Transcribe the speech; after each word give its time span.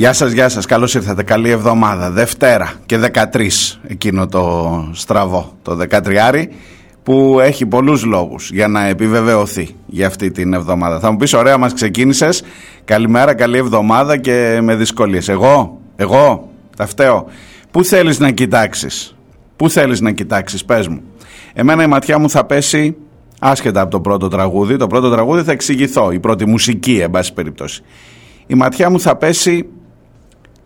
Γεια 0.00 0.12
σας, 0.12 0.32
γεια 0.32 0.48
σας, 0.48 0.66
καλώς 0.66 0.94
ήρθατε, 0.94 1.22
καλή 1.22 1.50
εβδομάδα. 1.50 2.10
Δευτέρα 2.10 2.72
και 2.86 2.98
13 2.98 3.78
εκείνο 3.86 4.26
το 4.26 4.88
στραβό, 4.92 5.52
το 5.62 5.76
13 5.76 6.48
που 7.02 7.38
έχει 7.40 7.66
πολλούς 7.66 8.04
λόγους 8.04 8.50
για 8.50 8.68
να 8.68 8.86
επιβεβαιωθεί 8.86 9.74
για 9.86 10.06
αυτή 10.06 10.30
την 10.30 10.52
εβδομάδα. 10.52 11.00
Θα 11.00 11.10
μου 11.10 11.16
πεις 11.16 11.32
ωραία 11.32 11.58
μας 11.58 11.72
ξεκίνησες, 11.74 12.42
καλημέρα, 12.84 13.34
καλή 13.34 13.58
εβδομάδα 13.58 14.16
και 14.16 14.58
με 14.62 14.74
δυσκολίες. 14.74 15.28
Εγώ, 15.28 15.80
εγώ, 15.96 16.48
τα 16.76 16.86
φταίω. 16.86 17.26
Πού 17.70 17.84
θέλεις 17.84 18.18
να 18.18 18.30
κοιτάξεις, 18.30 19.16
πού 19.56 19.70
θέλεις 19.70 20.00
να 20.00 20.12
κοιτάξεις, 20.12 20.64
πες 20.64 20.88
μου. 20.88 21.00
Εμένα 21.54 21.82
η 21.82 21.86
ματιά 21.86 22.18
μου 22.18 22.30
θα 22.30 22.44
πέσει 22.44 22.96
άσχετα 23.40 23.80
από 23.80 23.90
το 23.90 24.00
πρώτο 24.00 24.28
τραγούδι. 24.28 24.76
Το 24.76 24.86
πρώτο 24.86 25.10
τραγούδι 25.10 25.42
θα 25.42 25.52
εξηγηθώ, 25.52 26.10
η 26.10 26.20
πρώτη 26.20 26.46
μουσική 26.46 26.98
εν 26.98 27.10
πάση 27.10 27.32
περιπτώσει. 27.32 27.82
Η 28.46 28.54
ματιά 28.54 28.90
μου 28.90 29.00
θα 29.00 29.16
πέσει 29.16 29.68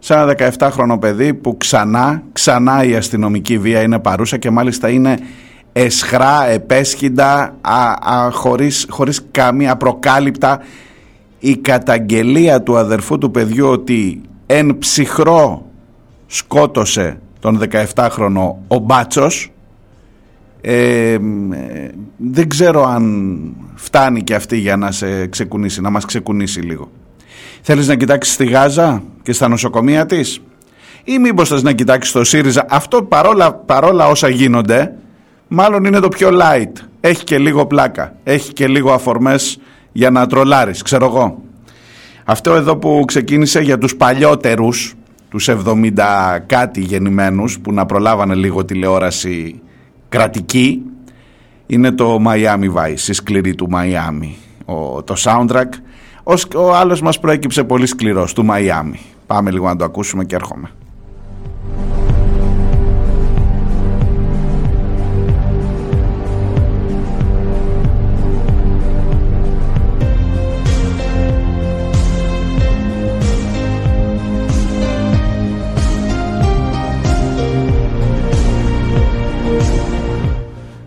σε 0.04 0.14
ένα 0.14 0.34
17χρονο 0.58 0.96
παιδί 1.00 1.34
που 1.34 1.56
ξανά, 1.56 2.22
ξανά 2.32 2.84
η 2.84 2.94
αστυνομική 2.94 3.58
βία 3.58 3.82
είναι 3.82 3.98
παρούσα 3.98 4.36
και 4.36 4.50
μάλιστα 4.50 4.88
είναι 4.88 5.18
εσχρά, 5.72 6.46
επέσχυντα, 6.46 7.56
α, 7.60 8.30
χωρίς, 8.30 8.86
χωρίς 8.90 9.26
καμία 9.30 9.76
προκάλυπτα 9.76 10.60
η 11.38 11.56
καταγγελία 11.56 12.62
του 12.62 12.76
αδερφού 12.76 13.18
του 13.18 13.30
παιδιού 13.30 13.66
ότι 13.68 14.20
εν 14.46 14.78
ψυχρό 14.78 15.66
σκότωσε 16.26 17.18
τον 17.40 17.60
17χρονο 17.94 18.54
ο 18.68 18.78
Μπάτσος 18.78 19.52
ε, 20.60 21.16
δεν 22.16 22.48
ξέρω 22.48 22.84
αν 22.84 23.34
φτάνει 23.74 24.22
και 24.22 24.34
αυτή 24.34 24.56
για 24.56 24.76
να 24.76 24.90
σε 24.90 25.26
ξεκουνήσει, 25.26 25.80
να 25.80 25.90
μας 25.90 26.04
ξεκουνήσει 26.04 26.60
λίγο. 26.60 26.90
Θέλεις 27.66 27.86
να 27.86 27.94
κοιτάξεις 27.94 28.36
τη 28.36 28.46
Γάζα 28.46 29.02
και 29.22 29.32
στα 29.32 29.48
νοσοκομεία 29.48 30.06
της; 30.06 30.40
Ή 31.04 31.18
μήπως 31.18 31.48
θες 31.48 31.62
να 31.62 31.72
κοιτάξεις 31.72 32.12
το 32.12 32.24
ΣΥΡΙΖΑ; 32.24 32.66
Αυτό 32.68 33.02
παρόλα, 33.02 33.54
παρόλα 33.54 34.06
όσα 34.08 34.28
γίνονται 34.28 34.94
μάλλον 35.48 35.84
είναι 35.84 36.00
το 36.00 36.08
πιο 36.08 36.28
light. 36.32 36.72
Έχει 37.00 37.24
και 37.24 37.38
λίγο 37.38 37.66
πλάκα. 37.66 38.14
Έχει 38.24 38.52
και 38.52 38.68
λίγο 38.68 38.92
αφορμές 38.92 39.58
για 39.92 40.10
να 40.10 40.26
τρολάρεις, 40.26 40.82
ξέρω 40.82 41.04
εγώ. 41.04 41.42
Αυτό 42.24 42.54
εδώ 42.54 42.76
που 42.76 43.02
ξεκίνησε 43.06 43.60
για 43.60 43.78
τους 43.78 43.96
παλιότερους, 43.96 44.94
τους 45.28 45.48
70 45.48 46.38
κάτι 46.46 46.80
γεννημένους 46.80 47.58
που 47.60 47.72
να 47.72 47.86
προλάβανε 47.86 48.34
λίγο 48.34 48.64
τηλεόραση 48.64 49.60
κρατική 50.08 50.82
είναι 51.66 51.92
το 51.92 52.18
Miami 52.26 52.74
Vice, 52.74 53.08
η 53.08 53.12
σκληρή 53.12 53.54
του 53.54 53.68
Miami. 53.72 54.34
το 55.04 55.14
soundtrack 55.18 55.68
ο 56.56 56.74
άλλος 56.74 57.00
μας 57.00 57.18
προέκυψε 57.18 57.64
πολύ 57.64 57.86
σκληρός 57.86 58.32
του 58.32 58.44
Μαϊάμι. 58.44 59.00
Πάμε 59.26 59.50
λίγο 59.50 59.66
να 59.66 59.76
το 59.76 59.84
ακούσουμε 59.84 60.24
και 60.24 60.34
έρχομαι. 60.34 60.70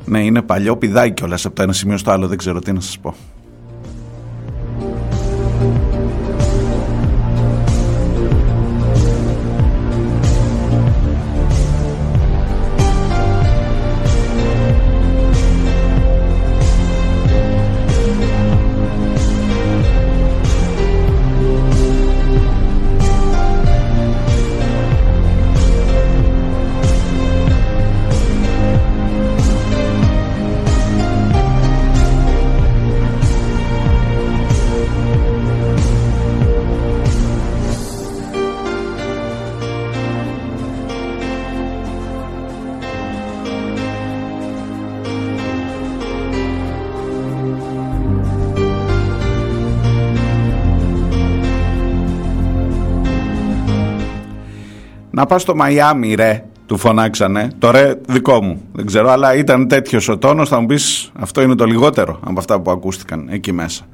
Ναι, 0.05 0.19
είναι 0.19 0.41
παλιό 0.41 0.77
πηδάκι 0.77 1.13
κιόλας 1.13 1.45
από 1.45 1.55
το 1.55 1.61
ένα 1.61 1.73
σημείο 1.73 1.97
στο 1.97 2.11
άλλο, 2.11 2.27
δεν 2.27 2.37
ξέρω 2.37 2.59
τι 2.59 2.71
να 2.71 2.79
σας 2.79 2.99
πω. 2.99 3.15
Πας 55.27 55.41
στο 55.41 55.55
Μαϊάμι 55.55 56.13
ρε 56.13 56.43
του 56.65 56.77
φωνάξανε, 56.77 57.47
το 57.59 57.71
ρε 57.71 57.93
δικό 58.07 58.43
μου 58.43 58.61
δεν 58.71 58.85
ξέρω 58.85 59.09
αλλά 59.09 59.35
ήταν 59.35 59.67
τέτοιος 59.67 60.09
ο 60.09 60.17
τόνος 60.17 60.49
θα 60.49 60.59
μου 60.59 60.65
πεις 60.65 61.11
αυτό 61.19 61.41
είναι 61.41 61.55
το 61.55 61.65
λιγότερο 61.65 62.19
από 62.23 62.39
αυτά 62.39 62.61
που 62.61 62.71
ακούστηκαν 62.71 63.27
εκεί 63.31 63.51
μέσα. 63.51 63.85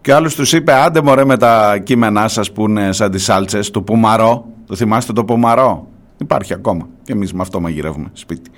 Και 0.00 0.12
ο 0.12 0.16
άλλος 0.16 0.34
τους 0.34 0.52
είπε 0.52 0.72
άντε 0.72 1.02
μωρέ 1.02 1.24
με 1.24 1.36
τα 1.36 1.78
κείμενά 1.78 2.28
σας 2.28 2.52
που 2.52 2.68
είναι 2.68 2.92
σαν 2.92 3.10
τις 3.10 3.24
σάλτσες 3.24 3.70
του 3.70 3.84
Πουμαρό 3.84 4.46
το 4.66 4.76
θυμάστε 4.76 5.12
το 5.12 5.24
Πουμαρό; 5.24 5.88
Υπάρχει 6.16 6.52
ακόμα. 6.52 6.88
Και 7.02 7.12
εμείς 7.12 7.32
με 7.32 7.42
αυτό 7.42 7.60
μαγειρεύουμε 7.60 8.10
σπίτι. 8.12 8.50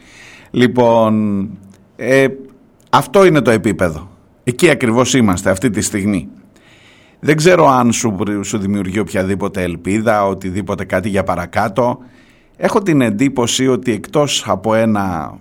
Λοιπόν 0.51 1.49
ε, 1.97 2.27
αυτό 2.91 3.25
είναι 3.25 3.41
το 3.41 3.51
επίπεδο. 3.51 4.09
Εκεί 4.45 4.71
ακριβώς 4.71 5.15
είμαστε 5.15 5.51
αυτή 5.51 5.71
τη 5.71 5.81
στιγμή 5.81 6.29
Δεν 7.25 7.37
ξέρω 7.37 7.69
αν 7.69 7.93
σου, 7.93 8.17
σου 8.43 8.59
δημιουργεί 8.59 8.99
οποιαδήποτε 8.99 9.63
ελπίδα, 9.63 10.27
οτιδήποτε 10.27 10.85
κάτι 10.85 11.09
για 11.09 11.25
παρακάτω. 11.25 11.99
Έχω 12.57 12.83
την 12.83 13.01
εντύπωση 13.01 13.69
ότι 13.69 13.93
εκτός 13.93 14.45
από 14.47 14.75
ένα 14.75 15.35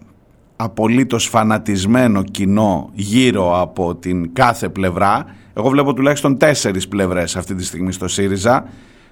απολύτως 0.56 1.28
φανατισμένο 1.28 2.24
κοινό 2.24 2.90
γύρω 2.94 3.62
από 3.62 3.96
την 3.96 4.34
κάθε 4.34 4.70
πλευρά, 4.70 5.26
εγώ 5.54 5.70
βλέπω 5.70 5.94
τουλάχιστον 5.94 6.38
τέσσερις 6.38 6.88
πλευρές 6.88 7.36
αυτή 7.36 7.56
τη 7.56 7.64
στιγμή 7.64 7.92
στο 7.92 8.08
ΣΥΡΙΖΑ, 8.08 8.66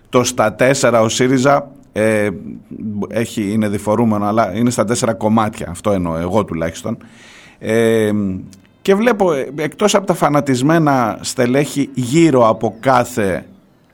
το 0.10 0.24
στα 0.24 0.54
τέσσερα 0.54 1.02
ο 1.02 1.10
ΣΥΡΙΖΑ 1.10 1.72
ε, 1.92 2.30
έχει, 3.08 3.52
είναι 3.52 3.70
διφορούμενο 3.70 4.26
αλλά 4.26 4.56
είναι 4.56 4.70
στα 4.70 4.86
τέσσερα 4.86 5.14
κομμάτια, 5.14 5.68
αυτό 5.70 5.92
εννοώ 5.92 6.18
εγώ 6.18 6.46
τουλάχιστον. 6.46 6.98
Ε, 7.60 8.12
και 8.90 8.96
βλέπω 8.96 9.34
ε, 9.34 9.52
εκτός 9.56 9.96
από 9.96 10.06
τα 10.06 10.14
φανατισμένα 10.14 11.18
στελέχη 11.22 11.90
γύρω 11.94 12.48
από 12.48 12.78
κάθε 12.80 13.46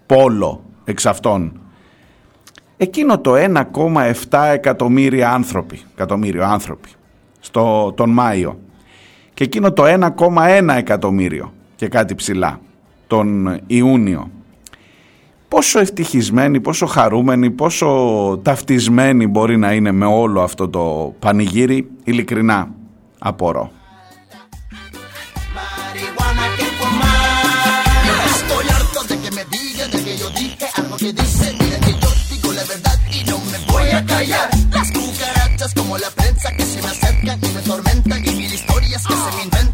πόλο 0.05 0.63
εξ 0.83 1.05
αυτών 1.05 1.59
εκείνο 2.77 3.19
το 3.19 3.33
1,7 3.35 4.49
εκατομμύρια 4.53 5.31
άνθρωποι, 5.31 5.81
εκατομμύριο 5.93 6.43
άνθρωποι 6.45 6.89
στο, 7.39 7.93
τον 7.95 8.09
Μάιο 8.09 8.59
και 9.33 9.43
εκείνο 9.43 9.73
το 9.73 9.83
1,1 10.17 10.75
εκατομμύριο 10.77 11.53
και 11.75 11.87
κάτι 11.87 12.15
ψηλά 12.15 12.59
τον 13.07 13.59
Ιούνιο 13.67 14.31
πόσο 15.47 15.79
ευτυχισμένοι, 15.79 16.59
πόσο 16.59 16.85
χαρούμενοι, 16.85 17.51
πόσο 17.51 17.89
ταυτισμένοι 18.43 19.27
μπορεί 19.27 19.57
να 19.57 19.73
είναι 19.73 19.91
με 19.91 20.05
όλο 20.05 20.41
αυτό 20.41 20.69
το 20.69 21.13
πανηγύρι 21.19 21.87
ειλικρινά 22.03 22.71
απορώ. 23.19 23.71
que 31.05 31.13
dicen. 31.13 31.55
Mira 31.59 31.79
que 31.79 31.91
yo 31.91 32.09
digo 32.31 32.53
la 32.53 32.63
verdad 32.63 32.99
y 33.11 33.23
no 33.25 33.37
me 33.37 33.57
voy 33.71 33.89
a 33.89 34.05
callar. 34.05 34.49
Las 34.71 34.91
cucarachas 34.91 35.73
como 35.75 35.97
la 35.97 36.09
prensa 36.09 36.51
que 36.57 36.65
se 36.65 36.81
me 36.81 36.87
acercan 36.87 37.39
y 37.43 37.47
me 37.47 37.61
tormentan. 37.61 38.25
Y 38.25 38.31
mil 38.31 38.53
historias 38.53 39.03
que 39.05 39.13
se 39.13 39.35
me 39.37 39.43
inventan. 39.43 39.64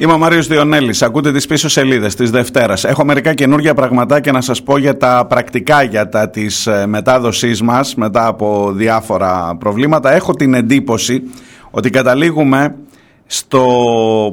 Είμαι 0.00 0.12
ο 0.12 0.18
Μάριος 0.18 0.46
Διονέλης, 0.46 1.02
ακούτε 1.02 1.32
τις 1.32 1.46
πίσω 1.46 1.68
σελίδες 1.68 2.14
της 2.14 2.30
Δευτέρας. 2.30 2.84
Έχω 2.84 3.04
μερικά 3.04 3.34
καινούργια 3.34 3.74
πραγματάκια 3.74 4.32
να 4.32 4.40
σας 4.40 4.62
πω 4.62 4.78
για 4.78 4.96
τα 4.96 5.26
πρακτικά 5.28 5.82
για 5.82 6.08
τα 6.08 6.30
της 6.30 6.66
ε, 6.66 6.86
μετάδοσής 6.86 7.62
μας 7.62 7.94
μετά 7.94 8.26
από 8.26 8.72
διάφορα 8.74 9.56
προβλήματα. 9.58 10.12
Έχω 10.12 10.34
την 10.34 10.54
εντύπωση 10.54 11.22
ότι 11.70 11.90
καταλήγουμε 11.90 12.74
στο 13.26 13.64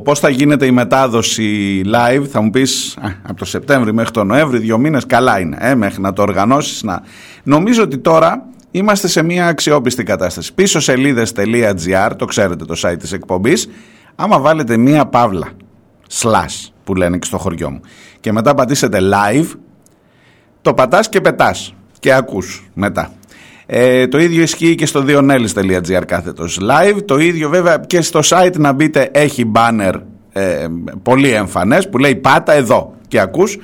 πώς 0.04 0.20
θα 0.20 0.30
γίνεται 0.30 0.66
η 0.66 0.72
μετάδοση 0.72 1.82
live. 1.86 2.24
Θα 2.32 2.42
μου 2.42 2.50
πεις 2.50 2.98
α, 3.02 3.10
από 3.24 3.40
το 3.40 3.46
Σεπτέμβρη 3.46 3.94
μέχρι 3.94 4.12
τον 4.12 4.28
Νοέμβρη, 4.28 4.58
δύο 4.58 4.78
μήνες, 4.78 5.06
καλά 5.06 5.40
είναι 5.40 5.58
ε, 5.60 5.76
μέχρι 5.76 6.02
να 6.02 6.14
το 6.14 6.22
οργανώσεις. 6.22 6.84
Να... 6.84 7.02
Νομίζω 7.44 7.84
ότι 7.84 7.98
τώρα 7.98 8.46
είμαστε 8.72 9.08
σε 9.08 9.24
μια 9.24 9.48
αξιόπιστη 9.48 10.04
κατάσταση. 10.04 10.54
Πίσω 10.54 10.80
σελίδες.gr, 10.80 12.12
το 12.18 12.26
ξέρετε 12.26 12.66
το 12.66 12.76
site 12.84 12.98
της 13.00 13.12
εκπομπής, 13.12 13.70
άμα 14.20 14.40
βάλετε 14.40 14.78
μία 14.78 15.06
παύλα, 15.06 15.48
slash 16.12 16.72
που 16.84 16.96
λένε 16.96 17.18
και 17.18 17.26
στο 17.26 17.38
χωριό 17.38 17.70
μου, 17.72 17.80
και 18.20 18.32
μετά 18.32 18.54
πατήσετε 18.54 19.00
live, 19.02 19.48
το 20.62 20.74
πατάς 20.74 21.10
και 21.10 21.22
πετάς 21.22 21.76
και 22.00 22.14
ακούς 22.14 22.70
μετά. 22.74 23.12
Ε, 23.66 24.08
το 24.08 24.18
ίδιο 24.18 24.42
ισχύει 24.42 24.76
και 24.76 24.86
στο 24.86 25.04
dionellis.gr 25.08 26.04
κάθετος 26.08 26.60
live. 26.62 26.98
Το 27.06 27.18
ίδιο 27.18 27.50
βέβαια 27.50 27.78
και 27.78 28.02
στο 28.02 28.20
site 28.24 28.58
να 28.58 28.72
μπείτε 28.72 29.10
έχει 29.14 29.52
banner 29.56 29.94
ε, 30.34 30.68
πολύ 31.04 31.30
εμφανές 31.30 31.90
που 31.90 31.98
λέει 31.98 32.16
πάτα 32.16 32.54
εδώ 32.54 32.94
και 33.08 33.20
ακούς. 33.20 33.58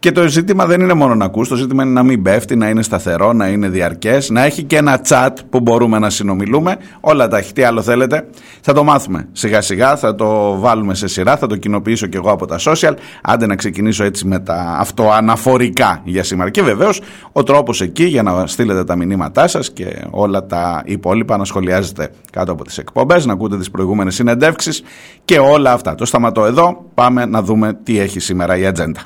Και 0.00 0.12
το 0.12 0.28
ζήτημα 0.28 0.66
δεν 0.66 0.80
είναι 0.80 0.92
μόνο 0.92 1.14
να 1.14 1.24
ακούς, 1.24 1.48
το 1.48 1.54
ζήτημα 1.54 1.82
είναι 1.82 1.92
να 1.92 2.02
μην 2.02 2.22
πέφτει, 2.22 2.56
να 2.56 2.68
είναι 2.68 2.82
σταθερό, 2.82 3.32
να 3.32 3.48
είναι 3.48 3.68
διαρκές, 3.68 4.30
να 4.30 4.44
έχει 4.44 4.62
και 4.62 4.76
ένα 4.76 5.00
chat 5.08 5.30
που 5.50 5.60
μπορούμε 5.60 5.98
να 5.98 6.10
συνομιλούμε. 6.10 6.76
Όλα 7.00 7.28
τα 7.28 7.38
έχει, 7.38 7.52
τι 7.52 7.62
άλλο 7.62 7.82
θέλετε; 7.82 8.26
Θα 8.60 8.72
το 8.72 8.84
μάθουμε 8.84 9.28
σιγά 9.32 9.60
σιγά, 9.60 9.96
θα 9.96 10.14
το 10.14 10.58
βάλουμε 10.58 10.94
σε 10.94 11.06
σειρά, 11.06 11.36
θα 11.36 11.46
το 11.46 11.56
κοινοποιήσω 11.56 12.06
και 12.06 12.16
εγώ 12.16 12.30
από 12.30 12.46
τα 12.46 12.58
social. 12.64 12.94
Άντε 13.22 13.46
να 13.46 13.56
ξεκινήσω 13.56 14.04
έτσι 14.04 14.26
με 14.26 14.38
τα 14.38 14.76
αυτοαναφορικά 14.78 16.00
για 16.04 16.22
σήμερα. 16.22 16.50
Και 16.50 16.62
βεβαίως 16.62 17.00
ο 17.32 17.42
τρόπος 17.42 17.80
εκεί 17.80 18.04
για 18.04 18.22
να 18.22 18.46
στείλετε 18.46 18.84
τα 18.84 18.96
μηνύματά 18.96 19.48
σας 19.48 19.70
και 19.70 20.04
όλα 20.10 20.46
τα 20.46 20.82
υπόλοιπα 20.84 21.36
να 21.36 21.44
σχολιάζετε 21.44 22.10
κάτω 22.32 22.52
από 22.52 22.64
τις 22.64 22.78
εκπομπές, 22.78 23.26
να 23.26 23.32
ακούτε 23.32 23.58
τις 23.58 23.70
προηγούμενες 23.70 24.14
συνεντεύξεις 24.14 24.82
και 25.24 25.38
όλα 25.38 25.72
αυτά. 25.72 25.94
Το 25.94 26.04
σταματώ 26.04 26.44
εδώ, 26.44 26.90
πάμε 26.94 27.26
να 27.26 27.42
δούμε 27.42 27.78
τι 27.82 27.98
έχει 27.98 28.20
σήμερα 28.20 28.56
η 28.56 28.66
ατζέντα. 28.66 29.00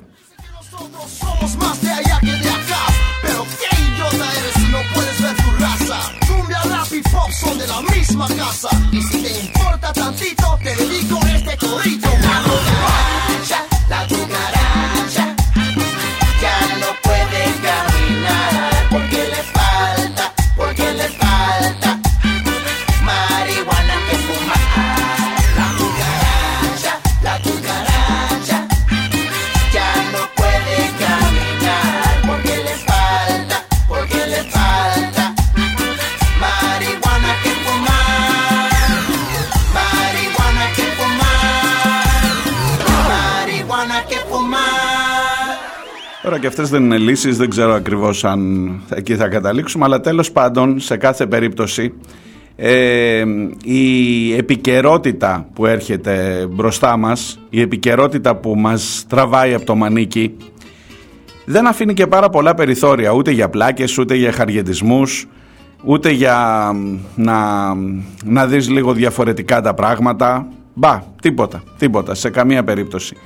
Nosotros 0.82 1.12
somos 1.16 1.56
más 1.58 1.80
de 1.80 1.90
allá 1.90 2.18
que 2.20 2.32
de 2.32 2.50
acá. 2.50 2.86
Pero 3.22 3.46
qué 3.60 3.82
idiota 3.82 4.32
eres 4.38 4.54
si 4.54 4.68
no 4.68 4.78
puedes 4.94 5.22
ver 5.22 5.36
tu 5.36 5.50
raza. 5.52 6.12
Cumbia, 6.26 6.62
rap 6.62 6.92
y 6.92 7.02
pop 7.02 7.30
son 7.30 7.58
de 7.58 7.66
la 7.68 7.80
misma 7.82 8.26
casa. 8.28 8.68
Y 8.90 9.00
si 9.02 9.22
te 9.22 9.40
importa 9.40 9.92
tantito, 9.92 10.58
te 10.62 10.74
dedico 10.74 11.20
este 11.26 11.56
corito. 11.56 12.08
Τώρα 46.22 46.38
και 46.38 46.46
αυτές 46.46 46.70
δεν 46.70 46.84
είναι 46.84 46.98
λύσεις, 46.98 47.36
δεν 47.36 47.50
ξέρω 47.50 47.72
ακριβώς 47.72 48.24
αν 48.24 48.70
εκεί 48.94 49.16
θα 49.16 49.28
καταλήξουμε, 49.28 49.84
αλλά 49.84 50.00
τέλος 50.00 50.32
πάντων 50.32 50.80
σε 50.80 50.96
κάθε 50.96 51.26
περίπτωση 51.26 51.94
ε, 52.56 53.24
η 53.64 54.34
επικαιρότητα 54.34 55.46
που 55.52 55.66
έρχεται 55.66 56.46
μπροστά 56.50 56.96
μας, 56.96 57.40
η 57.50 57.60
επικαιρότητα 57.60 58.36
που 58.36 58.54
μας 58.56 59.04
τραβάει 59.08 59.54
από 59.54 59.64
το 59.64 59.74
μανίκι, 59.74 60.36
δεν 61.44 61.66
αφήνει 61.66 61.94
και 61.94 62.06
πάρα 62.06 62.28
πολλά 62.28 62.54
περιθώρια 62.54 63.10
ούτε 63.10 63.30
για 63.30 63.48
πλάκες, 63.48 63.98
ούτε 63.98 64.14
για 64.14 64.32
χαργεντισμούς, 64.32 65.26
ούτε 65.84 66.10
για 66.10 66.70
να, 67.14 67.38
να 68.24 68.46
δεις 68.46 68.70
λίγο 68.70 68.92
διαφορετικά 68.92 69.60
τα 69.60 69.74
πράγματα. 69.74 70.46
Μπα, 70.74 71.02
τίποτα, 71.22 71.62
τίποτα, 71.78 72.14
σε 72.14 72.30
καμία 72.30 72.64
περίπτωση. 72.64 73.16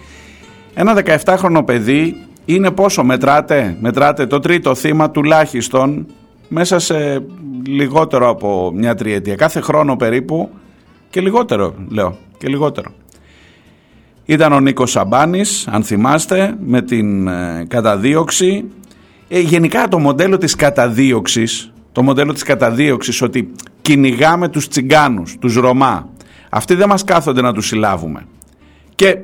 Ένα 0.75 1.03
17χρονο 1.25 1.63
παιδί 1.67 2.17
είναι 2.47 2.71
πόσο 2.71 3.05
μετράτε, 3.05 3.77
μετράτε 3.81 4.27
το 4.27 4.39
τρίτο 4.39 4.75
θύμα 4.75 5.11
τουλάχιστον 5.11 6.07
μέσα 6.49 6.79
σε 6.79 7.23
λιγότερο 7.67 8.29
από 8.29 8.73
μια 8.75 8.95
τριετία. 8.95 9.35
Κάθε 9.35 9.61
χρόνο 9.61 9.97
περίπου 9.97 10.51
και 11.11 11.21
λιγότερο 11.21 11.75
λέω 11.89 12.17
και 12.39 12.49
λιγότερο. 12.49 12.91
Ήταν 14.25 14.53
ο 14.53 14.61
Νίκος 14.61 14.91
Σαμπάνης, 14.91 15.69
αν 15.69 15.83
θυμάστε, 15.83 16.55
με 16.65 16.83
την 16.83 17.29
ε, 17.29 17.65
καταδίωξη. 17.69 18.65
Ε, 19.29 19.41
γενικά 19.41 19.89
το 19.89 19.99
μοντέλο 19.99 20.39
της 20.39 20.55
καταδίωξης, 20.55 21.73
το 21.93 22.03
μοντέλο 22.03 22.33
της 22.33 22.43
καταδίωξης 22.43 23.23
ότι 23.23 23.53
κυνηγάμε 23.83 24.49
τους 24.49 24.69
τσιγκάνους, 24.69 25.37
τους 25.39 25.55
Ρωμά. 25.55 26.09
Αυτοί 26.51 26.75
δεν 26.75 26.89
μας 26.89 27.05
κάθονται 27.05 27.41
να 27.41 27.53
τους 27.53 27.67
συλλάβουμε. 27.67 28.27
Και 28.97 29.09
ε, 29.09 29.19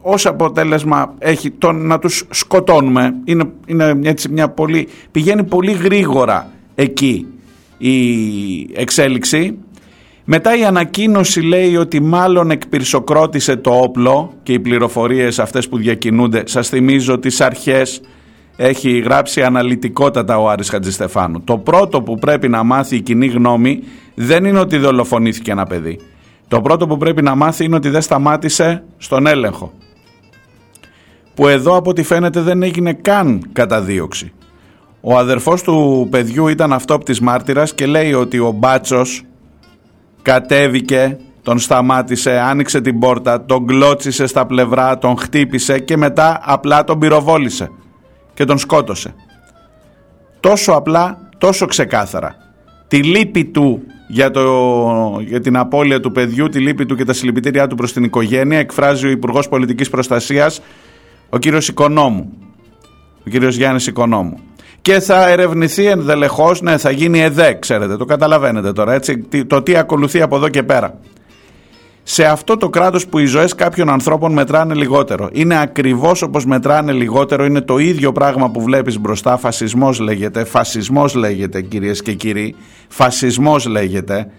ως 0.00 0.26
αποτέλεσμα 0.26 1.14
έχει 1.18 1.50
το 1.50 1.72
να 1.72 1.98
τους 1.98 2.24
σκοτώνουμε. 2.30 3.14
Είναι, 3.24 3.44
είναι 3.66 3.98
έτσι 4.02 4.28
μια 4.28 4.48
πολύ, 4.48 4.88
πηγαίνει 5.10 5.44
πολύ 5.44 5.72
γρήγορα 5.72 6.50
εκεί 6.74 7.26
η 7.78 7.96
εξέλιξη 8.74 9.58
Μετά 10.24 10.58
η 10.58 10.64
ανακοίνωση 10.64 11.40
λέει 11.40 11.76
ότι 11.76 12.00
μάλλον 12.00 12.50
εκπυρσοκρότησε 12.50 13.56
το 13.56 13.70
όπλο 13.70 14.34
και 14.42 14.52
οι 14.52 14.58
πληροφορίες 14.58 15.38
αυτές 15.38 15.68
που 15.68 15.78
διακινούνται, 15.78 16.42
σας 16.46 16.68
θυμίζω 16.68 17.18
τις 17.18 17.40
αρχές 17.40 18.00
έχει 18.56 18.98
γράψει 18.98 19.42
αναλυτικότατα 19.42 20.38
ο 20.38 20.48
Άρης 20.48 20.68
Χατζηστεφάνου. 20.68 21.40
Το 21.44 21.58
πρώτο 21.58 22.02
που 22.02 22.14
πρέπει 22.14 22.48
να 22.48 22.62
μάθει 22.62 22.96
η 22.96 23.00
κοινή 23.00 23.26
γνώμη 23.26 23.82
δεν 24.14 24.44
είναι 24.44 24.58
ότι 24.58 24.76
δολοφονήθηκε 24.76 25.50
ένα 25.50 25.64
παιδί. 25.66 25.98
Το 26.48 26.60
πρώτο 26.60 26.86
που 26.86 26.96
πρέπει 26.96 27.22
να 27.22 27.34
μάθει 27.34 27.64
είναι 27.64 27.76
ότι 27.76 27.88
δεν 27.88 28.02
σταμάτησε 28.02 28.84
στον 28.96 29.26
έλεγχο. 29.26 29.72
Που 31.34 31.48
εδώ 31.48 31.76
από 31.76 31.90
ό,τι 31.90 32.02
φαίνεται 32.02 32.40
δεν 32.40 32.62
έγινε 32.62 32.92
καν 32.92 33.42
καταδίωξη. 33.52 34.32
Ο 35.00 35.16
αδερφός 35.16 35.62
του 35.62 36.08
παιδιού 36.10 36.48
ήταν 36.48 36.72
αυτόπτης 36.72 37.20
μάρτυρας 37.20 37.74
και 37.74 37.86
λέει 37.86 38.12
ότι 38.12 38.38
ο 38.38 38.50
Μπάτσος 38.50 39.22
κατέβηκε, 40.22 41.18
τον 41.42 41.58
σταμάτησε, 41.58 42.38
άνοιξε 42.38 42.80
την 42.80 42.98
πόρτα, 42.98 43.44
τον 43.44 43.66
κλώτσισε 43.66 44.26
στα 44.26 44.46
πλευρά, 44.46 44.98
τον 44.98 45.18
χτύπησε 45.18 45.78
και 45.78 45.96
μετά 45.96 46.40
απλά 46.44 46.84
τον 46.84 46.98
πυροβόλησε 46.98 47.70
και 48.34 48.44
τον 48.44 48.58
σκότωσε. 48.58 49.14
Τόσο 50.40 50.72
απλά, 50.72 51.28
τόσο 51.38 51.66
ξεκάθαρα. 51.66 52.34
Τη 52.88 53.02
λύπη 53.02 53.44
του 53.44 53.82
για, 54.08 54.30
το, 54.30 55.20
για 55.20 55.40
την 55.40 55.56
απώλεια 55.56 56.00
του 56.00 56.12
παιδιού, 56.12 56.48
τη 56.48 56.58
λύπη 56.58 56.86
του 56.86 56.94
και 56.96 57.04
τα 57.04 57.12
συλληπιτήριά 57.12 57.66
του 57.66 57.74
προς 57.74 57.92
την 57.92 58.04
οικογένεια 58.04 58.58
εκφράζει 58.58 59.06
ο 59.06 59.10
Υπουργός 59.10 59.48
Πολιτικής 59.48 59.90
Προστασίας, 59.90 60.60
ο 61.28 61.38
κύριος 61.38 61.68
Οικονόμου, 61.68 62.32
ο 63.26 63.30
κύριος 63.30 63.56
Γιάννης 63.56 63.86
Οικονόμου. 63.86 64.38
Και 64.82 65.00
θα 65.00 65.28
ερευνηθεί 65.28 65.86
ενδελεχώς, 65.86 66.60
ναι 66.60 66.76
θα 66.76 66.90
γίνει 66.90 67.20
ΕΔΕ, 67.20 67.54
ξέρετε, 67.58 67.96
το 67.96 68.04
καταλαβαίνετε 68.04 68.72
τώρα, 68.72 68.92
έτσι, 68.92 69.18
το 69.46 69.62
τι 69.62 69.76
ακολουθεί 69.76 70.22
από 70.22 70.36
εδώ 70.36 70.48
και 70.48 70.62
πέρα 70.62 70.98
σε 72.10 72.24
αυτό 72.24 72.56
το 72.56 72.68
κράτος 72.68 73.06
που 73.06 73.18
οι 73.18 73.26
ζωές 73.26 73.54
κάποιων 73.54 73.90
ανθρώπων 73.90 74.32
μετράνε 74.32 74.74
λιγότερο. 74.74 75.28
Είναι 75.32 75.60
ακριβώς 75.60 76.22
όπως 76.22 76.44
μετράνε 76.46 76.92
λιγότερο, 76.92 77.44
είναι 77.44 77.60
το 77.60 77.78
ίδιο 77.78 78.12
πράγμα 78.12 78.50
που 78.50 78.62
βλέπεις 78.62 78.98
μπροστά, 78.98 79.36
φασισμός 79.36 79.98
λέγεται, 79.98 80.44
φασισμός 80.44 81.14
λέγεται 81.14 81.62
κυρίες 81.62 82.02
και 82.02 82.12
κύριοι, 82.12 82.54
φασισμός 82.88 83.66
λέγεται. 83.66 84.30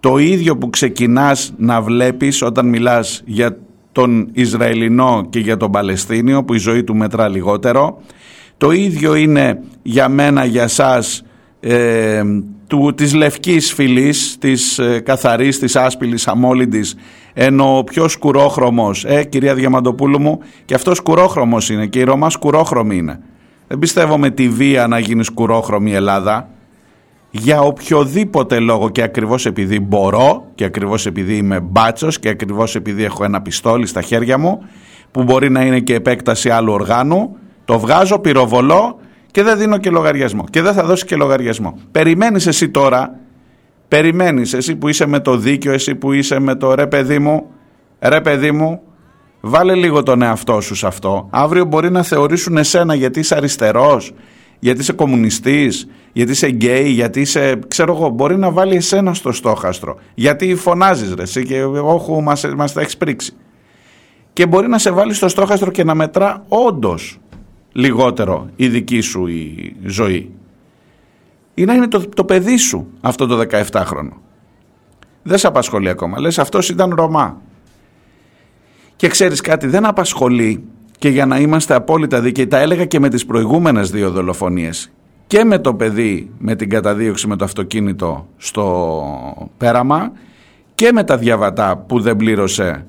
Το 0.00 0.18
ίδιο 0.18 0.56
που 0.56 0.70
ξεκινάς 0.70 1.52
να 1.56 1.80
βλέπεις 1.80 2.42
όταν 2.42 2.66
μιλάς 2.66 3.22
για 3.24 3.56
τον 3.92 4.28
Ισραηλινό 4.32 5.26
και 5.30 5.38
για 5.38 5.56
τον 5.56 5.70
Παλαιστίνιο 5.70 6.44
που 6.44 6.54
η 6.54 6.58
ζωή 6.58 6.84
του 6.84 6.96
μετρά 6.96 7.28
λιγότερο. 7.28 8.02
Το 8.58 8.70
ίδιο 8.70 9.14
είναι 9.14 9.62
για 9.82 10.08
μένα, 10.08 10.44
για 10.44 10.68
σας, 10.68 11.22
ε, 11.60 12.22
του, 12.66 12.94
της 12.94 13.14
λευκής 13.14 13.72
φυλής, 13.72 14.36
της 14.38 14.78
ε, 14.78 15.00
καθαρής, 15.00 15.58
της 15.58 15.76
άσπηλης, 15.76 16.28
αμόλυντης, 16.28 16.96
ενώ 17.32 17.78
ο 17.78 17.84
πιο 17.84 18.08
σκουρόχρωμος, 18.08 19.04
ε, 19.04 19.24
κυρία 19.24 19.54
Διαμαντοπούλου 19.54 20.20
μου, 20.20 20.38
και 20.64 20.74
αυτός 20.74 20.96
σκουρόχρωμος 20.96 21.70
είναι 21.70 21.86
και 21.86 21.98
η 21.98 22.02
Ρωμά 22.02 22.30
σκουρόχρωμη 22.30 22.96
είναι. 22.96 23.20
Δεν 23.66 23.78
πιστεύω 23.78 24.18
με 24.18 24.30
τη 24.30 24.48
βία 24.48 24.86
να 24.86 24.98
γίνει 24.98 25.24
σκουρόχρωμη 25.24 25.90
η 25.90 25.94
Ελλάδα. 25.94 26.48
Για 27.30 27.60
οποιοδήποτε 27.60 28.58
λόγο 28.58 28.90
και 28.90 29.02
ακριβώς 29.02 29.46
επειδή 29.46 29.80
μπορώ 29.80 30.44
και 30.54 30.64
ακριβώς 30.64 31.06
επειδή 31.06 31.36
είμαι 31.36 31.60
μπάτσος 31.60 32.18
και 32.18 32.28
ακριβώς 32.28 32.74
επειδή 32.74 33.04
έχω 33.04 33.24
ένα 33.24 33.42
πιστόλι 33.42 33.86
στα 33.86 34.02
χέρια 34.02 34.38
μου 34.38 34.68
που 35.10 35.22
μπορεί 35.22 35.50
να 35.50 35.64
είναι 35.64 35.80
και 35.80 35.94
επέκταση 35.94 36.50
άλλου 36.50 36.72
οργάνου, 36.72 37.36
το 37.64 37.78
βγάζω, 37.78 38.18
πυροβολώ 38.18 38.99
και 39.30 39.42
δεν 39.42 39.58
δίνω 39.58 39.78
και 39.78 39.90
λογαριασμό. 39.90 40.44
Και 40.50 40.62
δεν 40.62 40.72
θα 40.72 40.84
δώσει 40.84 41.04
και 41.04 41.16
λογαριασμό. 41.16 41.78
Περιμένεις 41.92 42.46
εσύ 42.46 42.68
τώρα, 42.68 43.18
περιμένεις 43.88 44.52
εσύ 44.52 44.76
που 44.76 44.88
είσαι 44.88 45.06
με 45.06 45.20
το 45.20 45.36
δίκιο, 45.36 45.72
εσύ 45.72 45.94
που 45.94 46.12
είσαι 46.12 46.38
με 46.38 46.54
το 46.54 46.74
ρε 46.74 46.86
παιδί 46.86 47.18
μου, 47.18 47.46
ρε 48.00 48.20
παιδί 48.20 48.52
μου, 48.52 48.82
βάλε 49.40 49.74
λίγο 49.74 50.02
τον 50.02 50.22
εαυτό 50.22 50.60
σου 50.60 50.74
σε 50.74 50.86
αυτό. 50.86 51.28
Αύριο 51.30 51.64
μπορεί 51.64 51.90
να 51.90 52.02
θεωρήσουν 52.02 52.56
εσένα 52.56 52.94
γιατί 52.94 53.20
είσαι 53.20 53.34
αριστερός, 53.34 54.12
γιατί 54.58 54.80
είσαι 54.80 54.92
κομμουνιστής, 54.92 55.88
γιατί 56.12 56.30
είσαι 56.30 56.48
γκέι, 56.48 56.88
γιατί 56.88 57.20
είσαι, 57.20 57.58
ξέρω 57.68 57.94
εγώ, 57.94 58.08
μπορεί 58.08 58.36
να 58.36 58.50
βάλει 58.50 58.76
εσένα 58.76 59.14
στο 59.14 59.32
στόχαστρο. 59.32 59.98
Γιατί 60.14 60.54
φωνάζεις 60.54 61.14
ρε 61.14 61.22
εσύ 61.22 61.44
και 61.44 61.62
όχου 61.62 62.22
μας, 62.22 62.44
μας 62.56 62.72
τα 62.72 62.80
έχεις 62.80 62.96
πρίξει. 62.96 63.32
Και 64.32 64.46
μπορεί 64.46 64.68
να 64.68 64.78
σε 64.78 64.90
βάλει 64.90 65.14
στο 65.14 65.28
στόχαστρο 65.28 65.70
και 65.70 65.84
να 65.84 65.94
μετρά 65.94 66.44
όντως 66.48 67.20
λιγότερο 67.72 68.48
η 68.56 68.68
δική 68.68 69.00
σου 69.00 69.26
η 69.26 69.76
ζωή. 69.84 70.30
Ή 71.54 71.64
να 71.64 71.74
είναι 71.74 71.88
το, 71.88 72.08
το 72.08 72.24
παιδί 72.24 72.56
σου 72.56 72.86
αυτό 73.00 73.26
το 73.26 73.40
17χρονο. 73.50 74.12
Δεν 75.22 75.38
σε 75.38 75.46
απασχολεί 75.46 75.88
ακόμα. 75.88 76.20
Λες 76.20 76.38
αυτός 76.38 76.68
ήταν 76.68 76.94
Ρωμά. 76.94 77.40
Και 78.96 79.08
ξέρεις 79.08 79.40
κάτι, 79.40 79.66
δεν 79.66 79.86
απασχολεί 79.86 80.64
και 80.98 81.08
για 81.08 81.26
να 81.26 81.38
είμαστε 81.38 81.74
απόλυτα 81.74 82.20
δίκαιοι, 82.20 82.46
τα 82.46 82.58
έλεγα 82.58 82.84
και 82.84 83.00
με 83.00 83.08
τις 83.08 83.26
προηγούμενες 83.26 83.90
δύο 83.90 84.10
δολοφονίες. 84.10 84.92
Και 85.26 85.44
με 85.44 85.58
το 85.58 85.74
παιδί, 85.74 86.30
με 86.38 86.54
την 86.54 86.68
καταδίωξη 86.68 87.26
με 87.26 87.36
το 87.36 87.44
αυτοκίνητο 87.44 88.28
στο 88.36 89.50
πέραμα 89.56 90.12
και 90.74 90.92
με 90.92 91.04
τα 91.04 91.16
διαβατά 91.16 91.76
που 91.76 92.00
δεν 92.00 92.16
πλήρωσε 92.16 92.86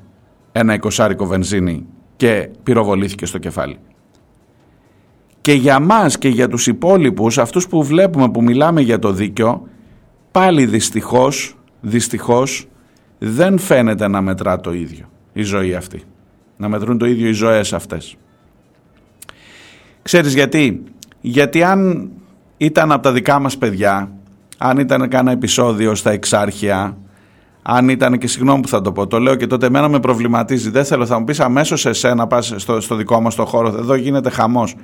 ένα 0.51 0.73
εικοσάρικο 0.73 1.25
βενζίνη 1.25 1.85
και 2.15 2.50
πυροβολήθηκε 2.63 3.25
στο 3.25 3.38
κεφάλι 3.38 3.77
και 5.41 5.53
για 5.53 5.79
μας 5.79 6.17
και 6.17 6.29
για 6.29 6.48
τους 6.48 6.67
υπόλοιπους, 6.67 7.38
αυτούς 7.38 7.67
που 7.67 7.83
βλέπουμε 7.83 8.29
που 8.29 8.43
μιλάμε 8.43 8.81
για 8.81 9.00
το 9.00 9.12
δίκαιο, 9.12 9.67
πάλι 10.31 10.65
δυστυχώς, 10.65 11.55
δυστυχώς 11.81 12.67
δεν 13.17 13.57
φαίνεται 13.57 14.07
να 14.07 14.21
μετρά 14.21 14.60
το 14.60 14.74
ίδιο 14.74 15.05
η 15.33 15.41
ζωή 15.41 15.75
αυτή. 15.75 16.01
Να 16.57 16.69
μετρούν 16.69 16.98
το 16.98 17.05
ίδιο 17.05 17.27
οι 17.27 17.33
ζωές 17.33 17.74
αυτές. 17.74 18.15
Ξέρεις 20.01 20.33
γιατί; 20.33 20.83
Γιατί 21.21 21.63
αν 21.63 22.10
ήταν 22.57 22.91
από 22.91 23.03
τα 23.03 23.12
δικά 23.12 23.39
μας 23.39 23.57
παιδιά, 23.57 24.12
αν 24.57 24.77
ήταν 24.77 25.07
κάνα 25.07 25.31
επεισόδιο 25.31 25.95
στα 25.95 26.12
εξάρχεια, 26.12 26.98
αν 27.62 27.89
ήταν 27.89 28.17
και 28.17 28.27
συγγνώμη 28.27 28.62
που 28.62 28.67
θα 28.67 28.81
το 28.81 28.91
πω, 28.91 29.07
το 29.07 29.19
λέω 29.19 29.36
και 29.36 29.48
τότε 29.48 29.65
εμένα 29.65 29.89
με 29.89 30.00
προβληματίζει. 30.00 30.69
Δεν 30.69 30.86
θέλω, 30.86 31.05
θα 31.05 31.19
μου 31.19 31.25
πεις 31.25 31.39
αμέσως 31.39 31.86
εσένα 31.86 32.27
πας 32.27 32.53
στο, 32.55 32.81
στο 32.81 32.95
δικό 32.95 33.21
μας 33.21 33.36
το 33.36 33.45
χώρο, 33.45 33.67
εδώ 33.67 33.95
γίνεται 33.95 34.29
χαμός. 34.29 34.75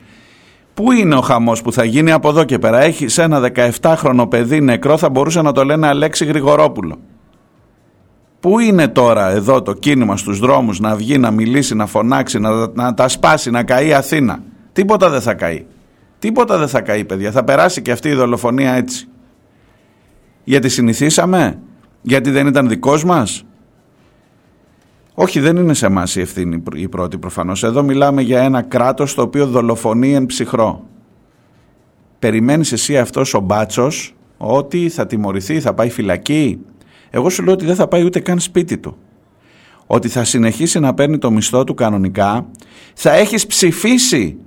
Πού 0.78 0.92
είναι 0.92 1.16
ο 1.16 1.22
χαμός 1.22 1.62
που 1.62 1.72
θα 1.72 1.84
γίνει 1.84 2.12
από 2.12 2.30
εδώ 2.30 2.44
και 2.44 2.60
πέρα; 2.60 2.82
Έχει 2.82 3.22
ένα 3.22 3.52
17χρονο 3.82 4.30
παιδί 4.30 4.62
νεκρό, 4.62 4.98
θα 4.98 5.10
μπορούσε 5.10 5.42
να 5.42 5.52
το 5.52 5.64
λένε 5.64 5.88
Αλέξη 5.88 6.26
Γρηγορόπουλο. 6.26 7.00
Πού 8.40 8.60
είναι 8.60 8.88
τώρα 8.88 9.30
εδώ 9.30 9.62
το 9.62 9.74
κίνημα 9.74 10.18
στους 10.18 10.40
δρόμους 10.40 10.80
να 10.80 10.96
βγει, 10.96 11.18
να 11.18 11.32
μιλήσει, 11.32 11.76
να 11.76 11.86
φωνάξει, 11.86 12.40
να, 12.40 12.68
να 12.74 12.94
τα 12.94 13.08
σπάσει, 13.08 13.50
να 13.52 13.64
καεί 13.64 13.94
Αθήνα; 13.94 14.44
Τίποτα 14.74 15.10
δεν 15.10 15.22
θα 15.22 15.34
καεί. 15.34 15.66
Τίποτα 16.20 16.58
δεν 16.58 16.68
θα 16.68 16.82
καεί 16.82 17.06
παιδιά. 17.06 17.32
Θα 17.32 17.44
περάσει 17.44 17.82
και 17.82 17.92
αυτή 17.92 18.10
η 18.10 18.14
δολοφονία 18.14 18.74
έτσι. 18.74 19.08
Γιατί 20.44 20.70
συνηθίσαμε; 20.70 21.60
Γιατί 22.02 22.30
δεν 22.30 22.48
ήταν 22.48 22.68
δικός 22.68 23.04
μας; 23.04 23.46
Όχι, 25.20 25.40
δεν 25.40 25.56
είναι 25.56 25.74
σε 25.74 25.86
εμάς 25.86 26.16
η 26.16 26.22
ευθύνη 26.22 26.64
η 26.74 26.88
πρώτη 26.88 27.18
προφανώς. 27.18 27.64
Εδώ 27.64 27.84
μιλάμε 27.84 28.22
για 28.22 28.42
ένα 28.42 28.62
κράτος 28.62 29.14
το 29.14 29.22
οποίο 29.22 29.48
δολοφονεί 29.48 30.14
εν 30.14 30.26
ψυχρό. 30.26 30.84
Περιμένεις 32.20 32.72
εσύ 32.72 32.98
αυτός 32.98 33.34
ο 33.34 33.40
μπάτσος 33.40 34.16
ότι 34.38 34.90
θα 34.90 35.06
τιμωρηθεί, 35.06 35.60
θα 35.60 35.74
πάει 35.74 35.90
φυλακή; 35.90 36.60
Εγώ 37.10 37.30
σου 37.30 37.44
λέω 37.44 37.54
ότι 37.54 37.66
δεν 37.66 37.76
θα 37.76 37.88
πάει 37.88 38.04
ούτε 38.04 38.20
καν 38.20 38.40
σπίτι 38.40 38.78
του. 38.78 38.98
Ότι 39.88 40.08
θα 40.08 40.24
συνεχίσει 40.24 40.80
να 40.80 40.94
παίρνει 40.94 41.18
το 41.18 41.32
μισθό 41.32 41.64
του 41.64 41.74
κανονικά. 41.74 42.46
Θα 42.94 43.12
έχεις 43.12 43.48
ψηφίσει 43.48 44.38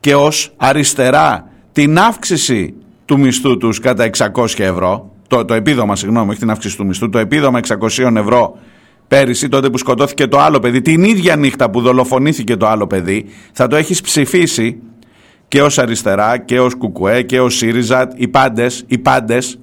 και 0.00 0.14
ως 0.14 0.54
αριστερά 0.56 1.48
την 1.72 1.98
αύξηση 1.98 2.74
του 3.04 3.18
μισθού 3.18 3.56
τους 3.56 3.78
κατά 3.78 4.10
600 4.34 4.58
ευρώ. 4.58 5.10
Το, 5.28 5.44
το 5.44 5.54
επίδομα, 5.54 5.96
συγγνώμη, 5.96 6.30
όχι 6.30 6.38
την 6.38 6.50
αύξηση 6.50 6.76
του 6.76 6.86
μισθού. 6.86 7.08
Το 7.08 7.18
επίδομα 7.18 7.60
600 7.68 8.16
ευρώ 8.16 8.58
πέρυσι 9.14 9.48
τότε 9.48 9.70
που 9.70 9.78
σκοτώθηκε 9.78 10.26
το 10.26 10.38
άλλο 10.38 10.58
παιδί, 10.58 10.82
την 10.82 11.04
ίδια 11.04 11.36
νύχτα 11.36 11.70
που 11.70 11.80
δολοφονήθηκε 11.80 12.56
το 12.56 12.66
άλλο 12.66 12.86
παιδί, 12.86 13.26
θα 13.52 13.66
το 13.66 13.76
έχεις 13.76 14.00
ψηφίσει 14.00 14.78
και 15.48 15.62
ως 15.62 15.78
αριστερά 15.78 16.38
και 16.38 16.60
ως 16.60 16.74
κουκουέ 16.74 17.22
και 17.22 17.40
ως 17.40 17.56
ΣΥΡΙΖΑ, 17.56 18.08
οι 18.14 18.28
πάντες, 18.28 18.84
οι 18.86 18.98
πάντες 18.98 19.58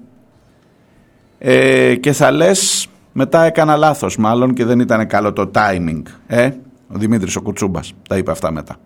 ε, 1.38 1.96
και 1.96 2.12
θα 2.12 2.32
λες 2.32 2.88
μετά 3.12 3.44
έκανα 3.44 3.76
λάθος 3.76 4.18
μάλλον 4.18 4.54
και 4.54 4.66
δεν 4.66 4.80
ήταν 4.80 5.08
καλό 5.08 5.34
το 5.34 5.52
timing. 5.54 6.02
Ε, 6.28 6.50
ο 6.88 6.98
Δημήτρης 6.98 7.36
ο 7.36 7.42
Κουτσούμπας 7.42 7.94
τα 8.10 8.18
είπε 8.18 8.32
αυτά 8.32 8.52
μετά. 8.52 8.78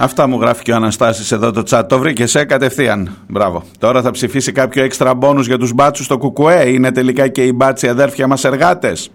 Αυτά 0.00 0.26
μου 0.26 0.40
γράφει 0.40 0.62
και 0.62 0.72
ο 0.72 0.74
Αναστάσης 0.74 1.32
εδώ 1.32 1.50
το 1.50 1.62
chat. 1.70 1.82
Το 1.88 1.98
βρήκε 1.98 2.26
σε 2.26 2.44
κατευθείαν. 2.44 3.16
Μπράβο. 3.28 3.62
Τώρα 3.78 4.02
θα 4.02 4.10
ψηφίσει 4.10 4.52
κάποιο 4.52 4.84
έξτρα 4.84 5.14
μπόνους 5.14 5.46
για 5.46 5.58
τους 5.58 5.72
μπάτσους 5.72 6.04
στο 6.04 6.18
Κουκουέ. 6.18 6.68
Είναι 6.68 6.92
τελικά 6.92 7.28
και 7.28 7.44
οι 7.44 7.52
μπάτσοι 7.54 7.88
αδέρφια 7.88 8.26
μας 8.26 8.44
εργάτες. 8.44 9.10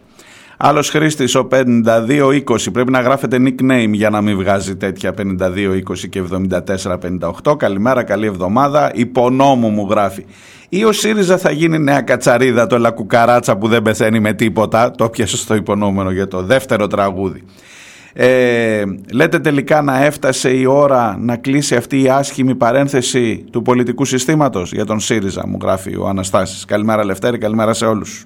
Άλλος 0.57 0.89
χρήστης, 0.89 1.35
ο 1.35 1.45
5220. 1.45 2.71
Πρέπει 2.71 2.91
να 2.91 2.99
γράφετε 2.99 3.37
nickname 3.39 3.91
για 3.91 4.09
να 4.09 4.21
μην 4.21 4.37
βγάζει 4.37 4.75
τέτοια 4.75 5.13
5220 5.13 6.07
και 6.09 6.21
7458. 6.21 7.57
Καλημέρα, 7.57 8.03
καλή 8.03 8.25
εβδομάδα. 8.25 8.91
Υπονόμου 8.93 9.69
μου 9.69 9.87
γράφει. 9.89 10.25
Ή 10.69 10.83
ο 10.83 10.91
ΣΥΡΙΖΑ 10.91 11.37
θα 11.37 11.51
γίνει 11.51 11.79
νέα 11.79 12.01
κατσαρίδα, 12.01 12.67
το 12.67 12.77
λακουκαράτσα 12.77 13.57
που 13.57 13.67
δεν 13.67 13.81
πεθαίνει 13.81 14.19
με 14.19 14.33
τίποτα. 14.33 14.91
Το 14.91 15.09
πιάσε 15.09 15.37
στο 15.37 15.55
υπονόμενο 15.55 16.11
για 16.11 16.27
το 16.27 16.41
δεύτερο 16.41 16.87
τραγούδι. 16.87 17.43
Ε, 18.15 18.84
λέτε 19.12 19.39
τελικά 19.39 19.82
να 19.82 20.03
έφτασε 20.03 20.50
η 20.50 20.65
ώρα 20.65 21.17
να 21.20 21.36
κλείσει 21.36 21.75
αυτή 21.75 22.01
η 22.01 22.10
άσχημη 22.10 22.55
παρένθεση 22.55 23.46
του 23.51 23.62
πολιτικού 23.62 24.05
συστήματος 24.05 24.72
για 24.74 24.86
τον 24.86 25.00
ΣΥΡΙΖΑ, 25.00 25.48
μου 25.48 25.58
γράφει 25.62 25.96
ο 25.96 26.08
Αναστάσης. 26.08 26.65
Καλημέρα 26.65 27.05
Λευτέρη, 27.05 27.38
καλημέρα 27.38 27.74
σε 27.74 27.86
όλους. 27.86 28.25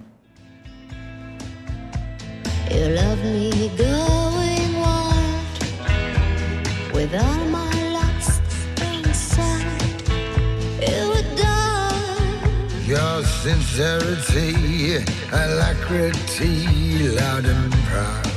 Your 12.93 13.21
sincerity, 13.43 15.03
alacrity, 15.43 16.53
loud 17.17 17.45
and 17.45 17.73
proud. 17.89 18.36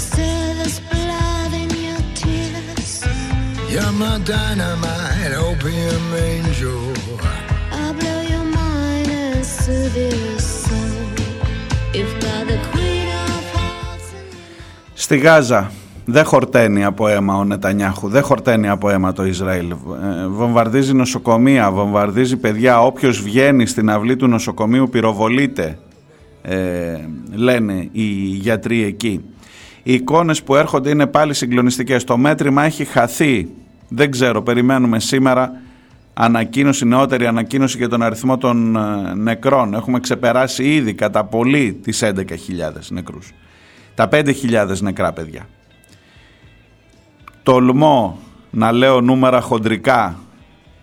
But 0.00 0.08
still 0.14 0.54
there's 0.58 0.78
blood 0.92 1.52
in 1.62 1.70
your 1.86 2.02
tears. 2.20 2.92
You're 3.72 3.94
my 4.02 4.14
dynamite 4.32 5.32
opium 5.46 6.06
angel. 6.32 6.80
I'll 7.78 7.94
blow 8.00 8.20
your 8.32 8.46
mind 8.60 9.08
and 9.22 9.44
soothe 9.44 9.98
your 10.14 10.38
soul. 10.38 11.04
If 12.00 12.08
got 12.24 12.42
the 12.50 12.58
queen 12.70 13.08
of 13.24 13.44
hearts. 13.54 14.06
Στη 14.94 15.16
Γάζα 15.18 15.70
δεν 16.04 16.24
χορταίνει 16.24 16.84
από 16.84 17.08
αίμα 17.08 17.36
ο 17.36 17.44
Νετανιάχου, 17.44 18.08
δεν 18.08 18.22
χορταίνει 18.22 18.68
από 18.68 18.90
αίμα 18.90 19.12
το 19.12 19.24
Ισραήλ. 19.24 19.70
Ε, 19.70 20.26
βομβαρδίζει 20.26 20.94
νοσοκομεία, 20.94 21.70
βομβαρδίζει 21.70 22.36
παιδιά. 22.36 22.82
Όποιος 22.82 23.22
βγαίνει 23.22 23.66
στην 23.66 23.90
αυλή 23.90 24.16
του 24.16 24.26
νοσοκομείου 24.26 24.88
πυροβολείται, 24.88 25.78
ε, 26.42 26.96
λένε 27.34 27.88
οι 27.92 28.04
γιατροί 28.42 28.84
εκεί. 28.84 29.24
Οι 29.82 29.92
εικόνες 29.92 30.42
που 30.42 30.56
έρχονται 30.56 30.90
είναι 30.90 31.06
πάλι 31.06 31.34
συγκλονιστικές. 31.34 32.04
Το 32.04 32.16
μέτρημα 32.16 32.62
έχει 32.62 32.84
χαθεί. 32.84 33.48
Δεν 33.88 34.10
ξέρω, 34.10 34.42
περιμένουμε 34.42 35.00
σήμερα 35.00 35.52
ανακοίνωση, 36.14 36.84
νεότερη 36.84 37.26
ανακοίνωση 37.26 37.76
για 37.76 37.88
τον 37.88 38.02
αριθμό 38.02 38.38
των 38.38 38.76
ε, 38.76 39.14
νεκρών. 39.14 39.74
Έχουμε 39.74 40.00
ξεπεράσει 40.00 40.74
ήδη 40.74 40.94
κατά 40.94 41.24
πολύ 41.24 41.78
τις 41.82 42.02
11.000 42.04 42.12
νεκρούς. 42.88 43.32
Τα 43.94 44.08
5.000 44.12 44.78
νεκρά 44.80 45.12
παιδιά 45.12 45.46
τολμώ 47.42 48.18
να 48.50 48.72
λέω 48.72 49.00
νούμερα 49.00 49.40
χοντρικά, 49.40 50.18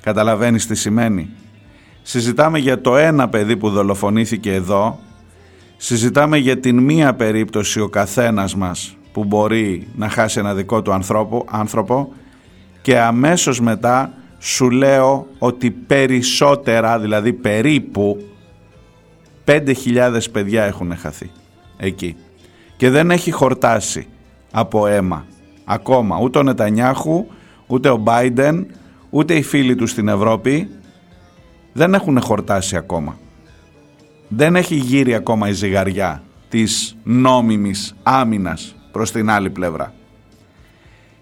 καταλαβαίνεις 0.02 0.68
τι 0.68 0.76
σημαίνει. 0.76 1.30
Συζητάμε 2.02 2.60
για 2.60 2.82
το 2.82 2.98
ένα 2.98 3.30
παιδί 3.30 3.58
που 3.58 3.70
δολοφονήθηκε 3.70 4.54
εδώ, 4.54 5.00
συζητάμε 5.78 6.38
για 6.38 6.60
την 6.60 6.78
μία 6.78 7.14
περίπτωση 7.14 7.80
ο 7.80 7.88
καθένας 7.88 8.56
μας 8.56 8.98
που 9.12 9.24
μπορεί 9.24 9.88
να 9.96 10.10
χάσει 10.10 10.40
ένα 10.40 10.54
δικό 10.54 10.82
του 10.82 10.94
άνθρωπο, 10.94 11.46
άνθρωπο 11.50 12.14
και 12.82 13.00
αμέσως 13.00 13.60
μετά 13.60 14.14
σου 14.40 14.70
λέω 14.70 15.28
ότι 15.38 15.72
περισσότερα, 15.72 17.00
δηλαδή 17.00 17.34
περίπου 17.34 18.18
5.000 19.46 20.20
παιδιά 20.32 20.64
έχουν 20.64 20.98
χαθεί 20.98 21.30
εκεί 21.78 22.16
και 22.78 22.90
δεν 22.90 23.12
έχει 23.12 23.32
χορτάσει 23.32 24.08
από 24.52 24.88
αίμα 24.88 25.26
ακόμα. 25.66 26.20
Ούτε 26.20 26.38
ο 26.38 26.44
Νετανιάχου, 26.44 27.26
ούτε 27.68 27.90
ο 27.90 27.98
Μπάιντεν, 27.98 28.68
ούτε 29.10 29.36
οι 29.36 29.42
φίλοι 29.42 29.76
του 29.76 29.88
στην 29.88 30.08
Ευρώπη 30.08 30.70
δεν 31.74 31.94
έχουν 31.94 32.22
χορτάσει 32.22 32.76
ακόμα. 32.76 33.18
Δεν 34.28 34.56
έχει 34.56 34.76
γύρει 34.76 35.16
ακόμα 35.16 35.48
η 35.50 35.52
ζυγαριά 35.52 36.22
της 36.50 36.98
νόμιμης 37.04 37.96
άμυνας 38.04 38.76
προς 38.92 39.12
την 39.12 39.30
άλλη 39.30 39.50
πλευρά. 39.50 39.94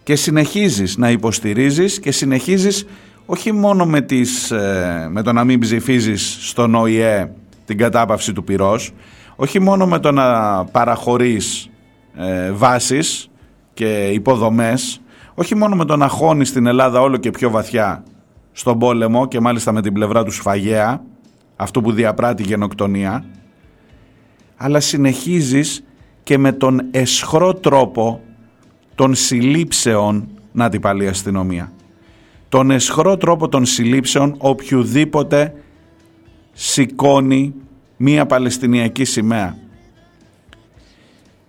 Και 0.03 0.15
συνεχίζεις 0.15 0.97
να 0.97 1.09
υποστηρίζεις 1.09 1.99
και 1.99 2.11
συνεχίζεις 2.11 2.85
όχι 3.25 3.51
μόνο 3.51 3.85
με, 3.85 4.01
τις, 4.01 4.51
ε, 4.51 5.07
με 5.11 5.21
το 5.21 5.33
να 5.33 5.43
μην 5.43 5.59
ψηφίζεις 5.59 6.37
στον 6.41 6.75
ΟΗΕ 6.75 7.31
την 7.65 7.77
κατάπαυση 7.77 8.33
του 8.33 8.43
πυρός, 8.43 8.91
όχι 9.35 9.59
μόνο 9.59 9.87
με 9.87 9.99
το 9.99 10.11
να 10.11 10.65
παραχωρείς 10.65 11.69
ε, 12.15 12.51
βάσεις 12.51 13.29
και 13.73 14.07
υποδομές 14.07 15.01
όχι 15.35 15.55
μόνο 15.55 15.75
με 15.75 15.85
τον 15.85 16.03
αγχώνει 16.03 16.45
στην 16.45 16.65
Ελλάδα 16.65 17.01
όλο 17.01 17.17
και 17.17 17.31
πιο 17.31 17.49
βαθιά 17.49 18.03
στον 18.51 18.79
πόλεμο 18.79 19.27
και 19.27 19.39
μάλιστα 19.39 19.71
με 19.71 19.81
την 19.81 19.93
πλευρά 19.93 20.23
του 20.23 20.31
σφαγέα 20.31 21.01
αυτό 21.55 21.81
που 21.81 21.91
διαπράττει 21.91 22.43
γενοκτονία 22.43 23.25
αλλά 24.57 24.79
συνεχίζεις 24.79 25.83
και 26.23 26.37
με 26.37 26.51
τον 26.51 26.81
εσχρό 26.91 27.53
τρόπο 27.53 28.21
των 28.95 29.15
συλλήψεων 29.15 30.27
να 30.51 30.69
την 30.69 30.81
πάλι 30.81 31.07
αστυνομία 31.07 31.71
τον 32.49 32.71
εσχρό 32.71 33.17
τρόπο 33.17 33.49
των 33.49 33.65
συλλήψεων 33.65 34.35
οποιοδήποτε 34.37 35.53
σηκώνει 36.53 37.53
μία 37.97 38.25
Παλαιστινιακή 38.25 39.05
σημαία 39.05 39.57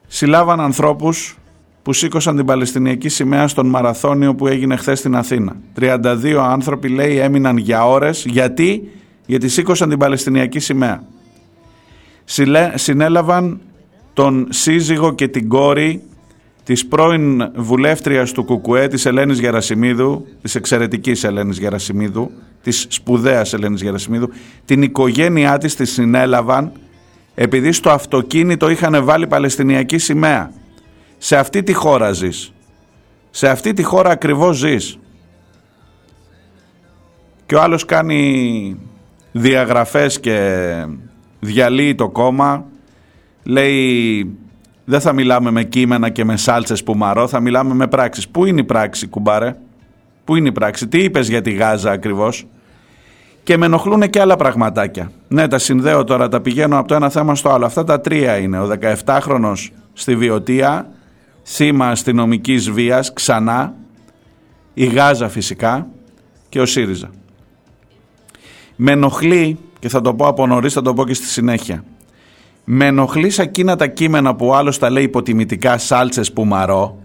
συλλάβαν 0.07 0.61
ανθρώπους 0.61 1.38
που 1.87 1.92
σήκωσαν 1.92 2.37
την 2.37 2.45
Παλαιστινιακή 2.45 3.09
σημαία 3.09 3.49
στον 3.49 3.66
μαραθώνιο 3.66 4.35
που 4.35 4.47
έγινε 4.47 4.77
χθες 4.77 4.99
στην 4.99 5.16
Αθήνα. 5.16 5.57
32 5.81 6.37
άνθρωποι 6.40 6.88
λέει 6.88 7.19
έμειναν 7.19 7.57
για 7.57 7.87
ώρες. 7.87 8.25
Γιατί; 8.25 8.90
Γιατί 9.27 9.49
σήκωσαν 9.49 9.89
την 9.89 9.99
Παλαιστινιακή 9.99 10.59
σημαία. 10.59 11.03
Συνέλαβαν 12.75 13.61
τον 14.12 14.47
σύζυγο 14.51 15.15
και 15.15 15.29
την 15.29 15.49
κόρη 15.49 16.03
της 16.65 16.87
πρώην 16.87 17.51
βουλεύτριας 17.55 18.33
του 18.33 18.45
Κουκουέ, 18.45 18.89
της 18.89 19.07
Ελένης 19.07 19.39
Γερασιμίδου, 19.39 20.27
της 20.43 20.55
εξαιρετικής 20.55 21.25
Ελένης 21.25 21.59
Γερασιμίδου, 21.59 22.31
της 22.62 22.87
σπουδαίας 22.89 23.53
Ελένης 23.53 23.83
Γερασιμίδου, 23.83 24.29
την 24.65 24.83
οικογένειά 24.83 25.59
της 25.59 25.75
τη 25.75 25.85
συνέλαβαν 25.85 26.73
επειδή 27.35 27.73
στο 27.73 27.91
αυτοκίνητο 27.91 28.71
είχαν 28.71 29.05
βάλει 29.05 29.27
Παλαιστινιακή 29.27 29.99
σημαία. 29.99 30.53
Σε 31.19 31.37
αυτή 31.37 31.62
τη 31.62 31.73
χώρα 31.73 32.12
ζεις. 32.12 32.53
Σε 33.31 33.49
αυτή 33.49 33.73
τη 33.73 33.83
χώρα 33.83 34.11
ακριβώς 34.11 34.57
ζεις. 34.57 34.99
Και 37.47 37.55
ο 37.55 37.62
άλλος 37.62 37.85
κάνει 37.85 38.77
διαγραφές 39.37 40.20
και 40.20 40.70
διαλύει 41.40 41.94
το 41.94 42.09
κόμμα. 42.09 42.64
Λέει 43.42 44.37
δεν 44.85 45.01
θα 45.01 45.12
μιλάμε 45.12 45.51
με 45.51 45.64
κείμενα 45.64 46.09
και 46.09 46.25
με 46.25 46.37
σάλτσες 46.37 46.83
που 46.83 46.94
μαρώ, 46.94 47.29
θα 47.29 47.40
μιλάμε 47.40 47.75
με 47.75 47.87
πράξεις. 47.87 48.29
Πού 48.29 48.44
είναι 48.44 48.61
η 48.61 48.64
πράξη 48.64 49.07
κουμπάρε, 49.07 49.57
πού 50.25 50.37
είναι 50.37 50.49
η 50.49 50.53
πράξη, 50.53 50.88
τι 50.88 50.99
είπες 50.99 51.29
για 51.29 51.42
τη 51.42 51.51
Γάζα 51.51 51.90
ακριβώς; 51.90 52.46
Και 53.42 53.57
με 53.57 53.66
ενοχλούν 53.66 54.11
και 54.11 54.20
άλλα 54.20 54.37
πραγματάκια. 54.37 55.11
Ναι, 55.29 55.49
τα 55.49 55.59
συνδέω 55.59 56.05
τώρα, 56.05 56.29
τα 56.29 56.40
πηγαίνω 56.40 56.79
από 56.79 56.88
το 56.88 56.94
ένα 56.94 57.11
θέμα 57.11 57.35
στο 57.35 57.51
άλλο. 57.51 57.64
Αυτά 57.64 57.85
τα 57.85 58.01
τρία 58.01 58.37
είναι. 58.37 58.59
Ο 58.59 58.68
17χρονος 59.05 59.68
στη 59.92 60.16
Βιωτία 60.16 60.88
θύμα 61.42 61.88
αστυνομικής 61.88 62.70
βίας 62.70 63.12
ξανά, 63.12 63.75
η 64.75 64.85
Γάζα 64.85 65.29
φυσικά 65.29 65.87
και 66.49 66.61
ο 66.61 66.66
ΣΥΡΙΖΑ. 66.66 67.11
Με 68.77 68.93
ενοχλεί, 68.93 69.59
και 69.79 69.89
θα 69.89 70.01
το 70.01 70.15
πω 70.15 70.27
από 70.27 70.47
νωρίς, 70.47 70.73
θα 70.73 70.83
το 70.83 70.95
πω 70.95 71.07
και 71.07 71.15
στη 71.15 71.27
συνέχεια, 71.27 71.85
με 72.65 72.87
ενοχλεί 72.87 73.31
σε 73.31 73.43
εκείνα 73.43 73.77
τα 73.77 73.87
κείμενα 73.87 74.35
που 74.35 74.55
άλλος 74.55 74.79
τα 74.79 74.91
λέει 74.91 75.03
υποτιμητικά 75.03 75.79
σάλτσες 75.79 76.33
που 76.33 76.45
μαρώ, 76.45 76.99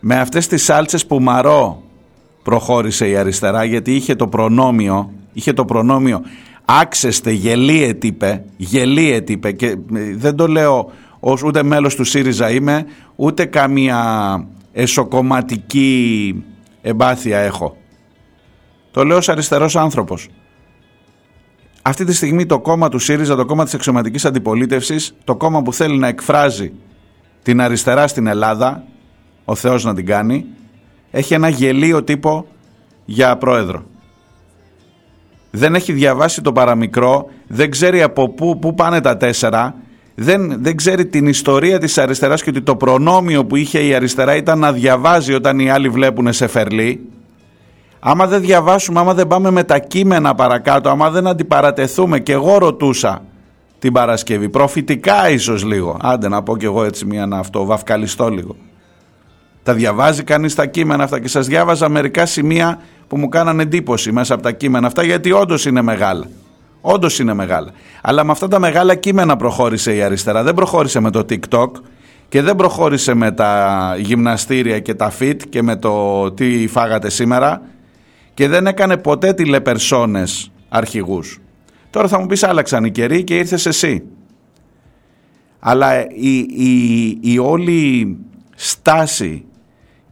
με 0.00 0.14
αυτές 0.14 0.46
τις 0.46 0.64
σάλτσες 0.64 1.06
που 1.06 1.20
μαρώ 1.20 1.82
προχώρησε 2.42 3.08
η 3.08 3.16
αριστερά 3.16 3.64
γιατί 3.64 3.94
είχε 3.94 4.14
το 4.14 4.26
προνόμιο, 4.28 5.10
είχε 5.32 5.52
το 5.52 5.64
προνόμιο 5.64 6.22
άξεστε 6.66 7.30
γελίε 7.30 7.94
τύπε, 7.94 8.44
γελίε 8.56 9.20
τύπε 9.20 9.52
και 9.52 9.66
ε, 9.66 9.76
δεν 10.16 10.36
το 10.36 10.46
λέω 10.46 10.90
ως 11.20 11.42
ούτε 11.42 11.62
μέλος 11.62 11.94
του 11.94 12.04
ΣΥΡΙΖΑ 12.04 12.50
είμαι, 12.50 12.86
ούτε 13.16 13.44
καμία 13.44 14.46
εσωκομματική 14.72 16.34
εμπάθεια 16.82 17.38
έχω. 17.38 17.76
Το 18.90 19.04
λέω 19.04 19.16
ως 19.16 19.28
αριστερός 19.28 19.76
άνθρωπος. 19.76 20.28
Αυτή 21.88 22.04
τη 22.04 22.14
στιγμή 22.14 22.46
το 22.46 22.60
κόμμα 22.60 22.88
του 22.88 22.98
ΣΥΡΙΖΑ, 22.98 23.36
το 23.36 23.44
κόμμα 23.44 23.64
της 23.64 23.74
εξωματικής 23.74 24.24
αντιπολίτευσης, 24.24 25.14
το 25.24 25.36
κόμμα 25.36 25.62
που 25.62 25.72
θέλει 25.72 25.98
να 25.98 26.08
εκφράζει 26.08 26.72
την 27.42 27.60
αριστερά 27.60 28.06
στην 28.06 28.26
Ελλάδα, 28.26 28.84
ο 29.44 29.54
Θεός 29.54 29.84
να 29.84 29.94
την 29.94 30.06
κάνει, 30.06 30.46
έχει 31.10 31.34
ένα 31.34 31.48
γελίο 31.48 32.02
τύπο 32.02 32.46
για 33.04 33.36
πρόεδρο. 33.36 33.84
Δεν 35.50 35.74
έχει 35.74 35.92
διαβάσει 35.92 36.42
το 36.42 36.52
παραμικρό, 36.52 37.30
δεν 37.46 37.70
ξέρει 37.70 38.02
από 38.02 38.28
πού, 38.28 38.58
πού 38.58 38.74
πάνε 38.74 39.00
τα 39.00 39.16
τέσσερα, 39.16 39.74
δεν, 40.14 40.62
δεν 40.62 40.76
ξέρει 40.76 41.06
την 41.06 41.26
ιστορία 41.26 41.78
της 41.78 41.98
αριστεράς 41.98 42.42
και 42.42 42.50
ότι 42.50 42.62
το 42.62 42.76
προνόμιο 42.76 43.44
που 43.44 43.56
είχε 43.56 43.78
η 43.78 43.94
αριστερά 43.94 44.36
ήταν 44.36 44.58
να 44.58 44.72
διαβάζει 44.72 45.32
όταν 45.32 45.58
οι 45.58 45.70
άλλοι 45.70 45.88
βλέπουν 45.88 46.32
σε 46.32 46.46
φερλί. 46.46 47.00
Άμα 48.08 48.26
δεν 48.26 48.40
διαβάσουμε, 48.40 49.00
άμα 49.00 49.14
δεν 49.14 49.26
πάμε 49.26 49.50
με 49.50 49.64
τα 49.64 49.78
κείμενα 49.78 50.34
παρακάτω, 50.34 50.88
άμα 50.88 51.10
δεν 51.10 51.26
αντιπαρατεθούμε 51.26 52.18
και 52.18 52.32
εγώ 52.32 52.58
ρωτούσα 52.58 53.22
την 53.78 53.92
Παρασκευή, 53.92 54.48
προφητικά 54.48 55.30
ίσως 55.30 55.64
λίγο, 55.64 55.96
άντε 56.02 56.28
να 56.28 56.42
πω 56.42 56.56
κι 56.56 56.64
εγώ 56.64 56.84
έτσι 56.84 57.04
μία 57.04 57.26
να 57.26 57.38
αυτό, 57.38 57.64
βαφκαλιστώ 57.64 58.28
λίγο. 58.28 58.56
Τα 59.62 59.74
διαβάζει 59.74 60.22
κανείς 60.22 60.54
τα 60.54 60.66
κείμενα 60.66 61.04
αυτά 61.04 61.20
και 61.20 61.28
σας 61.28 61.46
διάβαζα 61.46 61.88
μερικά 61.88 62.26
σημεία 62.26 62.78
που 63.08 63.18
μου 63.18 63.28
κάνανε 63.28 63.62
εντύπωση 63.62 64.12
μέσα 64.12 64.34
από 64.34 64.42
τα 64.42 64.52
κείμενα 64.52 64.86
αυτά 64.86 65.02
γιατί 65.02 65.32
όντως 65.32 65.66
είναι 65.66 65.82
μεγάλα. 65.82 66.24
Όντως 66.80 67.18
είναι 67.18 67.34
μεγάλα. 67.34 67.70
Αλλά 68.02 68.24
με 68.24 68.32
αυτά 68.32 68.48
τα 68.48 68.58
μεγάλα 68.58 68.94
κείμενα 68.94 69.36
προχώρησε 69.36 69.94
η 69.94 70.02
αριστερά. 70.02 70.42
Δεν 70.42 70.54
προχώρησε 70.54 71.00
με 71.00 71.10
το 71.10 71.24
TikTok 71.28 71.70
και 72.28 72.42
δεν 72.42 72.56
προχώρησε 72.56 73.14
με 73.14 73.32
τα 73.32 73.94
γυμναστήρια 73.98 74.78
και 74.78 74.94
τα 74.94 75.12
fit 75.20 75.36
και 75.48 75.62
με 75.62 75.76
το 75.76 76.32
τι 76.32 76.66
φάγατε 76.66 77.10
σήμερα 77.10 77.62
και 78.36 78.48
δεν 78.48 78.66
έκανε 78.66 78.96
ποτέ 78.96 79.32
τηλεπερσόνες 79.32 80.50
αρχηγούς. 80.68 81.40
Τώρα 81.90 82.08
θα 82.08 82.20
μου 82.20 82.26
πεις 82.26 82.42
άλλαξαν 82.42 82.84
οι 82.84 82.90
καιροί 82.90 83.24
και 83.24 83.36
ήρθες 83.36 83.66
εσύ. 83.66 84.02
Αλλά 85.58 86.10
η, 86.10 86.38
η, 86.38 87.18
η 87.20 87.38
όλη 87.38 88.16
στάση 88.54 89.44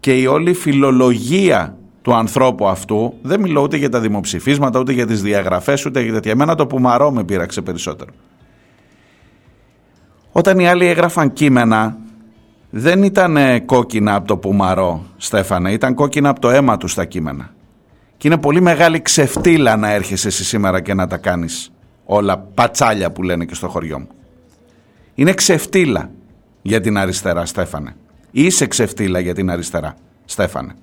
και 0.00 0.18
η 0.18 0.26
όλη 0.26 0.54
φιλολογία 0.54 1.76
του 2.02 2.14
ανθρώπου 2.14 2.68
αυτού, 2.68 3.14
δεν 3.22 3.40
μιλώ 3.40 3.62
ούτε 3.62 3.76
για 3.76 3.88
τα 3.88 4.00
δημοψηφίσματα, 4.00 4.80
ούτε 4.80 4.92
για 4.92 5.06
τις 5.06 5.22
διαγραφές, 5.22 5.86
ούτε 5.86 6.00
για 6.00 6.12
τέτοια. 6.12 6.32
Εμένα 6.32 6.54
το 6.54 6.66
πουμαρό 6.66 7.10
με 7.10 7.24
πείραξε 7.24 7.60
περισσότερο. 7.62 8.10
Όταν 10.32 10.58
οι 10.58 10.68
άλλοι 10.68 10.86
έγραφαν 10.86 11.32
κείμενα, 11.32 11.96
δεν 12.70 13.02
ήταν 13.02 13.64
κόκκινα 13.64 14.14
από 14.14 14.26
το 14.26 14.36
πουμαρό, 14.36 15.04
Στέφανε, 15.16 15.72
ήταν 15.72 15.94
κόκκινα 15.94 16.28
από 16.28 16.40
το 16.40 16.50
αίμα 16.50 16.76
του 16.76 16.88
στα 16.88 17.04
κείμενα. 17.04 17.54
Και 18.16 18.28
είναι 18.28 18.38
πολύ 18.38 18.60
μεγάλη 18.60 19.02
ξεφτύλα 19.02 19.76
να 19.76 19.90
έρχεσαι 19.90 20.28
εσύ 20.28 20.44
σήμερα 20.44 20.80
και 20.80 20.94
να 20.94 21.06
τα 21.06 21.16
κάνεις 21.16 21.72
όλα 22.04 22.38
πατσάλια 22.38 23.12
που 23.12 23.22
λένε 23.22 23.44
και 23.44 23.54
στο 23.54 23.68
χωριό 23.68 23.98
μου. 23.98 24.08
Είναι 25.14 25.32
ξεφτύλα 25.32 26.10
για 26.62 26.80
την 26.80 26.98
αριστερά, 26.98 27.46
Στέφανε. 27.46 27.96
Είσαι 28.30 28.66
ξεφτύλα 28.66 29.20
για 29.20 29.34
την 29.34 29.50
αριστερά, 29.50 29.96
Στέφανε. 30.24 30.74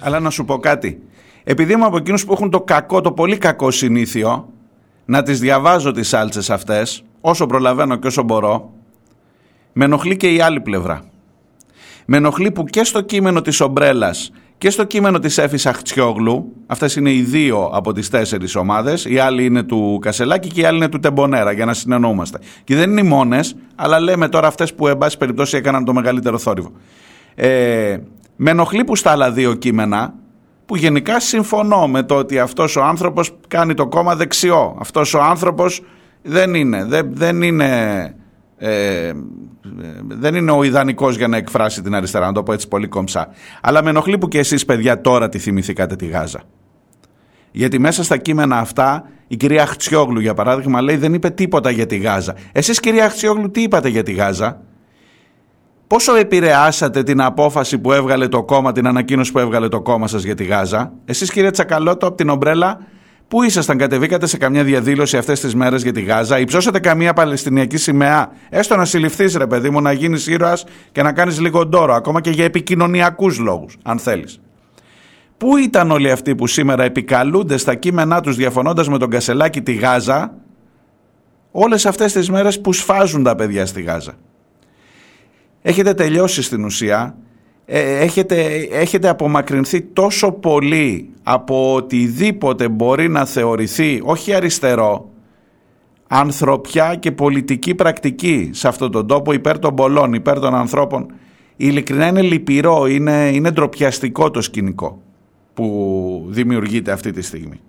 Αλλά 0.00 0.20
να 0.20 0.30
σου 0.30 0.44
πω 0.44 0.58
κάτι. 0.58 1.02
Επειδή 1.44 1.72
είμαι 1.72 1.84
από 1.84 1.96
εκείνους 1.96 2.24
που 2.24 2.32
έχουν 2.32 2.50
το 2.50 2.60
κακό, 2.60 3.00
το 3.00 3.12
πολύ 3.12 3.38
κακό 3.38 3.70
συνήθειο 3.70 4.48
να 5.10 5.22
τις 5.22 5.40
διαβάζω 5.40 5.92
τις 5.92 6.08
σάλτσες 6.08 6.50
αυτές 6.50 7.02
όσο 7.20 7.46
προλαβαίνω 7.46 7.96
και 7.96 8.06
όσο 8.06 8.22
μπορώ 8.22 8.70
με 9.72 9.84
ενοχλεί 9.84 10.16
και 10.16 10.32
η 10.32 10.40
άλλη 10.40 10.60
πλευρά. 10.60 11.02
Με 12.06 12.16
ενοχλεί 12.16 12.50
που 12.50 12.64
και 12.64 12.84
στο 12.84 13.00
κείμενο 13.00 13.40
της 13.40 13.60
ομπρέλας 13.60 14.32
και 14.58 14.70
στο 14.70 14.84
κείμενο 14.84 15.18
της 15.18 15.38
Έφης 15.38 15.66
Αχτσιόγλου, 15.66 16.52
αυτές 16.66 16.96
είναι 16.96 17.12
οι 17.12 17.20
δύο 17.20 17.70
από 17.72 17.92
τις 17.92 18.10
τέσσερις 18.10 18.54
ομάδες, 18.54 19.04
η 19.04 19.18
άλλη 19.18 19.44
είναι 19.44 19.62
του 19.62 19.98
Κασελάκη 20.00 20.48
και 20.48 20.60
η 20.60 20.64
άλλη 20.64 20.76
είναι 20.76 20.88
του 20.88 20.98
Τεμπονέρα, 20.98 21.52
για 21.52 21.64
να 21.64 21.74
συνεννοούμαστε. 21.74 22.38
Και 22.64 22.74
δεν 22.74 22.90
είναι 22.90 23.00
οι 23.00 23.04
μόνες, 23.04 23.56
αλλά 23.74 24.00
λέμε 24.00 24.28
τώρα 24.28 24.46
αυτές 24.46 24.74
που 24.74 24.88
εν 24.88 24.98
πάση 24.98 25.18
περιπτώσει 25.18 25.56
έκαναν 25.56 25.84
το 25.84 25.92
μεγαλύτερο 25.92 26.38
θόρυβο. 26.38 26.72
Ε, 27.34 27.98
με 28.36 28.50
ενοχλεί 28.50 28.84
που 28.84 28.96
στα 28.96 29.10
άλλα 29.10 29.32
δύο 29.32 29.54
κείμενα, 29.54 30.14
που 30.68 30.76
γενικά 30.76 31.20
συμφωνώ 31.20 31.88
με 31.88 32.02
το 32.02 32.14
ότι 32.14 32.38
αυτός 32.38 32.76
ο 32.76 32.82
άνθρωπος 32.82 33.36
κάνει 33.48 33.74
το 33.74 33.86
κόμμα 33.86 34.16
δεξιό. 34.16 34.76
Αυτός 34.80 35.14
ο 35.14 35.22
άνθρωπος 35.22 35.82
δεν 36.22 36.54
είναι, 36.54 36.84
δεν, 36.84 37.10
δεν 37.12 37.42
είναι 37.42 38.14
ε, 38.58 39.12
δεν 40.08 40.34
είναι 40.34 40.50
ο 40.50 40.62
ιδανικός 40.62 41.16
για 41.16 41.28
να 41.28 41.36
εκφράσει 41.36 41.82
την 41.82 41.94
αριστερά, 41.94 42.26
να 42.26 42.32
το 42.32 42.42
πω 42.42 42.52
έτσι 42.52 42.68
πολύ 42.68 42.88
κομψά. 42.88 43.28
Αλλά 43.60 43.82
με 43.82 43.90
ενοχλεί 43.90 44.18
που 44.18 44.28
και 44.28 44.38
εσείς 44.38 44.64
παιδιά 44.64 45.00
τώρα 45.00 45.28
τη 45.28 45.38
θυμηθήκατε 45.38 45.96
τη 45.96 46.06
Γάζα. 46.06 46.40
Γιατί 47.50 47.78
μέσα 47.78 48.04
στα 48.04 48.16
κείμενα 48.16 48.58
αυτά 48.58 49.08
η 49.28 49.36
κυρία 49.36 49.66
Χτσιόγλου 49.66 50.20
για 50.20 50.34
παράδειγμα 50.34 50.82
λέει 50.82 50.96
δεν 50.96 51.14
είπε 51.14 51.30
τίποτα 51.30 51.70
για 51.70 51.86
τη 51.86 51.96
Γάζα. 51.96 52.34
Εσείς 52.52 52.80
κυρία 52.80 53.08
Χτσιόγλου 53.08 53.50
τι 53.50 53.62
είπατε 53.62 53.88
για 53.88 54.02
τη 54.02 54.12
Γάζα; 54.12 54.60
Πόσο 55.88 56.14
επηρεάσατε 56.14 57.02
την 57.02 57.20
απόφαση 57.20 57.78
που 57.78 57.92
έβγαλε 57.92 58.28
το 58.28 58.44
κόμμα, 58.44 58.72
την 58.72 58.86
ανακοίνωση 58.86 59.32
που 59.32 59.38
έβγαλε 59.38 59.68
το 59.68 59.80
κόμμα 59.80 60.06
σας 60.08 60.22
για 60.22 60.34
τη 60.34 60.44
Γάζα; 60.44 60.92
Εσείς 61.04 61.30
κύριε 61.30 61.50
Τσακαλώτο 61.50 62.06
από 62.06 62.16
την 62.16 62.28
Ομπρέλα 62.28 62.78
Πού 63.28 63.42
ήσασταν, 63.42 63.78
κατεβήκατε 63.78 64.26
σε 64.26 64.36
καμιά 64.36 64.64
διαδήλωση 64.64 65.16
αυτές 65.16 65.40
τις 65.40 65.54
μέρες 65.54 65.82
για 65.82 65.92
τη 65.92 66.00
Γάζα, 66.00 66.38
υψώσατε 66.38 66.78
καμία 66.78 67.12
Παλαιστινιακή 67.12 67.76
σημαία, 67.76 68.30
έστω 68.48 68.76
να 68.76 68.84
συλληφθείς 68.84 69.36
ρε 69.36 69.46
παιδί 69.46 69.70
μου, 69.70 69.80
να 69.80 69.92
γίνεις 69.92 70.26
ήρωας 70.26 70.64
και 70.92 71.02
να 71.02 71.12
κάνεις 71.12 71.40
λίγο 71.40 71.66
ντόρο, 71.66 71.94
ακόμα 71.94 72.20
και 72.20 72.30
για 72.30 72.44
επικοινωνιακούς 72.44 73.38
λόγους, 73.38 73.76
αν 73.82 73.98
θέλεις. 73.98 74.40
Πού 75.36 75.56
ήταν 75.56 75.90
όλοι 75.90 76.10
αυτοί 76.10 76.34
που 76.34 76.46
σήμερα 76.46 76.82
επικαλούνται 76.84 77.56
στα 77.56 77.74
κείμενά 77.74 78.20
τους 78.20 78.36
διαφωνώντας 78.36 78.88
με 78.88 78.98
τον 78.98 79.10
Κασελάκη 79.10 79.62
τη 79.62 79.72
Γάζα, 79.72 80.34
όλες 81.50 81.86
αυτές 81.86 82.12
τις 82.12 82.30
μέρες 82.30 82.60
που 82.60 82.72
σφάζουν 82.72 83.22
τα 83.22 83.34
παιδιά 83.34 83.66
στη 83.66 83.82
Γάζα; 83.82 84.12
Έχετε 85.62 85.94
τελειώσει 85.94 86.42
στην 86.42 86.64
ουσία 86.64 87.16
ε, 87.70 87.98
έχετε, 87.98 88.68
έχετε 88.70 89.08
απομακρυνθεί 89.08 89.80
τόσο 89.82 90.32
πολύ 90.32 91.10
από 91.22 91.74
οτιδήποτε 91.74 92.68
μπορεί 92.68 93.08
να 93.08 93.24
θεωρηθεί 93.24 94.00
όχι 94.04 94.34
αριστερό 94.34 95.10
ανθρωπιά 96.08 96.94
και 96.94 97.12
πολιτική 97.12 97.74
πρακτική 97.74 98.50
σε 98.52 98.68
αυτόν 98.68 98.90
τον 98.90 99.06
τόπο 99.06 99.32
υπέρ 99.32 99.58
των 99.58 99.74
πολλών, 99.74 100.12
υπέρ 100.12 100.40
των 100.40 100.54
ανθρώπων 100.54 101.12
ειλικρινά 101.56 102.06
είναι 102.06 102.22
λυπηρό, 102.22 102.86
είναι, 102.86 103.30
είναι 103.32 103.50
ντροπιαστικό 103.50 104.30
το 104.30 104.40
σκηνικό 104.40 105.02
που 105.54 106.26
δημιουργείται 106.28 106.92
αυτή 106.92 107.10
τη 107.10 107.22
στιγμή. 107.22 107.60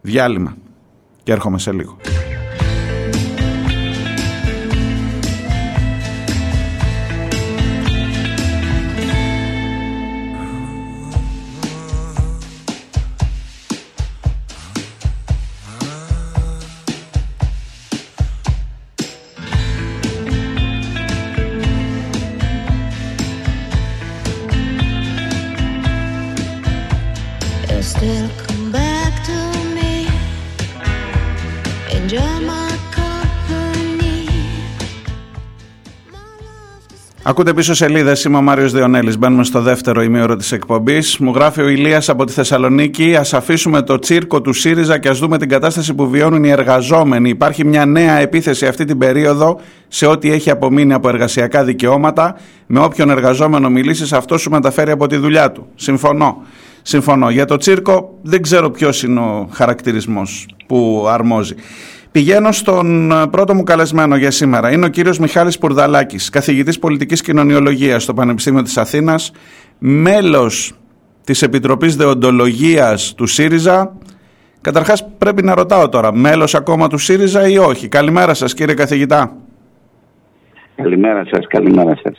Διάλειμμα 0.00 0.56
και 1.22 1.32
έρχομαι 1.32 1.58
σε 1.58 1.72
λίγο. 1.72 1.96
Ακούτε 37.28 37.54
πίσω 37.54 37.74
σελίδες. 37.74 38.24
Είμαι 38.24 38.36
ο 38.36 38.42
Μάριος 38.42 38.72
Διονέλης. 38.72 39.18
Μπαίνουμε 39.18 39.44
στο 39.44 39.60
δεύτερο 39.60 40.02
ημίωρο 40.02 40.36
της 40.36 40.52
εκπομπής. 40.52 41.18
Μου 41.18 41.32
γράφει 41.34 41.60
ο 41.60 41.68
Ηλίας 41.68 42.08
από 42.08 42.24
τη 42.24 42.32
Θεσσαλονίκη. 42.32 43.14
Α 43.16 43.24
αφήσουμε 43.32 43.82
το 43.82 43.98
τσίρκο 43.98 44.40
του 44.40 44.52
ΣΥΡΙΖΑ 44.52 44.98
και 44.98 45.08
ας 45.08 45.18
δούμε 45.18 45.38
την 45.38 45.48
κατάσταση 45.48 45.94
που 45.94 46.08
βιώνουν 46.08 46.44
οι 46.44 46.50
εργαζόμενοι. 46.50 47.28
Υπάρχει 47.28 47.64
μια 47.64 47.86
νέα 47.86 48.18
επίθεση 48.18 48.66
αυτή 48.66 48.84
την 48.84 48.98
περίοδο 48.98 49.60
σε 49.88 50.06
ό,τι 50.06 50.32
έχει 50.32 50.50
απομείνει 50.50 50.92
από 50.92 51.08
εργασιακά 51.08 51.64
δικαιώματα. 51.64 52.36
Με 52.66 52.80
όποιον 52.80 53.10
εργαζόμενο 53.10 53.70
μιλήσεις, 53.70 54.12
αυτός 54.12 54.40
σου 54.40 54.50
μεταφέρει 54.50 54.90
από 54.90 55.06
τη 55.06 55.16
δουλειά 55.16 55.52
του. 55.52 55.66
Συμφωνώ. 55.74 56.42
Συμφωνώ. 56.82 57.30
Για 57.30 57.44
το 57.44 57.56
τσίρκο 57.56 58.18
δεν 58.22 58.42
ξέρω 58.42 58.70
ποιος 58.70 59.02
είναι 59.02 59.20
ο 59.20 59.48
χαρακτηρισμός 59.52 60.46
που 60.66 61.06
αρμόζει. 61.08 61.54
Πηγαίνω 62.18 62.52
στον 62.52 63.12
πρώτο 63.30 63.54
μου 63.54 63.62
καλεσμένο 63.62 64.16
για 64.16 64.30
σήμερα. 64.30 64.72
Είναι 64.72 64.86
ο 64.86 64.88
κύριος 64.88 65.18
Μιχάλης 65.18 65.58
Πουρδαλάκης, 65.58 66.30
καθηγητής 66.30 66.78
πολιτικής 66.78 67.20
κοινωνιολογίας 67.20 68.02
στο 68.02 68.14
Πανεπιστήμιο 68.14 68.62
της 68.62 68.76
Αθήνας, 68.76 69.32
μέλος 69.78 70.72
της 71.24 71.42
Επιτροπής 71.42 71.96
Δεοντολογίας 71.96 73.14
του 73.14 73.26
ΣΥΡΙΖΑ. 73.26 73.96
Καταρχάς 74.60 75.08
πρέπει 75.18 75.42
να 75.42 75.54
ρωτάω 75.54 75.88
τώρα, 75.88 76.14
μέλος 76.14 76.54
ακόμα 76.54 76.88
του 76.88 76.98
ΣΥΡΙΖΑ 76.98 77.48
ή 77.48 77.58
όχι; 77.58 77.88
Καλημέρα 77.88 78.34
σας 78.34 78.54
κύριε 78.54 78.74
καθηγητά. 78.74 79.36
Καλημέρα 80.76 81.24
σας, 81.30 81.46
καλημέρα 81.46 81.98
σας. 82.02 82.18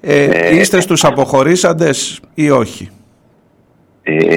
Ε, 0.00 0.24
ε 0.24 0.56
είστε 0.56 0.80
στους 0.80 1.04
αποχωρήσαντες 1.04 2.20
ή 2.34 2.50
όχι; 2.50 2.88
Ε, 4.02 4.36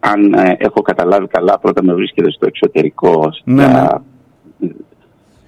αν 0.00 0.32
ε, 0.32 0.56
έχω 0.58 0.82
καταλάβει 0.82 1.26
καλά, 1.26 1.58
πρώτα 1.58 1.84
με 1.84 1.94
βρίσκεται 1.94 2.30
στο 2.30 2.46
εξωτερικό. 2.46 3.30
Ναι, 3.44 3.66
ναι. 3.66 3.86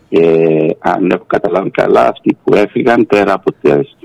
Και 0.08 0.76
αν 0.78 1.10
έχω 1.10 1.24
καταλάβει 1.26 1.70
καλά, 1.70 2.08
αυτοί 2.08 2.36
που 2.44 2.54
έφυγαν 2.54 3.06
πέρα 3.06 3.32
από, 3.32 3.52
τις, 3.52 3.96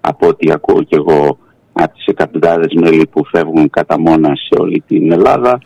από 0.00 0.26
ό,τι 0.26 0.52
ακούω 0.52 0.82
και 0.82 0.96
εγώ 0.96 1.38
από 1.72 1.94
τις 1.94 2.06
εκατοντάδες 2.06 2.72
μέλη 2.74 3.06
που 3.06 3.24
φεύγουν 3.24 3.70
κατά 3.70 4.00
μόνα 4.00 4.32
σε 4.34 4.60
όλη 4.60 4.82
την 4.86 5.12
Ελλάδα 5.12 5.58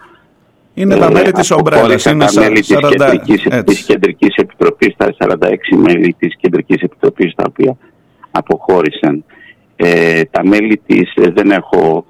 είναι 0.79 0.97
τα 0.97 1.11
μέλη 1.11 1.33
της 1.33 1.51
Ομπρέλας, 1.51 2.05
είναι 2.05 2.25
τα 2.25 2.41
μέλη 2.41 2.61
της, 2.61 2.77
κεντρικής, 2.77 3.47
της 3.65 3.85
Κεντρικής 3.85 4.35
Επιτροπής, 4.37 4.95
τα 4.97 5.15
46 5.19 5.77
μέλη 5.77 6.15
της 6.19 6.37
Κεντρικής 6.37 6.83
Επιτροπής 6.83 7.35
τα 7.35 7.45
οποία 7.49 7.77
αποχώρησαν. 8.31 9.25
Ε, 9.77 10.23
τα 10.25 10.47
μέλη 10.47 10.81
της 10.87 11.13
ε, 11.15 11.31
δεν 11.31 11.51
έχω 11.51 12.05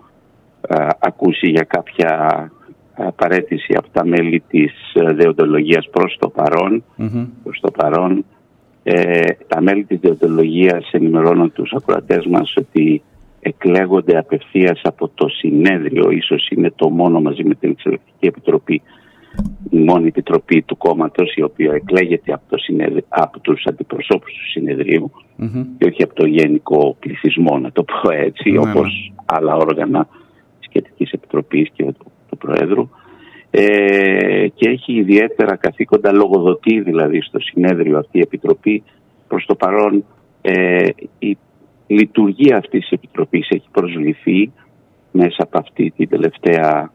ακούσει 0.98 1.48
για 1.48 1.62
κάποια 1.62 2.50
παρέτηση 3.16 3.74
από 3.76 3.88
τα 3.92 4.06
μέλη 4.06 4.42
της 4.48 4.72
ε, 4.94 5.12
δεοντολογίας 5.12 5.88
προς 5.90 6.16
το 6.18 6.28
παρόν. 6.28 6.84
Προς 7.42 7.60
το 7.60 7.70
παρόν. 7.70 8.24
Ε, 8.82 9.20
τα 9.46 9.60
μέλη 9.60 9.84
της 9.84 9.98
δεοντολογίας 10.00 10.90
ενημερώνουν 10.92 11.52
τους 11.52 11.72
ακροατές 11.72 12.26
μας 12.26 12.54
ότι 12.56 13.02
εκλέγονται 13.40 14.18
απευθείας 14.18 14.80
από 14.82 15.10
το 15.14 15.28
συνέδριο, 15.28 16.10
ίσως 16.10 16.48
είναι 16.50 16.72
το 16.76 16.90
μόνο 16.90 17.20
μαζί 17.20 17.44
με 17.44 17.54
την 17.54 17.70
Εξελεκτική 17.70 18.26
Επιτροπή, 18.26 18.82
η 19.70 19.78
μόνη 19.78 20.06
επιτροπή 20.06 20.62
του 20.62 20.76
κόμματος 20.76 21.34
η 21.34 21.42
οποία 21.42 21.72
εκλέγεται 21.72 22.32
από, 22.32 22.42
το 22.48 22.58
συνέδριο, 22.58 23.04
από 23.08 23.40
τους 23.40 23.64
αντιπροσώπους 23.66 24.32
του 24.32 24.50
συνεδριου 24.50 25.10
και 25.78 25.84
όχι 25.84 26.02
από 26.02 26.14
το 26.14 26.26
γενικό 26.26 26.96
πληθυσμό, 27.00 27.58
να 27.58 27.72
το 27.72 27.84
πω 27.84 28.10
έτσι, 28.10 28.54
mm-hmm. 28.54 28.68
όπως 28.68 29.12
άλλα 29.24 29.54
όργανα 29.56 30.08
της 30.58 30.68
Κεντρικής 30.68 31.10
Επιτροπής 31.10 31.70
και 31.72 31.84
του, 32.38 32.46
του 32.46 32.46
Προέδρου. 32.46 32.88
Ε, 33.50 34.48
και 34.54 34.68
έχει 34.68 34.92
ιδιαίτερα 34.92 35.56
καθήκοντα 35.56 36.12
λογοδοτή 36.12 36.80
δηλαδή 36.80 37.20
στο 37.20 37.38
συνέδριο 37.40 37.98
αυτή 37.98 38.18
η 38.18 38.20
Επιτροπή. 38.20 38.82
Προς 39.28 39.44
το 39.46 39.54
παρόν 39.54 40.04
ε, 40.42 40.88
η 41.18 41.36
λειτουργία 41.86 42.56
αυτής 42.56 42.80
της 42.80 42.90
Επιτροπής 42.90 43.48
έχει 43.50 43.68
προσβληθεί 43.72 44.52
μέσα 45.12 45.42
από 45.42 45.58
αυτή 45.58 45.92
την 45.96 46.08
τελευταία 46.08 46.92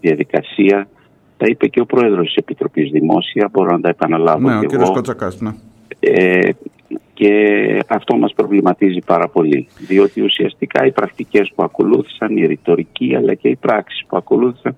διαδικασία. 0.00 0.88
Τα 1.36 1.46
είπε 1.48 1.66
και 1.66 1.80
ο 1.80 1.86
Πρόεδρος 1.86 2.26
της 2.26 2.34
Επιτροπής 2.34 2.90
Δημόσια, 2.90 3.48
μπορώ 3.52 3.70
να 3.70 3.80
τα 3.80 3.88
επαναλάβω 3.88 4.48
ναι, 4.48 4.66
και 4.66 4.76
ο 4.76 4.80
εγώ. 4.80 4.92
Κοτσακάς, 4.92 5.40
ναι. 5.40 5.50
Ε, 6.00 6.50
και 7.14 7.32
αυτό 7.88 8.16
μας 8.16 8.32
προβληματίζει 8.34 8.98
πάρα 9.06 9.28
πολύ, 9.28 9.68
διότι 9.78 10.20
ουσιαστικά 10.20 10.86
οι 10.86 10.92
πρακτικές 10.92 11.52
που 11.54 11.62
ακολούθησαν, 11.62 12.36
η 12.36 12.46
ρητορική 12.46 13.14
αλλά 13.16 13.34
και 13.34 13.48
οι 13.48 13.56
πράξεις 13.56 14.04
που 14.06 14.16
ακολούθησαν 14.16 14.76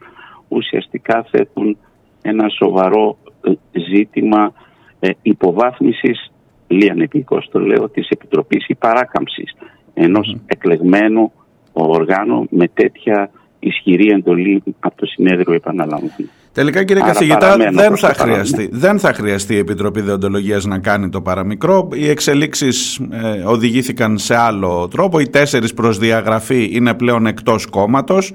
ουσιαστικά 0.48 1.26
θέτουν 1.30 1.76
ένα 2.22 2.48
σοβαρό 2.48 3.16
ε, 3.44 3.52
ζήτημα 3.94 4.52
ε, 5.00 5.10
υποβάθμισης 5.22 6.32
λιανεπίκος 6.66 7.48
το 7.50 7.58
λέω, 7.58 7.88
της 7.88 8.08
Επιτροπής 8.08 8.68
ή 8.68 8.74
παράκαμψης 8.74 9.56
ενός 9.94 10.34
mm. 10.36 10.40
εκλεγμένου 10.46 11.32
οργάνου 11.72 12.46
με 12.50 12.68
τέτοια 12.68 13.30
ισχυρή 13.60 14.08
εντολή 14.08 14.62
από 14.80 14.96
το 14.96 15.06
συνέδριο 15.06 15.54
επαναλαμβάνω. 15.54 16.12
Τελικά 16.52 16.84
κύριε 16.84 17.02
Άρα 17.02 17.12
καθηγητά 17.12 17.56
δεν 17.72 17.96
θα, 17.96 18.14
χρειαστεί, 18.14 18.68
δεν 18.72 18.98
θα 18.98 19.12
χρειαστεί 19.12 19.54
η 19.54 19.58
Επιτροπή 19.58 20.00
Δεοντολογίας 20.00 20.64
να 20.64 20.78
κάνει 20.78 21.08
το 21.08 21.20
παραμικρό. 21.20 21.88
Οι 21.94 22.08
εξελίξεις 22.08 23.00
ε, 23.10 23.42
οδηγήθηκαν 23.46 24.18
σε 24.18 24.36
άλλο 24.36 24.88
τρόπο. 24.90 25.20
Οι 25.20 25.28
τέσσερις 25.28 25.74
προς 25.74 25.98
διαγραφή 25.98 26.68
είναι 26.72 26.94
πλέον 26.94 27.26
εκτός 27.26 27.66
κόμματος. 27.66 28.32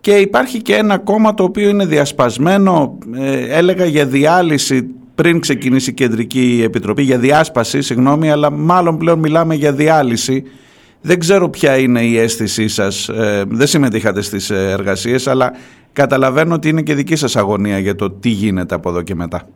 Και 0.00 0.10
υπάρχει 0.10 0.62
και 0.62 0.74
ένα 0.74 0.98
κόμμα 0.98 1.34
το 1.34 1.42
οποίο 1.42 1.68
είναι 1.68 1.86
διασπασμένο, 1.86 2.98
ε, 3.16 3.56
έλεγα 3.56 3.84
για 3.84 4.06
διάλυση 4.06 4.94
πριν 5.14 5.40
ξεκινήσει 5.40 5.90
η 5.90 5.92
Κεντρική 5.92 6.60
Επιτροπή, 6.64 7.02
για 7.02 7.18
διάσπαση, 7.18 7.82
συγγνώμη, 7.82 8.30
αλλά 8.30 8.50
μάλλον 8.50 8.98
πλέον 8.98 9.18
μιλάμε 9.18 9.54
για 9.54 9.72
διάλυση. 9.72 10.44
Δεν 11.02 11.18
ξέρω 11.18 11.48
ποια 11.48 11.78
είναι 11.78 12.00
η 12.00 12.18
αίσθησή 12.18 12.68
σας, 12.68 13.08
ε, 13.08 13.44
δεν 13.48 13.66
συμμετείχατε 13.66 14.20
στις 14.20 14.50
εργασίες, 14.50 15.26
αλλά 15.26 15.52
καταλαβαίνω 15.92 16.54
ότι 16.54 16.68
είναι 16.68 16.82
και 16.82 16.94
δική 16.94 17.16
σας 17.16 17.36
αγωνία 17.36 17.78
για 17.78 17.94
το 17.94 18.10
τι 18.10 18.28
γίνεται 18.28 18.74
από 18.74 18.88
εδώ 18.88 19.02
και 19.02 19.14
μετά. 19.14 19.48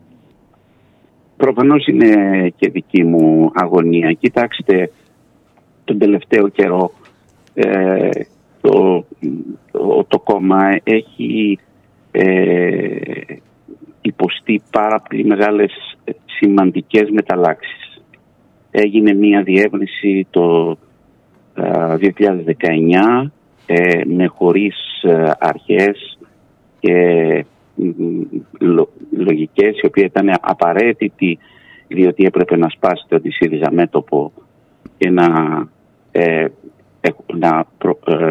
Προφανώς 1.37 1.87
είναι 1.87 2.09
και 2.57 2.71
δική 2.71 3.05
μου 3.05 3.51
αγωνία. 3.55 4.13
Κοιτάξτε, 4.13 4.91
τον 5.85 5.99
τελευταίο 5.99 6.49
καιρό 6.49 6.93
ε, 7.55 8.09
το, 8.61 9.05
το, 10.09 10.19
κόμμα 10.19 10.79
έχει 10.83 11.59
ε, 12.11 12.97
υποστεί 14.01 14.63
πάρα 14.71 15.03
πολύ 15.09 15.25
μεγάλες 15.25 15.73
ε, 16.05 16.13
σημαντικές 16.25 17.11
μεταλλάξεις. 17.11 18.03
Έγινε 18.71 19.15
μία 19.15 19.43
διεύρυνση 19.43 20.27
το 20.31 20.77
2019 21.57 23.31
ε, 23.67 24.01
με 24.05 24.27
χωρίς 24.27 25.03
ε, 25.03 25.31
αρχές 25.39 26.19
και 26.81 27.45
λογικές 29.11 29.79
οι 29.81 29.87
οποίες 29.87 30.07
ήταν 30.07 30.31
απαραίτητοι 30.41 31.39
διότι 31.89 32.25
έπρεπε 32.25 32.57
να 32.57 32.69
σπάσει 32.69 33.05
το 33.09 33.21
ΣΥΡΙΖΑ 33.25 33.73
μέτωπο 33.73 34.33
και 34.97 35.11
να, 35.11 35.29
να, 37.35 37.67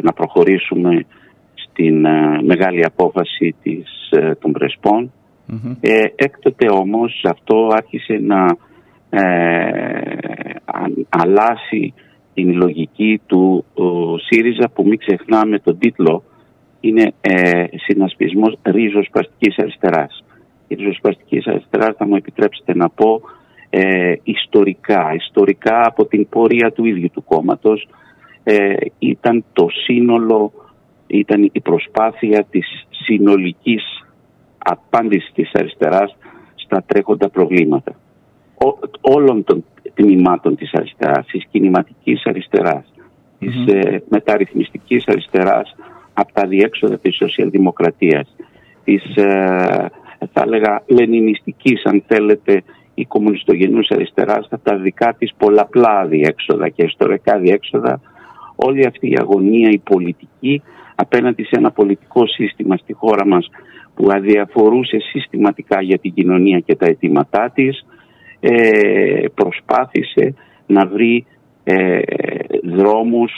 να 0.02 0.14
προχωρήσουμε 0.14 1.06
στην 1.54 2.06
μεγάλη 2.44 2.86
απόφαση 2.86 3.56
της, 3.62 4.14
των 4.40 4.52
Πρεσπών. 4.52 5.12
Ε, 5.82 6.04
έκτοτε 6.16 6.70
όμως 6.70 7.26
αυτό 7.30 7.70
άρχισε 7.72 8.20
να 8.22 8.46
ε, 9.10 10.56
αλλάσει 11.10 11.94
την 12.34 12.56
λογική 12.56 13.22
του 13.26 13.66
ΣΥΡΙΖΑ 14.26 14.70
που 14.70 14.88
μην 14.88 14.98
ξεχνάμε 14.98 15.60
τον 15.60 15.78
τίτλο 15.78 16.24
είναι 16.80 17.14
ε, 17.22 17.64
συνασπισμός 17.76 18.58
ρίζοσπαστικής 18.64 19.58
αριστεράς. 19.58 20.24
Η 20.68 20.76
ρίζοσπαστική 20.76 21.42
αριστεράς 21.46 21.96
θα 21.98 22.08
μου 22.08 22.16
επιτρέψετε 22.16 22.76
να 22.76 22.90
πω 22.90 23.22
ε, 23.70 24.14
ιστορικά, 24.24 25.14
ιστορικά 25.16 25.88
από 25.88 26.06
την 26.06 26.30
πορεία 26.30 26.72
του 26.72 26.86
ίδιου 26.86 27.10
του 27.14 27.24
κόμματος 27.24 27.88
ε, 28.44 28.74
ήταν 29.00 29.44
το 29.54 29.68
σύνολο, 29.84 30.52
ήταν 31.08 31.50
η 31.52 31.60
προσπάθεια 31.60 32.46
της 32.50 32.88
συνολικής 32.90 33.84
απάντησης 34.58 35.32
της 35.34 35.52
αριστεράς 35.54 36.16
στα 36.56 36.84
τρέχοντα 36.86 37.30
προβλήματα. 37.30 37.96
όλων 39.02 39.44
των 39.44 39.64
τμήματων 40.02 40.56
της 40.56 40.74
αριστεράς, 40.74 41.26
της 41.26 41.46
κινηματικής 41.52 42.26
αριστεράς, 42.26 42.94
της 43.40 43.66
ε, 43.68 44.04
μεταρρυθμιστικής 44.10 45.08
αριστεράς 45.08 45.76
από 46.14 46.34
τα 46.34 46.48
διέξοδα 46.48 46.98
της 47.00 47.16
σοσιαλδημοκρατίας, 47.16 48.36
της 48.84 49.16
ε, 49.16 49.92
θα 50.34 50.42
έλεγα 50.42 50.84
λενινιστικής 50.88 51.86
αν 51.86 52.04
θέλετε 52.08 52.64
η 52.94 53.06
κομμουνιστογενούς 53.06 53.90
αριστεράς 53.90 54.48
από 54.50 54.64
τα 54.64 54.76
δικά 54.78 55.16
της 55.18 55.34
πολλαπλά 55.38 56.06
διέξοδα 56.06 56.70
και 56.70 56.84
ιστορικά 56.84 57.38
διέξοδα 57.38 58.02
όλη 58.56 58.86
αυτή 58.86 59.10
η 59.10 59.18
αγωνία 59.20 59.70
η 59.70 59.78
πολιτική 59.78 60.62
απέναντι 60.96 61.44
σε 61.44 61.56
ένα 61.58 61.72
πολιτικό 61.72 62.28
σύστημα 62.28 62.78
στη 62.78 62.94
χώρα 62.94 63.26
μας 63.28 63.50
που 63.96 64.08
αδιαφορούσε 64.12 64.98
συστηματικά 65.00 65.82
για 65.82 65.98
την 65.98 66.14
κοινωνία 66.14 66.60
και 66.60 66.76
τα 66.76 66.86
αιτήματά 66.86 67.52
της 67.54 67.86
ε, 68.42 69.26
προσπάθησε 69.34 70.34
να 70.66 70.88
βρει 70.88 71.26
ε, 71.64 72.00
δρόμους 72.64 73.32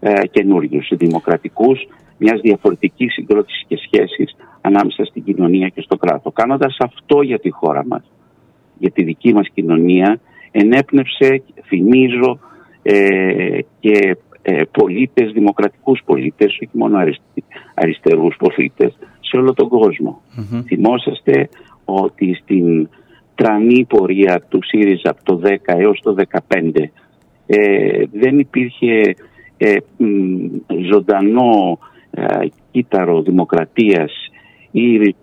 ε, 0.00 0.26
καινούριους, 0.26 0.90
δημοκρατικούς, 0.92 1.86
μιας 2.18 2.40
διαφορετικής 2.40 3.12
συγκρότησης 3.12 3.64
και 3.68 3.76
σχέσης 3.76 4.36
ανάμεσα 4.60 5.04
στην 5.04 5.24
κοινωνία 5.24 5.68
και 5.68 5.80
στο 5.80 5.96
κράτο. 5.96 6.30
Κάνοντας 6.30 6.76
αυτό 6.78 7.22
για 7.22 7.38
τη 7.38 7.50
χώρα 7.50 7.86
μας, 7.86 8.02
για 8.78 8.90
τη 8.90 9.02
δική 9.02 9.32
μας 9.32 9.48
κοινωνία, 9.54 10.20
ενέπνευσε, 10.50 11.42
θυμίζω, 11.66 12.38
ε, 12.82 13.58
και 13.80 14.16
ε, 14.42 14.62
πολίτες, 14.70 15.32
δημοκρατικούς 15.32 16.02
πολίτες, 16.04 16.58
όχι 16.62 16.70
μόνο 16.72 16.98
αριστερούς 17.74 18.36
πολίτες, 18.38 18.98
σε 19.20 19.36
όλο 19.36 19.54
τον 19.54 19.68
κοσμο 19.68 20.22
Θυμόσαστε 20.66 21.48
ότι 21.84 22.34
στην 22.34 22.88
τρανή 23.40 23.84
πορεία 23.88 24.42
του 24.48 24.58
ΣΥΡΙΖΑ 24.62 25.10
από 25.10 25.22
το 25.22 25.40
10 25.44 25.48
έως 25.64 26.00
το 26.02 26.14
15 26.48 26.62
ε, 27.46 28.02
δεν 28.12 28.38
υπήρχε 28.38 29.14
ε, 29.56 29.76
ζωντανό 30.90 31.78
ε, 32.10 32.24
κύτταρο 32.70 33.22
δημοκρατίας 33.22 34.12
ή 34.70 35.14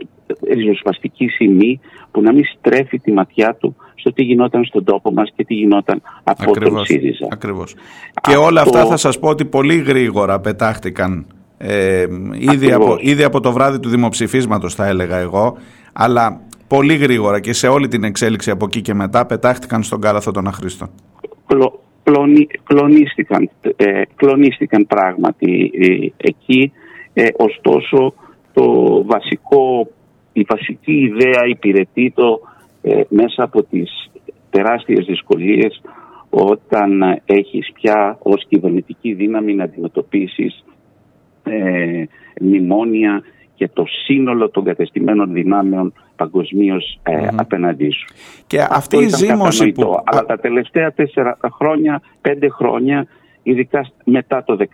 ριζοσπαστική 0.54 1.28
σημεί 1.28 1.80
που 2.12 2.22
να 2.22 2.34
μην 2.34 2.44
στρέφει 2.58 3.00
τη 3.00 3.12
ματιά 3.12 3.56
του 3.56 3.76
στο 3.96 4.14
τι 4.14 4.24
γινόταν 4.24 4.66
στον 4.66 4.84
τόπο 4.84 5.12
μας 5.12 5.32
και 5.36 5.46
τι 5.46 5.54
γινόταν 5.54 6.02
από 6.24 6.50
ακριβώς, 6.50 6.74
τον 6.74 6.86
ΣΥΡΙΖΑ. 6.86 7.28
Ακριβώς. 7.32 7.76
Και 8.22 8.36
όλα 8.36 8.62
αυτά 8.62 8.86
θα 8.86 8.98
σας 8.98 9.20
πω 9.20 9.30
ότι 9.30 9.46
πολύ 9.46 9.76
γρήγορα 9.76 10.40
πετάχτηκαν 10.40 11.26
ε, 11.58 12.06
ήδη, 12.54 12.72
από, 12.72 12.98
ήδη 13.00 13.24
από 13.24 13.40
το 13.40 13.52
βράδυ 13.52 13.80
του 13.80 13.90
δημοψηφίσματος 13.90 14.76
θα 14.76 14.88
έλεγα 14.88 15.18
εγώ 15.18 15.58
αλλά 15.94 16.42
πολύ 16.68 16.96
γρήγορα 16.96 17.40
και 17.40 17.54
σε 17.54 17.68
όλη 17.68 17.88
την 17.88 18.04
εξέλιξη 18.04 18.52
από 18.52 18.66
εκεί 18.66 18.82
και 18.82 18.94
μετά 18.94 19.26
πετάχτηκαν 19.26 19.84
στον 19.84 20.02
κάλαθο 20.02 20.32
των 20.32 20.48
αχρήστων. 20.48 20.90
κλονίστηκαν, 22.64 23.50
ε, 23.76 24.02
κλονίστηκαν 24.16 24.88
πράγματι 24.88 25.72
ε, 25.80 26.08
εκεί 26.18 26.72
ε, 27.14 27.28
ωστόσο 27.38 28.14
το 28.54 29.04
βασικό, 29.06 29.88
η 30.34 30.46
βασική 30.50 30.94
ιδέα 30.94 31.46
υπηρετεί 31.48 32.12
το 32.16 32.40
ε, 32.82 33.02
μέσα 33.10 33.44
από 33.44 33.64
τις 33.64 34.10
τεράστιες 34.50 35.06
δυσκολίες 35.06 35.82
όταν 36.30 37.22
έχεις 37.26 37.72
πια 37.74 38.18
ως 38.22 38.46
κυβερνητική 38.48 39.14
δύναμη 39.14 39.54
να 39.54 39.64
αντιμετωπίσεις 39.64 40.64
ε, 41.44 42.04
μνημόνια 42.42 43.24
και 43.58 43.70
το 43.74 43.86
σύνολο 44.06 44.50
των 44.50 44.64
κατεστημένων 44.64 45.34
δυνάμεων 45.34 45.94
παγκοσμίως 46.16 47.00
ε, 47.04 47.28
απέναντί 47.36 47.90
σου. 47.90 48.08
Και 48.48 48.68
αυτή 48.70 48.98
η 48.98 49.08
ζήμωση 49.08 49.72
που... 49.72 50.02
Αλλά 50.04 50.26
τα 50.26 50.38
τελευταία 50.38 50.92
τέσσερα 50.92 51.38
χρόνια, 51.54 52.02
πέντε 52.22 52.50
χρόνια, 52.50 53.08
ειδικά 53.44 53.92
μετά 54.04 54.44
το 54.44 54.58
19, 54.60 54.66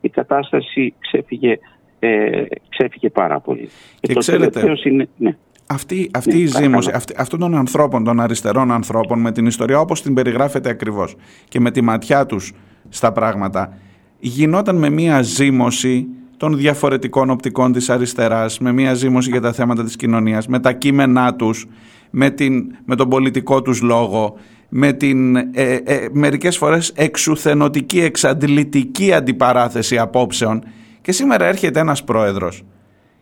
η 0.00 0.08
κατάσταση 0.08 0.94
ξέφυγε, 0.98 1.58
ε, 1.98 2.42
ξέφυγε 2.68 3.10
πάρα 3.10 3.40
πολύ. 3.40 3.68
Και, 4.00 4.06
και 4.06 4.12
το 4.12 4.18
ξέρετε, 4.18 4.62
είναι, 4.84 5.08
ναι. 5.16 5.36
Αυτή, 5.66 6.10
αυτή 6.14 6.34
ναι, 6.34 6.40
η 6.40 6.46
ζήμωση 6.46 6.90
αυτή, 6.94 7.14
αυτών 7.16 7.38
των 7.38 7.54
ανθρώπων, 7.54 8.04
των 8.04 8.20
αριστερών 8.20 8.72
ανθρώπων 8.72 9.20
με 9.20 9.32
την 9.32 9.46
ιστορία 9.46 9.80
όπως 9.80 10.02
την 10.02 10.14
περιγράφεται 10.14 10.70
ακριβώς 10.70 11.16
και 11.48 11.60
με 11.60 11.70
τη 11.70 11.80
ματιά 11.80 12.26
τους 12.26 12.52
στα 12.88 13.12
πράγματα 13.12 13.78
γινόταν 14.18 14.76
με 14.76 14.90
μία 14.90 15.22
ζήμωση 15.22 16.06
των 16.36 16.56
διαφορετικών 16.56 17.30
οπτικών 17.30 17.72
της 17.72 17.90
αριστεράς, 17.90 18.58
με 18.58 18.72
μία 18.72 18.94
ζήμωση 18.94 19.30
για 19.30 19.40
τα 19.40 19.52
θέματα 19.52 19.84
της 19.84 19.96
κοινωνίας, 19.96 20.46
με 20.46 20.60
τα 20.60 20.72
κείμενά 20.72 21.34
τους, 21.34 21.66
με, 22.10 22.30
την, 22.30 22.64
με 22.84 22.96
τον 22.96 23.08
πολιτικό 23.08 23.62
τους 23.62 23.82
λόγο, 23.82 24.34
με 24.68 24.92
την 24.92 25.36
ε, 25.36 25.42
ε, 25.52 26.08
μερικές 26.12 26.56
φορές 26.56 26.92
εξουθενωτική, 26.94 28.00
εξαντλητική 28.00 29.12
αντιπαράθεση 29.12 29.98
απόψεων 29.98 30.64
και 31.00 31.12
σήμερα 31.12 31.44
έρχεται 31.44 31.80
ένας 31.80 32.04
πρόεδρος 32.04 32.64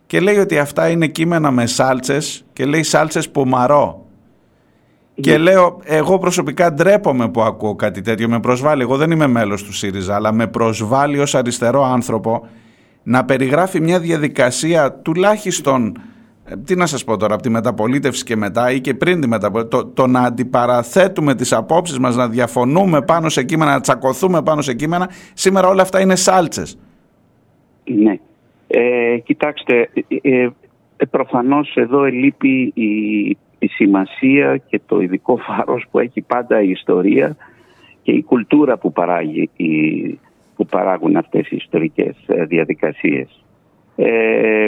και 0.05 0.19
λέει 0.19 0.37
ότι 0.37 0.57
αυτά 0.57 0.89
είναι 0.89 1.07
κείμενα 1.07 1.51
με 1.51 1.65
σάλτσες 1.65 2.45
και 2.53 2.65
λέει 2.65 2.83
σάλτσες 2.83 3.31
μαρώ. 3.45 4.05
Και 5.15 5.31
ναι. 5.31 5.37
λέω, 5.37 5.79
εγώ 5.83 6.17
προσωπικά 6.17 6.73
ντρέπομαι 6.73 7.29
που 7.29 7.41
ακούω 7.41 7.75
κάτι 7.75 8.01
τέτοιο, 8.01 8.29
με 8.29 8.39
προσβάλλει. 8.39 8.81
Εγώ 8.81 8.97
δεν 8.97 9.11
είμαι 9.11 9.27
μέλος 9.27 9.63
του 9.63 9.73
ΣΥΡΙΖΑ, 9.73 10.15
αλλά 10.15 10.33
με 10.33 10.47
προσβάλλει 10.47 11.19
ως 11.19 11.35
αριστερό 11.35 11.83
άνθρωπο 11.83 12.47
να 13.03 13.25
περιγράφει 13.25 13.81
μια 13.81 13.99
διαδικασία 13.99 14.93
τουλάχιστον, 14.93 16.01
ε, 16.45 16.57
τι 16.57 16.75
να 16.75 16.85
σας 16.85 17.03
πω 17.03 17.17
τώρα, 17.17 17.33
από 17.33 17.43
τη 17.43 17.49
μεταπολίτευση 17.49 18.23
και 18.23 18.35
μετά 18.35 18.71
ή 18.71 18.81
και 18.81 18.93
πριν 18.93 19.21
τη 19.21 19.27
μεταπολίτευση, 19.27 19.83
το, 19.83 19.91
το 19.93 20.07
να 20.07 20.21
αντιπαραθέτουμε 20.21 21.35
τις 21.35 21.53
απόψεις 21.53 21.99
μας, 21.99 22.15
να 22.15 22.29
διαφωνούμε 22.29 23.01
πάνω 23.01 23.29
σε 23.29 23.43
κείμενα, 23.43 23.71
να 23.71 23.79
τσακωθούμε 23.79 24.41
πάνω 24.41 24.61
σε 24.61 24.73
κείμενα, 24.73 25.09
σήμερα 25.33 25.67
όλα 25.67 25.81
αυτά 25.81 26.01
είναι 26.01 26.15
σάλτσες. 26.15 26.77
Ναι. 27.83 28.19
Ε, 28.67 29.17
κοιτάξτε, 29.17 29.89
ε, 30.21 30.49
ε, 30.97 31.05
προφανώς 31.09 31.75
εδώ 31.75 32.03
ελείπει 32.03 32.71
η, 32.75 33.29
η 33.59 33.67
σημασία 33.67 34.57
και 34.57 34.81
το 34.85 34.99
ειδικό 34.99 35.37
φάρος 35.37 35.85
που 35.91 35.99
έχει 35.99 36.21
πάντα 36.21 36.61
η 36.61 36.69
ιστορία 36.69 37.35
και 38.01 38.11
η 38.11 38.23
κουλτούρα 38.23 38.77
που, 38.77 38.91
παράγει, 38.91 39.49
η, 39.55 39.69
που 40.63 40.69
παράγουν 40.69 41.15
αυτές 41.15 41.51
οι 41.51 41.55
ιστορικές 41.55 42.15
ε, 42.25 42.45
διαδικασίες. 42.45 43.43
Ε, 43.95 44.67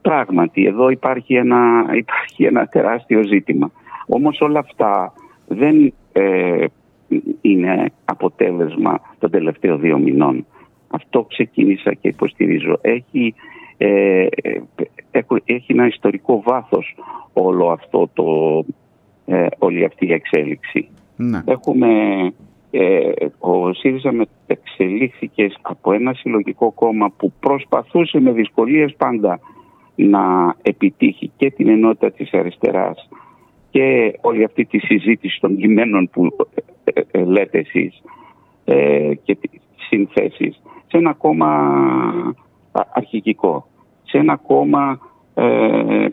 πράγματι, 0.00 0.66
εδώ 0.66 0.88
υπάρχει 0.88 1.34
ένα, 1.34 1.86
υπάρχει 1.92 2.44
ένα 2.44 2.66
τεράστιο 2.66 3.22
ζήτημα. 3.22 3.70
Όμως 4.06 4.40
όλα 4.40 4.58
αυτά 4.58 5.12
δεν 5.48 5.92
ε, 6.12 6.64
είναι 7.40 7.92
αποτέλεσμα 8.04 9.00
των 9.18 9.30
τελευταίων 9.30 9.80
δύο 9.80 9.98
μηνών. 9.98 10.46
Αυτό 10.88 11.22
ξεκίνησα 11.22 11.92
και 11.92 12.08
υποστηρίζω. 12.08 12.78
Έχει, 12.80 13.34
ε, 13.76 14.26
έχει 15.44 15.72
ένα 15.72 15.86
ιστορικό 15.86 16.42
βάθος 16.42 16.96
όλο 17.32 17.70
αυτό 17.70 18.10
το, 18.12 18.24
ε, 19.26 19.46
όλη 19.58 19.84
αυτή 19.84 20.06
η 20.06 20.12
εξέλιξη. 20.12 20.88
Ναι. 21.16 21.42
Έχουμε, 21.44 21.88
ε, 22.78 23.26
ο 23.38 23.72
ΣΥΡΙΖΑ 23.72 24.26
εξελίχθηκε 24.46 25.50
από 25.62 25.92
ένα 25.92 26.14
συλλογικό 26.14 26.72
κόμμα 26.72 27.10
που 27.16 27.32
προσπαθούσε 27.40 28.20
με 28.20 28.32
δυσκολίες 28.32 28.94
πάντα 28.96 29.40
να 29.94 30.54
επιτύχει 30.62 31.30
και 31.36 31.50
την 31.50 31.68
ενότητα 31.68 32.10
της 32.10 32.32
αριστεράς 32.32 33.08
και 33.70 34.18
όλη 34.20 34.44
αυτή 34.44 34.64
τη 34.64 34.78
συζήτηση 34.78 35.40
των 35.40 35.56
κειμένων 35.56 36.10
που 36.12 36.36
ε, 37.10 37.24
λέτε 37.24 37.58
εσείς 37.58 38.02
και 39.22 39.34
τις 39.34 39.60
συνθέσεις 39.88 40.60
σε 40.86 40.96
ένα 40.96 41.12
κόμμα 41.12 41.74
αρχικικό, 42.72 43.66
σε 44.02 44.18
ένα 44.18 44.36
κόμμα, 44.36 44.98
ε, 45.34 46.06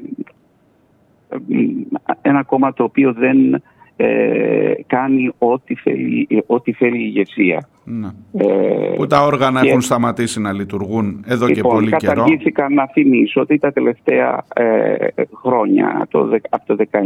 ένα 2.21 2.43
κόμμα 2.43 2.73
το 2.73 2.84
οποίο 2.84 3.13
δεν 3.13 3.63
ε, 3.95 4.73
κάνει 4.88 5.32
ό,τι 5.38 5.75
θέλει, 5.75 6.27
ό,τι 6.45 6.73
θέλει 6.73 6.97
η 6.97 7.03
ηγεσία. 7.06 7.67
Ναι. 7.84 8.08
Ε, 8.38 8.93
που 8.95 9.08
τα 9.08 9.25
όργανα 9.25 9.62
έχουν 9.63 9.82
σταματήσει 9.82 10.41
να 10.41 10.53
λειτουργούν 10.53 11.23
εδώ 11.27 11.47
και 11.47 11.53
λοιπόν, 11.53 11.73
πολύ 11.73 11.91
καιρό. 11.95 12.13
Καταργήθηκαν 12.13 12.73
να 12.73 12.88
θυμίσω 12.88 13.41
ότι 13.41 13.58
τα 13.58 13.71
τελευταία 13.71 14.45
ε, 14.53 14.95
χρόνια, 15.34 16.08
το, 16.10 16.29
από 16.49 16.75
το 16.75 16.86
19, 16.91 16.97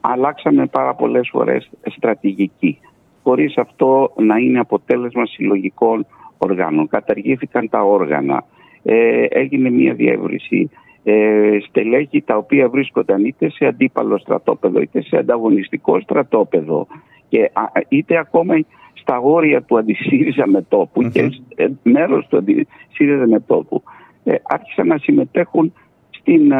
αλλάξαμε 0.00 0.66
πάρα 0.66 0.94
πολλές 0.94 1.28
φορές 1.32 1.70
στρατηγική. 1.96 2.78
Χωρίς 3.22 3.56
αυτό 3.56 4.12
να 4.16 4.36
είναι 4.36 4.58
αποτέλεσμα 4.58 5.26
συλλογικών 5.26 6.06
οργάνων. 6.38 6.88
Καταργήθηκαν 6.88 7.68
τα 7.68 7.82
όργανα. 7.82 8.44
Ε, 8.82 9.24
έγινε 9.28 9.70
μια 9.70 9.94
διεύρυνση. 9.94 10.70
Ε, 11.04 11.58
στελέχη 11.68 12.22
τα 12.22 12.36
οποία 12.36 12.68
βρίσκονταν 12.68 13.24
είτε 13.24 13.50
σε 13.50 13.66
αντίπαλο 13.66 14.18
στρατόπεδο 14.18 14.80
είτε 14.80 15.02
σε 15.02 15.16
ανταγωνιστικό 15.16 16.00
στρατόπεδο 16.00 16.86
και 17.28 17.50
είτε 17.88 18.18
ακόμα 18.18 18.54
στα 18.92 19.18
όρια 19.18 19.62
του 19.62 19.78
αντισύριζα 19.78 20.46
μετόπου 20.46 21.02
mm-hmm. 21.02 21.10
και 21.10 21.30
ε, 21.54 21.68
μέρος 21.82 22.26
του 22.26 22.36
αντισύριζα 22.36 23.26
μετόπου 23.26 23.82
ε, 24.24 24.34
άρχισαν 24.42 24.86
να 24.86 24.98
συμμετέχουν 24.98 25.72
στην, 26.10 26.52
ε, 26.52 26.56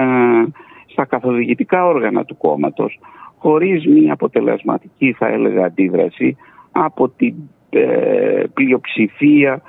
στα 0.87 1.05
καθοδηγητικά 1.05 1.87
όργανα 1.87 2.25
του 2.25 2.37
κόμματος 2.37 3.01
χωρίς 3.39 3.87
μια 3.87 4.13
αποτελεσματική 4.13 5.13
θα 5.13 5.27
έλεγα 5.27 5.65
αντίδραση 5.65 6.37
από 6.73 7.09
την 7.09 7.35
ε, 7.71 8.45
πλειοψηφία 8.55 9.63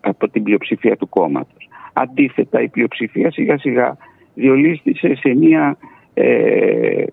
από 0.00 0.28
την 0.28 0.42
πλειοψηφία 0.42 0.96
του 0.96 1.08
κόμματος. 1.08 1.65
Αντίθετα 1.98 2.62
η 2.62 2.68
πλειοψηφία 2.68 3.30
σιγά 3.30 3.58
σιγά 3.58 3.96
διολίστησε 4.34 5.14
σε 5.14 5.34
μια 5.34 5.76
ε, 6.14 7.04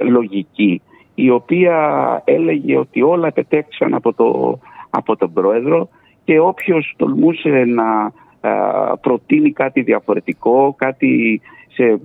λογική 0.00 0.82
η 1.14 1.30
οποία 1.30 1.76
έλεγε 2.24 2.76
ότι 2.76 3.02
όλα 3.02 3.26
επετέξαν 3.26 3.94
από, 3.94 4.12
το, 4.12 4.58
από 4.90 5.16
τον 5.16 5.32
πρόεδρο 5.32 5.88
και 6.24 6.38
όποιος 6.38 6.94
τολμούσε 6.96 7.64
να 7.66 8.12
προτείνει 9.00 9.52
κάτι 9.52 9.80
διαφορετικό, 9.80 10.74
κάτι 10.78 11.40
σε 11.72 12.00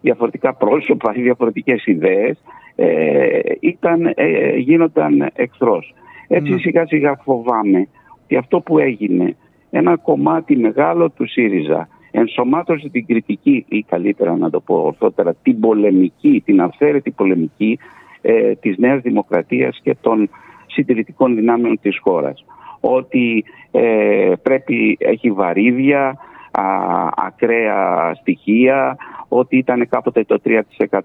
διαφορετικά 0.00 0.54
πρόσωπα 0.54 1.12
ή 1.16 1.22
διαφορετικές 1.28 1.86
ιδέες 1.86 2.38
ε, 2.76 3.40
ήταν, 3.60 4.12
ε, 4.14 4.56
γίνονταν 4.56 5.30
εχθρός. 5.34 5.94
Έτσι 6.28 6.52
ναι. 6.52 6.58
σιγά 6.58 6.86
σιγά 6.86 7.16
φοβάμαι 7.16 7.88
ότι 8.22 8.36
αυτό 8.36 8.60
που 8.60 8.78
έγινε, 8.78 9.36
ένα 9.70 9.96
κομμάτι 9.96 10.56
μεγάλο 10.56 11.10
του 11.10 11.28
ΣΥΡΙΖΑ 11.28 11.88
ενσωμάτωσε 12.10 12.88
την 12.88 13.06
κριτική 13.06 13.64
ή 13.68 13.82
καλύτερα 13.82 14.36
να 14.36 14.50
το 14.50 14.60
πω 14.60 14.74
ορθότερα 14.74 15.34
την 15.34 15.60
πολεμική, 15.60 16.42
την 16.44 16.60
αυθαίρετη 16.60 17.10
πολεμική 17.10 17.78
ε, 18.20 18.54
της 18.54 18.76
Νέας 18.78 19.00
Δημοκρατίας 19.02 19.80
και 19.82 19.96
των 20.00 20.30
συντηρητικών 20.66 21.34
δυνάμεων 21.34 21.78
της 21.80 21.98
χώρας. 22.02 22.44
ότι 22.80 23.44
ε, 23.70 24.32
πρέπει, 24.42 24.96
έχει 25.00 25.30
βαρύδια, 25.30 26.16
α, 26.50 26.64
ακραία 27.16 28.14
στοιχεία, 28.20 28.96
ότι 29.28 29.56
ήταν 29.56 29.88
κάποτε 29.88 30.24
το 30.24 30.40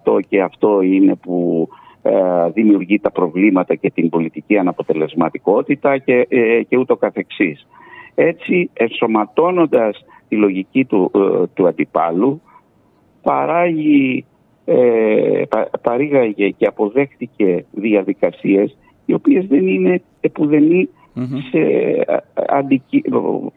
3% 0.05 0.19
και 0.27 0.41
αυτό 0.41 0.81
είναι 0.81 1.15
που 1.15 1.67
ε, 2.01 2.11
δημιουργεί 2.53 2.99
τα 2.99 3.11
προβλήματα 3.11 3.75
και 3.75 3.91
την 3.91 4.09
πολιτική 4.09 4.57
αναποτελεσματικότητα 4.57 5.97
και, 5.97 6.27
ε, 6.29 6.63
και 6.63 6.77
ούτω 6.77 6.95
καθεξής. 6.95 7.67
Έτσι, 8.15 8.69
ενσωματώνοντας 8.73 10.05
τη 10.27 10.35
λογική 10.35 10.85
του, 10.85 11.11
ε, 11.15 11.47
του 11.53 11.67
αντιπάλου, 11.67 12.41
παράγει, 13.21 14.25
ε, 14.65 15.43
παρήγαγε 15.81 16.49
και 16.49 16.65
αποδέχτηκε 16.65 17.65
διαδικασίες 17.71 18.77
οι 19.05 19.13
οποίες 19.13 19.45
δεν 19.47 19.67
είναι 19.67 20.01
επουδενή 20.21 20.89
σε 21.51 21.59
αντικει... 22.47 23.03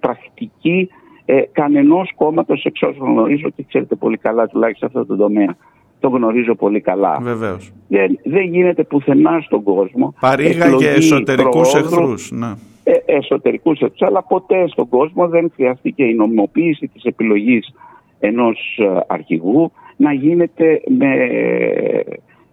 πρακτική 0.01 0.89
ε, 1.25 1.41
κανενός 1.53 2.13
κόμματος 2.17 2.65
εξ 2.65 2.83
όσων 2.83 3.11
γνωρίζω 3.11 3.51
και 3.57 3.65
ξέρετε 3.69 3.95
πολύ 3.95 4.17
καλά 4.17 4.47
τουλάχιστον 4.47 4.91
σε 4.91 4.99
αυτό 4.99 5.17
το 5.17 5.23
τομέα 5.23 5.57
το 6.01 6.09
γνωρίζω 6.09 6.55
πολύ 6.55 6.81
καλά. 6.81 7.19
Βεβαίως. 7.23 7.73
Δεν, 7.89 8.19
δεν 8.25 8.43
γίνεται 8.43 8.85
πουθενά 8.85 9.41
στον 9.41 9.63
κόσμο. 9.63 10.15
Παρήγαγε 10.21 10.89
εσωτερικούς 10.89 11.75
εχθρούς. 11.75 12.31
Ναι. 12.31 12.55
Ε, 12.87 12.93
εσωτερικούς 13.07 13.81
εχθρούς, 13.81 14.03
αλλά 14.03 14.23
ποτέ 14.23 14.69
στον 14.69 14.89
κόσμο 14.89 15.29
δεν 15.29 15.51
χρειαστήκε 15.55 16.05
η 16.05 16.15
νομιμοποίηση 16.15 16.89
της 16.89 17.03
επιλογής 17.05 17.75
ενός 18.21 18.79
ε, 18.79 19.01
αρχηγού 19.07 19.73
να 19.97 20.13
γίνεται 20.13 20.81
με 20.99 21.15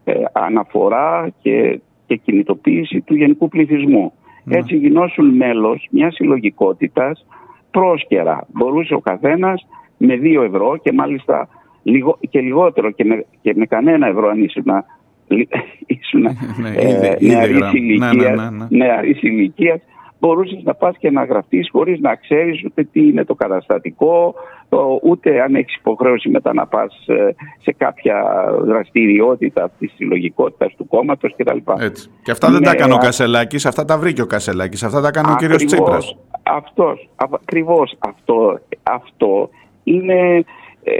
ε, 0.04 0.14
αναφορά 0.32 1.30
και, 1.42 1.80
και 2.06 2.16
κινητοποίηση 2.16 3.02
του 3.02 3.16
γενικού 3.16 3.48
πληθυσμού. 3.48 4.14
Ναι. 4.44 4.58
Έτσι 4.58 4.76
γινώσουν 4.76 5.36
μέλος 5.36 5.88
μιας 5.92 6.14
συλλογικότητας 6.16 7.26
πρόσκαιρα. 7.72 8.48
Μπορούσε 8.54 8.94
ο 8.94 9.00
καθένας 9.00 9.68
με 9.98 10.16
δύο 10.16 10.44
ευρώ 10.44 10.78
και 10.84 10.92
μάλιστα 10.92 11.48
λιγο, 11.84 12.18
και 12.30 12.40
λιγότερο 12.40 12.92
και 12.92 13.06
με, 13.06 13.26
και 13.42 13.54
με 13.56 13.66
κανένα 13.66 14.08
ευρώ 14.08 14.28
αν 14.30 14.44
ήσουν, 14.44 14.66
ήσουν 15.86 16.22
Ναι, 16.62 16.70
ε, 16.78 16.90
ήδη- 16.90 17.16
ήδη 17.20 17.30
νεαρής 17.36 17.58
γράμμα. 17.58 18.68
ηλικίας, 19.22 19.82
Ναι, 20.22 20.30
ναι, 20.30 20.36
ναι, 20.36 20.42
ναι. 20.42 20.44
νεαρής 20.44 20.52
ηλικίας, 20.52 20.60
μπορούσες 20.60 20.64
να 20.64 20.74
πας 20.74 20.98
και 20.98 21.12
να 21.12 21.24
γραφτείς 21.24 21.70
χωρίς 21.72 22.00
να 22.00 22.16
ξέρεις 22.16 22.64
ούτε 22.66 22.84
τι 22.84 23.08
είναι 23.08 23.26
το 23.26 23.36
καταστατικό, 23.36 24.34
ο- 24.70 25.00
ούτε 25.10 25.42
αν 25.42 25.56
έχεις 25.56 25.76
υποχρέωση 25.76 26.30
μετά 26.30 26.54
να 26.54 26.68
πας 26.68 27.04
ε, 27.08 27.36
σε 27.62 27.72
κάποια 27.78 28.24
δραστηριότητα 28.62 29.64
αυτής 29.64 29.88
της 29.88 29.98
συλλογικότητας 29.98 30.76
του 30.76 30.88
κόμματος 30.88 31.36
κτλ. 31.38 31.58
Έτσι. 31.80 32.10
Και 32.24 32.32
αυτά 32.32 32.52
δεν 32.52 32.62
τα 32.64 32.70
Ναι, 32.70 32.76
έκανε 32.76 32.94
ο 32.94 32.96
α- 32.96 33.00
Κασελάκης, 33.00 33.66
αυτά 33.66 33.86
τα 33.86 33.98
βρήκε 33.98 34.22
ο 34.22 34.26
Κασελάκης, 34.28 34.84
αυτά 34.84 35.02
τα 35.02 35.08
έκανε 35.08 35.32
ο 35.32 35.36
κύριος 35.36 35.64
Ακριβώς, 35.64 35.88
Τσίπρας. 35.98 36.18
Αυτός, 36.44 37.10
ακριβώς 37.16 37.96
αυτό, 38.00 38.60
αυτό 38.84 39.50
είναι, 39.84 40.44
ε, 40.84 40.94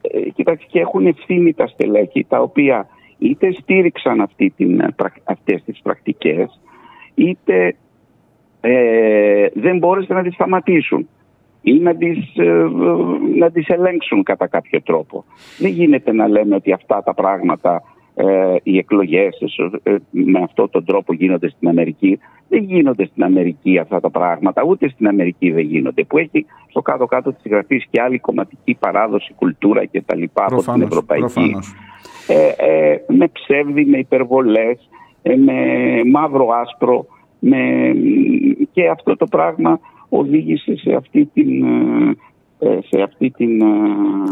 ε, 0.00 0.30
κοιτάξτε 0.34 0.66
και 0.70 0.80
έχουν 0.80 1.06
ευθύνη 1.06 1.52
τα 1.54 1.66
στελέχη 1.66 2.24
τα 2.28 2.40
οποία 2.40 2.86
είτε 3.18 3.52
στήριξαν 3.52 4.20
αυτή 4.20 4.52
την, 4.56 4.80
ε, 4.80 4.88
πρακ- 4.96 5.16
αυτές 5.24 5.62
τις 5.64 5.80
πρακτικές 5.82 6.60
είτε 7.14 7.76
ε, 8.66 9.46
δεν 9.54 9.78
μπόρεσαν 9.78 10.16
να 10.16 10.22
τις 10.22 10.34
σταματήσουν 10.34 11.08
ή 11.62 11.72
να 11.72 11.96
τις, 11.96 12.36
ε, 12.36 12.68
να 13.38 13.50
τις 13.50 13.68
ελέγξουν 13.68 14.22
κατά 14.22 14.46
κάποιο 14.46 14.82
τρόπο. 14.82 15.24
Δεν 15.58 15.70
γίνεται 15.70 16.12
να 16.12 16.28
λέμε 16.28 16.54
ότι 16.54 16.72
αυτά 16.72 17.02
τα 17.02 17.14
πράγματα, 17.14 17.82
ε, 18.14 18.56
οι 18.62 18.78
εκλογές 18.78 19.38
ε, 19.82 19.96
με 20.10 20.40
αυτόν 20.42 20.70
τον 20.70 20.84
τρόπο 20.84 21.12
γίνονται 21.12 21.48
στην 21.48 21.68
Αμερική. 21.68 22.18
Δεν 22.48 22.62
γίνονται 22.62 23.06
στην 23.06 23.24
Αμερική 23.24 23.78
αυτά 23.78 24.00
τα 24.00 24.10
πράγματα, 24.10 24.62
ούτε 24.62 24.88
στην 24.88 25.08
Αμερική 25.08 25.50
δεν 25.50 25.64
γίνονται. 25.64 26.04
Που 26.04 26.18
έχει 26.18 26.46
στο 26.68 26.82
κάτω-κάτω 26.82 27.32
της 27.32 27.50
γραφής 27.50 27.86
και 27.90 28.00
άλλη 28.00 28.18
κομματική 28.18 28.76
παράδοση, 28.78 29.32
κουλτούρα 29.36 29.86
κτλ. 29.86 29.98
από 30.00 30.12
την 30.12 30.32
Προφανώς, 30.34 30.86
Ευρωπαϊκή 30.86 31.32
προφανώς. 31.32 31.74
ε, 32.28 32.48
ε, 32.56 33.04
με 33.06 33.28
ψεύδι, 33.28 33.84
με 33.84 33.98
υπερβολές, 33.98 34.88
ε, 35.22 35.36
με 35.36 35.54
μαύρο 36.12 36.48
άσπρο 36.62 37.06
με, 37.48 37.92
και 38.72 38.88
αυτό 38.88 39.16
το 39.16 39.26
πράγμα 39.26 39.80
οδήγησε 40.08 40.76
σε 40.76 40.92
αυτή 40.94 41.24
την, 41.34 41.62
ε, 41.64 42.16
ε, 42.58 42.78
σε 42.88 43.02
αυτή 43.02 43.30
την 43.30 43.60
ε, 43.60 43.64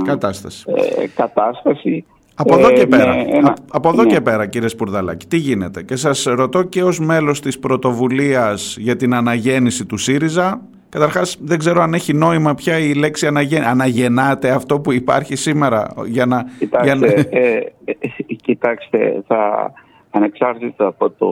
Κατάσταση. 0.05 0.65
ε, 1.03 1.07
κατάσταση. 1.15 2.05
Από 2.35 2.59
εδώ 2.59 2.69
ε, 2.69 2.73
και 2.73 2.87
με 2.91 2.97
πέρα, 2.97 3.15
ένα- 3.29 3.49
Α- 3.49 3.55
από 3.73 3.89
εδώ 3.89 4.03
ναι. 4.03 4.13
και 4.13 4.21
πέρα 4.21 4.47
κύριε 4.47 4.69
Σπουρδαλάκη, 4.69 5.27
τι 5.27 5.37
γίνεται; 5.37 5.83
Και 5.83 5.97
σας 5.97 6.25
ρωτώ 6.25 6.63
και 6.63 6.83
ως 6.83 7.01
μέλος 7.01 7.41
της 7.41 7.59
πρωτοβουλίας 7.59 8.77
για 8.81 8.97
την 8.97 9.15
αναγέννηση 9.15 9.87
του 9.87 9.97
ΣΥΡΙΖΑ. 9.97 10.61
Καταρχάς 10.89 11.39
δεν 11.41 11.59
ξέρω 11.59 11.83
αν 11.83 11.95
έχει 11.95 12.13
νόημα 12.15 12.55
πια 12.55 12.79
η 12.79 12.95
λέξη 12.95 13.27
αναγεν... 13.27 13.63
αναγεννάτε 13.65 14.51
αυτό 14.51 14.81
που 14.81 14.93
υπάρχει 14.93 15.37
σήμερα 15.37 15.87
για 16.07 16.27
να... 16.27 16.45
για 16.83 16.95
να- 16.95 17.07
Κοιτάξτε, 17.07 17.29
ε, 17.31 17.49
ε, 17.85 17.93
ε, 18.29 18.35
κοιτάξτε, 18.43 19.23
θα 19.27 19.73
ανεξάρτητα 20.13 20.87
από, 20.87 21.11
το, 21.11 21.29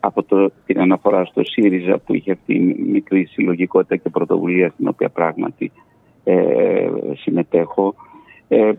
από 0.00 0.22
το, 0.22 0.50
την 0.66 0.80
αναφορά 0.80 1.24
στο 1.24 1.44
ΣΥΡΙΖΑ 1.44 1.98
που 1.98 2.14
είχε 2.14 2.32
αυτή 2.32 2.54
η 2.54 2.84
μικρή 2.88 3.24
συλλογικότητα 3.24 3.96
και 3.96 4.08
πρωτοβουλία 4.08 4.68
στην 4.68 4.88
οποία 4.88 5.08
πράγματι 5.08 5.72
ε, 6.24 6.88
συμμετέχω 7.16 7.94
ε, 8.48 8.72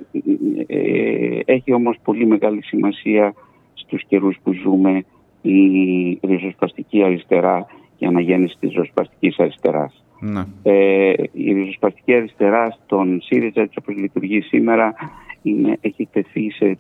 ε, 0.68 1.40
έχει 1.46 1.74
όμως 1.74 1.98
πολύ 2.04 2.26
μεγάλη 2.26 2.64
σημασία 2.64 3.34
στους 3.74 4.04
καιρούς 4.08 4.38
που 4.44 4.54
ζούμε 4.54 5.04
η 5.42 6.20
ριζοσπαστική 6.24 7.04
αριστερά 7.04 7.66
και 7.98 8.06
η 8.06 8.08
αναγέννηση 8.08 8.58
της 8.60 8.70
ριζοσπαστικής 8.70 9.40
αριστεράς. 9.40 10.04
Ναι. 10.20 10.44
Ε, 10.64 11.14
η 11.32 11.54
ριζοσπαστική 11.54 12.14
αριστερά 12.14 12.78
στον 12.84 13.22
ΣΥΡΙΖΑ 13.22 13.62
έτσι 13.62 13.78
όπως 13.82 13.96
λειτουργεί 13.96 14.42
σήμερα 14.42 14.94
είναι, 15.42 15.78
έχει 15.82 16.08
τεθεί 16.12 16.52
σε 16.52 16.78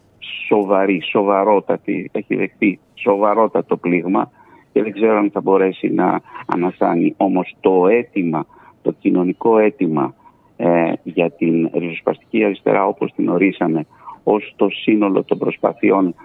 σοβαρή, 0.48 1.02
σοβαρότατη, 1.12 2.10
έχει 2.12 2.36
δεχθεί 2.36 2.80
σοβαρότατο 2.94 3.78
πλήγμα 3.78 4.32
και 4.72 4.84
δεν 4.84 4.92
ξέρω 4.92 5.18
αν 5.18 5.32
θα 5.32 5.42
μπορέσει 5.42 5.90
να 5.90 6.22
ανασάνει 6.46 7.14
όμως 7.18 7.56
το 7.60 7.88
αίτημα, 7.88 8.46
το 8.82 8.92
κοινωνικό 8.92 9.58
αίτημα 9.58 10.14
ε, 10.58 10.92
για 11.04 11.32
την 11.32 11.70
ριζοσπαστική 11.74 12.44
αριστερά 12.44 12.86
όπως 12.86 13.14
την 13.16 13.30
ορίσαμε 13.30 13.86
ως 14.24 14.54
το 14.56 14.70
σύνολο 14.70 15.24
των 15.24 15.38
προσπαθειών 15.38 16.16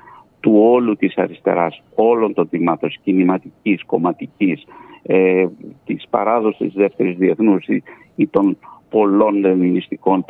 του 0.41 0.53
όλου 0.57 0.97
της 0.97 1.17
αριστεράς, 1.17 1.83
όλων 1.95 2.35
των 2.35 2.49
τμήματων 2.49 2.91
κινηματικής, 3.03 3.85
κομματικής, 3.85 4.65
ε, 5.03 5.47
της 5.85 6.07
παράδοσης 6.11 6.73
δεύτερης 6.73 7.17
διεθνούς 7.17 7.67
ή, 7.67 7.83
ή 8.15 8.27
των 8.27 8.59
πολλών 8.93 9.35
λεμινιστικών 9.37 10.25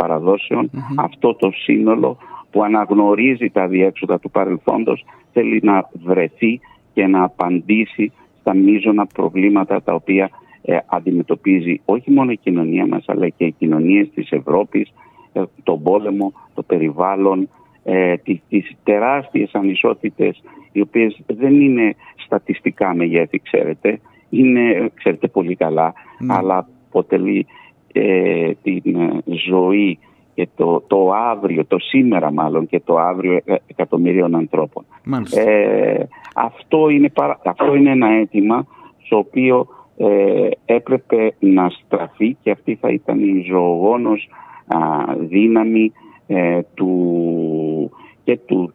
αυτό 0.96 1.34
το 1.34 1.50
σύνολο 1.50 2.16
που 2.50 2.62
αναγνωρίζει 2.62 3.50
τα 3.50 3.66
διέξοδα 3.66 4.18
του 4.18 4.30
παρελθόντος 4.30 5.04
θέλει 5.32 5.60
να 5.62 5.90
βρεθεί 6.04 6.60
και 6.94 7.06
να 7.06 7.22
απαντήσει 7.22 8.12
στα 8.40 8.54
μείζωνα 8.54 9.06
προβλήματα 9.06 9.82
τα 9.82 9.94
οποία 9.94 10.30
ε, 10.62 10.78
αντιμετωπίζει 10.86 11.80
όχι 11.84 12.10
μόνο 12.10 12.30
η 12.30 12.36
κοινωνία 12.36 12.86
μας 12.86 13.04
αλλά 13.06 13.28
και 13.28 13.44
οι 13.44 13.54
κοινωνίες 13.58 14.10
της 14.14 14.30
Ευρώπης, 14.30 14.92
ε, 15.32 15.42
τον 15.62 15.82
πόλεμο, 15.82 16.32
το 16.54 16.62
περιβάλλον, 16.62 17.48
ε, 17.84 18.16
τις, 18.16 18.40
τις 18.48 18.76
τεράστιες 18.84 19.50
ανισότητες 19.52 20.42
οι 20.72 20.80
οποίες 20.80 21.20
δεν 21.26 21.60
είναι 21.60 21.94
στατιστικά 22.16 22.94
μεγέθη 22.94 23.38
ξέρετε, 23.38 24.00
είναι 24.30 24.90
ξέρετε 24.94 25.28
πολύ 25.28 25.54
καλά 25.54 25.92
αλλά 26.28 26.68
αποτελεί 26.88 27.46
ε, 27.92 28.50
την 28.62 28.96
ε, 28.96 29.22
ζωή 29.48 29.98
και 30.34 30.48
το, 30.56 30.82
το 30.86 31.12
αύριο, 31.12 31.64
το 31.64 31.78
σήμερα 31.78 32.32
μάλλον 32.32 32.66
και 32.66 32.80
το 32.80 32.96
αύριο 32.98 33.40
ε, 33.44 33.54
εκατομμυρίων 33.66 34.34
ανθρώπων. 34.34 34.84
Μάλιστα. 35.04 35.40
Ε, 35.40 36.08
αυτό, 36.34 36.88
είναι 36.88 37.08
παρα- 37.08 37.40
αυτό 37.44 37.74
είναι 37.74 37.90
ένα 37.90 38.08
αίτημα 38.08 38.66
στο 39.04 39.18
οποίο 39.18 39.66
ε, 39.96 40.48
έπρεπε 40.64 41.34
να 41.38 41.68
στραφεί 41.68 42.36
και 42.42 42.50
αυτή 42.50 42.74
θα 42.80 42.88
ήταν 42.90 43.20
η 43.20 43.44
ζωογόνος 43.48 44.28
α, 44.66 44.78
δύναμη 45.18 45.92
ε, 46.26 46.60
του, 46.74 47.90
και 48.24 48.38
του, 48.46 48.72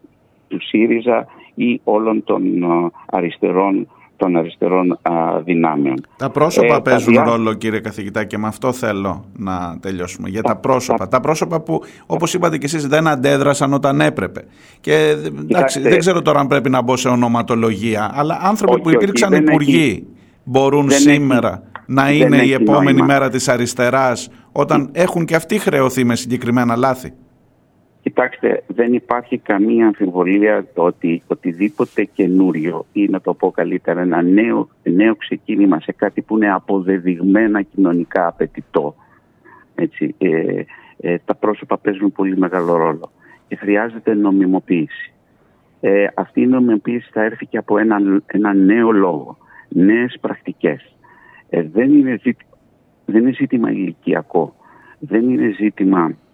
του 0.48 0.62
ΣΥΡΙΖΑ 0.62 1.26
ή 1.54 1.80
όλων 1.84 2.24
των 2.24 2.64
α, 2.64 2.90
αριστερών 3.06 3.88
των 4.18 4.36
αριστερών 4.36 4.92
α, 5.02 5.40
δυνάμεων. 5.44 5.94
Τα 6.16 6.30
πρόσωπα 6.30 6.66
Ε, 6.66 6.70
τα 6.70 6.82
παίζουν 6.82 7.12
διά- 7.12 7.24
ρόλο 7.24 7.52
κύριε 7.54 7.80
καθηγητά 7.80 8.24
και 8.24 8.38
με 8.38 8.46
αυτό 8.46 8.72
θέλω 8.72 9.24
να 9.36 9.76
τελειώσουμε. 9.80 10.28
Για 10.28 10.42
τα 10.42 10.56
πρόσωπα. 10.56 11.08
Τα 11.08 11.20
πρόσωπα 11.20 11.60
που 11.60 11.82
όπως 12.06 12.34
είπατε 12.34 12.58
και 12.58 12.66
εσείς 12.66 12.86
δεν 12.86 13.08
αντέδρασαν 13.08 13.72
όταν 13.72 14.00
έπρεπε. 14.00 14.44
Και 14.80 14.94
εντάξει, 14.94 15.46
Κοιτάξτε. 15.46 15.80
δεν 15.80 15.98
ξέρω 15.98 16.22
τώρα 16.22 16.40
αν 16.40 16.46
πρέπει 16.46 16.70
να 16.70 16.82
μπω 16.82 16.96
σε 16.96 17.08
ονοματολογία, 17.08 18.10
αλλά 18.14 18.38
άνθρωποι 18.42 18.72
Όχι, 18.72 18.82
που 18.82 18.88
όχι, 18.88 18.96
υπήρξαν 18.96 19.30
δεν 19.30 19.42
υπουργοί 19.46 19.74
έχει- 19.90 20.06
μπορούν 20.44 20.88
δεν 20.88 20.98
σήμερα 20.98 21.62
να 21.86 22.02
δεν 22.04 22.14
είναι 22.14 22.36
η 22.36 22.40
έχει 22.40 22.52
επόμενη 22.52 22.98
νόημα. 22.98 23.04
μέρα 23.14 23.28
της 23.30 23.48
αριστεράς 23.48 24.28
όταν 24.52 24.88
έχουν 24.92 25.24
και 25.24 25.34
αυτοί 25.34 25.58
χρεωθεί 25.58 26.04
με 26.04 26.16
συγκεκριμένα 26.16 26.76
λάθη. 26.76 27.12
Κοιτάξτε, 28.18 28.62
δεν 28.66 28.92
υπάρχει 28.92 29.38
καμία 29.38 29.86
αμφιβολία 29.86 30.66
ότι 30.74 31.22
οτιδήποτε 31.26 32.04
καινούριο 32.04 32.86
ή 32.92 33.08
να 33.08 33.20
το 33.20 33.34
πω 33.34 33.50
καλύτερα 33.50 34.00
ένα 34.00 34.22
νέο, 34.22 34.68
νέο 34.82 35.16
ξεκίνημα 35.16 35.80
σε 35.80 35.92
κάτι 35.92 36.22
που 36.22 36.36
είναι 36.36 36.52
αποδεδειγμένα 36.52 37.62
κοινωνικά 37.62 38.26
απαιτητό. 38.26 38.94
Έτσι, 39.74 40.14
ε, 40.18 40.62
ε, 41.00 41.18
τα 41.24 41.34
πρόσωπα 41.34 41.78
παίζουν 41.78 42.12
πολύ 42.12 42.36
μεγάλο 42.36 42.76
ρόλο 42.76 43.10
και 43.48 43.56
χρειάζεται 43.56 44.14
νομιμοποίηση. 44.14 45.12
Ε, 45.80 46.06
αυτή 46.14 46.40
η 46.40 46.46
νομιμοποίηση 46.46 47.10
θα 47.12 47.22
έρθει 47.22 47.46
και 47.46 47.58
από 47.58 47.78
ένα, 47.78 47.96
ένα 48.26 48.54
νέο 48.54 48.90
λόγο, 48.90 49.38
νέες 49.68 50.16
πρακτικές. 50.20 50.96
Ε, 51.48 51.62
δεν, 51.62 51.92
είναι 51.94 52.18
ζήτημα, 52.22 52.50
δεν 53.04 53.22
είναι 53.22 53.32
ζήτημα 53.32 53.70
ηλικιακό, 53.70 54.54
δεν 54.98 55.30
είναι 55.30 55.50
ζήτημα 55.50 56.10
ε, 56.10 56.14
θα 56.14 56.27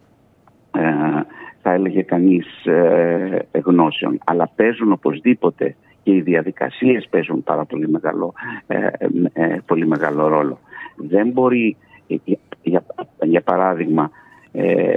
έλεγε 1.74 2.02
κανείς 2.02 2.66
ε, 2.66 3.46
γνώσεων. 3.52 4.18
Αλλά 4.24 4.50
παίζουν 4.56 4.92
οπωσδήποτε 4.92 5.76
και 6.02 6.14
οι 6.14 6.20
διαδικασίες 6.20 7.06
παίζουν 7.10 7.42
πάρα 7.42 7.64
πολύ 7.64 7.88
μεγάλο, 7.88 8.34
ε, 8.66 8.88
ε, 9.32 9.58
πολύ 9.66 9.86
μεγάλο 9.86 10.28
ρόλο. 10.28 10.58
Δεν 10.96 11.28
μπορεί, 11.28 11.76
για, 12.62 12.84
για 13.22 13.40
παράδειγμα, 13.40 14.10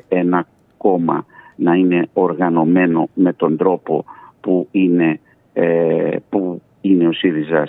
ένα 0.08 0.48
κόμμα 0.78 1.26
να 1.56 1.74
είναι 1.74 2.08
οργανωμένο 2.14 3.10
με 3.14 3.34
τον 3.34 3.58
τρόπο 3.58 4.06
που 4.42 4.68
είναι, 4.72 5.20
που 6.30 6.62
είναι 6.82 7.08
ο 7.08 7.12
ΣΥΡΙΖΑ 7.12 7.68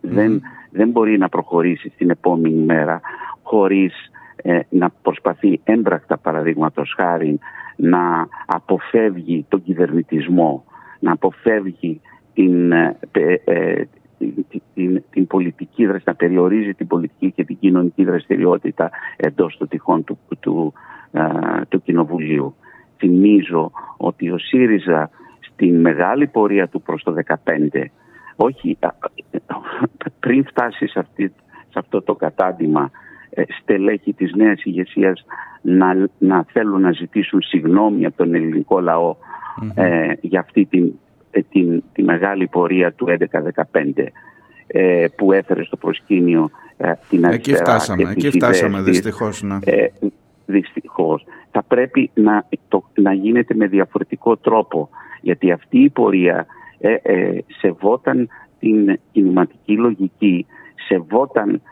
Δεν, 0.00 0.42
δεν 0.70 0.88
μπορεί 0.88 1.18
να 1.18 1.28
προχωρήσει 1.28 1.88
στην 1.94 2.10
επόμενη 2.10 2.64
μέρα 2.64 3.00
χωρίς 3.42 4.10
να 4.68 4.90
προσπαθεί 5.02 5.60
έμπρακτα 5.64 6.16
παραδείγματος 6.18 6.94
χάρη 6.96 7.38
να 7.76 8.28
αποφεύγει 8.46 9.44
τον 9.48 9.62
κυβερνητισμό, 9.62 10.64
να 10.98 11.12
αποφεύγει 11.12 12.00
την, 12.34 12.72
ε, 12.72 12.96
ε, 13.44 13.84
την, 14.74 15.02
την, 15.10 15.26
πολιτική 15.26 15.86
δραστηριότητα, 15.86 16.10
να 16.10 16.14
περιορίζει 16.14 16.74
την 16.74 16.86
πολιτική 16.86 17.32
και 17.32 17.44
την 17.44 17.58
κοινωνική 17.58 18.04
δραστηριότητα 18.04 18.90
εντός 19.16 19.56
των 19.56 19.68
τυχών 19.68 20.04
του, 20.04 20.18
του, 20.40 20.72
ε, 21.12 21.20
του 21.68 21.82
Κοινοβουλίου. 21.82 22.54
Θυμίζω 22.96 23.70
ότι 23.96 24.30
ο 24.30 24.38
ΣΥΡΙΖΑ 24.38 25.10
στην 25.40 25.80
μεγάλη 25.80 26.26
πορεία 26.26 26.68
του 26.68 26.82
προς 26.82 27.02
το 27.02 27.12
2015, 27.12 27.90
όχι 28.36 28.78
πριν 30.20 30.44
φτάσει 30.44 30.86
σε, 30.86 30.98
αυτή, 30.98 31.32
σε 31.68 31.78
αυτό 31.78 32.02
το 32.02 32.14
κατάντημα 32.14 32.90
ε, 32.90 33.05
στελέχη 33.60 34.12
της 34.12 34.32
νέας 34.34 34.64
ηγεσίας 34.64 35.24
να, 35.62 36.08
να 36.18 36.44
θέλουν 36.52 36.80
να 36.80 36.92
ζητήσουν 36.92 37.42
συγνώμη 37.42 38.06
από 38.06 38.16
τον 38.16 38.34
ελληνικό 38.34 38.80
ε, 39.74 40.12
για 40.20 40.40
αυτή 40.40 40.64
την, 40.64 40.92
ε, 41.30 41.40
την, 41.42 41.82
τη 41.92 42.02
μεγάλη 42.02 42.46
πορεία 42.46 42.92
του 42.92 43.06
11-15 43.74 44.06
ε, 44.66 45.06
που 45.16 45.32
έφερε 45.32 45.64
στο 45.64 45.76
προσκήνιο 45.76 46.50
ε, 46.76 46.92
την 47.08 47.26
αριστερά. 47.26 47.34
Εκεί 47.34 47.54
φτάσαμε, 47.54 48.02
και 48.02 48.26
εκεί 48.26 48.30
φτάσαμε 48.30 48.82
δυστυχώς. 48.82 49.42
Ναι. 49.42 49.58
Ε, 49.64 49.86
δυστυχώς. 50.46 51.24
Θα 51.50 51.62
πρέπει 51.62 52.10
να, 52.14 52.46
το, 52.68 52.84
να 52.94 53.12
γίνεται 53.12 53.54
με 53.54 53.66
διαφορετικό 53.66 54.36
τρόπο 54.36 54.88
γιατί 55.20 55.50
αυτή 55.50 55.78
η 55.78 55.90
πορεία 55.90 56.46
σεβόταν 57.58 58.28
την 58.58 58.98
κινηματική 59.12 59.76
λογική, 59.76 60.46
σεβόταν 60.88 61.62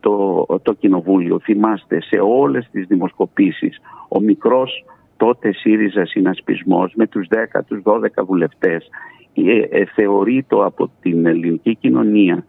το, 0.00 0.46
το 0.62 0.72
κοινοβούλιο. 0.72 1.38
Θυμάστε 1.38 2.02
σε 2.02 2.16
όλες 2.16 2.68
τις 2.72 2.86
δημοσκοπήσεις 2.86 3.80
ο 4.08 4.20
μικρός 4.20 4.84
τότε 5.16 5.52
ΣΥΡΙΖΑ 5.52 6.06
συνασπισμός 6.06 6.92
με 6.94 7.06
τους 7.06 7.26
10, 7.30 7.60
τους 7.66 7.82
12 7.84 8.24
βουλευτές 8.26 8.88
ε, 9.34 9.80
ε, 9.80 9.84
θεωρείται 9.84 10.64
από 10.64 10.90
την 11.00 11.26
ελληνική 11.26 11.74
κοινωνία 11.74 12.44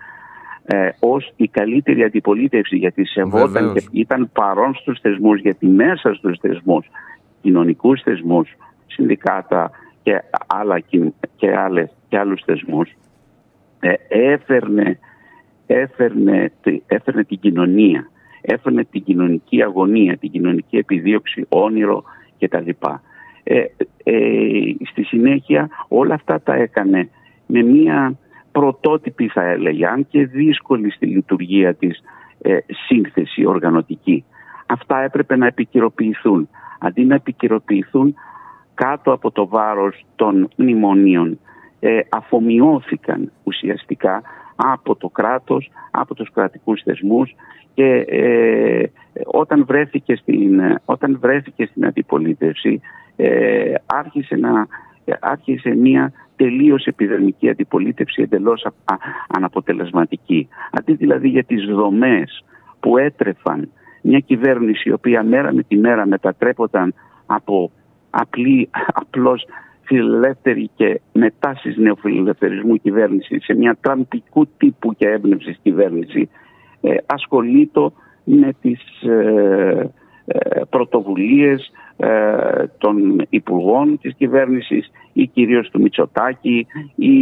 ε, 0.65 0.89
ως 0.99 1.33
η 1.35 1.47
καλύτερη 1.47 2.03
αντιπολίτευση 2.03 2.77
γιατί 2.77 3.05
σεβόταν 3.05 3.73
και 3.73 3.87
ήταν 3.91 4.29
παρόν 4.33 4.75
στους 4.75 4.99
θεσμούς 4.99 5.41
γιατί 5.41 5.67
μέσα 5.67 6.13
στους 6.13 6.37
θεσμούς, 6.41 6.85
κοινωνικούς 7.41 8.01
θεσμούς, 8.01 8.49
συνδικάτα 8.87 9.71
και, 10.03 10.21
άλλα, 10.47 10.79
και, 11.35 11.55
άλλες, 11.57 11.91
και 12.07 12.17
άλλους 12.17 12.41
θεσμούς 12.45 12.89
ε, 13.79 13.93
έφερνε 14.07 14.99
έφερνε, 15.73 16.51
έφερνε 16.87 17.23
την 17.23 17.39
κοινωνία, 17.39 18.09
έφερνε 18.41 18.83
την 18.83 19.03
κοινωνική 19.03 19.63
αγωνία, 19.63 20.17
την 20.17 20.31
κοινωνική 20.31 20.77
επιδίωξη, 20.77 21.45
όνειρο 21.49 22.03
κτλ. 22.39 22.69
Ε, 23.43 23.63
ε, 24.03 24.19
στη 24.91 25.03
συνέχεια 25.03 25.69
όλα 25.87 26.13
αυτά 26.13 26.41
τα 26.41 26.53
έκανε 26.53 27.09
με 27.45 27.61
μια 27.61 28.17
πρωτότυπη 28.51 29.27
θα 29.27 29.43
έλεγα, 29.43 29.89
αν 29.89 30.07
και 30.07 30.25
δύσκολη 30.25 30.91
στη 30.91 31.05
λειτουργία 31.05 31.73
της 31.73 32.03
ε, 32.41 32.57
σύνθεση 32.87 33.45
οργανωτική. 33.45 34.23
Αυτά 34.65 35.01
έπρεπε 35.01 35.35
να 35.35 35.47
επικυροποιηθούν. 35.47 36.49
Αντί 36.79 37.05
να 37.05 37.15
επικυροποιηθούν 37.15 38.15
κάτω 38.73 39.11
από 39.11 39.31
το 39.31 39.47
βάρος 39.47 40.05
των 40.15 40.49
μνημονίων 40.55 41.39
ε, 41.79 41.99
αφομοιώθηκαν 42.09 43.31
ουσιαστικά 43.43 44.21
από 44.63 44.95
το 44.95 45.09
κράτος, 45.09 45.71
από 45.91 46.15
τους 46.15 46.31
κρατικούς 46.31 46.81
θεσμούς 46.81 47.35
και 47.73 48.05
ε, 48.07 48.83
όταν, 49.25 49.65
βρέθηκε 49.65 50.15
στην, 50.15 50.61
όταν 50.85 51.17
βρέθηκε 51.21 51.65
στην 51.65 51.85
αντιπολίτευση 51.85 52.81
ε, 53.15 53.73
άρχισε, 53.85 54.35
να, 54.35 54.67
άρχισε 55.19 55.75
μια 55.75 56.13
τελείως 56.35 56.85
επιδερμική 56.85 57.49
αντιπολίτευση 57.49 58.21
εντελώς 58.21 58.67
αναποτελεσματική. 59.27 60.47
Αντί 60.71 60.93
δηλαδή 60.93 61.27
για 61.27 61.43
τις 61.43 61.65
δομές 61.65 62.45
που 62.79 62.97
έτρεφαν 62.97 63.69
μια 64.01 64.19
κυβέρνηση 64.19 64.89
η 64.89 64.91
οποία 64.91 65.23
μέρα 65.23 65.53
με 65.53 65.63
τη 65.63 65.77
μέρα 65.77 66.05
μετατρέπονταν 66.05 66.93
από 67.25 67.71
απλή, 68.09 68.69
απλώς 69.01 69.45
φιλελεύθερη 69.91 70.69
και 70.75 71.01
μετάσεις 71.11 71.77
νεοφιλελευθερισμού 71.77 72.75
κυβέρνηση 72.75 73.39
σε 73.39 73.53
μια 73.55 73.77
τραμπικού 73.81 74.47
τύπου 74.57 74.93
και 74.95 75.07
έμπνευσης 75.07 75.59
κυβέρνηση 75.63 76.29
ε, 76.81 76.95
ασχολείται 77.05 77.89
με 78.23 78.53
τις 78.61 78.81
ε, 79.01 79.89
ε, 80.25 80.61
πρωτοβουλίες 80.69 81.71
ε, 81.97 82.09
των 82.77 83.25
υπουργών 83.29 83.99
της 84.01 84.13
κυβέρνησης 84.17 84.91
ή 85.13 85.27
κυρίως 85.27 85.69
του 85.69 85.81
Μητσοτάκη 85.81 86.67
ή 86.95 87.15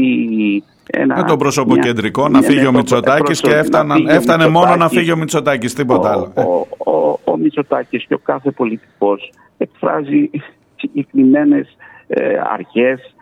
ένα, 0.92 1.16
με 1.16 1.24
τον 1.24 1.38
πρόσωπο 1.38 1.76
κεντρικό 1.78 2.28
να 2.28 2.42
φύγει 2.42 2.66
ο 2.66 2.72
Μητσοτάκης 2.72 3.42
και 3.42 3.52
έφτανε, 3.52 3.96
έφτανε 4.08 4.48
μόνο 4.48 4.76
να 4.76 4.90
φύγει 4.90 5.12
ο 5.12 5.18
Μητσοτάκης, 5.18 5.74
τίποτα 5.74 6.12
άλλο. 6.12 6.34
Ο, 6.36 6.92
ο, 6.92 7.20
ο 7.24 7.38
Μητσοτάκης 7.38 8.06
και 8.06 8.14
ο 8.14 8.20
κάθε 8.24 8.52
πολιτικός 8.52 9.32
εκφράζει 9.58 10.30
συγκεκριμένες 10.76 11.78
ε, 12.12 12.40
αρχές, 12.54 13.16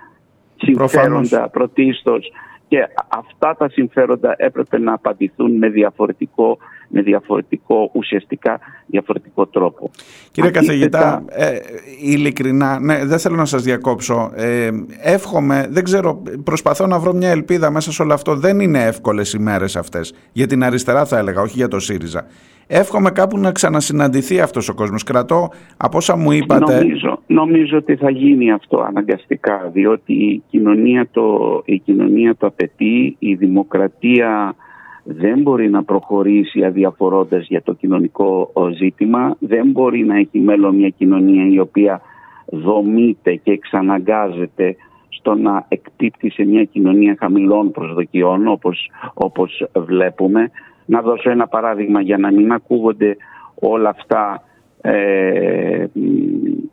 συμφέροντα 0.55 1.49
πρωτίστως 1.49 2.31
και 2.67 2.87
αυτά 3.07 3.55
τα 3.57 3.69
συμφέροντα 3.69 4.35
έπρεπε 4.37 4.79
να 4.79 4.93
απαντηθούν 4.93 5.57
με 5.57 5.69
διαφορετικό, 5.69 6.57
με 6.87 7.01
διαφορετικό 7.01 7.89
ουσιαστικά 7.93 8.59
διαφορετικό 8.85 9.45
τρόπο. 9.47 9.91
Κύριε 10.31 10.51
καθηγητά, 10.51 11.25
ε, 11.27 11.57
ειλικρινά, 12.01 12.79
ναι, 12.79 13.05
δεν 13.05 13.19
θέλω 13.19 13.35
να 13.35 13.45
σας 13.45 13.63
διακόψω. 13.63 14.31
Ε, 14.35 14.69
εύχομαι, 15.01 15.67
δεν 15.69 15.83
ξέρω, 15.83 16.23
προσπαθώ 16.43 16.87
να 16.87 16.99
βρω 16.99 17.13
μια 17.13 17.29
ελπίδα 17.29 17.71
μέσα 17.71 17.91
σε 17.91 18.01
όλο 18.01 18.13
αυτό. 18.13 18.35
Δεν 18.35 18.59
είναι 18.59 18.83
εύκολες 18.85 19.33
οι 19.33 19.39
μέρες 19.39 19.75
αυτές. 19.75 20.13
Για 20.31 20.47
την 20.47 20.63
αριστερά 20.63 21.05
θα 21.05 21.17
έλεγα, 21.17 21.41
όχι 21.41 21.57
για 21.57 21.67
το 21.67 21.79
ΣΥΡΙΖΑ. 21.79 22.25
Εύχομαι 22.67 23.11
κάπου 23.11 23.37
να 23.37 23.51
ξανασυναντηθεί 23.51 24.39
αυτός 24.39 24.69
ο 24.69 24.73
κόσμος. 24.73 25.03
Κρατώ 25.03 25.49
από 25.77 25.97
όσα 25.97 26.17
μου 26.17 26.31
είπατε. 26.31 26.79
Νομίζω, 26.79 27.19
νομίζω 27.27 27.77
ότι 27.77 27.95
θα 27.95 28.09
γίνει 28.09 28.51
αυτό 28.51 28.79
αναγκαστικά, 28.79 29.69
διότι 29.73 30.13
η 30.13 30.43
κοινωνία, 30.49 31.07
το, 31.11 31.61
η 31.65 31.79
κοινωνία 31.79 32.35
το 32.35 32.47
απαιτεί, 32.47 33.15
η 33.19 33.35
δημοκρατία 33.35 34.55
δεν 35.03 35.41
μπορεί 35.41 35.69
να 35.69 35.83
προχωρήσει 35.83 36.63
αδιαφορώντας 36.63 37.47
για 37.47 37.61
το 37.61 37.73
κοινωνικό 37.73 38.51
ζήτημα, 38.75 39.35
δεν 39.39 39.67
μπορεί 39.67 40.03
να 40.05 40.17
έχει 40.17 40.39
μέλλον 40.39 40.75
μια 40.75 40.89
κοινωνία 40.89 41.47
η 41.47 41.59
οποία 41.59 42.01
δομείται 42.45 43.35
και 43.35 43.51
εξαναγκάζεται 43.51 44.75
στο 45.09 45.35
να 45.35 45.65
εκτύπτει 45.67 46.31
σε 46.31 46.43
μια 46.45 46.63
κοινωνία 46.63 47.15
χαμηλών 47.19 47.71
προσδοκιών 47.71 48.47
όπως, 48.47 48.91
όπως 49.13 49.67
βλέπουμε 49.73 50.51
να 50.87 51.01
δώσω 51.01 51.29
ένα 51.29 51.47
παράδειγμα 51.47 52.01
για 52.01 52.17
να 52.17 52.31
μην 52.31 52.51
ακούγονται 52.51 53.17
όλα 53.55 53.89
αυτά 53.89 54.43
ε, 54.81 55.85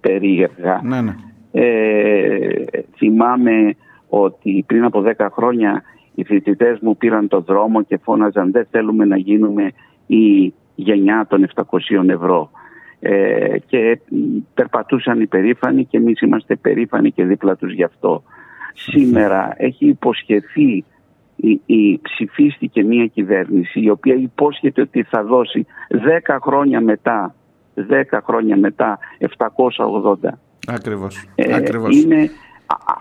περίεργα. 0.01 0.81
Ναι, 0.85 1.01
ναι. 1.01 1.15
Ε, 1.53 2.65
θυμάμαι 2.97 3.75
ότι 4.09 4.65
πριν 4.67 4.85
από 4.85 5.05
10 5.19 5.29
χρόνια 5.33 5.83
οι 6.15 6.25
φοιτητές 6.25 6.79
μου 6.81 6.97
πήραν 6.97 7.29
το 7.29 7.41
δρόμο 7.41 7.83
και 7.83 7.99
φώναζαν 8.03 8.51
δεν 8.51 8.67
θέλουμε 8.71 9.05
να 9.05 9.17
γίνουμε 9.17 9.71
η 10.07 10.55
γενιά 10.75 11.27
των 11.29 11.47
700 11.55 12.09
ευρώ. 12.09 12.51
ε, 13.01 13.59
και 13.67 14.01
περπατούσαν 14.55 15.21
υπερήφανοι 15.21 15.85
και 15.85 15.97
εμείς 15.97 16.21
είμαστε 16.21 16.57
περήφανοι 16.57 17.11
και 17.11 17.25
δίπλα 17.25 17.57
τους 17.57 17.73
γι' 17.73 17.85
αυτό. 17.85 18.23
Σήμερα 18.75 19.55
έχει 19.57 19.87
υποσχεθεί 19.87 20.85
η, 21.37 21.61
η, 21.67 22.01
ψηφίστηκε 22.03 22.83
μια 22.83 23.07
κυβέρνηση 23.07 23.81
η 23.81 23.91
οποία 23.91 24.15
υπόσχεται 24.15 24.81
ότι 24.81 25.03
θα 25.03 25.25
δώσει 25.25 25.67
10 26.29 26.37
χρόνια 26.43 26.81
μετά 26.81 27.35
10 27.77 27.83
χρόνια 28.25 28.57
μετά 28.57 28.99
780 29.19 30.29
Ακριβώς, 30.67 31.25
ε, 31.35 31.55
ακριβώς. 31.55 32.03
Είναι 32.03 32.31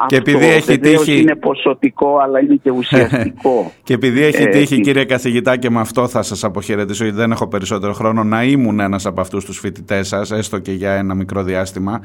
και 0.08 0.18
αυτό 0.18 0.32
επειδή 0.32 0.46
έχει 0.46 0.80
τύχει... 0.80 1.20
είναι 1.20 1.36
ποσοτικό 1.36 2.18
αλλά 2.18 2.40
είναι 2.40 2.56
και 2.56 2.72
ουσιαστικό. 2.80 3.72
και 3.84 3.94
επειδή 3.94 4.24
έχει 4.24 4.44
ε, 4.44 4.46
τύχει 4.46 4.80
κύριε 4.80 5.06
καθηγητά 5.06 5.58
και 5.58 5.70
με 5.70 5.80
αυτό 5.80 6.08
θα 6.08 6.22
σας 6.22 6.44
αποχαιρετήσω 6.44 7.04
γιατί 7.04 7.20
δεν 7.20 7.32
έχω 7.32 7.48
περισσότερο 7.48 7.94
χρόνο 7.94 8.24
να 8.24 8.44
ήμουν 8.44 8.80
ένας 8.80 9.06
από 9.06 9.22
αυτούς 9.22 9.46
τους 9.46 9.60
φοιτητές 9.60 10.08
σας 10.08 10.32
έστω 10.32 10.60
και 10.60 10.72
για 10.72 10.94
ένα 10.94 11.14
μικρό 11.14 11.44
διάστημα. 11.44 12.02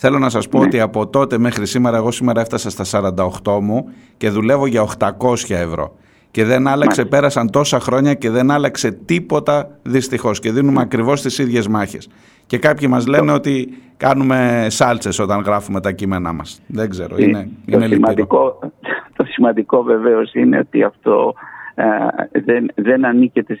Θέλω 0.00 0.18
να 0.18 0.28
σας 0.28 0.48
πω 0.48 0.58
ναι. 0.58 0.64
ότι 0.64 0.80
από 0.80 1.06
τότε 1.06 1.38
μέχρι 1.38 1.66
σήμερα 1.66 1.96
εγώ 1.96 2.10
σήμερα 2.10 2.40
έφτασα 2.40 2.70
στα 2.70 3.12
48 3.44 3.58
μου 3.60 3.88
και 4.16 4.30
δουλεύω 4.30 4.66
για 4.66 4.86
800 4.98 5.10
ευρώ. 5.48 5.96
Και 6.30 6.44
δεν 6.44 6.68
άλλαξε, 6.68 7.04
πέρασαν 7.04 7.50
τόσα 7.50 7.80
χρόνια 7.80 8.14
και 8.14 8.30
δεν 8.30 8.50
άλλαξε 8.50 8.92
τίποτα 8.92 9.78
δυστυχώς. 9.82 10.40
Και 10.40 10.52
δίνουμε 10.52 10.80
ακριβώς 10.80 11.22
τις 11.22 11.38
ίδιες 11.38 11.68
μάχες. 11.68 12.08
Και 12.46 12.58
κάποιοι 12.58 12.88
μας 12.90 13.06
λένε 13.06 13.32
ότι 13.32 13.68
κάνουμε 13.96 14.66
σάλτσες 14.68 15.18
όταν 15.18 15.40
γράφουμε 15.40 15.80
τα 15.80 15.92
κείμενά 15.92 16.32
μας. 16.32 16.62
Δεν 16.66 16.90
ξέρω. 16.90 17.16
Ε, 17.18 17.24
είναι, 17.24 17.48
το, 17.70 17.76
είναι 17.76 17.86
σημαντικό, 17.86 18.58
το 19.16 19.24
σημαντικό 19.24 19.82
βεβαίως 19.82 20.34
είναι 20.34 20.58
ότι 20.58 20.82
αυτό 20.82 21.34
ε, 21.74 21.84
δεν, 22.44 22.70
δεν 22.74 23.04
ανήκεται 23.04 23.58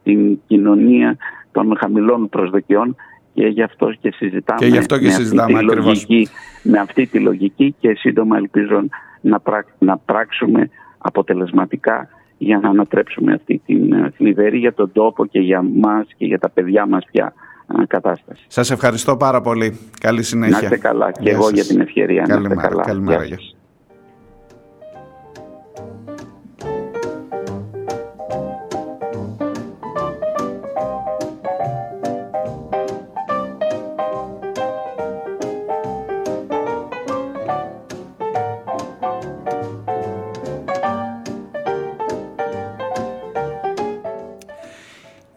στην 0.00 0.38
κοινωνία 0.46 1.16
των 1.52 1.76
χαμηλών 1.80 2.28
προσδοκιών 2.28 2.96
και 3.34 3.46
γι' 3.46 3.62
αυτό 3.62 3.92
και 4.00 4.12
συζητάμε, 4.16 4.58
και 4.60 4.66
γι 4.66 4.78
αυτό 4.78 4.98
και 4.98 5.06
με, 5.06 5.12
συζητάμε 5.12 5.58
αυτή 5.58 5.66
τη 5.66 5.74
λογική, 5.74 6.28
με 6.62 6.78
αυτή 6.78 7.06
τη 7.06 7.18
λογική 7.18 7.74
και 7.80 7.94
σύντομα 7.94 8.36
ελπίζω 8.36 8.82
να, 9.20 9.40
να 9.78 9.98
πράξουμε 9.98 10.70
αποτελεσματικά 10.98 12.08
για 12.38 12.58
να 12.58 12.68
ανατρέψουμε 12.68 13.32
αυτή 13.32 13.62
την 13.66 13.92
ε, 13.92 14.12
θλιβερή 14.16 14.58
για 14.58 14.74
τον 14.74 14.92
τόπο 14.92 15.26
και 15.26 15.40
για 15.40 15.62
μας 15.62 16.06
και 16.16 16.26
για 16.26 16.38
τα 16.38 16.50
παιδιά 16.50 16.86
μας 16.86 17.04
πια 17.12 17.32
ε, 17.80 17.86
κατάσταση. 17.86 18.44
Σας 18.46 18.70
ευχαριστώ 18.70 19.16
πάρα 19.16 19.40
πολύ. 19.40 19.78
Καλή 20.00 20.22
συνέχεια. 20.22 20.58
Να 20.58 20.62
είστε 20.62 20.76
καλά 20.78 21.12
και 21.12 21.30
εγώ 21.30 21.50
για 21.50 21.64
την 21.64 21.80
ευκαιρία. 21.80 22.22
Καλημέρα. 22.22 22.54
Να 22.54 22.54
είστε 22.54 22.68
καλά. 22.68 22.82
Καλημέρα. 22.84 23.26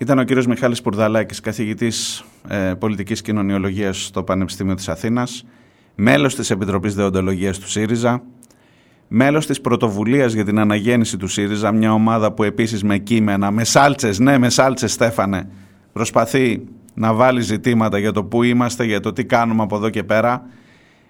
Ήταν 0.04 0.20
ο 0.20 0.24
κύριος 0.24 0.48
Μιχάλης 0.48 0.82
Πουρδαλάκης, 0.82 1.40
καθηγητής 1.40 2.24
ε, 2.48 2.74
πολιτικής 2.80 3.22
κοινωνιολογίας 3.22 4.06
στο 4.06 4.24
Πανεπιστήμιο 4.24 4.74
της 4.74 4.90
Αθήνας, 4.90 5.46
μέλος 5.96 6.36
της 6.36 6.50
Επιτροπής 6.50 6.96
Δεοντολογίας 6.96 7.60
του 7.60 7.70
ΣΥΡΙΖΑ, 7.70 8.24
μέλος 9.08 9.46
της 9.46 9.62
πρωτοβουλίας 9.62 10.34
για 10.34 10.46
την 10.46 10.60
αναγέννηση 10.60 11.18
του 11.18 11.28
ΣΥΡΙΖΑ, 11.28 11.72
μια 11.72 11.94
ομάδα 11.94 12.32
που 12.32 12.44
επίσης 12.44 12.84
με 12.84 12.98
κείμενα, 12.98 13.52
με 13.52 13.64
σάλτσες, 13.64 14.20
ναι 14.20 14.38
με 14.38 14.50
σάλτσες 14.50 14.92
Στέφανε, 14.92 15.50
προσπαθεί 15.94 16.64
να 16.94 17.14
βάλει 17.14 17.42
ζητήματα 17.42 17.98
για 17.98 18.12
το 18.12 18.24
που 18.24 18.44
είμαστε, 18.44 18.84
για 18.84 19.00
το 19.00 19.14
τι 19.14 19.26
κάνουμε 19.26 19.64
από 19.64 19.76
εδώ 19.76 19.90
και 19.90 20.04
πέρα, 20.04 20.46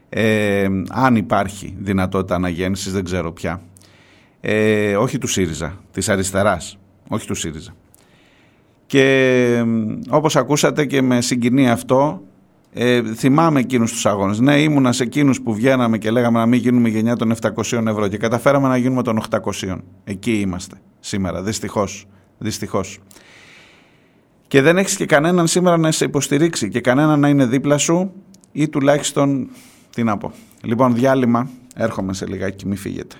ε, 0.09 0.67
αν 0.89 1.15
υπάρχει 1.15 1.75
δυνατότητα 1.79 2.35
αναγέννησης, 2.35 2.93
δεν 2.93 3.03
ξέρω 3.03 3.31
πια. 3.31 3.61
Ε, 4.41 4.95
όχι 4.95 5.17
του 5.17 5.27
ΣΥΡΙΖΑ, 5.27 5.77
της 5.91 6.09
αριστεράς, 6.09 6.77
όχι 7.07 7.27
του 7.27 7.35
ΣΥΡΙΖΑ. 7.35 7.73
Και 8.93 9.65
όπως 10.09 10.35
ακούσατε 10.35 10.85
και 10.85 11.01
με 11.01 11.21
συγκινεί 11.21 11.69
αυτό, 11.69 12.21
ε, 12.73 13.01
θυμάμαι 13.13 13.59
εκείνους 13.59 13.91
τους 13.91 14.05
αγώνες. 14.05 14.39
Ναι, 14.39 14.61
ήμουνα 14.61 14.91
σε 14.91 15.03
εκείνους 15.03 15.41
που 15.41 15.53
βγαίναμε 15.53 15.97
και 15.97 16.11
λέγαμε 16.11 16.39
να 16.39 16.45
μην 16.45 16.59
γίνουμε 16.59 16.89
γενιά 16.89 17.15
των 17.15 17.31
700 17.31 17.87
ευρώ 17.87 18.07
και 18.07 18.17
καταφέραμε 18.17 18.67
να 18.67 18.77
γίνουμε 18.77 19.03
των 19.03 19.17
800. 19.17 19.77
Εκεί 20.03 20.39
είμαστε 20.39 20.75
σήμερα, 20.99 21.41
δυστυχώς. 21.41 22.05
δυστυχώς. 22.37 22.99
Και 24.47 24.61
δεν 24.61 24.77
έχεις 24.77 24.95
και 24.95 25.05
κανέναν 25.05 25.47
σήμερα 25.47 25.77
να 25.77 25.91
σε 25.91 26.05
υποστηρίξει 26.05 26.69
και 26.69 26.81
κανέναν 26.81 27.19
να 27.19 27.29
είναι 27.29 27.45
δίπλα 27.45 27.77
σου 27.77 28.11
ή 28.51 28.69
τουλάχιστον, 28.69 29.49
τι 29.95 30.03
να 30.03 30.17
πω. 30.17 30.31
Λοιπόν, 30.63 30.95
διάλειμμα, 30.95 31.49
έρχομαι 31.75 32.13
σε 32.13 32.25
λιγάκι, 32.25 32.67
μη 32.67 32.75
φύγετε. 32.75 33.15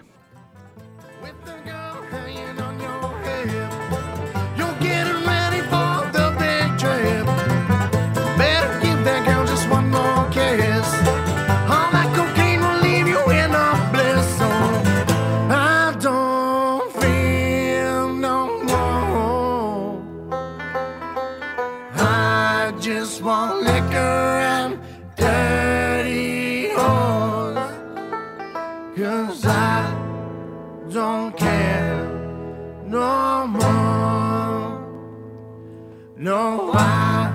I 36.45 37.31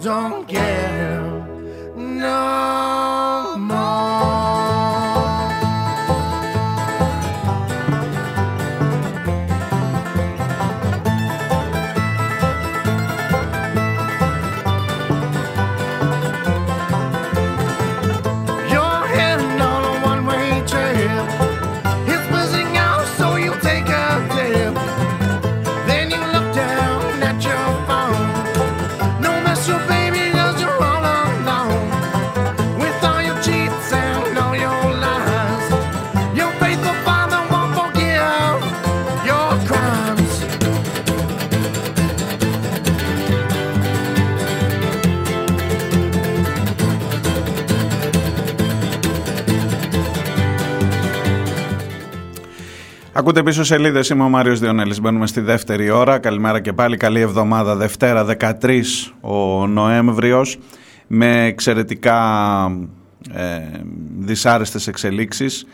don't 0.00 0.46
care. 0.46 1.20
No 1.96 2.77
Ακούτε 53.28 53.42
πίσω 53.42 53.64
σελίδες. 53.64 54.08
Είμαι 54.08 54.22
ο 54.22 54.28
Μάριος 54.28 54.60
Διονέλης. 54.60 55.00
Μπαίνουμε 55.00 55.26
στη 55.26 55.40
δεύτερη 55.40 55.90
ώρα. 55.90 56.18
Καλημέρα 56.18 56.60
και 56.60 56.72
πάλι. 56.72 56.96
Καλή 56.96 57.20
εβδομάδα. 57.20 57.76
Δευτέρα 57.76 58.24
13 58.24 58.82
ο 59.20 59.66
Νοέμβριος. 59.66 60.58
Με 61.06 61.44
εξαιρετικά 61.44 62.18
ε, 63.32 63.60
δυσάρεστες 64.18 64.86
εξελίξεις 64.86 65.66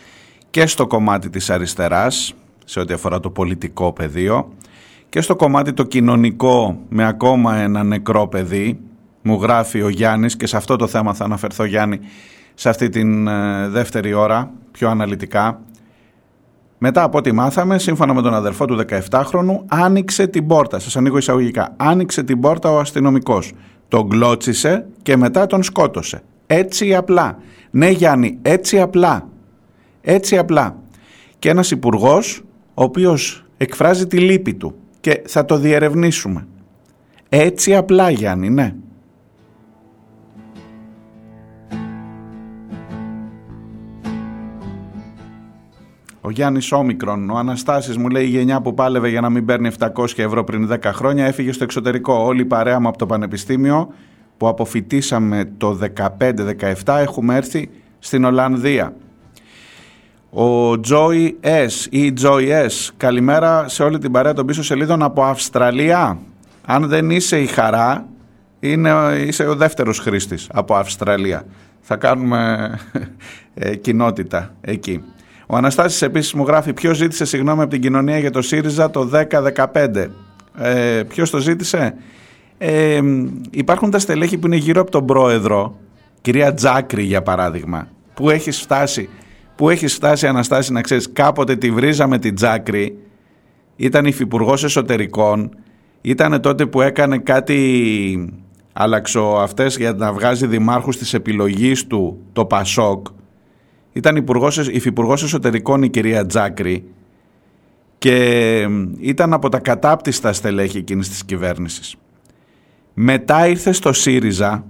και 0.50 0.66
στο 0.66 0.86
κομμάτι 0.86 1.30
της 1.30 1.50
αριστεράς 1.50 2.34
σε 2.64 2.80
ό,τι 2.80 2.92
αφορά 2.92 3.20
το 3.20 3.30
πολιτικό 3.30 3.92
πεδίο 3.92 4.52
και 5.08 5.20
στο 5.20 5.36
κομμάτι 5.36 5.72
το 5.72 5.82
κοινωνικό 5.82 6.80
με 6.88 7.06
ακόμα 7.06 7.56
ένα 7.56 7.82
νεκρό 7.82 8.26
παιδί 8.26 8.80
μου 9.22 9.38
γράφει 9.42 9.82
ο 9.82 9.88
Γιάννης 9.88 10.36
και 10.36 10.46
σε 10.46 10.56
αυτό 10.56 10.76
το 10.76 10.86
θέμα 10.86 11.14
θα 11.14 11.24
αναφερθώ 11.24 11.64
Γιάννη 11.64 12.00
σε 12.54 12.68
αυτή 12.68 12.88
την 12.88 13.26
ε, 13.26 13.68
δεύτερη 13.68 14.12
ώρα 14.12 14.50
πιο 14.72 14.88
αναλυτικά 14.88 15.60
μετά 16.86 17.02
από 17.02 17.18
ό,τι 17.18 17.32
μάθαμε, 17.32 17.78
σύμφωνα 17.78 18.14
με 18.14 18.22
τον 18.22 18.34
αδερφό 18.34 18.64
του 18.64 18.84
17χρονου, 19.10 19.64
άνοιξε 19.66 20.26
την 20.26 20.46
πόρτα. 20.46 20.78
Σας 20.78 20.96
ανοίγω 20.96 21.16
εισαγωγικά. 21.16 21.74
Άνοιξε 21.76 22.22
την 22.22 22.40
πόρτα 22.40 22.70
ο 22.70 22.78
αστυνομικός. 22.78 23.52
Τον 23.88 24.06
γκλώτσισε 24.06 24.86
και 25.02 25.16
μετά 25.16 25.46
τον 25.46 25.62
σκότωσε. 25.62 26.22
Έτσι 26.46 26.94
απλά. 26.94 27.38
Ναι, 27.70 27.88
Γιάννη, 27.88 28.38
έτσι 28.42 28.80
απλά. 28.80 29.28
Έτσι 30.00 30.38
απλά. 30.38 30.76
Και 31.38 31.48
ένας 31.48 31.70
υπουργός, 31.70 32.42
ο 32.74 32.82
οποίος 32.82 33.44
εκφράζει 33.56 34.06
τη 34.06 34.18
λύπη 34.18 34.54
του 34.54 34.74
και 35.00 35.22
θα 35.26 35.44
το 35.44 35.56
διερευνήσουμε. 35.56 36.46
Έτσι 37.28 37.74
απλά, 37.74 38.10
Γιάννη, 38.10 38.50
ναι. 38.50 38.74
Ο 46.26 46.30
Γιάννης 46.30 46.72
Όμικρον, 46.72 47.30
ο 47.30 47.36
Αναστάσης 47.36 47.96
μου 47.96 48.08
λέει 48.08 48.24
η 48.24 48.28
γενιά 48.28 48.60
που 48.60 48.74
πάλευε 48.74 49.08
για 49.08 49.20
να 49.20 49.30
μην 49.30 49.44
παίρνει 49.44 49.70
700 49.78 49.88
ευρώ 50.16 50.44
πριν 50.44 50.72
10 50.72 50.78
χρόνια 50.84 51.24
έφυγε 51.24 51.52
στο 51.52 51.64
εξωτερικό. 51.64 52.14
Όλη 52.14 52.40
η 52.40 52.44
παρέα 52.44 52.80
μου 52.80 52.88
από 52.88 52.98
το 52.98 53.06
Πανεπιστήμιο 53.06 53.92
που 54.36 54.48
αποφυτίσαμε 54.48 55.50
το 55.56 55.78
15-17 56.84 56.98
έχουμε 57.00 57.36
έρθει 57.36 57.70
στην 57.98 58.24
Ολλανδία. 58.24 58.94
Ο 60.30 60.70
Joy 60.70 61.30
S 61.40 61.86
ή 61.90 62.12
Joy 62.20 62.66
S, 62.66 62.88
καλημέρα 62.96 63.68
σε 63.68 63.82
όλη 63.82 63.98
την 63.98 64.12
παρέα 64.12 64.32
των 64.32 64.46
πίσω 64.46 64.62
σελίδων 64.62 65.02
από 65.02 65.22
Αυστραλία. 65.22 66.18
Αν 66.64 66.88
δεν 66.88 67.10
είσαι 67.10 67.40
η 67.40 67.46
χαρά, 67.46 68.06
είναι, 68.60 68.90
είσαι 69.26 69.46
ο 69.46 69.54
δεύτερος 69.54 69.98
χρήστης 69.98 70.48
από 70.52 70.74
Αυστραλία. 70.74 71.44
Θα 71.80 71.96
κάνουμε 71.96 72.70
ε, 73.54 73.76
κοινότητα 73.76 74.54
εκεί. 74.60 75.02
Ο 75.46 75.56
Αναστάσης 75.56 76.02
επίσης 76.02 76.32
μου 76.32 76.44
γράφει 76.46 76.72
ποιος 76.72 76.96
ζήτησε 76.96 77.24
συγγνώμη 77.24 77.60
από 77.62 77.70
την 77.70 77.80
κοινωνία 77.80 78.18
για 78.18 78.30
το 78.30 78.42
ΣΥΡΙΖΑ 78.42 78.90
το 78.90 79.10
10-15. 79.12 80.10
Ε, 80.58 81.02
ποιος 81.08 81.30
το 81.30 81.38
ζήτησε; 81.38 81.94
Ε, 82.58 83.00
υπάρχουν 83.50 83.90
τα 83.90 83.98
στελέχη 83.98 84.38
που 84.38 84.46
είναι 84.46 84.56
γύρω 84.56 84.80
από 84.80 84.90
τον 84.90 85.06
πρόεδρο, 85.06 85.78
κυρία 86.20 86.54
Τζάκρη 86.54 87.02
για 87.02 87.22
παράδειγμα, 87.22 87.88
που 88.14 88.30
έχει 88.30 88.50
φτάσει, 88.50 89.08
που 89.56 89.70
έχεις 89.70 89.94
φτάσει 89.94 90.26
Αναστάση 90.26 90.72
να 90.72 90.80
ξέρεις 90.80 91.12
κάποτε 91.12 91.56
τη 91.56 91.70
βρίζαμε 91.70 92.18
την 92.18 92.34
Τζάκρη, 92.34 92.98
ήταν 93.76 94.04
υφυπουργός 94.04 94.64
εσωτερικών, 94.64 95.56
ήταν 96.00 96.40
τότε 96.40 96.66
που 96.66 96.80
έκανε 96.80 97.18
κάτι 97.18 98.34
άλλαξο 98.72 99.20
αυτές 99.20 99.76
για 99.76 99.92
να 99.92 100.12
βγάζει 100.12 100.46
δημάρχους 100.46 100.96
της 100.96 101.14
επιλογής 101.14 101.86
του 101.86 102.18
το 102.32 102.44
Πασόκ 102.44 103.06
ήταν 103.94 104.16
υπουργός, 104.16 104.68
υφυπουργός 104.68 105.22
εσωτερικών 105.22 105.82
η 105.82 105.88
κυρία 105.88 106.26
Τζάκρη 106.26 106.84
και 107.98 108.68
ήταν 108.98 109.32
από 109.32 109.48
τα 109.48 109.58
κατάπτυστα 109.58 110.32
στελέχη 110.32 110.78
εκείνης 110.78 111.08
της 111.08 111.24
κυβέρνησης. 111.24 111.96
Μετά 112.94 113.48
ήρθε 113.48 113.72
στο 113.72 113.92
ΣΥΡΙΖΑ 113.92 114.64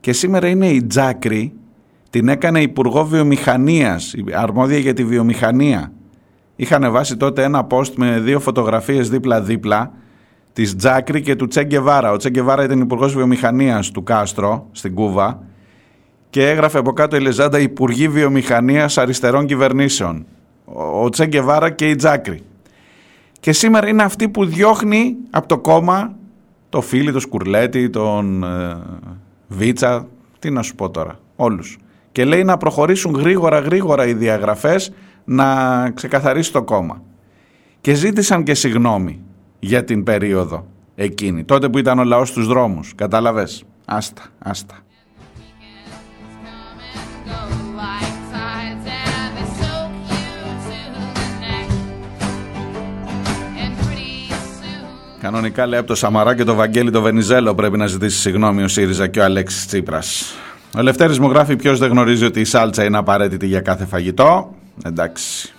και 0.00 0.12
σήμερα 0.12 0.48
είναι 0.48 0.68
η 0.68 0.86
Τζάκρη, 0.86 1.52
την 2.10 2.28
έκανε 2.28 2.60
υπουργό 2.60 3.04
βιομηχανίας, 3.04 4.14
αρμόδια 4.32 4.78
για 4.78 4.92
τη 4.92 5.04
βιομηχανία. 5.04 5.92
Είχαν 6.56 6.92
βάσει 6.92 7.16
τότε 7.16 7.42
ένα 7.42 7.66
post 7.70 7.92
με 7.96 8.20
δύο 8.20 8.40
φωτογραφίες 8.40 9.10
δίπλα-δίπλα 9.10 9.92
της 10.52 10.76
Τζάκρη 10.76 11.20
και 11.20 11.36
του 11.36 11.46
Τσέγκεβάρα. 11.46 12.12
Ο 12.12 12.16
Τσέγκεβάρα 12.16 12.64
ήταν 12.64 12.80
υπουργός 12.80 13.14
βιομηχανίας 13.14 13.90
του 13.90 14.02
Κάστρο 14.02 14.68
στην 14.72 14.94
Κούβα 14.94 15.42
και 16.36 16.48
έγραφε 16.48 16.78
από 16.78 16.92
κάτω 16.92 17.16
η 17.16 17.20
Λεζάντα 17.20 17.58
Υπουργή 17.58 18.08
Βιομηχανίας 18.08 18.98
Αριστερών 18.98 19.46
Κυβερνήσεων. 19.46 20.26
Ο 21.00 21.08
Τσέγκεβάρα 21.08 21.70
και 21.70 21.88
η 21.88 21.94
Τζάκρη. 21.94 22.42
Και 23.40 23.52
σήμερα 23.52 23.88
είναι 23.88 24.02
αυτή 24.02 24.28
που 24.28 24.44
διώχνει 24.44 25.16
από 25.30 25.48
το 25.48 25.58
κόμμα 25.58 26.16
το 26.68 26.80
φίλι, 26.80 27.12
το 27.12 27.20
Σκουρλέτη, 27.20 27.90
τον 27.90 28.44
ε, 28.44 28.76
Βίτσα, 29.48 30.08
τι 30.38 30.50
να 30.50 30.62
σου 30.62 30.74
πω 30.74 30.90
τώρα, 30.90 31.18
όλους. 31.36 31.78
Και 32.12 32.24
λέει 32.24 32.44
να 32.44 32.56
προχωρήσουν 32.56 33.14
γρήγορα 33.14 33.58
γρήγορα 33.58 34.06
οι 34.06 34.14
διαγραφές 34.14 34.92
να 35.24 35.90
ξεκαθαρίσει 35.90 36.52
το 36.52 36.62
κόμμα. 36.62 37.02
Και 37.80 37.94
ζήτησαν 37.94 38.42
και 38.42 38.54
συγνώμη 38.54 39.20
για 39.58 39.84
την 39.84 40.02
περίοδο 40.02 40.66
εκείνη, 40.94 41.44
τότε 41.44 41.68
που 41.68 41.78
ήταν 41.78 41.98
ο 41.98 42.04
λαός 42.04 42.28
στους 42.28 42.46
δρόμους, 42.46 42.94
κατάλαβες. 42.94 43.64
Άστα, 43.84 44.22
άστα. 44.38 44.85
Κανονικά 55.26 55.66
λέει 55.66 55.78
από 55.78 55.88
το 55.88 55.94
Σαμαρά 55.94 56.34
και 56.34 56.44
το 56.44 56.54
Βαγγέλη 56.54 56.90
το 56.90 57.00
Βενιζέλο 57.00 57.54
πρέπει 57.54 57.76
να 57.76 57.86
ζητήσει 57.86 58.18
συγγνώμη 58.18 58.62
ο 58.62 58.68
ΣΥΡΙΖΑ 58.68 59.06
και 59.06 59.20
ο 59.20 59.24
Αλέξης 59.24 59.66
Τσίπρας. 59.66 60.34
Ο 60.76 60.82
Λευτέρης 60.82 61.18
μου 61.18 61.28
γράφει 61.28 61.56
ποιος 61.56 61.78
δεν 61.78 61.90
γνωρίζει 61.90 62.24
ότι 62.24 62.40
η 62.40 62.44
σάλτσα 62.44 62.84
είναι 62.84 62.98
απαραίτητη 62.98 63.46
για 63.46 63.60
κάθε 63.60 63.84
φαγητό. 63.84 64.54
Εντάξει. 64.84 65.54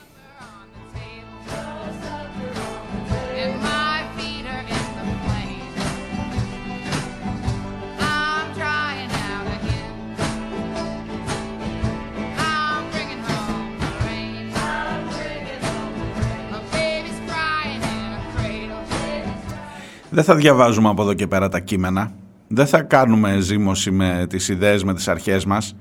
Δεν 20.18 20.26
θα 20.26 20.36
διαβάζουμε 20.36 20.89
από 20.89 21.01
εδώ 21.01 21.13
και 21.13 21.28
πέρα 21.28 21.49
τα 21.49 21.59
κείμενα. 21.59 22.11
Δεν 22.47 22.68
θα 22.68 22.82
κάνουμε 22.82 23.39
ζήμωση 23.39 23.91
με 23.91 24.26
τις 24.30 24.49
ιδέες, 24.49 24.84
με 24.84 24.93
τις 24.93 25.07
αρχές 25.07 25.45
μας. 25.45 25.76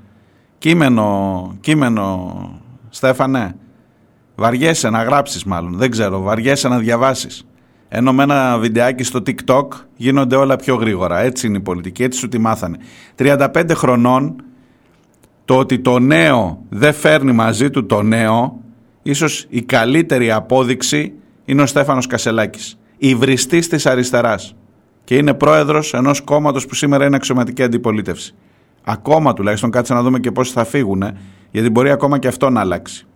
Κείμενο, 0.58 1.56
κείμενο, 1.60 2.60
Στέφανε, 2.88 3.56
βαριέσαι 4.34 4.90
να 4.90 5.02
γράψεις 5.02 5.44
μάλλον, 5.44 5.76
δεν 5.76 5.90
ξέρω, 5.90 6.20
βαριέσαι 6.20 6.68
να 6.68 6.78
διαβάσεις. 6.78 7.46
Ενώ 7.88 8.12
με 8.12 8.22
ένα 8.22 8.58
βιντεάκι 8.58 9.02
στο 9.02 9.22
TikTok 9.26 9.66
γίνονται 9.96 10.36
όλα 10.36 10.56
πιο 10.56 10.74
γρήγορα. 10.74 11.18
Έτσι 11.18 11.46
είναι 11.46 11.56
η 11.56 11.60
πολιτική, 11.60 12.02
έτσι 12.02 12.18
σου 12.18 12.28
τη 12.28 12.38
μάθανε. 12.38 12.76
35 13.16 13.70
χρονών 13.74 14.42
το 15.44 15.58
ότι 15.58 15.78
το 15.78 15.98
νέο 15.98 16.62
δεν 16.68 16.92
φέρνει 16.92 17.32
μαζί 17.32 17.70
του 17.70 17.86
το 17.86 18.02
νέο, 18.02 18.60
ίσως 19.02 19.46
η 19.48 19.62
καλύτερη 19.62 20.32
απόδειξη 20.32 21.12
είναι 21.44 21.62
ο 21.62 21.66
Στέφανος 21.66 22.06
Κασελάκης 22.06 22.78
υβριστής 22.98 23.68
της 23.68 23.86
αριστεράς. 23.86 24.54
Και 25.04 25.16
είναι 25.16 25.34
πρόεδρος 25.34 25.94
ενός 25.94 26.20
κόμματος 26.20 26.66
που 26.66 26.74
σήμερα 26.74 27.04
είναι 27.04 27.16
αξιωματική 27.16 27.62
αντιπολίτευση. 27.62 28.34
Ακόμα 28.84 29.32
τουλάχιστον 29.32 29.70
κάτσε 29.70 29.94
να 29.94 30.02
δούμε 30.02 30.18
και 30.18 30.32
πώς 30.32 30.52
θα 30.52 30.64
φύγουν, 30.64 31.02
γιατί 31.50 31.70
μπορεί 31.70 31.90
ακόμα 31.90 32.18
και 32.18 32.28
αυτό 32.28 32.50
να 32.50 32.60
αλλάξει. 32.60 33.06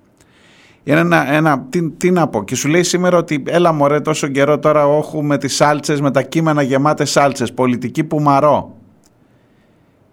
Είναι 0.83 1.01
ένα, 1.01 1.33
ένα 1.33 1.66
τι, 1.70 1.91
τι, 1.91 2.11
να 2.11 2.28
πω, 2.28 2.45
και 2.45 2.55
σου 2.55 2.68
λέει 2.68 2.83
σήμερα 2.83 3.16
ότι 3.16 3.43
έλα 3.47 3.72
μωρέ 3.72 4.01
τόσο 4.01 4.28
καιρό 4.28 4.59
τώρα 4.59 4.87
όχου 4.87 5.22
με 5.22 5.39
τις 5.39 5.55
σάλτσες, 5.55 6.01
με 6.01 6.11
τα 6.11 6.22
κείμενα 6.22 6.62
γεμάτες 6.62 7.11
σάλτσες, 7.11 7.53
πολιτική 7.53 8.05
που 8.05 8.20
μαρώ. 8.20 8.76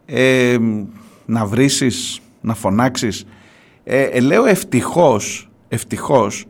Ε, 0.06 0.58
να 1.26 1.46
βρίσεις, 1.46 2.20
να 2.42 2.54
φωνάξεις. 2.54 3.26
Ε, 3.84 4.02
ε, 4.02 4.20
λέω 4.20 4.46
ευτυχώς, 4.46 5.50
ευτυχώς, 5.68 6.46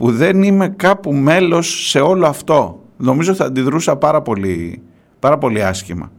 που 0.00 0.12
δεν 0.12 0.42
είμαι 0.42 0.68
κάπου 0.68 1.12
μέλος 1.12 1.88
σε 1.88 2.00
όλο 2.00 2.26
αυτό. 2.26 2.82
Νομίζω 2.96 3.34
θα 3.34 3.44
αντιδρούσα 3.44 3.96
πάρα 3.96 4.22
πολύ, 4.22 4.82
πάρα 5.18 5.38
πολύ 5.38 5.64
άσχημα. 5.64 6.12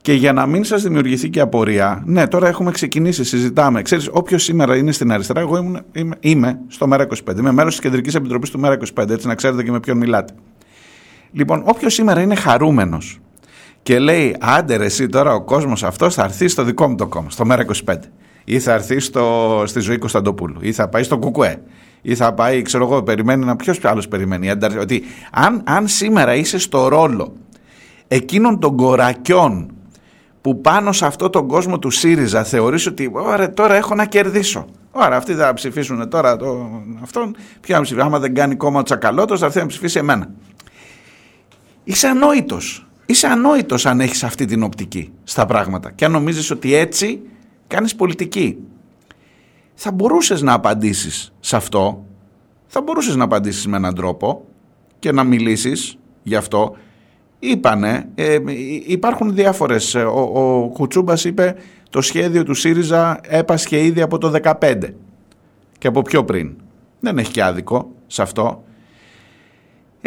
Και 0.00 0.12
για 0.12 0.32
να 0.32 0.46
μην 0.46 0.64
σας 0.64 0.82
δημιουργηθεί 0.82 1.30
και 1.30 1.40
απορία, 1.40 2.02
ναι, 2.06 2.26
τώρα 2.26 2.48
έχουμε 2.48 2.70
ξεκινήσει, 2.70 3.24
συζητάμε. 3.24 3.82
Ξέρεις, 3.82 4.08
όποιος 4.12 4.42
σήμερα 4.42 4.76
είναι 4.76 4.92
στην 4.92 5.12
αριστερά, 5.12 5.40
εγώ 5.40 5.56
είμαι, 5.56 5.82
είμαι, 5.92 6.16
είμαι 6.20 6.58
στο 6.68 6.86
ΜΕΡΑ25. 6.90 7.38
Είμαι 7.38 7.52
μέρος 7.52 7.72
της 7.72 7.82
Κεντρικής 7.82 8.14
Επιτροπής 8.14 8.50
του 8.50 8.60
ΜΕΡΑ25, 8.64 9.10
έτσι 9.10 9.26
να 9.26 9.34
ξέρετε 9.34 9.62
και 9.62 9.70
με 9.70 9.80
ποιον 9.80 9.96
μιλάτε. 9.96 10.32
Λοιπόν, 11.32 11.62
όποιος 11.64 11.94
σήμερα 11.94 12.20
είναι 12.20 12.34
χαρούμενος 12.34 13.18
και 13.82 13.98
λέει, 13.98 14.36
άντε 14.40 14.76
ρε 14.76 14.84
εσύ 14.84 15.08
τώρα 15.08 15.34
ο 15.34 15.42
κόσμος 15.42 15.82
αυτός 15.82 16.14
θα 16.14 16.24
έρθει 16.24 16.48
στο 16.48 16.62
δικό 16.62 16.88
μου 16.88 16.94
το 16.94 17.06
κόμμα, 17.06 17.30
στο 17.30 17.44
ΜΕΡΑ25 17.48 17.94
ή 18.44 18.60
θα 18.60 18.72
έρθει 18.72 19.00
στο, 19.00 19.62
στη 19.66 19.80
ζωή 19.80 19.98
Κωνσταντοπούλου 19.98 20.58
ή 20.60 20.72
θα 20.72 20.88
πάει 20.88 21.02
στο 21.02 21.18
Κουκουέ 21.18 21.62
ή 22.08 22.14
θα 22.14 22.34
πάει, 22.34 22.62
ξέρω 22.62 22.84
εγώ, 22.84 23.02
περιμένει 23.02 23.44
να. 23.44 23.56
Ποιος 23.56 23.84
άλλος 23.84 24.08
περιμένει. 24.08 24.50
Ότι 24.80 25.02
αν, 25.30 25.62
αν 25.64 25.88
σήμερα 25.88 26.34
είσαι 26.34 26.58
στο 26.58 26.88
ρόλο 26.88 27.36
εκείνων 28.08 28.60
των 28.60 28.76
κορακιών 28.76 29.70
που 30.40 30.60
πάνω 30.60 30.92
σε 30.92 31.06
αυτό 31.06 31.30
τον 31.30 31.48
κόσμο 31.48 31.78
του 31.78 31.90
ΣΥΡΙΖΑ 31.90 32.44
θεωρείς 32.44 32.86
ότι 32.86 33.10
ωραία, 33.12 33.52
τώρα 33.52 33.74
έχω 33.74 33.94
να 33.94 34.04
κερδίσω. 34.04 34.66
Ωραία, 34.90 35.16
αυτοί 35.16 35.34
θα 35.34 35.54
ψηφίσουν 35.54 36.08
τώρα 36.08 36.36
το, 36.36 36.70
αυτόν. 37.02 37.36
Ποιο 37.60 37.76
να 37.76 37.82
ψηφίσει. 37.82 38.06
Άμα 38.06 38.18
δεν 38.18 38.34
κάνει 38.34 38.54
κόμμα 38.56 38.78
ο 38.78 38.82
Τσακαλώτος, 38.82 39.40
θα 39.40 39.46
έρθει 39.46 39.58
να 39.58 39.66
ψηφίσει 39.66 39.98
εμένα. 39.98 40.30
Είσαι 41.84 42.06
ανόητος. 42.06 42.86
Είσαι 43.06 43.26
ανόητος 43.26 43.86
αν 43.86 44.00
έχεις 44.00 44.24
αυτή 44.24 44.44
την 44.44 44.62
οπτική 44.62 45.12
στα 45.24 45.46
πράγματα 45.46 45.90
και 45.90 46.04
αν 46.04 46.10
νομίζεις 46.12 46.50
ότι 46.50 46.74
έτσι 46.74 47.20
κάνεις 47.66 47.94
πολιτική 47.94 48.58
θα 49.78 49.92
μπορούσες 49.92 50.42
να 50.42 50.52
απαντήσεις 50.52 51.32
σε 51.40 51.56
αυτό, 51.56 52.04
θα 52.66 52.82
μπορούσες 52.82 53.16
να 53.16 53.24
απαντήσεις 53.24 53.66
με 53.66 53.76
έναν 53.76 53.94
τρόπο 53.94 54.44
και 54.98 55.12
να 55.12 55.24
μιλήσεις 55.24 55.98
γι' 56.22 56.36
αυτό. 56.36 56.76
Είπανε, 57.38 58.08
ε, 58.14 58.38
υπάρχουν 58.86 59.34
διάφορες, 59.34 59.94
ο, 59.94 60.30
ο 60.34 60.68
Κουτσούμπας 60.68 61.24
είπε 61.24 61.56
το 61.90 62.00
σχέδιο 62.00 62.42
του 62.42 62.54
ΣΥΡΙΖΑ 62.54 63.20
έπασχε 63.22 63.84
ήδη 63.84 64.00
από 64.00 64.18
το 64.18 64.32
2015 64.42 64.94
και 65.78 65.86
από 65.86 66.02
πιο 66.02 66.24
πριν. 66.24 66.54
Δεν 67.00 67.18
έχει 67.18 67.30
και 67.30 67.42
άδικο 67.42 67.90
σε 68.06 68.22
αυτό. 68.22 68.64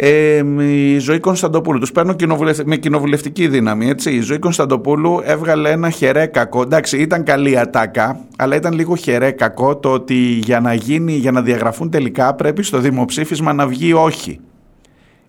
Ε, 0.02 0.42
η 0.62 0.98
Ζωή 0.98 1.20
Κωνσταντοπούλου, 1.20 1.78
τους 1.78 1.92
παίρνω 1.92 2.16
με 2.64 2.76
κοινοβουλευτική 2.76 3.48
δύναμη. 3.48 3.88
Έτσι. 3.88 4.10
Η 4.10 4.20
Ζωή 4.20 4.38
Κωνσταντοπούλου 4.38 5.20
έβγαλε 5.24 5.70
ένα 5.70 5.90
χερέ 5.90 6.26
κακό. 6.26 6.62
Εντάξει, 6.62 6.98
ήταν 6.98 7.24
καλή 7.24 7.58
ατάκα, 7.58 8.20
αλλά 8.36 8.56
ήταν 8.56 8.72
λίγο 8.72 8.96
χερέ 8.96 9.30
κακό 9.30 9.76
το 9.76 9.92
ότι 9.92 10.14
για 10.14 10.60
να, 10.60 10.74
γίνει, 10.74 11.12
για 11.12 11.30
να 11.30 11.42
διαγραφούν 11.42 11.90
τελικά 11.90 12.34
πρέπει 12.34 12.62
στο 12.62 12.78
δημοψήφισμα 12.78 13.52
να 13.52 13.66
βγει 13.66 13.92
όχι 13.92 14.40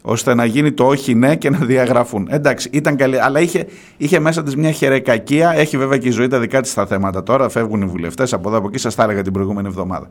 ώστε 0.02 0.34
να 0.34 0.46
γίνει 0.46 0.72
το 0.72 0.86
όχι 0.86 1.16
ναι 1.16 1.36
και 1.36 1.50
να 1.50 1.58
διαγραφούν. 1.58 2.28
Εντάξει, 2.30 2.70
ήταν 2.72 2.96
καλή, 2.96 3.22
αλλά 3.22 3.40
είχε, 3.40 3.66
είχε 3.98 4.20
μέσα 4.20 4.44
της 4.44 4.56
μια 4.56 4.72
χερεκακία. 4.72 5.54
Έχει 5.56 5.78
βέβαια 5.78 5.98
και 5.98 6.08
η 6.08 6.12
ζωή 6.12 6.28
τα 6.28 6.40
δικά 6.40 6.62
της 6.62 6.74
τα 6.74 6.86
θέματα 6.86 7.24
τώρα. 7.24 7.50
Φεύγουν 7.50 7.82
οι 7.82 7.86
βουλευτές 7.86 8.34
από 8.34 8.50
εδώ 8.50 8.58
από 8.58 8.68
εκεί. 8.68 8.78
Σας 8.78 8.96
τα 8.96 9.04
έλεγα 9.04 9.22
την 9.22 9.34
προηγούμενη 9.34 9.68
εβδομάδα. 9.68 10.08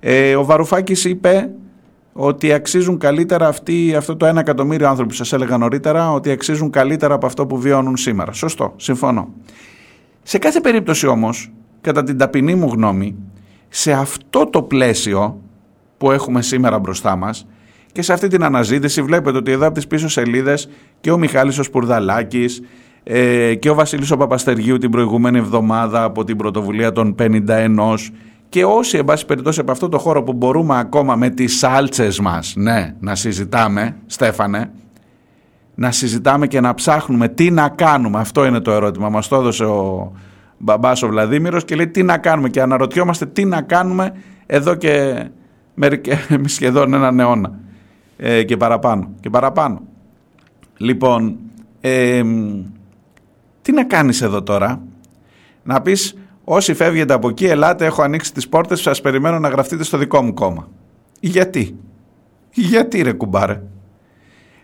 Ε, 0.00 0.36
ο 0.36 0.44
Βαρουφάκης 0.44 1.04
είπε 1.04 1.50
ότι 2.20 2.52
αξίζουν 2.52 2.98
καλύτερα 2.98 3.48
αυτοί, 3.48 3.94
αυτό 3.96 4.16
το 4.16 4.26
ένα 4.26 4.40
εκατομμύριο 4.40 4.88
άνθρωποι 4.88 5.10
που 5.10 5.16
σας 5.16 5.32
έλεγα 5.32 5.56
νωρίτερα, 5.56 6.12
ότι 6.12 6.30
αξίζουν 6.30 6.70
καλύτερα 6.70 7.14
από 7.14 7.26
αυτό 7.26 7.46
που 7.46 7.58
βιώνουν 7.58 7.96
σήμερα. 7.96 8.32
Σωστό, 8.32 8.72
συμφωνώ. 8.76 9.28
Σε 10.22 10.38
κάθε 10.38 10.60
περίπτωση 10.60 11.06
όμως, 11.06 11.50
κατά 11.80 12.02
την 12.02 12.18
ταπεινή 12.18 12.54
μου 12.54 12.68
γνώμη, 12.72 13.16
σε 13.68 13.92
αυτό 13.92 14.46
το 14.46 14.62
πλαίσιο 14.62 15.40
που 15.98 16.10
έχουμε 16.10 16.42
σήμερα 16.42 16.78
μπροστά 16.78 17.16
μας 17.16 17.46
και 17.92 18.02
σε 18.02 18.12
αυτή 18.12 18.28
την 18.28 18.44
αναζήτηση 18.44 19.02
βλέπετε 19.02 19.36
ότι 19.36 19.50
εδώ 19.50 19.66
από 19.66 19.74
τις 19.74 19.86
πίσω 19.86 20.08
σελίδες 20.08 20.68
και 21.00 21.10
ο 21.10 21.18
Μιχάλης 21.18 21.58
ο 21.58 21.62
Σπουρδαλάκης 21.62 22.62
ε, 23.02 23.54
και 23.54 23.70
ο 23.70 23.74
Βασίλης 23.74 24.10
ο 24.10 24.16
Παπαστεργίου 24.16 24.78
την 24.78 24.90
προηγούμενη 24.90 25.38
εβδομάδα 25.38 26.02
από 26.02 26.24
την 26.24 26.36
πρωτοβουλία 26.36 26.92
των 26.92 27.14
51 27.18 27.94
και 28.48 28.64
όσοι 28.64 28.96
εν 28.98 29.04
πάση 29.04 29.26
περιπτώσει 29.26 29.60
από 29.60 29.70
αυτό 29.70 29.88
το 29.88 29.98
χώρο 29.98 30.22
που 30.22 30.32
μπορούμε 30.32 30.78
ακόμα 30.78 31.16
με 31.16 31.30
τις 31.30 31.58
σάλτσες 31.58 32.20
μας 32.20 32.52
ναι, 32.56 32.94
να 33.00 33.14
συζητάμε, 33.14 33.96
Στέφανε, 34.06 34.70
να 35.74 35.90
συζητάμε 35.90 36.46
και 36.46 36.60
να 36.60 36.74
ψάχνουμε 36.74 37.28
τι 37.28 37.50
να 37.50 37.68
κάνουμε. 37.68 38.18
Αυτό 38.18 38.44
είναι 38.44 38.60
το 38.60 38.70
ερώτημα. 38.70 39.08
Μας 39.08 39.28
το 39.28 39.36
έδωσε 39.36 39.64
ο 39.64 40.12
μπαμπάς 40.58 41.02
ο 41.02 41.08
Βλαδίμηρος 41.08 41.64
και 41.64 41.74
λέει 41.74 41.88
τι 41.88 42.02
να 42.02 42.18
κάνουμε 42.18 42.48
και 42.48 42.60
αναρωτιόμαστε 42.60 43.26
τι 43.26 43.44
να 43.44 43.62
κάνουμε 43.62 44.12
εδώ 44.46 44.74
και 44.74 45.24
σχεδόν 46.44 46.94
έναν 46.94 47.20
αιώνα 47.20 47.58
ε, 48.16 48.42
και 48.42 48.56
παραπάνω. 48.56 49.10
Και 49.20 49.30
παραπάνω. 49.30 49.82
Λοιπόν, 50.76 51.36
ε, 51.80 52.22
τι 53.62 53.72
να 53.72 53.84
κάνεις 53.84 54.22
εδώ 54.22 54.42
τώρα; 54.42 54.82
Να 55.62 55.80
πεις 55.80 56.17
όσοι 56.50 56.74
φεύγετε 56.74 57.12
από 57.12 57.28
εκεί 57.28 57.46
ελάτε 57.46 57.84
έχω 57.84 58.02
ανοίξει 58.02 58.32
τις 58.32 58.48
πόρτες 58.48 58.80
σας 58.80 59.00
περιμένω 59.00 59.38
να 59.38 59.48
γραφτείτε 59.48 59.84
στο 59.84 59.98
δικό 59.98 60.22
μου 60.22 60.34
κόμμα. 60.34 60.68
Γιατί; 61.20 61.76
Γιατί 62.50 63.02
ρε 63.02 63.12
κουμπάρε; 63.12 63.62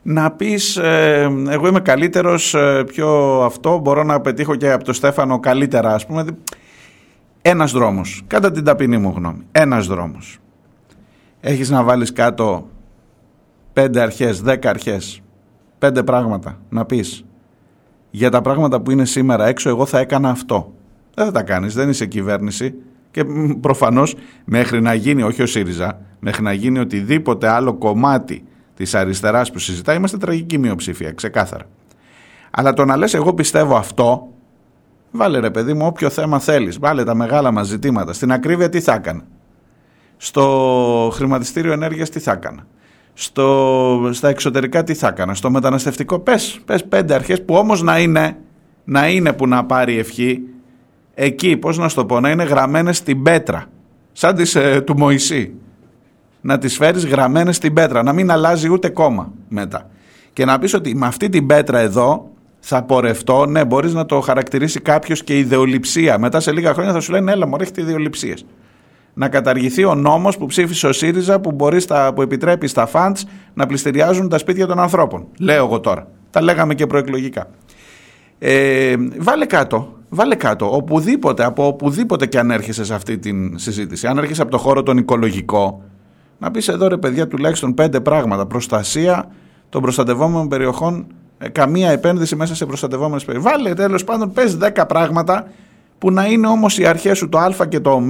Να 0.03 0.31
πεις 0.31 0.77
ε, 0.77 1.31
εγώ 1.49 1.67
είμαι 1.67 1.81
καλύτερος 1.81 2.55
ε, 2.55 2.85
πιο 2.87 3.41
αυτό 3.45 3.79
μπορώ 3.79 4.03
να 4.03 4.21
πετύχω 4.21 4.55
και 4.55 4.73
από 4.73 4.85
το 4.85 4.93
Στέφανο 4.93 5.41
καλύτερα 5.41 5.95
ας 5.95 6.07
πούμε. 6.07 6.25
Ένας 7.43 7.73
δρόμος. 7.73 8.23
Κατά 8.27 8.51
την 8.51 8.65
ταπεινή 8.65 8.99
μου 8.99 9.13
γνώμη. 9.17 9.47
Ένας 9.53 9.87
δρόμος. 9.87 10.39
Έχεις 11.41 11.71
να 11.71 11.83
βάλεις 11.83 12.13
κάτω 12.13 12.69
πέντε 13.73 14.01
αρχές, 14.01 14.41
δέκα 14.43 14.71
αρχές, 14.71 15.23
πέντε 15.79 16.03
πράγματα 16.03 16.59
να 16.69 16.85
πεις 16.85 17.25
για 18.11 18.31
τα 18.31 18.41
πράγματα 18.41 18.81
που 18.81 18.91
είναι 18.91 19.05
σήμερα 19.05 19.47
έξω 19.47 19.69
εγώ 19.69 19.87
θα 19.87 19.99
έκανα 19.99 20.31
αυτό. 20.31 20.74
Δεν 21.15 21.25
θα 21.25 21.33
τα 21.33 21.43
κάνεις, 21.43 21.75
δεν 21.75 21.89
είσαι 21.89 22.07
κυβέρνηση 22.07 22.75
και 23.11 23.25
προφανώς 23.61 24.15
μέχρι 24.45 24.81
να 24.81 24.95
γίνει, 24.95 25.23
όχι 25.23 25.43
ο 25.43 25.47
ΣΥΡΙΖΑ, 25.47 26.01
μέχρι 26.21 26.43
να 26.43 26.53
γίνει 26.53 26.79
οτιδήποτε 26.79 27.49
άλλο 27.49 27.75
κομμάτι 27.75 28.45
της 28.77 28.95
αριστεράς 28.95 29.51
που 29.51 29.59
συζητά 29.59 29.95
είμαστε 29.95 30.17
τραγική 30.17 30.59
μειοψηφία, 30.59 31.13
ξεκάθαρα. 31.13 31.65
Αλλά 32.51 32.73
το 32.73 32.85
να 32.85 32.97
λες 32.97 33.15
εγώ 33.15 33.35
πιστεύω 33.35 33.77
αυτό, 33.77 34.29
βάλε 35.11 35.39
ρε 35.39 35.51
παιδί 35.51 35.73
μου 35.73 35.87
όποιο 35.87 36.11
θέμα 36.11 36.39
θέλεις, 36.39 36.79
βάλε 36.79 37.05
τα 37.05 37.15
μεγάλα 37.15 37.51
μας 37.51 37.67
ζητήματα. 37.67 38.13
Στην 38.13 38.33
ακρίβεια 38.33 38.69
τι 38.69 38.81
θα 38.81 38.95
έκανα; 38.95 39.25
Στο 40.17 41.11
χρηματιστήριο 41.13 41.73
ενέργειας 41.73 42.11
τι 42.11 42.19
θα 42.19 42.33
έκανα; 42.33 42.67
Στο, 43.15 44.11
στα 44.13 44.29
εξωτερικά 44.29 44.83
τι 44.83 44.95
θα 44.95 45.09
έκανα, 45.09 45.35
στο 45.35 45.51
μεταναστευτικό 45.51 46.19
πες, 46.19 46.61
πες 46.65 46.85
πέντε 46.85 47.15
αρχές 47.15 47.43
που 47.43 47.55
όμως 47.55 47.83
να 47.83 47.99
είναι, 47.99 48.37
να 48.85 49.09
είναι 49.09 49.33
που 49.33 49.47
να 49.47 49.65
πάρει 49.65 49.99
ευχή 49.99 50.43
εκεί, 51.15 51.57
πώς 51.57 51.79
να 51.79 51.89
σου 51.89 51.97
το 51.97 52.05
πω, 52.05 52.21
να 52.21 52.31
είναι 52.31 52.43
γραμμένες 52.43 52.97
στην 52.97 53.23
πέτρα, 53.23 53.67
σαν 54.13 54.35
τις 54.35 54.55
ε, 54.55 54.81
του 54.81 54.97
Μωυσή. 54.97 55.55
Να 56.41 56.59
τις 56.59 56.77
φέρεις 56.77 57.07
γραμμένες 57.07 57.57
στην 57.57 57.73
πέτρα, 57.73 58.03
να 58.03 58.13
μην 58.13 58.31
αλλάζει 58.31 58.69
ούτε 58.69 58.89
κόμμα 58.89 59.33
μετά. 59.49 59.91
Και 60.33 60.45
να 60.45 60.59
πεις 60.59 60.75
ότι 60.75 60.95
με 60.95 61.07
αυτή 61.07 61.29
την 61.29 61.47
πέτρα 61.47 61.79
εδώ 61.79 62.31
θα 62.61 62.83
πορευτώ, 62.83 63.47
ναι 63.47 63.65
μπορείς 63.65 63.95
να 63.95 64.07
το 64.07 64.21
χαρακτηρίσει 64.21 64.81
κάποιος 64.81 65.25
και 65.25 65.39
ιδεολειψία. 65.39 66.19
Μετά 66.19 66.41
σε 66.41 66.53
λίγα 66.53 66.73
χρόνια 66.75 66.93
θα 66.93 67.01
σου 67.01 67.13
λένε 67.13 67.33
έλα 67.33 67.47
μου 67.47 67.57
έχετε 67.61 67.81
ιδεολειψίες 67.81 68.45
να 69.15 69.29
καταργηθεί 69.29 69.85
ο 69.85 69.95
νόμος 69.95 70.37
που 70.37 70.47
ψήφισε 70.47 70.87
ο 70.87 70.93
ΣΥΡΙΖΑ 70.93 71.41
που, 71.41 71.53
μπορείς 71.53 71.83
στα, 71.83 72.13
που 72.15 72.23
επιτρέπει 72.23 72.67
στα 72.67 72.87
φαντς 72.87 73.27
να 73.55 73.67
πληστηριάζουν 73.67 74.29
τα 74.29 74.39
σπίτια 74.39 74.67
των 74.67 74.79
ανθρώπων. 74.79 75.27
Λέω 75.39 75.65
εγώ 75.65 75.81
τώρα. 75.81 76.07
Τα 76.31 76.43
λέγαμε 76.43 76.75
και 76.75 76.87
προεκλογικά. 76.87 77.47
Ε, 78.39 78.95
βάλε 79.19 79.47
κάτω, 79.47 79.93
βάλε 80.15 80.35
κάτω, 80.35 80.77
οπουδήποτε, 80.77 81.45
από 81.45 81.67
οπουδήποτε 81.67 82.27
και 82.27 82.39
αν 82.39 82.51
έρχεσαι 82.51 82.85
σε 82.85 82.95
αυτή 82.95 83.19
τη 83.19 83.33
συζήτηση. 83.55 84.07
Αν 84.07 84.19
έρχεσαι 84.19 84.43
από 84.43 84.51
το 84.51 84.59
χώρο 84.59 84.83
τον 84.83 84.97
οικολογικό, 84.97 85.83
να 86.39 86.51
πεις 86.51 86.69
εδώ 86.69 86.89
ρε 86.89 86.97
παιδιά 86.97 87.29
τουλάχιστον 87.29 87.75
πέντε 87.75 88.01
πράγματα. 88.01 88.47
Προστασία 88.47 89.29
των 89.69 89.83
προστατευόμενων 89.83 90.49
περιοχών, 90.49 91.07
ε, 91.39 91.49
καμία 91.49 91.91
επένδυση 91.91 92.37
μέσα 92.37 92.55
σε 92.55 92.67
προστατευόμενες 92.67 93.25
περιοχές. 93.25 93.53
Βάλε 93.53 93.75
τέλος 93.75 94.05
πάντων, 94.05 94.33
πες 94.33 94.57
δέκα 94.57 94.87
πράγματα 94.87 95.47
που 95.99 96.11
να 96.11 96.27
είναι 96.27 96.47
όμως 96.47 96.79
οι 96.79 96.87
αρχές 96.87 97.19
σου 97.19 97.29
το 97.29 97.39
α 97.39 97.67
και 97.69 97.81
το 97.81 97.91
ω 97.91 98.03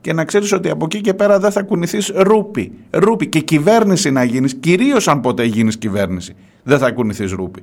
και 0.00 0.12
να 0.12 0.24
ξέρεις 0.24 0.52
ότι 0.52 0.70
από 0.70 0.84
εκεί 0.84 1.00
και 1.00 1.14
πέρα 1.14 1.38
δεν 1.38 1.50
θα 1.50 1.62
κουνηθείς 1.62 2.12
ρούπι. 2.14 2.72
Ρούπι 2.90 3.26
και 3.26 3.40
κυβέρνηση 3.40 4.10
να 4.10 4.24
γίνεις, 4.24 4.54
κυρίως 4.54 5.08
αν 5.08 5.20
ποτέ 5.20 5.44
γίνεις 5.44 5.78
κυβέρνηση, 5.78 6.34
δεν 6.62 6.78
θα 6.78 6.90
κουνηθείς 6.90 7.32
ρούπι. 7.32 7.62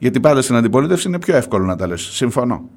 Γιατί 0.00 0.20
πάντα 0.20 0.42
στην 0.42 0.54
αντιπολίτευση 0.54 1.08
είναι 1.08 1.18
πιο 1.18 1.36
εύκολο 1.36 1.64
να 1.64 1.76
τα 1.76 1.86
λες. 1.86 2.00
Συμφωνώ. 2.00 2.68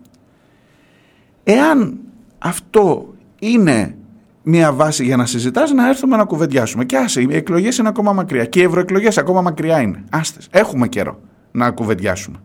Εάν 1.43 1.99
αυτό 2.37 3.13
είναι 3.39 3.95
μια 4.43 4.73
βάση 4.73 5.03
για 5.03 5.17
να 5.17 5.25
συζητάς, 5.25 5.71
να 5.71 5.87
έρθουμε 5.89 6.17
να 6.17 6.23
κουβεντιάσουμε. 6.23 6.85
Και 6.85 6.97
άσε, 6.97 7.21
οι 7.21 7.27
εκλογές 7.31 7.77
είναι 7.77 7.87
ακόμα 7.87 8.13
μακριά. 8.13 8.45
Και 8.45 8.59
οι 8.59 8.63
ευρωεκλογές 8.63 9.17
ακόμα 9.17 9.41
μακριά 9.41 9.81
είναι. 9.81 10.03
Άστες, 10.09 10.47
έχουμε 10.51 10.87
καιρό 10.87 11.19
να 11.51 11.71
κουβεντιάσουμε. 11.71 12.37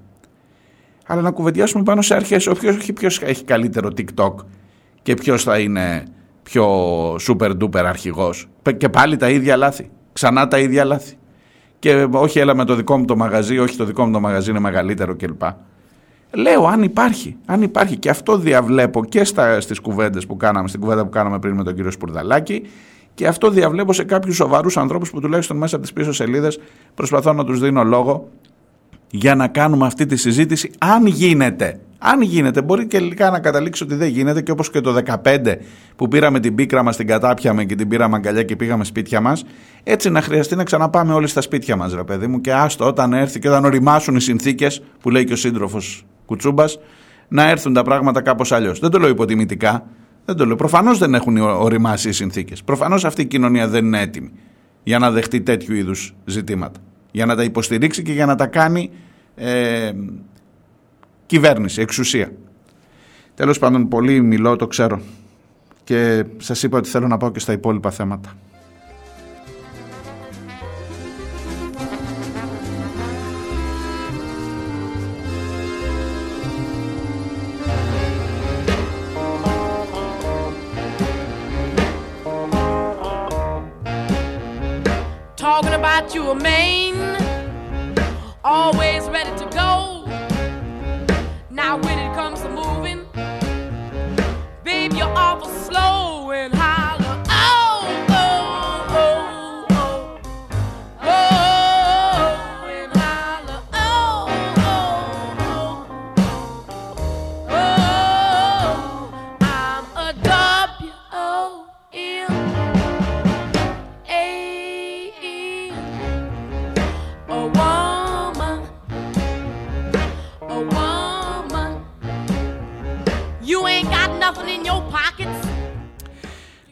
Αλλά 1.06 1.20
να 1.20 1.30
κουβεντιάσουμε 1.30 1.82
πάνω 1.82 2.02
σε 2.02 2.14
αρχές. 2.14 2.46
Όποιος 2.46 3.20
έχει 3.22 3.44
καλύτερο 3.44 3.90
TikTok 3.96 4.34
και 5.02 5.14
ποιος 5.14 5.42
θα 5.42 5.58
είναι 5.58 6.04
πιο 6.42 6.66
super 7.14 7.50
duper 7.60 7.84
αρχηγός. 7.84 8.48
Και 8.76 8.88
πάλι 8.88 9.16
τα 9.16 9.30
ίδια 9.30 9.56
λάθη. 9.56 9.90
Ξανά 10.12 10.48
τα 10.48 10.58
ίδια 10.58 10.84
λάθη. 10.84 11.16
Και 11.78 12.08
όχι 12.10 12.38
έλα 12.38 12.54
με 12.54 12.64
το 12.64 12.74
δικό 12.74 12.96
μου 12.96 13.04
το 13.04 13.16
μαγαζί, 13.16 13.58
όχι 13.58 13.76
το 13.76 13.84
δικό 13.84 14.06
μου 14.06 14.12
το 14.12 14.20
μαγαζί 14.20 14.50
είναι 14.50 14.60
μεγαλύτερο 14.60 15.16
κλπ. 15.16 15.42
Λέω 16.34 16.66
αν 16.66 16.82
υπάρχει, 16.82 17.36
αν 17.46 17.62
υπάρχει 17.62 17.96
και 17.96 18.10
αυτό 18.10 18.38
διαβλέπω 18.38 19.04
και 19.04 19.24
στα, 19.24 19.60
στις 19.60 19.80
κουβέντες 19.80 20.26
που 20.26 20.36
κάναμε, 20.36 20.68
στην 20.68 20.80
κουβέντα 20.80 21.04
που 21.04 21.10
κάναμε 21.10 21.38
πριν 21.38 21.54
με 21.54 21.64
τον 21.64 21.74
κύριο 21.74 21.90
Σπουρδαλάκη 21.90 22.62
και 23.14 23.26
αυτό 23.26 23.50
διαβλέπω 23.50 23.92
σε 23.92 24.04
κάποιους 24.04 24.36
σοβαρούς 24.36 24.76
ανθρώπους 24.76 25.10
που 25.10 25.20
τουλάχιστον 25.20 25.56
μέσα 25.56 25.76
από 25.76 25.84
τις 25.84 25.92
πίσω 25.92 26.12
σελίδες 26.12 26.60
προσπαθώ 26.94 27.32
να 27.32 27.44
τους 27.44 27.60
δίνω 27.60 27.84
λόγο 27.84 28.28
για 29.10 29.34
να 29.34 29.48
κάνουμε 29.48 29.86
αυτή 29.86 30.06
τη 30.06 30.16
συζήτηση 30.16 30.70
αν 30.78 31.06
γίνεται. 31.06 31.80
Αν 31.98 32.20
γίνεται, 32.22 32.62
μπορεί 32.62 32.86
και 32.86 32.98
τελικά 32.98 33.30
να 33.30 33.40
καταλήξει 33.40 33.82
ότι 33.82 33.94
δεν 33.94 34.08
γίνεται 34.08 34.42
και 34.42 34.50
όπως 34.50 34.70
και 34.70 34.80
το 34.80 34.96
15 35.24 35.54
που 35.96 36.08
πήραμε 36.08 36.40
την 36.40 36.54
πίκρα 36.54 36.82
μας, 36.82 36.96
την 36.96 37.06
κατάπιαμε 37.06 37.64
και 37.64 37.74
την 37.74 37.88
πήραμε 37.88 38.16
αγκαλιά 38.16 38.42
και 38.42 38.56
πήγαμε 38.56 38.84
σπίτια 38.84 39.20
μας, 39.20 39.44
έτσι 39.82 40.10
να 40.10 40.20
χρειαστεί 40.20 40.56
να 40.56 40.64
ξαναπάμε 40.64 41.12
όλοι 41.12 41.26
στα 41.26 41.40
σπίτια 41.40 41.76
μας 41.76 41.94
ρε 41.94 42.04
παιδί 42.04 42.26
μου 42.26 42.40
και 42.40 42.52
άστο 42.52 42.86
όταν 42.86 43.12
έρθει 43.12 43.38
και 43.38 43.48
όταν 43.48 43.64
οριμάσουν 43.64 44.16
οι 44.16 44.20
συνθήκες 44.20 44.82
που 45.00 45.10
λέει 45.10 45.24
και 45.24 45.32
ο 45.32 45.36
σύντροφος 45.36 46.06
Κουτσούμπας, 46.26 46.78
να 47.28 47.48
έρθουν 47.48 47.72
τα 47.72 47.82
πράγματα 47.82 48.20
κάπως 48.20 48.52
αλλιώς. 48.52 48.78
Δεν 48.78 48.90
το 48.90 48.98
λέω 48.98 49.08
υποτιμητικά, 49.08 49.86
δεν 50.24 50.36
το 50.36 50.46
λέω. 50.46 50.56
Προφανώς 50.56 50.98
δεν 50.98 51.14
έχουν 51.14 51.36
οριμάσει 51.36 52.08
οι 52.08 52.12
συνθήκες. 52.12 52.62
Προφανώς 52.62 53.04
αυτή 53.04 53.22
η 53.22 53.26
κοινωνία 53.26 53.68
δεν 53.68 53.84
είναι 53.84 54.00
έτοιμη 54.00 54.30
για 54.82 54.98
να 54.98 55.10
δεχτεί 55.10 55.40
τέτοιου 55.40 55.74
είδους 55.74 56.14
ζητήματα. 56.24 56.80
Για 57.10 57.26
να 57.26 57.36
τα 57.36 57.42
υποστηρίξει 57.42 58.02
και 58.02 58.12
για 58.12 58.26
να 58.26 58.34
τα 58.34 58.46
κάνει 58.46 58.90
ε, 59.34 59.90
κυβέρνηση, 61.28 61.80
εξουσία. 61.80 62.32
Τέλος 63.34 63.58
πάντων, 63.58 63.88
πολύ 63.88 64.20
μιλώ, 64.20 64.56
το 64.56 64.66
ξέρω. 64.66 65.00
Και 65.84 66.24
σας 66.36 66.62
είπα 66.62 66.78
ότι 66.78 66.88
θέλω 66.88 67.06
να 67.06 67.16
πάω 67.16 67.30
και 67.30 67.38
στα 67.38 67.52
υπόλοιπα 67.52 67.90
θέματα. 67.90 68.36
Talking 85.40 85.78
got 86.00 86.14
you 86.14 86.30
a 86.30 86.34
main, 86.34 86.94
always 88.44 89.08
ready 89.08 89.36
to 89.36 89.46
go. 89.50 89.97
Now 91.58 91.76
when 91.76 91.98
it 91.98 92.14
comes 92.14 92.40
to 92.42 92.48
moving, 92.48 93.04
babe, 94.62 94.92
you're 94.92 95.08
awful 95.08 95.48
slow 95.48 96.07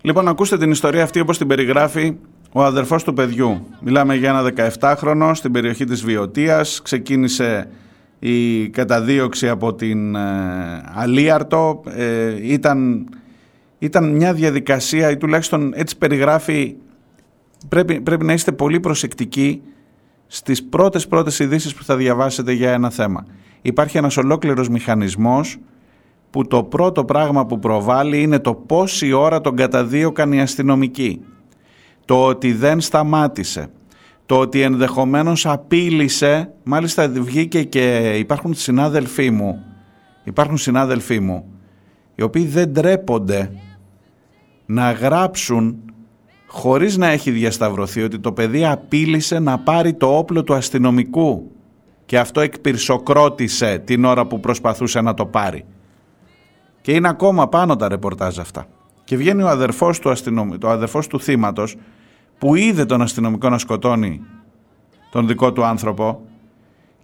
Λοιπόν, 0.06 0.28
ακούστε 0.28 0.58
την 0.58 0.70
ιστορία 0.70 1.02
αυτή 1.02 1.20
όπως 1.20 1.38
την 1.38 1.46
περιγράφει 1.46 2.16
ο 2.52 2.64
αδερφός 2.64 3.04
του 3.04 3.12
παιδιού. 3.12 3.66
Μιλάμε 3.80 4.14
για 4.14 4.28
ένα 4.28 4.70
17χρονο 4.80 5.30
στην 5.34 5.52
περιοχή 5.52 5.84
της 5.84 6.04
Βιωτίας. 6.04 6.82
Ξεκίνησε 6.82 7.68
η 8.18 8.68
καταδίωξη 8.68 9.48
από 9.48 9.74
την 9.74 10.14
ε, 10.14 10.20
Αλίαρτο. 10.94 11.82
Ε, 11.86 12.52
ήταν, 12.52 13.08
ήταν 13.78 14.16
μια 14.16 14.32
διαδικασία 14.32 15.10
ή 15.10 15.16
τουλάχιστον 15.16 15.72
έτσι 15.74 15.98
περιγράφει 15.98 16.74
πρέπει, 17.68 18.00
πρέπει 18.00 18.24
να 18.24 18.32
είστε 18.32 18.52
πολύ 18.52 18.80
προσεκτικοί 18.80 19.62
στις 20.26 20.64
πρώτες 20.64 21.06
πρώτες 21.06 21.38
ειδήσεις 21.38 21.74
που 21.74 21.84
θα 21.84 21.96
διαβάσετε 21.96 22.52
για 22.52 22.72
ένα 22.72 22.90
θέμα. 22.90 23.26
Υπάρχει 23.62 23.96
ένας 23.96 24.16
ολόκληρος 24.16 24.68
μηχανισμός 24.68 25.58
που 26.36 26.46
το 26.46 26.64
πρώτο 26.64 27.04
πράγμα 27.04 27.46
που 27.46 27.58
προβάλλει 27.58 28.22
είναι 28.22 28.38
το 28.38 28.54
πόση 28.54 29.12
ώρα 29.12 29.40
τον 29.40 29.56
καταδίωκαν 29.56 30.32
οι 30.32 30.40
αστυνομικοί. 30.40 31.20
Το 32.04 32.24
ότι 32.24 32.52
δεν 32.52 32.80
σταμάτησε. 32.80 33.68
Το 34.26 34.38
ότι 34.38 34.60
ενδεχομένως 34.60 35.46
απείλησε, 35.46 36.52
μάλιστα 36.62 37.08
βγήκε 37.08 37.62
και 37.62 38.14
υπάρχουν 38.18 38.54
συνάδελφοί 38.54 39.30
μου, 39.30 39.64
υπάρχουν 40.24 40.56
συνάδελφοί 40.56 41.20
μου, 41.20 41.44
οι 42.14 42.22
οποίοι 42.22 42.44
δεν 42.44 42.72
τρέπονται 42.72 43.50
να 44.66 44.92
γράψουν 44.92 45.76
χωρίς 46.46 46.96
να 46.96 47.06
έχει 47.06 47.30
διασταυρωθεί 47.30 48.02
ότι 48.02 48.18
το 48.18 48.32
παιδί 48.32 48.66
απείλησε 48.66 49.38
να 49.38 49.58
πάρει 49.58 49.94
το 49.94 50.16
όπλο 50.18 50.42
του 50.42 50.54
αστυνομικού 50.54 51.50
και 52.06 52.18
αυτό 52.18 52.40
εκπυρσοκρότησε 52.40 53.82
την 53.84 54.04
ώρα 54.04 54.26
που 54.26 54.40
προσπαθούσε 54.40 55.00
να 55.00 55.14
το 55.14 55.26
πάρει. 55.26 55.64
Και 56.86 56.92
είναι 56.92 57.08
ακόμα 57.08 57.48
πάνω 57.48 57.76
τα 57.76 57.88
ρεπορτάζ 57.88 58.38
αυτά. 58.38 58.66
Και 59.04 59.16
βγαίνει 59.16 59.42
ο 59.42 59.48
αδερφός 59.48 59.98
του, 59.98 60.10
αστυνομ... 60.10 60.58
το 60.58 60.68
αδερφός 60.68 61.06
του 61.06 61.20
θύματος 61.20 61.76
που 62.38 62.54
είδε 62.54 62.84
τον 62.84 63.02
αστυνομικό 63.02 63.48
να 63.48 63.58
σκοτώνει 63.58 64.20
τον 65.10 65.26
δικό 65.26 65.52
του 65.52 65.64
άνθρωπο 65.64 66.20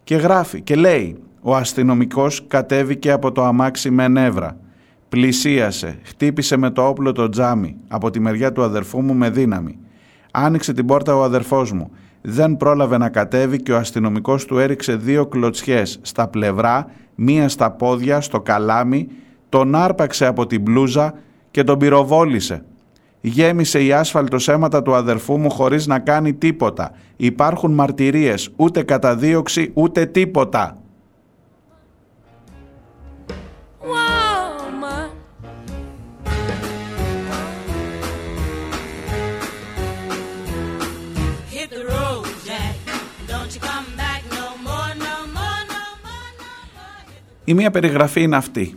και 0.04 0.16
γράφει 0.16 0.60
και 0.60 0.74
λέει 0.74 1.16
ο 1.40 1.56
αστυνομικός 1.56 2.44
κατέβηκε 2.46 3.10
από 3.10 3.32
το 3.32 3.44
αμάξι 3.44 3.90
με 3.90 4.08
νεύρα. 4.08 4.56
Πλησίασε, 5.08 5.98
χτύπησε 6.02 6.56
με 6.56 6.70
το 6.70 6.86
όπλο 6.86 7.12
το 7.12 7.28
τζάμι 7.28 7.76
από 7.88 8.10
τη 8.10 8.20
μεριά 8.20 8.52
του 8.52 8.62
αδερφού 8.62 9.00
μου 9.00 9.14
με 9.14 9.30
δύναμη. 9.30 9.78
Άνοιξε 10.30 10.72
την 10.72 10.86
πόρτα 10.86 11.16
ο 11.16 11.22
αδερφός 11.22 11.72
μου. 11.72 11.90
Δεν 12.20 12.56
πρόλαβε 12.56 12.98
να 12.98 13.08
κατέβει 13.08 13.62
και 13.62 13.72
ο 13.72 13.76
αστυνομικός 13.76 14.44
του 14.44 14.58
έριξε 14.58 14.96
δύο 14.96 15.26
κλωτσιές 15.26 15.98
στα 16.02 16.28
πλευρά, 16.28 16.86
μία 17.14 17.48
στα 17.48 17.70
πόδια, 17.70 18.20
στο 18.20 18.40
καλάμι, 18.40 19.08
τον 19.52 19.74
άρπαξε 19.74 20.26
από 20.26 20.46
την 20.46 20.60
μπλούζα 20.60 21.14
και 21.50 21.64
τον 21.64 21.78
πυροβόλησε. 21.78 22.64
Γέμισε 23.20 23.84
η 23.84 23.92
άσφαλτος 23.92 24.48
αίματα 24.48 24.82
του 24.82 24.94
αδερφού 24.94 25.38
μου 25.38 25.50
χωρίς 25.50 25.86
να 25.86 25.98
κάνει 25.98 26.34
τίποτα. 26.34 26.90
Υπάρχουν 27.16 27.72
μαρτυρίες, 27.72 28.50
ούτε 28.56 28.82
καταδίωξη, 28.82 29.70
ούτε 29.74 30.06
τίποτα. 30.06 30.76
Woman. 33.80 35.08
Hit 41.54 41.68
the 41.76 41.82
road, 41.92 42.24
Jack. 42.48 42.74
Don't 43.30 43.50
you 43.54 43.60
come 43.70 43.88
back 44.02 44.22
no 44.38 44.46
more, 44.66 44.92
no 45.06 45.16
more, 45.36 45.62
no 45.74 45.84
more, 46.06 46.30
no 46.42 46.52
more. 46.76 47.12
Η 47.44 47.54
μία 47.54 47.70
περιγραφή 47.70 48.22
είναι 48.22 48.36
αυτή. 48.36 48.76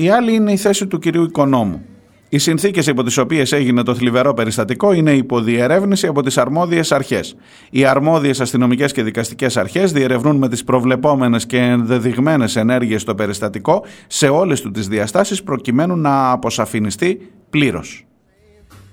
Η 0.00 0.10
άλλη 0.10 0.34
είναι 0.34 0.52
η 0.52 0.56
θέση 0.56 0.86
του 0.86 0.98
κυρίου 0.98 1.22
Οικονόμου. 1.22 1.82
Οι 2.28 2.38
συνθήκες 2.38 2.86
υπό 2.86 3.02
τις 3.02 3.18
οποίες 3.18 3.52
έγινε 3.52 3.82
το 3.82 3.94
θλιβερό 3.94 4.34
περιστατικό 4.34 4.92
είναι 4.92 5.12
υποδιερεύνηση 5.12 6.06
από 6.06 6.22
τις 6.22 6.38
αρμόδιες 6.38 6.92
αρχές. 6.92 7.36
Οι 7.70 7.84
αρμόδιες 7.84 8.40
αστυνομικές 8.40 8.92
και 8.92 9.02
δικαστικές 9.02 9.56
αρχές 9.56 9.92
διερευνούν 9.92 10.36
με 10.36 10.48
τις 10.48 10.64
προβλεπόμενες 10.64 11.46
και 11.46 11.58
ενδεδειγμένες 11.58 12.56
ενέργειες 12.56 13.04
το 13.04 13.14
περιστατικό 13.14 13.84
σε 14.06 14.28
όλες 14.28 14.60
του 14.60 14.70
τις 14.70 14.88
διαστάσεις 14.88 15.42
προκειμένου 15.42 15.96
να 15.96 16.30
αποσαφινιστεί 16.30 17.30
πλήρως. 17.50 18.04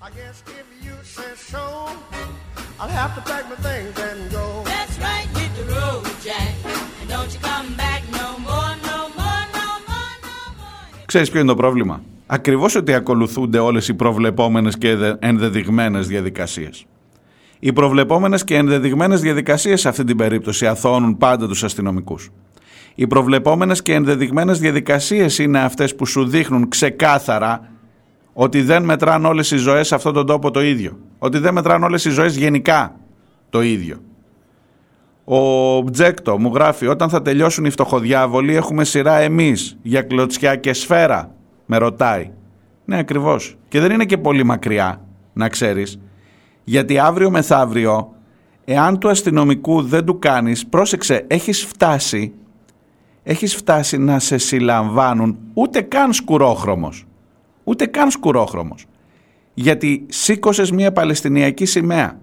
I 0.01 0.09
guess 0.09 0.37
if 0.59 0.67
you 0.85 0.95
say 1.17 1.31
so, 1.51 1.63
I'll 2.79 2.95
have 3.01 3.13
to 3.17 3.21
pack 3.31 3.43
my 3.51 3.57
things 3.67 4.06
Ξέρεις 11.07 11.29
ποιο 11.29 11.39
είναι 11.39 11.49
το 11.49 11.55
πρόβλημα; 11.55 12.01
Ακριβώς 12.25 12.75
ότι 12.75 12.93
ακολουθούνται 12.93 13.59
όλες 13.59 13.87
οι 13.87 13.93
προβλεπόμενες 13.93 14.77
και 14.77 14.89
ενδε- 14.89 15.17
ενδεδειγμένες 15.25 16.07
διαδικασίες. 16.07 16.85
Οι 17.59 17.73
προβλεπόμενες 17.73 18.43
και 18.43 18.55
ενδεδειγμένες 18.55 19.21
διαδικασίες 19.21 19.81
σε 19.81 19.89
αυτή 19.89 20.03
την 20.03 20.17
περίπτωση 20.17 20.67
αθώνουν 20.67 21.17
πάντα 21.17 21.47
τους 21.47 21.63
αστυνομικούς. 21.63 22.29
Οι 22.95 23.07
προβλεπόμενες 23.07 23.81
και 23.81 23.93
ενδεδειγμένες 23.93 24.59
διαδικασίες 24.59 25.37
είναι 25.39 25.59
αυτές 25.59 25.95
που 25.95 26.05
σου 26.05 26.25
δείχνουν 26.25 26.67
ξεκάθαρα 26.69 27.71
ότι 28.33 28.61
δεν 28.61 28.83
μετράν 28.83 29.25
όλες 29.25 29.51
οι 29.51 29.57
ζωές 29.57 29.87
σε 29.87 29.95
αυτόν 29.95 30.13
τον 30.13 30.25
τόπο 30.25 30.51
το 30.51 30.61
ίδιο. 30.61 30.97
Ότι 31.17 31.37
δεν 31.37 31.53
μετράν 31.53 31.83
όλες 31.83 32.05
οι 32.05 32.09
ζωές 32.09 32.35
γενικά 32.37 32.95
το 33.49 33.61
ίδιο. 33.61 33.97
Ο 35.29 35.81
Μπτζέκτο 35.81 36.39
μου 36.39 36.51
γράφει 36.53 36.87
όταν 36.87 37.09
θα 37.09 37.21
τελειώσουν 37.21 37.65
οι 37.65 37.69
φτωχοδιάβολοι 37.69 38.55
έχουμε 38.55 38.83
σειρά 38.83 39.17
εμείς 39.17 39.77
για 39.81 40.01
κλωτσιά 40.01 40.55
και 40.55 40.73
σφαίρα 40.73 41.35
με 41.65 41.77
ρωτάει. 41.77 42.31
Ναι 42.85 42.97
ακριβώς. 42.97 43.57
Και 43.67 43.79
δεν 43.79 43.91
είναι 43.91 44.05
και 44.05 44.17
πολύ 44.17 44.43
μακριά 44.43 45.01
να 45.33 45.49
ξέρεις. 45.49 45.99
Γιατί 46.63 46.99
αύριο 46.99 47.29
μεθαύριο 47.29 48.13
εάν 48.65 48.99
του 48.99 49.09
αστυνομικού 49.09 49.81
δεν 49.81 50.05
του 50.05 50.19
κάνεις 50.19 50.67
πρόσεξε 50.67 51.25
έχεις 51.27 51.65
φτάσει 51.65 52.33
έχεις 53.23 53.55
φτάσει 53.55 53.97
να 53.97 54.19
σε 54.19 54.37
συλλαμβάνουν 54.37 55.37
ούτε 55.53 55.81
καν 55.81 56.13
σκουρόχρωμος 56.13 57.05
ούτε 57.67 57.85
καν 57.85 58.11
σκουρόχρωμος. 58.11 58.85
Γιατί 59.53 60.05
σήκωσες 60.09 60.71
μια 60.71 60.91
Παλαιστινιακή 60.91 61.65
σημαία 61.65 62.19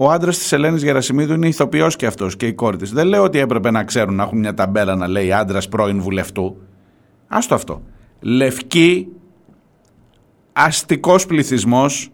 ο 0.00 0.10
άντρας 0.10 0.38
της 0.38 0.52
Ελένης 0.52 0.82
Γερασιμίδου 0.82 1.34
είναι 1.34 1.48
ηθοποιός 1.48 1.96
και 1.96 2.06
αυτός 2.06 2.36
και 2.36 2.46
η 2.46 2.52
κόρη 2.52 2.76
της. 2.76 2.92
Δεν 2.92 3.06
λέω 3.06 3.22
ότι 3.22 3.38
έπρεπε 3.38 3.70
να 3.70 3.84
ξέρουν 3.84 4.14
να 4.14 4.22
έχουν 4.22 4.38
μια 4.38 4.54
ταμπέλα 4.54 4.96
να 4.96 5.08
λέει 5.08 5.32
άντρας 5.32 5.68
πρώην 5.68 6.00
βουλευτού. 6.00 6.56
Άστο 7.28 7.54
αυτό. 7.54 7.82
Λευκοί, 8.20 9.08
αστικός 10.52 11.26
πληθυσμός 11.26 12.10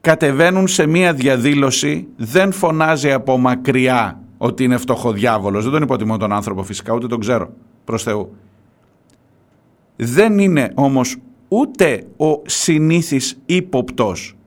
κατεβαίνουν 0.00 0.68
σε 0.68 0.86
μία 0.86 1.12
διαδήλωση, 1.12 2.08
δεν 2.16 2.52
φωνάζει 2.52 3.12
από 3.12 3.38
μακριά 3.38 4.20
ότι 4.38 4.64
είναι 4.64 4.76
φτωχοδιάβολος. 4.76 5.62
Δεν 5.62 5.72
τον 5.72 5.82
υποτιμώ 5.82 6.16
τον 6.16 6.32
άνθρωπο 6.32 6.62
φυσικά, 6.62 6.92
ούτε 6.94 7.06
τον 7.06 7.20
ξέρω, 7.20 7.50
προς 7.84 8.02
Θεού. 8.02 8.36
Δεν 9.96 10.38
είναι 10.38 10.72
όμως 10.74 11.16
ούτε 11.48 12.06
ο 12.16 12.42
συνήθις 12.46 13.38
ύποπτος. 13.46 14.37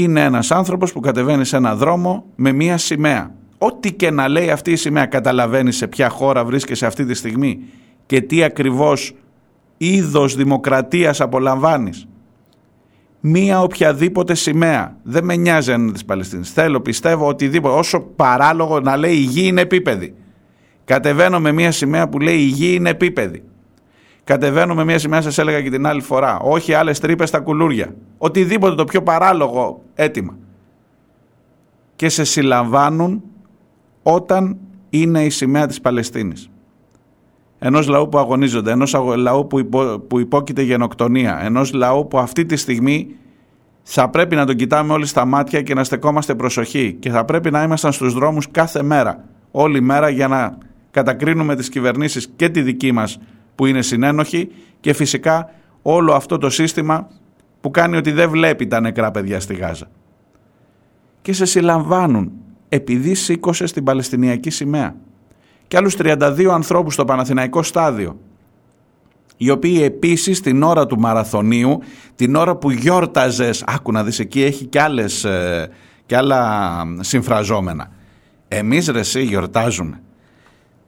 Είναι 0.00 0.20
ένας 0.22 0.50
άνθρωπος 0.50 0.92
που 0.92 1.00
κατεβαίνει 1.00 1.44
σε 1.44 1.56
ένα 1.56 1.76
δρόμο 1.76 2.24
με 2.36 2.52
μία 2.52 2.76
σημαία. 2.76 3.34
Ό,τι 3.58 3.92
και 3.92 4.10
να 4.10 4.28
λέει 4.28 4.50
αυτή 4.50 4.70
η 4.70 4.76
σημαία 4.76 5.06
καταλαβαίνεις 5.06 5.76
σε 5.76 5.86
ποια 5.86 6.08
χώρα 6.08 6.44
βρίσκεσαι 6.44 6.86
αυτή 6.86 7.04
τη 7.04 7.14
στιγμή 7.14 7.60
και 8.06 8.20
τι 8.20 8.42
ακριβώς 8.42 9.14
είδος 9.76 10.36
δημοκρατίας 10.36 11.20
απολαμβάνεις. 11.20 12.08
Μία 13.20 13.62
οποιαδήποτε 13.62 14.34
σημαία. 14.34 14.96
Δεν 15.02 15.24
με 15.24 15.36
νοιάζει 15.36 15.72
αν 15.72 15.82
είναι 15.82 15.92
της 15.92 16.04
Παλαιστίνης. 16.04 16.50
Θέλω, 16.50 16.80
πιστεύω, 16.80 17.28
οτιδήποτε. 17.28 17.74
Όσο 17.74 18.00
παράλογο 18.00 18.80
να 18.80 18.96
λέει 18.96 19.14
η 19.14 19.22
γη 19.22 19.46
είναι 19.46 19.60
επίπεδη. 19.60 20.14
Κατεβαίνω 20.84 21.40
με 21.40 21.52
μία 21.52 21.72
σημαία 21.72 22.08
που 22.08 22.18
λέει 22.18 22.38
η 22.38 22.46
γη 22.46 22.74
είναι 22.74 22.90
επίπεδη. 22.90 23.42
Κατεβαίνουμε 24.28 24.84
μία 24.84 24.98
σημαία, 24.98 25.22
σας 25.22 25.38
έλεγα 25.38 25.62
και 25.62 25.70
την 25.70 25.86
άλλη 25.86 26.00
φορά. 26.00 26.38
Όχι 26.38 26.74
άλλες 26.74 27.00
τρύπες 27.00 27.28
στα 27.28 27.40
κουλούρια. 27.40 27.94
Οτιδήποτε 28.18 28.74
το 28.74 28.84
πιο 28.84 29.02
παράλογο 29.02 29.82
έτοιμα. 29.94 30.36
Και 31.96 32.08
σε 32.08 32.24
συλλαμβάνουν 32.24 33.22
όταν 34.02 34.56
είναι 34.90 35.24
η 35.24 35.30
σημαία 35.30 35.66
της 35.66 35.80
Παλαιστίνης. 35.80 36.50
Ενός 37.58 37.88
λαού 37.88 38.08
που 38.08 38.18
αγωνίζονται, 38.18 38.70
ενός 38.70 38.96
λαού 39.16 39.46
που, 39.46 39.58
υπό, 39.58 39.98
που 39.98 40.18
υπόκειται 40.18 40.62
γενοκτονία, 40.62 41.40
ενός 41.42 41.72
λαού 41.72 42.08
που 42.08 42.18
αυτή 42.18 42.46
τη 42.46 42.56
στιγμή 42.56 43.14
θα 43.82 44.08
πρέπει 44.08 44.36
να 44.36 44.46
τον 44.46 44.56
κοιτάμε 44.56 44.92
όλοι 44.92 45.06
στα 45.06 45.24
μάτια 45.24 45.62
και 45.62 45.74
να 45.74 45.84
στεκόμαστε 45.84 46.34
προσοχή 46.34 46.96
και 47.00 47.10
θα 47.10 47.24
πρέπει 47.24 47.50
να 47.50 47.62
ήμασταν 47.62 47.92
στους 47.92 48.12
δρόμους 48.12 48.50
κάθε 48.50 48.82
μέρα, 48.82 49.24
όλη 49.50 49.80
μέρα 49.80 50.08
για 50.08 50.28
να 50.28 50.58
κατακρίνουμε 50.90 51.56
τις 51.56 51.68
κυβερνήσεις 51.68 52.28
και 52.36 52.48
τη 52.48 52.62
δική 52.62 52.92
μας 52.92 53.18
που 53.58 53.66
είναι 53.66 53.82
συνένοχη 53.82 54.48
και 54.80 54.92
φυσικά 54.92 55.50
όλο 55.82 56.12
αυτό 56.12 56.38
το 56.38 56.50
σύστημα 56.50 57.08
που 57.60 57.70
κάνει 57.70 57.96
ότι 57.96 58.10
δεν 58.12 58.30
βλέπει 58.30 58.66
τα 58.66 58.80
νεκρά 58.80 59.10
παιδιά 59.10 59.40
στη 59.40 59.54
Γάζα. 59.54 59.90
Και 61.22 61.32
σε 61.32 61.44
συλλαμβάνουν 61.44 62.32
επειδή 62.68 63.14
σήκωσε 63.14 63.64
την 63.64 63.84
Παλαιστινιακή 63.84 64.50
σημαία. 64.50 64.96
Και 65.68 65.76
άλλους 65.76 65.96
32 65.98 66.46
ανθρώπους 66.50 66.94
στο 66.94 67.04
Παναθηναϊκό 67.04 67.62
στάδιο 67.62 68.18
οι 69.36 69.50
οποίοι 69.50 69.80
επίσης 69.82 70.40
την 70.40 70.62
ώρα 70.62 70.86
του 70.86 70.98
μαραθωνίου, 70.98 71.78
την 72.14 72.34
ώρα 72.34 72.56
που 72.56 72.70
γιόρταζες, 72.70 73.64
άκου 73.66 73.92
να 73.92 74.04
δεις 74.04 74.18
εκεί 74.18 74.42
έχει 74.42 74.64
και, 74.64 74.80
άλλες, 74.80 75.24
ε, 75.24 75.70
και 76.06 76.16
άλλα 76.16 76.82
συμφραζόμενα. 77.00 77.90
Εμείς 78.48 78.88
ρε 78.88 78.98
εσύ 78.98 79.22
γιορτάζουμε 79.22 80.02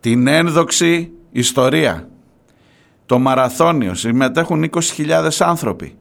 την 0.00 0.26
ένδοξη 0.26 1.12
ιστορία, 1.30 2.09
το 3.11 3.18
μαραθώνιο, 3.18 3.94
συμμετέχουν 3.94 4.70
20.000 4.70 5.28
άνθρωποι. 5.38 5.94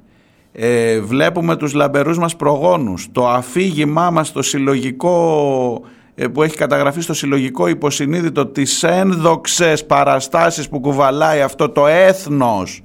Ε, 0.51 0.99
βλέπουμε 0.99 1.55
τους 1.55 1.73
λαμπερούς 1.73 2.17
μας 2.17 2.35
προγόνους, 2.35 3.07
το 3.11 3.29
αφήγημά 3.29 4.09
μας 4.09 4.31
το 4.31 4.41
συλλογικό 4.41 5.81
ε, 6.15 6.27
που 6.27 6.43
έχει 6.43 6.55
καταγραφεί 6.55 7.01
στο 7.01 7.13
συλλογικό 7.13 7.67
υποσυνείδητο 7.67 8.45
τις 8.45 8.83
ένδοξες 8.83 9.85
παραστάσεις 9.85 10.69
που 10.69 10.79
κουβαλάει 10.79 11.41
αυτό 11.41 11.69
το 11.69 11.87
έθνος 11.87 12.83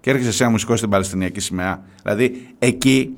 και 0.00 0.10
έρχεσαι 0.10 0.32
σε 0.32 0.42
ένα 0.42 0.52
μουσικό 0.52 0.76
στην 0.76 0.90
Παλαιστινιακή 0.90 1.40
σημαία. 1.40 1.82
Δηλαδή 2.02 2.54
εκεί 2.58 3.14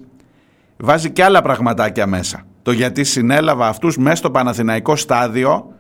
βάζει 0.77 1.11
και 1.11 1.25
άλλα 1.25 1.43
πραγματάκια 1.43 2.07
μέσα. 2.07 2.47
Το 2.63 2.73
γιατί 2.73 3.05
συνέλαβα 3.05 3.69
αυτούς 3.69 3.97
μέσα 3.97 4.17
στο 4.17 4.31
Παναθηναϊκό 4.31 4.97
στάδιο 4.97 5.75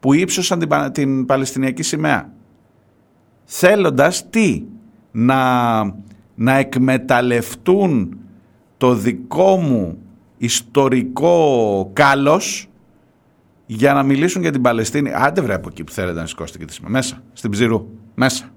που 0.00 0.12
ύψωσαν 0.12 0.58
την, 0.58 0.92
την 0.92 1.26
Παλαιστινιακή 1.26 1.82
σημαία. 1.82 2.34
Θέλοντας 3.48 4.30
τι, 4.30 4.64
να, 5.12 5.82
να 6.34 6.56
εκμεταλλευτούν 6.56 8.18
το 8.76 8.94
δικό 8.94 9.56
μου 9.56 9.98
ιστορικό 10.38 11.90
κάλος 11.92 12.68
για 13.66 13.92
να 13.92 14.02
μιλήσουν 14.02 14.42
για 14.42 14.52
την 14.52 14.62
Παλαιστίνη. 14.62 15.10
Άντε 15.14 15.40
βρε 15.40 15.54
από 15.54 15.68
εκεί 15.70 15.84
που 15.84 15.92
θέλετε 15.92 16.20
να 16.20 16.26
σηκώσετε 16.26 16.58
και 16.58 16.64
τη 16.64 16.72
σημαία. 16.72 16.90
Μέσα, 16.90 17.22
στην 17.32 17.50
Ψηρού. 17.50 17.88
Μέσα. 18.14 18.50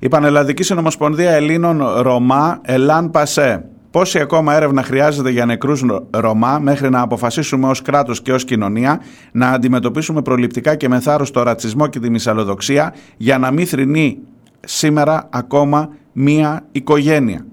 Η 0.00 0.08
Πανελλαδική 0.08 0.62
Συνομοσπονδία 0.62 1.30
Ελλήνων 1.30 1.82
Ρωμά, 2.00 2.60
Ελάν 2.62 3.10
Πασέ. 3.10 3.64
Πόση 3.90 4.18
ακόμα 4.18 4.54
έρευνα 4.54 4.82
χρειάζεται 4.82 5.30
για 5.30 5.46
νεκρούς 5.46 5.84
Ρωμά 6.10 6.58
μέχρι 6.58 6.90
να 6.90 7.00
αποφασίσουμε 7.00 7.68
ως 7.68 7.82
κράτος 7.82 8.22
και 8.22 8.32
ως 8.32 8.44
κοινωνία 8.44 9.00
να 9.32 9.48
αντιμετωπίσουμε 9.48 10.22
προληπτικά 10.22 10.74
και 10.74 10.88
με 10.88 11.00
θάρρος 11.00 11.30
το 11.30 11.42
ρατσισμό 11.42 11.86
και 11.86 11.98
τη 11.98 12.10
μυσαλλοδοξία 12.10 12.94
για 13.16 13.38
να 13.38 13.50
μην 13.50 13.66
θρυνεί 13.66 14.18
σήμερα 14.60 15.28
ακόμα 15.30 15.88
μία 16.12 16.64
οικογένεια 16.72 17.46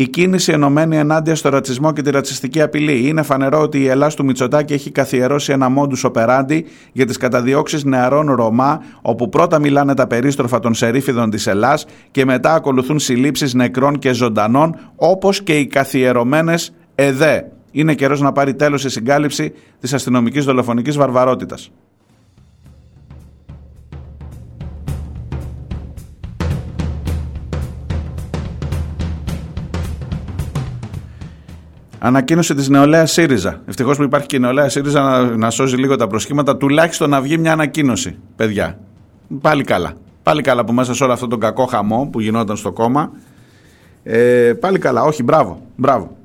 η 0.00 0.08
κίνηση 0.08 0.52
ενωμένη 0.52 0.96
ενάντια 0.96 1.34
στο 1.34 1.48
ρατσισμό 1.48 1.92
και 1.92 2.02
τη 2.02 2.10
ρατσιστική 2.10 2.62
απειλή. 2.62 3.08
Είναι 3.08 3.22
φανερό 3.22 3.60
ότι 3.60 3.80
η 3.80 3.86
Ελλάδα 3.86 4.14
του 4.14 4.24
Μητσοτάκη 4.24 4.72
έχει 4.72 4.90
καθιερώσει 4.90 5.52
ένα 5.52 5.68
μόντου 5.68 5.96
operandi 6.02 6.62
για 6.92 7.06
τις 7.06 7.16
καταδιώξεις 7.16 7.84
νεαρών 7.84 8.32
Ρωμά, 8.32 8.82
όπου 9.02 9.28
πρώτα 9.28 9.58
μιλάνε 9.58 9.94
τα 9.94 10.06
περίστροφα 10.06 10.58
των 10.58 10.74
σερίφιδων 10.74 11.30
της 11.30 11.46
Ελλάδα 11.46 11.78
και 12.10 12.24
μετά 12.24 12.54
ακολουθούν 12.54 12.98
συλλήψεις 12.98 13.54
νεκρών 13.54 13.98
και 13.98 14.12
ζωντανών, 14.12 14.76
όπως 14.96 15.42
και 15.42 15.58
οι 15.58 15.66
καθιερωμένες 15.66 16.74
ΕΔΕ. 16.94 17.52
Είναι 17.70 17.94
καιρός 17.94 18.20
να 18.20 18.32
πάρει 18.32 18.54
τέλος 18.54 18.84
η 18.84 18.88
συγκάλυψη 18.88 19.52
της 19.80 19.94
αστυνομικής 19.94 20.44
δολοφονικής 20.44 20.96
βαρβαρότητας. 20.96 21.70
Ανακοίνωση 31.98 32.54
της 32.54 32.68
νεολαία 32.68 33.06
ΣΥΡΙΖΑ. 33.06 33.60
Ευτυχώς 33.66 33.96
που 33.96 34.02
υπάρχει 34.02 34.26
και 34.26 34.36
η 34.36 34.38
νεολαία 34.38 34.68
ΣΥΡΙΖΑ 34.68 35.00
να, 35.00 35.36
να 35.36 35.50
σώζει 35.50 35.76
λίγο 35.76 35.96
τα 35.96 36.06
προσχήματα, 36.06 36.56
τουλάχιστον 36.56 37.10
να 37.10 37.20
βγει 37.20 37.38
μια 37.38 37.52
ανακοίνωση, 37.52 38.16
παιδιά. 38.36 38.78
Πάλι 39.40 39.64
καλά. 39.64 39.92
Πάλι 40.22 40.42
καλά 40.42 40.64
που 40.64 40.72
μέσα 40.72 40.94
σε 40.94 41.04
όλο 41.04 41.12
αυτό 41.12 41.26
τον 41.26 41.40
κακό 41.40 41.64
χαμό 41.64 42.08
που 42.12 42.20
γινόταν 42.20 42.56
στο 42.56 42.72
κόμμα. 42.72 43.10
Ε, 44.02 44.52
πάλι 44.60 44.78
καλά. 44.78 45.02
Όχι, 45.02 45.22
μπράβο. 45.22 45.62
μπράβο. 45.76 46.16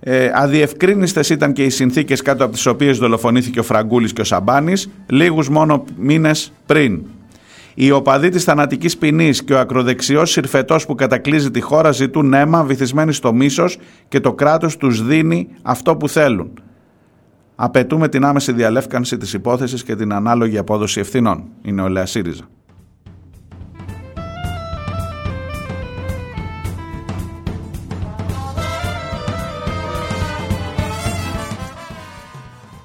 Ε, 0.00 0.30
αδιευκρίνηστες 0.34 1.30
ήταν 1.30 1.52
και 1.52 1.64
οι 1.64 1.70
συνθήκες 1.70 2.22
κάτω 2.22 2.44
από 2.44 2.52
τις 2.52 2.66
οποίες 2.66 2.98
δολοφονήθηκε 2.98 3.60
ο 3.60 3.62
Φραγκούλης 3.62 4.12
και 4.12 4.20
ο 4.20 4.24
Σαμπάνης 4.24 4.90
λίγους 5.06 5.48
μόνο 5.48 5.84
μήνες 5.96 6.52
πριν. 6.66 7.02
Οι 7.82 7.90
οπαδοί 7.90 8.28
της 8.28 8.44
θανατικής 8.44 8.96
ποινής 8.96 9.44
και 9.44 9.52
ο 9.52 9.58
ακροδεξιός 9.58 10.30
συρφετός 10.30 10.86
που 10.86 10.94
κατακλείζει 10.94 11.50
τη 11.50 11.60
χώρα 11.60 11.90
ζητούν 11.90 12.34
αίμα 12.34 12.64
βυθισμένοι 12.64 13.12
στο 13.12 13.32
μίσος 13.32 13.78
και 14.08 14.20
το 14.20 14.34
κράτος 14.34 14.76
τους 14.76 15.04
δίνει 15.04 15.48
αυτό 15.62 15.96
που 15.96 16.08
θέλουν. 16.08 16.62
Απαιτούμε 17.54 18.08
την 18.08 18.24
άμεση 18.24 18.52
διαλεύκανση 18.52 19.16
της 19.16 19.32
υπόθεσης 19.32 19.82
και 19.82 19.96
την 19.96 20.12
ανάλογη 20.12 20.58
απόδοση 20.58 21.00
ευθυνών. 21.00 21.44
Είναι 21.62 21.82
ο 21.82 21.88
Λεα 21.88 22.06
ΣΥΡΙΖΑ. 22.06 22.44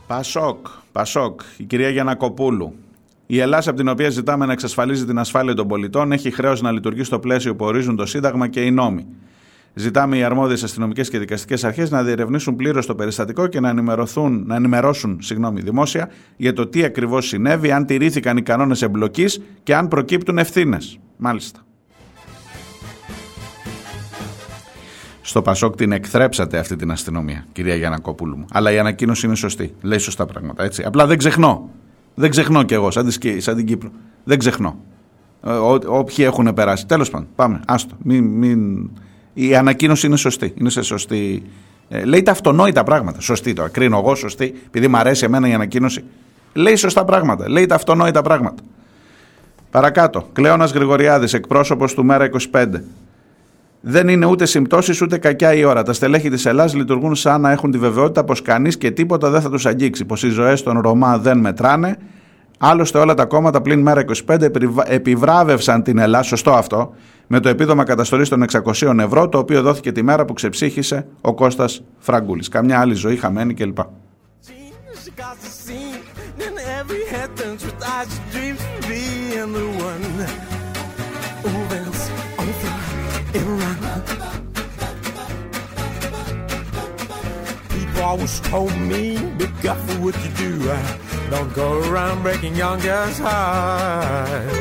Πασόκ, 0.08 0.68
Πασόκ, 0.92 1.42
η 1.58 1.64
κυρία 1.64 1.90
Γιανακοπούλου, 1.90 2.74
η 3.28 3.40
Ελλάδα, 3.40 3.70
από 3.70 3.80
την 3.80 3.88
οποία 3.88 4.10
ζητάμε 4.10 4.46
να 4.46 4.52
εξασφαλίζει 4.52 5.06
την 5.06 5.20
ασφάλεια 5.20 5.54
των 5.54 5.68
πολιτών, 5.68 6.12
έχει 6.12 6.32
χρέος 6.32 6.62
να 6.62 6.72
λειτουργεί 6.72 7.04
στο 7.04 7.20
πλαίσιο 7.20 7.56
που 7.56 7.66
ορίζουν 7.66 7.96
το 7.96 8.06
Σύνταγμα 8.06 8.48
και 8.48 8.62
οι 8.62 8.72
νόμοι. 8.72 9.06
Ζητάμε 9.74 10.18
οι 10.18 10.24
αρμόδιες 10.24 10.64
αστυνομικές 10.64 11.10
και 11.10 11.20
δικαστικές 11.20 11.64
αρχές 11.64 11.90
να 11.90 12.04
διερευνήσουν 12.04 12.56
πλήρως 12.56 12.86
το 12.86 12.96
περιστατικό 12.96 13.48
και 13.48 13.60
να, 13.60 13.70
ενημερωθούν, 13.70 14.44
να 14.46 14.56
ενημερώσουν 14.56 15.18
συγγνώμη, 15.22 15.62
δημόσια 15.62 16.10
για 16.38 16.54
το 16.54 16.68
τι 16.68 16.84
ακριβώς 16.84 17.28
συνέβη, 17.28 17.72
αν 17.72 17.86
τηρήθηκαν 17.86 18.38
οι 18.38 18.42
κανόνες 18.42 18.82
εμπλοκής 18.82 19.42
και 19.64 19.76
αν 19.76 19.88
προκύπτουν 19.88 20.38
ευθύνες. 20.38 21.00
Μάλιστα. 21.18 21.60
Στο 25.22 25.42
Πασόκ 25.42 25.76
την 25.76 25.92
εκθρέψατε 25.92 26.58
αυτή 26.58 26.76
την 26.76 26.92
αστυνομία, 26.92 27.46
κυρία 27.52 27.76
Γιανακόπουλου 27.76 28.38
μου. 28.38 28.46
Αλλά 28.52 28.72
η 28.72 28.80
ανακοίνωση 28.80 29.26
είναι 29.26 29.36
σωστή. 29.36 29.74
Λέει 29.82 29.98
σωστά 29.98 30.26
πράγματα, 30.26 30.64
έτσι. 30.64 30.84
Απλά 30.84 31.06
δεν 31.06 31.18
ξεχνώ. 31.18 31.70
Δεν 32.16 32.30
ξεχνώ 32.30 32.64
κι 32.64 32.74
εγώ, 32.74 32.92
σαν, 32.92 33.10
σαν 33.38 33.56
την 33.56 33.66
Κύπρο. 33.66 33.90
Δεν 34.24 34.40
ξεχνώ. 34.40 34.80
Ε, 35.44 35.52
όποιοι 35.88 36.26
έχουν 36.28 36.54
περάσει. 36.54 36.86
Τέλος 36.86 37.10
πάντων, 37.10 37.28
πάμε. 37.36 37.60
Άστο. 37.68 37.96
Μην, 38.04 38.24
μην... 38.24 38.90
Η 39.34 39.56
ανακοίνωση 39.56 40.08
είναι 40.08 40.18
σωστή. 40.18 40.54
Είναι 40.58 40.70
σε 40.70 40.82
σωστή. 40.82 41.44
Ε, 41.90 42.06
λέει 42.06 42.24
τα 42.24 42.32
αυτονόητα 42.32 42.84
πράγματα. 42.84 43.20
Σωστή 43.20 43.54
τώρα. 43.54 43.70
Κρίνω 43.70 43.98
εγώ 43.98 44.16
σωστή, 44.16 44.54
επειδή 44.68 44.88
μου 44.88 44.98
αρέσει 44.98 45.26
εμένα 45.26 45.48
η 45.48 45.54
ανακοίνωση. 45.54 46.04
Λέει 46.54 46.76
σωστά 46.76 47.06
πράγματα. 47.06 47.50
Λέει 47.50 47.66
τα 47.66 47.76
αυτονόητα 47.76 48.22
πράγματα. 48.22 48.64
Παρακάτω. 49.72 50.30
Κλέονα 50.34 50.66
Γρηγοριάδης, 50.66 51.34
εκπρόσωπος 51.34 51.94
του 51.94 52.06
Μέρα 52.06 52.30
25. 52.52 52.66
Δεν 53.88 54.08
είναι 54.08 54.26
ούτε 54.26 54.46
συμπτώσεις 54.46 55.02
ούτε 55.02 55.18
κακιά 55.18 55.54
η 55.54 55.64
ώρα. 55.64 55.84
Τα 55.84 55.94
στελέχη 55.94 56.30
της 56.30 56.46
Ελλάδα 56.46 56.76
λειτουργούν 56.76 57.16
σαν 57.16 57.42
να 57.42 57.52
έχουν 57.52 57.72
τη 57.72 57.78
βεβαιότητα 57.78 58.24
πως 58.24 58.42
κανείς 58.42 58.78
και 58.78 58.92
τίποτα 58.92 59.30
δεν 59.30 59.42
θα 59.42 59.50
τους 59.50 59.66
αγγίξει. 59.66 60.06
Πως 60.06 60.24
οι 60.24 60.30
ζωές 60.30 60.64
των 60.64 60.80
Ρωμά 60.80 61.18
δεν 61.18 61.38
μετράνε. 61.38 61.98
Άλλωστε, 62.60 63.00
όλα 63.00 63.14
τα 63.14 63.26
κόμματα 63.26 63.62
πλην 63.62 63.82
μέρα 63.82 64.02
25 64.28 64.50
επιβράβευσαν 64.86 65.84
την 65.84 65.98
Ελλάδα, 65.98 66.24
σωστό 66.24 66.52
αυτό, 66.52 66.94
με 67.28 67.40
το 67.40 67.50
επίδομα 67.50 67.84
καταστολής 67.84 68.30
των 68.30 68.44
600 68.44 69.00
ευρώ, 69.00 69.30
το 69.30 69.38
οποίο 69.38 69.62
δόθηκε 69.62 69.92
τη 69.92 70.04
μέρα 70.04 70.26
που 70.26 70.34
ξεψύχησε 70.34 71.08
ο 71.22 71.34
Κώστας 71.34 71.84
Φραγκούλης. 71.98 72.48
Καμιά 72.48 72.80
άλλη 72.80 72.94
ζωή 72.94 73.16
χαμένη 73.16 73.54
κλπ. 73.54 73.78
anything 83.36 83.75
always 88.06 88.40
told 88.42 88.76
me, 88.78 89.18
be 89.40 89.48
careful 89.64 89.96
what 90.06 90.16
you 90.24 90.32
do. 90.46 90.52
Uh, 90.70 90.98
Don't 91.32 91.52
go 91.56 91.68
around 91.90 92.22
breaking 92.22 92.56
young 92.56 92.80
girls' 92.80 93.18
hearts. 93.18 94.58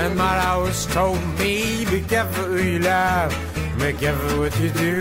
And 0.00 0.12
my 0.16 0.34
always 0.46 0.84
told 0.86 1.22
me, 1.40 1.86
be 1.86 2.00
careful 2.02 2.44
who 2.44 2.62
you 2.72 2.78
love. 2.80 3.32
Be 3.78 3.92
careful 3.94 4.40
what 4.40 4.54
you 4.60 4.70
do, 4.70 5.00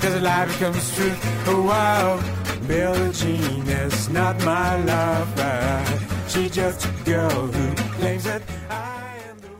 cause 0.00 0.20
life 0.22 0.48
becomes 0.52 0.84
true. 0.96 1.16
Oh 1.50 1.62
wow, 1.70 2.06
Billie 2.66 3.12
Jean 3.12 3.66
is 3.68 4.08
not 4.08 4.34
my 4.44 4.76
lover. 4.90 5.84
She's 6.28 6.52
just 6.54 6.84
a 6.86 6.92
girl 7.04 7.46
who 7.54 7.64
claims 7.98 8.24
that 8.24 8.42
I 8.70 8.93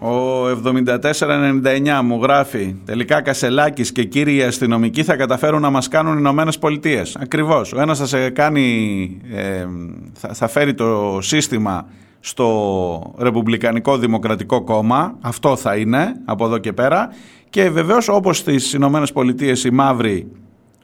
Ο 0.04 0.46
7499 0.48 2.00
μου 2.04 2.22
γράφει 2.22 2.76
τελικά 2.84 3.20
Κασελάκης 3.20 3.92
και 3.92 4.04
κύριοι 4.04 4.42
αστυνομικοί 4.42 5.02
θα 5.02 5.16
καταφέρουν 5.16 5.60
να 5.60 5.70
μας 5.70 5.88
κάνουν 5.88 6.12
οι 6.12 6.16
Ηνωμένες 6.18 6.58
Πολιτείες. 6.58 7.16
Ακριβώς. 7.20 7.72
Ο 7.72 7.80
ένας 7.80 7.98
θα 7.98 8.06
σε 8.06 8.30
κάνει, 8.30 9.20
ε, 9.32 9.66
θα, 10.12 10.34
θα 10.34 10.48
φέρει 10.48 10.74
το 10.74 11.18
σύστημα 11.20 11.86
στο 12.20 13.14
Ρεπουμπλικανικό 13.18 13.98
Δημοκρατικό 13.98 14.64
Κόμμα. 14.64 15.16
Αυτό 15.20 15.56
θα 15.56 15.76
είναι 15.76 16.14
από 16.24 16.44
εδώ 16.44 16.58
και 16.58 16.72
πέρα. 16.72 17.08
Και 17.50 17.70
βεβαίως 17.70 18.08
όπως 18.08 18.38
στις 18.38 18.72
Ηνωμένες 18.72 19.12
Πολιτείες 19.12 19.64
οι 19.64 19.70
μαύροι 19.70 20.30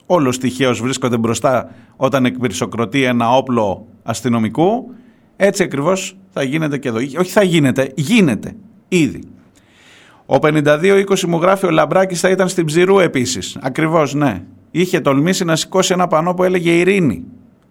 όλος 0.06 0.38
τυχαίως 0.38 0.80
βρίσκονται 0.80 1.18
μπροστά 1.18 1.70
όταν 1.96 2.24
εκπυρσοκροτεί 2.24 3.02
ένα 3.02 3.36
όπλο 3.36 3.86
αστυνομικού, 4.02 4.94
έτσι 5.36 5.62
ακριβώς 5.62 6.16
θα 6.30 6.42
γίνεται 6.42 6.78
και 6.78 6.88
εδώ. 6.88 6.98
Όχι 6.98 7.30
θα 7.30 7.42
γίνεται, 7.42 7.92
γίνεται 7.94 8.54
ήδη. 8.90 9.22
Ο 10.26 10.36
52-20 10.40 11.20
μου 11.20 11.40
γράφει 11.40 11.66
ο 11.66 11.70
Λαμπράκης 11.70 12.20
θα 12.20 12.28
ήταν 12.28 12.48
στην 12.48 12.64
Ψηρού 12.64 12.98
επίσης. 12.98 13.58
Ακριβώς 13.60 14.14
ναι. 14.14 14.42
Είχε 14.70 15.00
τολμήσει 15.00 15.44
να 15.44 15.56
σηκώσει 15.56 15.92
ένα 15.92 16.06
πανό 16.06 16.34
που 16.34 16.44
έλεγε 16.44 16.70
Ειρήνη. 16.70 17.24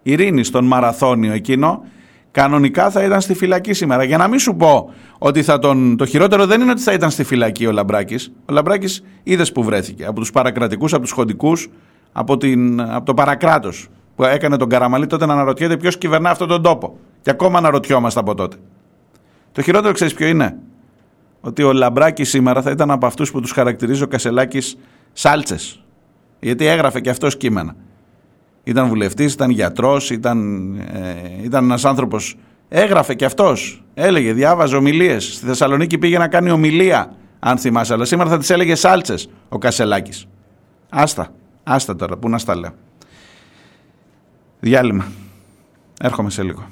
Ειρήνη 0.04 0.44
στον 0.44 0.66
μαραθώνιο 0.66 1.34
εκείνο. 1.34 1.84
Κανονικά 2.32 2.90
θα 2.90 3.04
ήταν 3.04 3.22
στη 3.22 3.34
φυλακή 3.34 3.74
σήμερα. 3.74 4.04
Για 4.04 4.18
να 4.18 4.28
μην 4.28 4.40
σου 4.40 4.56
πω 4.56 4.94
ότι 5.18 5.44
θα 5.44 5.60
τον... 5.60 5.98
το 5.98 6.06
χειρότερο 6.06 6.46
δεν 6.46 6.62
είναι 6.62 6.72
ότι 6.72 6.82
θα 6.82 6.94
ήταν 6.94 7.12
στη 7.12 7.24
φυλακή 7.24 7.66
ο 7.66 7.72
Λαμπράκης. 7.72 8.32
Ο 8.46 8.54
Λαμπράκης 8.54 9.04
είδες 9.24 9.52
που 9.52 9.64
βρέθηκε. 9.64 10.06
Από 10.06 10.20
τους 10.20 10.32
παρακρατικούς, 10.32 10.94
από 10.94 11.02
τους 11.02 11.12
χοντικούς, 11.12 11.70
από, 12.12 12.38
την... 12.38 12.82
από 12.82 13.06
το 13.06 13.14
παρακράτος 13.14 13.88
που 14.16 14.24
έκανε 14.24 14.58
τον 14.58 14.70
Καραμαλή 14.70 15.08
τότε 15.08 15.26
να 15.26 15.34
αναρωτιέται 15.34 15.78
ποιος 15.78 15.98
κυβερνά 15.98 16.30
αυτόν 16.30 16.48
τον 16.48 16.62
τόπο. 16.62 16.98
Και 17.22 17.30
ακόμα 17.30 17.58
αναρωτιόμαστε 17.58 18.20
από 18.20 18.36
τότε. 18.36 18.58
Το 19.52 19.62
χειρότερο 19.62 19.94
ξέρεις 19.94 20.14
ποιο 20.14 20.28
είναι; 20.28 20.58
Ότι 21.41 21.64
ο 21.64 21.74
Λαμπράκης 21.74 22.30
σήμερα 22.30 22.61
θα 22.61 22.72
ήταν 22.72 22.91
από 22.91 23.06
αυτούς 23.06 23.32
που 23.32 23.41
τους 23.41 23.52
χαρακτηρίζει 23.52 24.03
ο 24.03 24.07
Κασελάκης 24.07 24.78
σάλτσες. 25.14 25.84
Γιατί 26.40 26.66
έγραφε 26.66 26.99
και 26.99 27.10
αυτός 27.10 27.38
κείμενα. 27.38 27.76
Ήταν 28.64 28.88
βουλευτής, 28.88 29.34
ήταν 29.34 29.49
γιατρός, 29.49 30.10
ήταν, 30.10 30.76
ε, 30.76 31.44
ήταν 31.44 31.64
ένας 31.64 31.86
άνθρωπος. 31.86 32.38
Έγραφε 32.70 33.14
και 33.14 33.26
αυτός. 33.26 33.84
Έλεγε, 33.94 34.34
διάβαζε 34.34 34.76
ομιλίες. 34.76 35.34
Στη 35.34 35.45
Θεσσαλονίκη 35.45 35.98
πήγε 35.98 36.18
να 36.18 36.28
κάνει 36.28 36.52
ομιλία, 36.52 37.16
αν 37.40 37.57
θυμάσαι. 37.57 37.94
Αλλά 37.94 38.06
σήμερα 38.06 38.30
θα 38.30 38.38
τις 38.38 38.49
έλεγε 38.49 38.76
σάλτσες 38.76 39.30
ο 39.49 39.57
Κασελάκης. 39.57 40.28
Άστα. 40.90 41.34
Άστα 41.64 41.95
τώρα, 41.95 42.18
πού 42.18 42.30
να 42.30 42.38
στα 42.38 42.56
λέω. 42.56 42.72
Διάλειμμα. 44.60 45.06
Έρχομαι 46.02 46.30
σε 46.30 46.44
λίγο. 46.44 46.68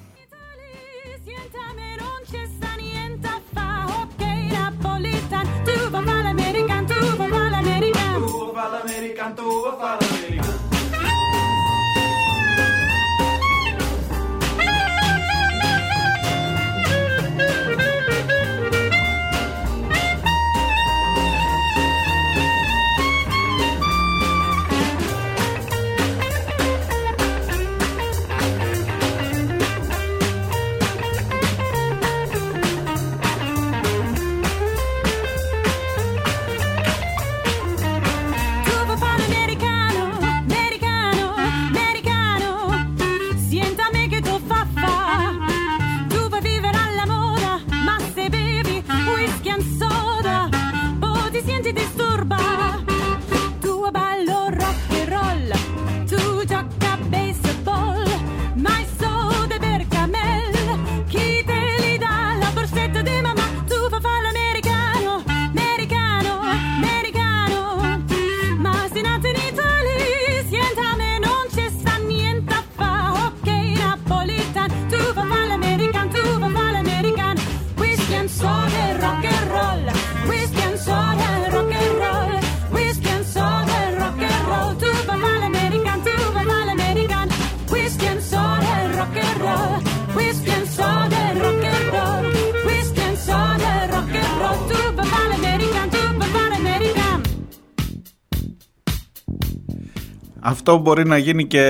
Αυτό 100.50 100.78
μπορεί 100.78 101.08
να 101.08 101.18
γίνει 101.18 101.46
και 101.46 101.64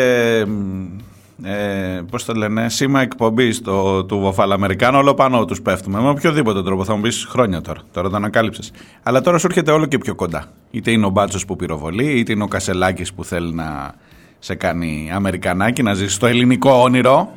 ε, 1.44 2.02
πώς 2.12 2.26
το 2.26 2.34
λένε, 2.34 2.70
σήμα 2.70 3.02
εκπομπής 3.02 3.62
του 4.08 4.20
Βοφαλαμερικάνου, 4.20 4.98
όλο 4.98 5.14
πάνω 5.14 5.45
τους 5.45 5.62
πέφτουμε. 5.62 6.02
Με 6.02 6.10
οποιοδήποτε 6.10 6.64
τρόπο, 6.64 6.84
θα 6.84 6.95
μου 6.95 7.02
πεις 7.02 7.26
χρόνια 7.30 7.62
τώρα, 7.62 7.80
τώρα 7.91 8.10
το 8.10 8.16
ανακάλυψες. 8.16 8.72
Αλλά 9.04 9.22
τώρα 9.22 9.38
σου 9.38 9.48
έρχεται 9.49 9.72
όλο 9.72 9.86
και 9.86 9.98
πιο 9.98 10.16
κοντά. 10.16 10.45
Είτε 10.72 10.91
είναι 10.91 11.06
ο 11.06 11.10
Μπάτσος 11.10 11.45
που 11.45 11.56
πυροβολεί, 11.56 12.06
είτε 12.06 12.32
είναι 12.32 12.44
ο 12.44 12.48
Κασελάκης 12.48 13.14
που 13.14 13.24
θέλει 13.24 13.54
να 13.54 13.94
σε 14.40 14.56
κάνει 14.56 15.10
Αμερικανάκι, 15.14 15.84
να 15.84 15.94
ζήσει 15.94 16.14
στο 16.14 16.26
ελληνικό 16.26 16.72
όνειρο. 16.72 17.30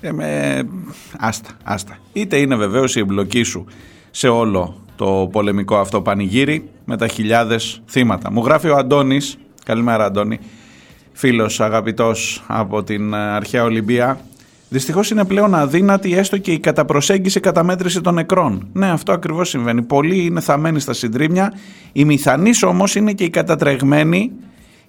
Ε, 0.00 0.12
με... 0.12 0.62
Άστα, 1.18 1.50
άστα. 1.64 1.98
Είτε 2.12 2.36
είναι 2.36 2.56
βεβαίως 2.56 2.96
η 2.96 3.00
εμπλοκή 3.00 3.42
σου 3.42 3.64
σε 4.10 4.28
όλο 4.28 4.76
το 4.96 5.28
πολεμικό 5.32 5.76
αυτό 5.76 6.02
πανηγύρι 6.02 6.68
με 6.84 6.96
τα 6.96 7.08
χιλιάδες 7.08 7.82
θύματα. 7.88 8.32
Μου 8.32 8.44
γράφει 8.44 8.68
ο 8.68 8.76
Αντώνης, 8.76 9.38
καλημέρα 9.64 10.04
Αντώνη, 10.04 10.38
φίλος 11.20 11.60
αγαπητός 11.60 12.44
από 12.46 12.82
την 12.82 13.12
ε, 13.12 13.16
αρχαία 13.16 13.64
Ολυμπία. 13.64 14.20
Δυστυχώς 14.68 15.10
είναι 15.10 15.24
πλέον 15.24 15.54
αδύνατη 15.54 16.16
έστω 16.16 16.38
και 16.38 16.52
η 16.52 16.58
καταπροσέγγιση 16.58 17.40
καταμέτρηση 17.40 18.00
των 18.00 18.14
νεκρών. 18.14 18.68
Ναι, 18.72 18.90
αυτό 18.90 19.12
ακριβώς 19.12 19.48
συμβαίνει. 19.48 19.82
Πολλοί 19.82 20.24
είναι 20.24 20.40
θαμένοι 20.40 20.80
στα 20.80 20.92
συντρίμια. 20.92 21.52
Οι 21.92 22.04
μηθανείς 22.04 22.62
όμως 22.62 22.94
είναι 22.94 23.12
και 23.12 23.24
οι 23.24 23.30
κατατρεγμένοι, 23.30 24.32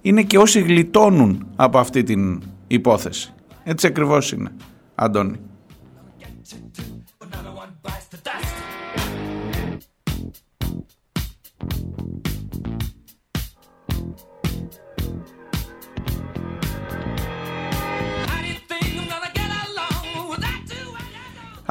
είναι 0.01 0.21
και 0.21 0.37
όσοι 0.37 0.59
γλιτώνουν 0.59 1.45
από 1.55 1.77
αυτή 1.77 2.03
την 2.03 2.41
υπόθεση. 2.67 3.33
Έτσι 3.63 3.87
ακριβώς 3.87 4.31
είναι, 4.31 4.51
Αντώνη. 4.95 5.39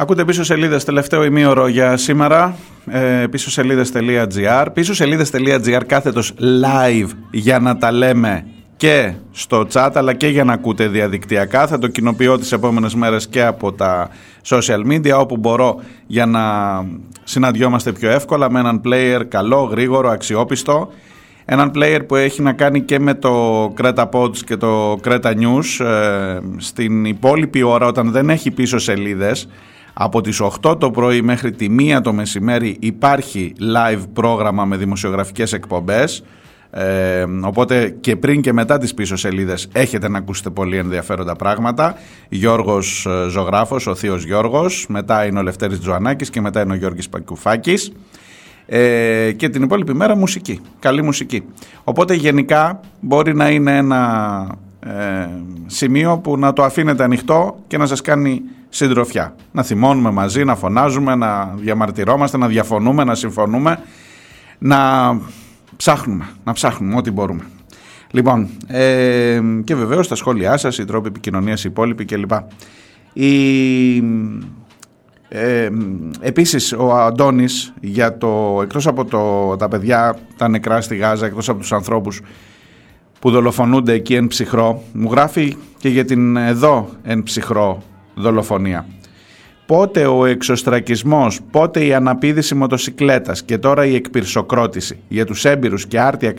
Ακούτε 0.01 0.25
πίσω 0.25 0.45
σελίδες 0.45 0.85
τελευταίο 0.85 1.25
ημίωρο 1.25 1.67
για 1.67 1.97
σήμερα. 1.97 2.57
Ε, 2.91 3.27
πίσω 3.31 3.51
σελίδε.gr. 3.51 4.67
Πίσω 4.73 4.95
σελίδε.gr 4.95 5.81
κάθετος 5.87 6.35
live 6.39 7.09
για 7.31 7.59
να 7.59 7.77
τα 7.77 7.93
λέμε 7.93 8.47
και 8.77 9.13
στο 9.31 9.67
chat 9.73 9.91
αλλά 9.95 10.13
και 10.13 10.27
για 10.27 10.45
να 10.45 10.53
ακούτε 10.53 10.89
διαδικτυακά. 10.89 11.67
Θα 11.67 11.79
το 11.79 11.89
κοινοποιώ 11.89 12.39
τις 12.39 12.53
επόμενες 12.53 12.95
μέρες 12.95 13.29
και 13.29 13.43
από 13.43 13.73
τα 13.73 14.11
social 14.47 14.87
media 14.87 15.19
όπου 15.19 15.37
μπορώ 15.37 15.81
για 16.07 16.27
να 16.27 16.43
συναντιόμαστε 17.25 17.93
πιο 17.93 18.11
εύκολα 18.11 18.51
με 18.51 18.59
έναν 18.59 18.81
player 18.85 19.23
καλό, 19.29 19.63
γρήγορο, 19.63 20.11
αξιόπιστο. 20.11 20.93
Έναν 21.45 21.73
player 21.75 22.01
που 22.09 22.17
έχει 22.17 22.43
να 22.43 22.53
κάνει 22.53 22.81
και 22.81 22.99
με 22.99 23.15
το 23.15 23.65
Creta 23.81 24.09
Pods 24.11 24.37
και 24.37 24.57
το 24.57 24.93
Creta 25.05 25.35
News 25.35 25.85
ε, 25.85 26.39
στην 26.57 27.05
υπόλοιπη 27.05 27.63
ώρα 27.63 27.87
όταν 27.87 28.11
δεν 28.11 28.31
έχει 28.31 28.51
πίσω 28.51 28.79
σελίδες 28.79 29.49
από 29.93 30.21
τις 30.21 30.41
8 30.63 30.81
το 30.81 30.91
πρωί 30.91 31.23
μέχρι 31.23 31.53
τη 31.53 31.67
1 31.97 32.01
το 32.03 32.13
μεσημέρι 32.13 32.77
υπάρχει 32.81 33.53
live 33.61 34.03
πρόγραμμα 34.13 34.65
με 34.65 34.77
δημοσιογραφικές 34.77 35.53
εκπομπές. 35.53 36.23
Ε, 36.71 37.25
οπότε 37.43 37.97
και 38.01 38.17
πριν 38.17 38.41
και 38.41 38.53
μετά 38.53 38.79
τις 38.79 38.95
πίσω 38.95 39.17
σελίδες 39.17 39.69
έχετε 39.73 40.09
να 40.09 40.19
ακούσετε 40.19 40.51
πολύ 40.51 40.77
ενδιαφέροντα 40.77 41.37
πράγματα. 41.37 41.95
Γιώργος 42.29 43.07
ε, 43.07 43.29
Ζωγράφος, 43.29 43.87
ο 43.87 43.95
θείος 43.95 44.25
Γιώργος 44.25 44.87
μετά 44.89 45.27
είναι 45.27 45.39
ο 45.39 45.43
Λευτέρης 45.43 45.81
Τζοανάκης 45.81 46.31
και 46.31 46.41
μετά 46.41 46.63
είναι 46.63 46.73
ο 46.73 46.77
Γιώργης 46.77 47.09
Πακουφάκης. 47.09 47.93
Ε, 48.73 49.33
και 49.33 49.49
την 49.49 49.63
υπόλοιπη 49.63 49.95
μέρα 49.95 50.17
μουσική, 50.17 50.61
καλή 50.79 51.03
μουσική. 51.03 51.43
Οπότε 51.85 52.15
γενικά 52.15 52.81
μπορεί 53.01 53.35
να 53.35 53.51
είναι 53.51 53.77
ένα 53.77 54.47
ε, 54.87 55.29
σημείο 55.67 56.19
που 56.19 56.39
να 56.39 56.53
το 56.53 56.63
αφήνετε 56.63 57.05
ανοιχτό 57.05 57.59
και 57.67 57.79
να 57.79 57.87
σας 57.87 58.01
κάνει 58.01 58.43
συντροφιά 58.71 59.35
να 59.53 59.63
θυμώνουμε 59.63 60.11
μαζί, 60.11 60.45
να 60.45 60.57
φωνάζουμε 60.57 61.15
να 61.15 61.55
διαμαρτυρόμαστε, 61.57 62.37
να 62.37 62.49
διαφωνούμε, 62.49 63.05
να 63.05 63.15
συμφωνούμε 63.15 63.79
να 64.59 64.79
ψάχνουμε, 65.77 66.29
να 66.45 66.53
ψάχνουμε 66.53 66.97
ό,τι 66.97 67.11
μπορούμε. 67.11 67.43
Λοιπόν, 68.11 68.49
ε, 68.67 69.41
και 69.65 69.75
βεβαίως 69.75 70.09
τα 70.09 70.15
σχόλιά 70.15 70.57
σας, 70.57 70.79
οι 70.79 70.85
τρόποι 70.85 71.09
επικοινωνίας, 71.09 71.65
οι 71.65 71.69
υπόλοιποι 71.71 72.05
κλπ. 72.05 72.33
Η, 73.13 73.97
ε, 75.29 75.69
επίσης 76.21 76.73
ο 76.73 76.95
Αντώνης 76.95 77.73
για 77.81 78.19
το, 78.19 78.61
εκτός 78.63 78.87
από 78.87 79.05
το, 79.05 79.57
τα 79.57 79.69
παιδιά 79.69 80.19
τα 80.37 80.49
νεκρά 80.49 80.81
στη 80.81 80.97
Γάζα, 80.97 81.27
εκτός 81.27 81.49
από 81.49 81.59
τους 81.59 81.73
ανθρώπους 81.73 82.21
που 83.19 83.31
δολοφονούνται 83.31 83.93
εκεί 83.93 84.15
εν 84.15 84.27
ψυχρό, 84.27 84.83
μου 84.93 85.11
γράφει 85.11 85.57
και 85.79 85.89
για 85.89 86.05
την 86.05 86.37
εδώ 86.37 86.89
εν 87.03 87.23
ψυχρό 87.23 87.83
δολοφονία 88.21 88.87
πότε 89.71 90.07
ο 90.07 90.25
εξωστρακισμός, 90.25 91.41
πότε 91.51 91.85
η 91.85 91.95
αναπήδηση 91.95 92.55
μοτοσικλέτας 92.55 93.43
και 93.43 93.59
τώρα 93.59 93.87
η 93.87 93.95
εκπυρσοκρότηση 93.95 94.99
για 95.09 95.27
τους 95.27 95.45
έμπειρους 95.45 95.87
και 95.87 96.01
άρτια 96.01 96.35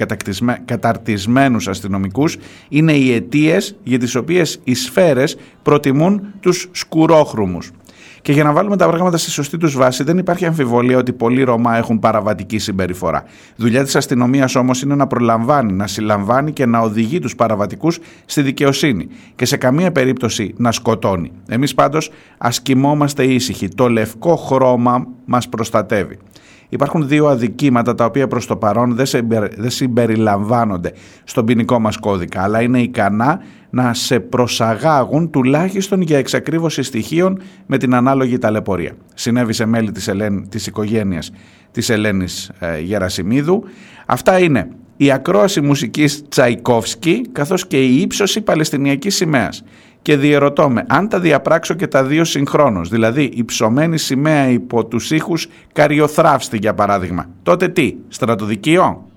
καταρτισμένους 0.65 1.67
αστυνομικούς 1.67 2.37
είναι 2.69 2.93
οι 2.93 3.13
αιτίες 3.13 3.75
για 3.83 3.99
τις 3.99 4.15
οποίες 4.15 4.59
οι 4.63 4.73
σφαίρες 4.73 5.37
προτιμούν 5.61 6.33
τους 6.39 6.69
σκουρόχρουμους. 6.71 7.71
Και 8.21 8.31
για 8.31 8.43
να 8.43 8.51
βάλουμε 8.51 8.77
τα 8.77 8.87
πράγματα 8.87 9.17
στη 9.17 9.29
σωστή 9.29 9.57
τους 9.57 9.75
βάση, 9.75 10.03
δεν 10.03 10.17
υπάρχει 10.17 10.45
αμφιβολία 10.45 10.97
ότι 10.97 11.13
πολλοί 11.13 11.43
Ρωμά 11.43 11.77
έχουν 11.77 11.99
παραβατική 11.99 12.57
συμπεριφορά. 12.57 13.23
Δουλειά 13.55 13.83
της 13.83 13.95
αστυνομίας 13.95 14.55
όμως 14.55 14.81
είναι 14.81 14.95
να 14.95 15.07
προλαμβάνει, 15.07 15.73
να 15.73 15.87
συλλαμβάνει 15.87 16.51
και 16.51 16.65
να 16.65 16.79
οδηγεί 16.79 17.19
τους 17.19 17.35
παραβατικούς 17.35 17.99
στη 18.25 18.41
δικαιοσύνη 18.41 19.07
και 19.35 19.45
σε 19.45 19.57
καμία 19.57 19.91
περίπτωση 19.91 20.53
να 20.57 20.71
σκοτώνει. 20.71 21.31
Εμείς 21.47 21.73
πάντως 21.73 22.11
ας 22.37 22.61
κοιμόμαστε 22.61 23.23
ήσυχοι. 23.23 23.67
Το 23.67 23.89
λευκό 23.89 24.35
χρώμα 24.35 25.07
μας 25.25 25.49
προστατεύει. 25.49 26.17
Υπάρχουν 26.73 27.07
δύο 27.07 27.27
αδικήματα 27.27 27.95
τα 27.95 28.05
οποία 28.05 28.27
προς 28.27 28.45
το 28.45 28.55
παρόν 28.55 28.95
δεν 29.55 29.69
συμπεριλαμβάνονται 29.69 30.91
στον 31.23 31.45
ποινικό 31.45 31.79
μας 31.79 31.97
κώδικα 31.97 32.43
αλλά 32.43 32.61
είναι 32.61 32.81
ικανά 32.81 33.39
να 33.69 33.93
σε 33.93 34.19
προσαγάγουν 34.19 35.29
τουλάχιστον 35.29 36.01
για 36.01 36.17
εξακρίβωση 36.17 36.83
στοιχείων 36.83 37.41
με 37.65 37.77
την 37.77 37.93
ανάλογη 37.93 38.37
ταλαιπωρία. 38.37 38.91
Συνέβη 39.13 39.53
σε 39.53 39.65
μέλη 39.65 39.91
της, 39.91 40.07
Ελέν, 40.07 40.49
της 40.49 40.67
οικογένειας 40.67 41.31
της 41.71 41.89
Ελένης 41.89 42.51
ε, 42.59 42.79
Γερασιμίδου. 42.79 43.63
Αυτά 44.05 44.39
είναι 44.39 44.67
η 44.97 45.11
ακρόαση 45.11 45.61
μουσικής 45.61 46.23
Τσαϊκόφσκι 46.29 47.21
καθώς 47.31 47.67
και 47.67 47.85
η 47.85 48.01
ύψωση 48.01 48.41
Παλαιστινιακής 48.41 49.15
σημαίας. 49.15 49.63
Και 50.01 50.17
διερωτώ 50.17 50.69
με, 50.69 50.85
αν 50.87 51.07
τα 51.07 51.19
διαπράξω 51.19 51.73
και 51.73 51.87
τα 51.87 52.03
δύο 52.03 52.23
συγχρόνως, 52.23 52.89
δηλαδή 52.89 53.23
η 53.23 53.45
ψωμένη 53.45 53.97
σημαία 53.97 54.49
υπό 54.49 54.85
τους 54.85 55.11
ήχους 55.11 55.47
Καριοθράφστη 55.73 56.57
για 56.57 56.73
παράδειγμα, 56.73 57.25
τότε 57.43 57.67
τι, 57.67 57.95
στρατοδικείο; 58.07 59.10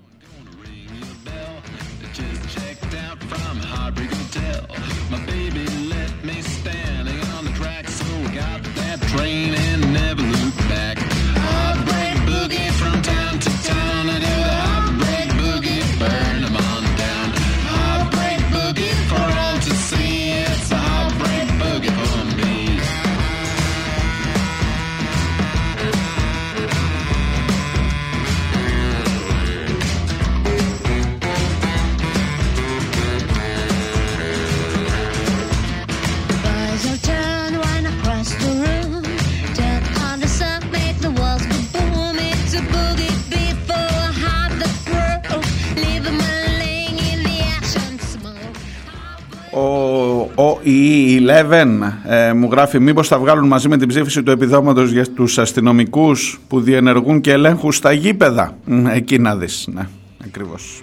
E11 51.51 51.93
ε, 52.05 52.33
μου 52.33 52.49
γράφει 52.51 52.81
μήπως 52.81 53.09
θα 53.09 53.19
βγάλουν 53.19 53.47
μαζί 53.47 53.69
με 53.69 53.77
την 53.77 53.89
ψήφιση 53.89 54.23
του 54.23 54.31
επιδόματος 54.31 54.91
για 54.91 55.07
τους 55.07 55.39
αστυνομικούς 55.39 56.41
που 56.49 56.61
διενεργούν 56.61 57.21
και 57.21 57.33
ελέγχουν 57.33 57.73
στα 57.73 57.93
γήπεδα. 57.93 58.57
Μ, 58.65 58.87
Εκεί 58.87 59.19
να 59.19 59.37
δεις, 59.37 59.69
ναι, 59.73 59.89
ακριβώς. 60.25 60.83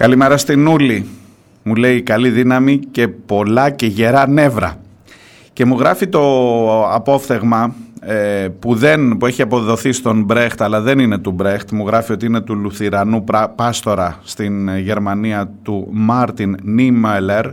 Καλημέρα 0.00 0.36
στην 0.36 0.66
Ούλη. 0.66 1.06
Μου 1.62 1.74
λέει 1.74 2.02
καλή 2.02 2.30
δύναμη 2.30 2.78
και 2.78 3.08
πολλά 3.08 3.70
και 3.70 3.86
γερά 3.86 4.28
νεύρα. 4.28 4.80
Και 5.52 5.64
μου 5.64 5.78
γράφει 5.78 6.06
το 6.06 6.22
απόφθεγμα 6.94 7.74
ε, 8.00 8.48
που, 8.58 8.74
δεν, 8.74 9.16
που 9.16 9.26
έχει 9.26 9.42
αποδοθεί 9.42 9.92
στον 9.92 10.22
Μπρέχτ 10.22 10.62
αλλά 10.62 10.80
δεν 10.80 10.98
είναι 10.98 11.18
του 11.18 11.30
Μπρέχτ. 11.30 11.70
Μου 11.70 11.86
γράφει 11.86 12.12
ότι 12.12 12.26
είναι 12.26 12.40
του 12.40 12.54
Λουθυρανού 12.54 13.24
πρά- 13.24 13.48
Πάστορα 13.48 14.18
στην 14.22 14.68
ε, 14.68 14.78
Γερμανία 14.78 15.50
του 15.62 15.88
Μάρτιν 15.90 16.56
Νίμελερ 16.62 17.46
1892-1984 17.46 17.52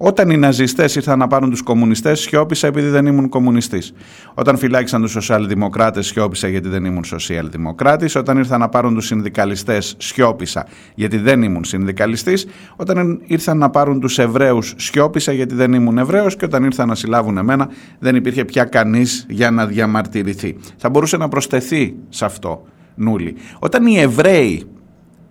όταν 0.00 0.30
οι 0.30 0.36
ναζιστές 0.36 0.94
ήρθαν 0.94 1.18
να 1.18 1.26
πάρουν 1.26 1.50
τους 1.50 1.62
κομμουνιστές, 1.62 2.20
σιώπησα 2.20 2.66
επειδή 2.66 2.88
δεν 2.88 3.06
ήμουν 3.06 3.28
κομμουνιστής. 3.28 3.92
Όταν 4.34 4.58
φυλάκισαν 4.58 5.02
τους 5.02 5.10
σοσιαλδημοκράτες, 5.10 6.06
σιώπησα 6.06 6.48
γιατί 6.48 6.68
δεν 6.68 6.84
ήμουν 6.84 7.04
σοσιαλδημοκράτης. 7.04 8.14
Όταν 8.14 8.38
ήρθαν 8.38 8.60
να 8.60 8.68
πάρουν 8.68 8.94
τους 8.94 9.06
συνδικαλιστές, 9.06 9.94
σιώπησα 9.98 10.66
γιατί 10.94 11.18
δεν 11.18 11.42
ήμουν 11.42 11.64
συνδικαλιστής. 11.64 12.46
Όταν 12.76 13.20
ήρθαν 13.26 13.58
να 13.58 13.70
πάρουν 13.70 14.00
τους 14.00 14.18
Εβραίους, 14.18 14.74
σιώπησα 14.76 15.32
γιατί 15.32 15.54
δεν 15.54 15.72
ήμουν 15.72 15.98
Εβραίος. 15.98 16.36
Και 16.36 16.44
όταν 16.44 16.64
ήρθαν 16.64 16.88
να 16.88 16.94
συλλάβουν 16.94 17.38
εμένα, 17.38 17.68
δεν 17.98 18.16
υπήρχε 18.16 18.44
πια 18.44 18.64
κανείς 18.64 19.26
για 19.28 19.50
να 19.50 19.66
διαμαρτυρηθεί. 19.66 20.56
Θα 20.76 20.90
μπορούσε 20.90 21.16
να 21.16 21.28
προσθεθεί 21.28 21.94
σε 22.08 22.24
αυτό, 22.24 22.62
Νούλη. 22.94 23.34
Όταν 23.58 23.86
οι 23.86 23.98
Εβραίοι 23.98 24.64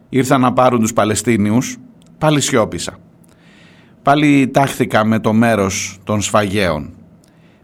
ήρθαν 0.09 0.41
να 0.41 0.53
πάρουν 0.53 0.79
τους 0.79 0.93
Παλαιστίνιους, 0.93 1.77
πάλι 2.17 2.41
σιώπησα 2.41 2.97
πάλι 4.07 4.47
τάχθηκα 4.47 5.05
με 5.05 5.19
το 5.19 5.33
μέρος 5.33 5.97
των 6.03 6.21
σφαγέων. 6.21 6.89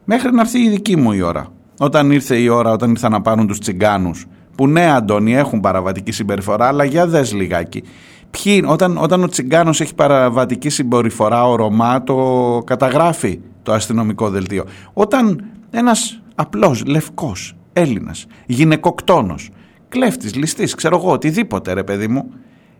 Μέχρι 0.03 0.32
να 0.32 0.41
έρθει 0.41 0.60
η 0.60 0.70
δική 0.70 0.95
μου 0.95 1.11
η 1.11 1.22
ώρα. 1.22 1.48
Όταν 1.78 2.11
ήρθε 2.11 2.36
η 2.38 2.48
ώρα, 2.48 2.72
όταν 2.72 2.90
ήρθαν 2.90 3.11
να 3.11 3.22
πάρουν 3.22 3.48
τους 3.48 3.60
τσιγκάνους, 3.60 4.26
που 4.56 4.68
ναι 4.68 4.91
Αντώνη 4.91 5.36
έχουν 5.36 5.60
παραβατική 5.60 6.11
συμπεριφορά 6.11 6.68
αλλά 6.68 6.84
για 6.84 7.07
δες 7.07 7.34
λιγάκι 7.34 7.84
Ποιοι, 8.32 8.64
όταν, 8.68 8.98
όταν 8.98 9.24
ο 9.24 9.28
Τσιγκάνος 9.28 9.82
έχει 9.82 9.95
παραβατική 9.95 10.70
συμπεριφορά 10.70 11.48
ο 11.48 11.56
Ρωμά 11.56 12.03
το 12.03 12.61
καταγράφει 12.65 13.40
το 13.64 13.74
αστυνομικό 13.74 14.30
δελτίο 14.30 14.64
όταν 14.94 15.45
ένας 15.72 16.22
απλός 16.36 16.86
λευκός 16.86 17.56
Έλληνας 17.74 18.26
γυναικοκτόνος 18.45 19.49
κλέφτης, 19.90 20.36
ληστής, 20.36 20.76
ξέρω 20.76 20.98
εγώ 20.98 21.11
οτιδήποτε 21.11 21.74
ρε 21.74 21.84
παιδί 21.84 22.07
μου 22.07 22.32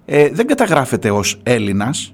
ε, 0.06 0.30
δεν 0.30 0.48
καταγράφεται 0.48 1.10
ως 1.10 1.40
Έλληνας 1.44 2.14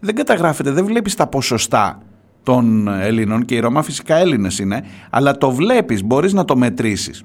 δεν 0.00 0.14
καταγράφεται, 0.14 0.70
δεν 0.70 0.84
βλέπεις 0.84 1.14
τα 1.14 1.26
ποσοστά 1.26 2.02
των 2.42 2.88
Ελλήνων 2.88 3.44
και 3.44 3.54
οι 3.54 3.58
Ρωμά 3.58 3.82
φυσικά 3.82 4.16
Έλληνες 4.16 4.58
είναι 4.58 4.84
αλλά 5.10 5.38
το 5.38 5.50
βλέπεις, 5.50 6.04
μπορείς 6.04 6.32
να 6.32 6.44
το 6.44 6.56
μετρήσεις. 6.56 7.24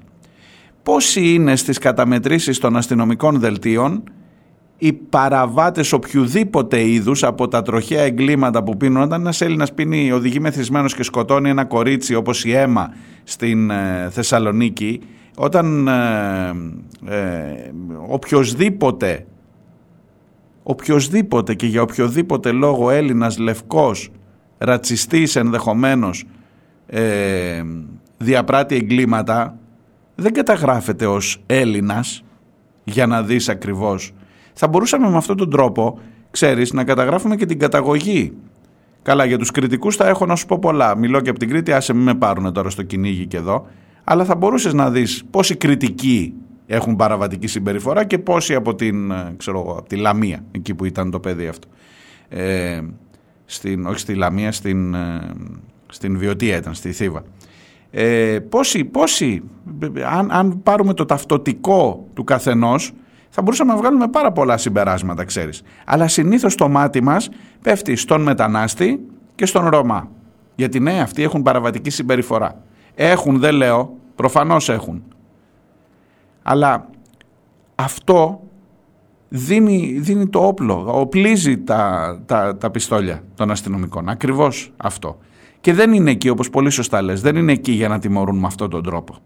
Πόσοι 0.82 1.34
είναι 1.34 1.56
στις 1.56 1.78
καταμετρήσεις 1.78 2.58
των 2.58 2.76
αστυνομικών 2.76 3.38
δελτίων 3.40 4.02
οι 4.78 4.92
παραβάτες 4.92 5.92
οποιοδήποτε 5.92 6.88
είδους 6.88 7.22
από 7.22 7.48
τα 7.48 7.62
τροχαία 7.62 8.02
εγκλήματα 8.02 8.62
που 8.62 8.76
πίνουν; 8.76 9.02
Όταν 9.02 9.20
ένας 9.20 9.40
Έλληνας 9.40 9.72
πίνει 9.72 10.12
οδηγεί 10.12 10.40
μεθυσμένος 10.40 10.94
και 10.94 11.02
σκοτώνει 11.02 11.48
ένα 11.48 11.64
κορίτσι 11.64 12.14
όπως 12.14 12.44
η 12.44 12.52
Έμα 12.52 12.94
στην 13.24 13.70
ε, 13.70 14.08
Θεσσαλονίκη 14.10 15.00
όταν 15.36 15.88
ε, 15.88 16.54
ε, 17.06 17.72
οποιοδήποτε 18.08 19.26
οποιοδήποτε 20.64 21.54
και 21.54 21.66
για 21.66 21.82
οποιοδήποτε 21.82 22.52
λόγο 22.52 22.90
Έλληνας 22.90 23.38
λευκός 23.38 24.10
ρατσιστής 24.58 25.36
ενδεχομένως 25.36 26.24
ε, 26.86 27.62
διαπράττει 28.16 28.74
εγκλήματα 28.74 29.58
δεν 30.14 30.32
καταγράφεται 30.32 31.06
ως 31.06 31.42
Έλληνας 31.46 32.24
για 32.84 33.06
να 33.06 33.22
δεις 33.22 33.48
ακριβώς. 33.48 34.12
Θα 34.52 34.68
μπορούσαμε 34.68 35.08
με 35.10 35.16
αυτόν 35.16 35.36
τον 35.36 35.50
τρόπο, 35.50 35.98
ξέρεις, 36.30 36.72
να 36.72 36.84
καταγράφουμε 36.84 37.36
και 37.36 37.46
την 37.46 37.58
καταγωγή. 37.58 38.32
Καλά, 39.02 39.24
για 39.24 39.38
τους 39.38 39.50
κριτικούς 39.50 39.96
θα 39.96 40.08
έχω 40.08 40.26
να 40.26 40.36
σου 40.36 40.46
πω 40.46 40.58
πολλά. 40.58 40.96
Μιλώ 40.96 41.20
και 41.20 41.30
από 41.30 41.38
την 41.38 41.48
Κρήτη, 41.48 41.72
άσε 41.72 41.92
μην 41.92 42.02
με 42.02 42.14
πάρουν 42.14 42.52
τώρα 42.52 42.70
στο 42.70 42.82
κυνήγι 42.82 43.26
και 43.26 43.36
εδώ. 43.36 43.66
Αλλά 44.04 44.24
θα 44.24 44.36
μπορούσες 44.36 44.72
να 44.72 44.90
δεις 44.90 45.24
πόσοι 45.30 45.56
κριτικοί 45.56 46.34
έχουν 46.66 46.96
παραβατική 46.96 47.46
συμπεριφορά 47.46 48.04
και 48.04 48.18
πόσοι 48.18 48.54
από 48.54 48.74
την, 48.74 49.10
ε, 49.10 49.34
ξέρω, 49.36 49.60
εγώ, 49.60 49.72
από 49.72 49.88
τη 49.88 49.96
Λαμία, 49.96 50.44
εκεί 50.50 50.74
που 50.74 50.84
ήταν 50.84 51.10
το 51.10 51.20
παιδί 51.20 51.46
αυτό. 51.46 51.68
Ε, 52.28 52.80
στην, 53.44 53.86
όχι 53.86 53.98
στη 53.98 54.14
Λαμία, 54.14 54.52
στην, 54.52 54.94
ε, 54.94 55.20
στην 55.86 56.18
Βιωτία 56.18 56.56
ήταν, 56.56 56.74
στη 56.74 56.92
Θήβα. 56.92 57.22
Ε, 57.90 58.38
πόσοι, 58.48 58.84
πόσοι 58.84 59.42
αν, 60.08 60.30
αν 60.30 60.62
πάρουμε 60.62 60.94
το 60.94 61.04
ταυτοτικό 61.04 62.08
του 62.14 62.24
καθενός, 62.24 62.92
θα 63.28 63.42
μπορούσαμε 63.42 63.72
να 63.72 63.78
βγάλουμε 63.78 64.08
πάρα 64.08 64.32
πολλά 64.32 64.56
συμπεράσματα, 64.56 65.24
ξέρεις. 65.24 65.62
Αλλά 65.84 66.08
συνήθως 66.08 66.54
το 66.54 66.68
μάτι 66.68 67.02
μας 67.02 67.28
πέφτει 67.62 67.96
στον 67.96 68.22
μετανάστη 68.22 69.00
και 69.34 69.46
στον 69.46 69.68
Ρωμά. 69.68 70.08
Γιατί 70.54 70.80
ναι, 70.80 71.00
αυτοί 71.00 71.22
έχουν 71.22 71.42
παραβατική 71.42 71.90
συμπεριφορά. 71.90 72.62
Έχουν, 72.94 73.38
δεν 73.38 73.54
λέω, 73.54 73.96
προφανώς 74.14 74.68
έχουν. 74.68 75.02
Αλλά 76.46 76.88
αυτό 77.74 78.40
δίνει, 79.28 79.98
δίνει 79.98 80.28
το 80.28 80.46
όπλο, 80.46 81.00
οπλίζει 81.00 81.58
τα, 81.58 82.22
τα, 82.26 82.56
τα 82.56 82.70
πιστόλια 82.70 83.22
των 83.34 83.50
αστυνομικών. 83.50 84.08
Ακριβώς 84.08 84.72
αυτό. 84.76 85.18
Και 85.60 85.72
δεν 85.72 85.92
είναι 85.92 86.10
εκεί, 86.10 86.28
όπως 86.28 86.50
πολύ 86.50 86.70
σωστά 86.70 87.02
λες, 87.02 87.20
δεν 87.20 87.36
είναι 87.36 87.52
εκεί 87.52 87.72
για 87.72 87.88
να 87.88 87.98
τιμωρούν 87.98 88.38
με 88.38 88.46
αυτόν 88.46 88.70
τον 88.70 88.82
τρόπο. 88.82 89.16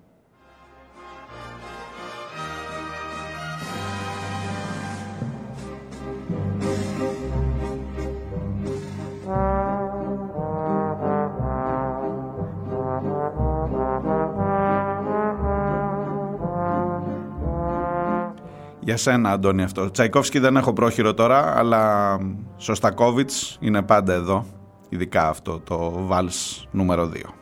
Για 18.89 18.97
σένα, 18.97 19.31
Αντώνη, 19.31 19.63
αυτό. 19.63 19.91
Τσαϊκόφσκι 19.91 20.39
δεν 20.39 20.57
έχω 20.57 20.73
πρόχειρο 20.73 21.15
τώρα, 21.15 21.59
αλλά 21.59 22.17
Σωστακόβιτς 22.57 23.57
είναι 23.61 23.83
πάντα 23.83 24.13
εδώ. 24.13 24.47
Ειδικά 24.89 25.29
αυτό 25.29 25.61
το 25.61 26.07
βάλς 26.07 26.67
νούμερο 26.71 27.11
2. 27.15 27.38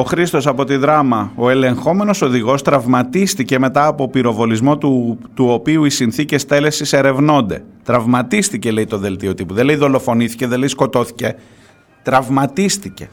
Ο 0.00 0.02
Χρήστος 0.02 0.46
από 0.46 0.64
τη 0.64 0.76
δράμα, 0.76 1.32
ο 1.34 1.50
ελεγχόμενος 1.50 2.22
οδηγός 2.22 2.62
τραυματίστηκε 2.62 3.58
μετά 3.58 3.86
από 3.86 4.08
πυροβολισμό 4.08 4.78
του, 4.78 5.18
του 5.34 5.48
οποίου 5.48 5.84
οι 5.84 5.90
συνθήκες 5.90 6.46
τέλεσης 6.46 6.92
ερευνώνται. 6.92 7.64
Τραυματίστηκε 7.82 8.70
λέει 8.70 8.84
το 8.84 8.98
δελτίο 8.98 9.34
τύπου, 9.34 9.54
δεν 9.54 9.64
λέει 9.64 9.76
δολοφονήθηκε, 9.76 10.46
δεν 10.46 10.58
λέει 10.58 10.68
σκοτώθηκε. 10.68 11.36
Τραυματίστηκε. 12.02 13.08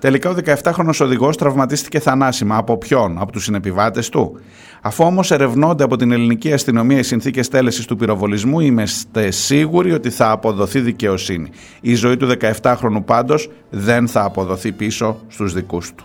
Τελικά 0.00 0.30
ο 0.30 0.34
17χρονος 0.44 1.00
οδηγός 1.00 1.36
τραυματίστηκε 1.36 2.00
θανάσιμα. 2.00 2.56
Από 2.56 2.78
ποιον; 2.78 3.18
Από 3.18 3.32
τους 3.32 3.44
συνεπιβάτες 3.44 4.08
του. 4.08 4.40
Αφού 4.80 5.04
όμως 5.04 5.30
ερευνώνται 5.30 5.84
από 5.84 5.96
την 5.96 6.12
ελληνική 6.12 6.52
αστυνομία 6.52 6.98
οι 6.98 7.02
συνθήκες 7.02 7.48
τέλεσης 7.48 7.84
του 7.84 7.96
πυροβολισμού, 7.96 8.60
είμαστε 8.60 9.30
σίγουροι 9.30 9.92
ότι 9.92 10.10
θα 10.10 10.30
αποδοθεί 10.30 10.80
δικαιοσύνη. 10.80 11.50
Η 11.80 11.94
ζωή 11.94 12.16
του 12.16 12.28
17χρονου 12.40 13.04
πάντως 13.04 13.50
δεν 13.70 14.08
θα 14.08 14.24
αποδοθεί 14.24 14.72
πίσω 14.72 15.20
στους 15.28 15.52
δικούς 15.52 15.94
του. 15.94 16.04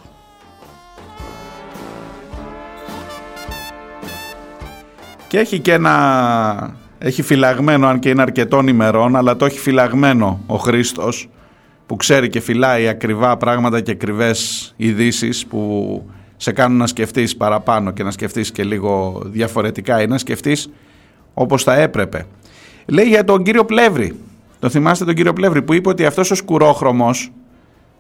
Και 5.28 5.40
έχει 5.40 5.60
και 5.60 5.74
ένα... 5.74 6.76
Έχει 6.98 7.22
φυλαγμένο, 7.22 7.88
αν 7.88 8.00
και 8.00 8.10
είναι 8.10 8.22
αρκετών 8.22 8.68
ημερών, 8.68 9.16
αλλά 9.16 9.36
το 9.36 9.46
έχει 9.46 9.60
φυλαγμένο 9.60 10.40
ο 10.46 10.56
Χρήστος, 10.56 11.30
που 11.86 11.96
ξέρει 11.96 12.30
και 12.30 12.40
φυλάει 12.40 12.88
ακριβά 12.88 13.38
πράγματα 13.38 13.82
και 13.82 13.92
ακριβές 13.92 14.74
ειδήσεις 14.76 15.46
που 15.46 16.04
σε 16.38 16.52
κάνουν 16.52 16.78
να 16.78 16.88
σκεφτείς 16.88 17.38
παραπάνω 17.38 17.92
και 17.92 18.04
να 18.04 18.12
σκεφτείς 18.12 18.52
και 18.52 18.64
λίγο 18.64 19.22
διαφορετικά 19.26 20.02
ή 20.02 20.08
να 20.08 20.18
σκεφτείς 20.18 20.70
όπως 21.34 21.64
θα 21.64 21.76
έπρεπε. 21.76 22.26
Λέει 22.86 23.06
για 23.06 23.24
τον 23.24 23.44
κύριο 23.44 23.66
Πλεύρη. 23.66 24.16
Το 24.60 24.70
θυμάστε 24.70 25.06
τον 25.06 25.14
κύριο 25.14 25.34
Πλεύρη 25.34 25.62
που 25.62 25.74
είπε 25.74 25.90
ότι 25.90 26.06
αυτός 26.06 26.32
ο 26.32 26.36
σκουρόχρωμος 26.36 27.32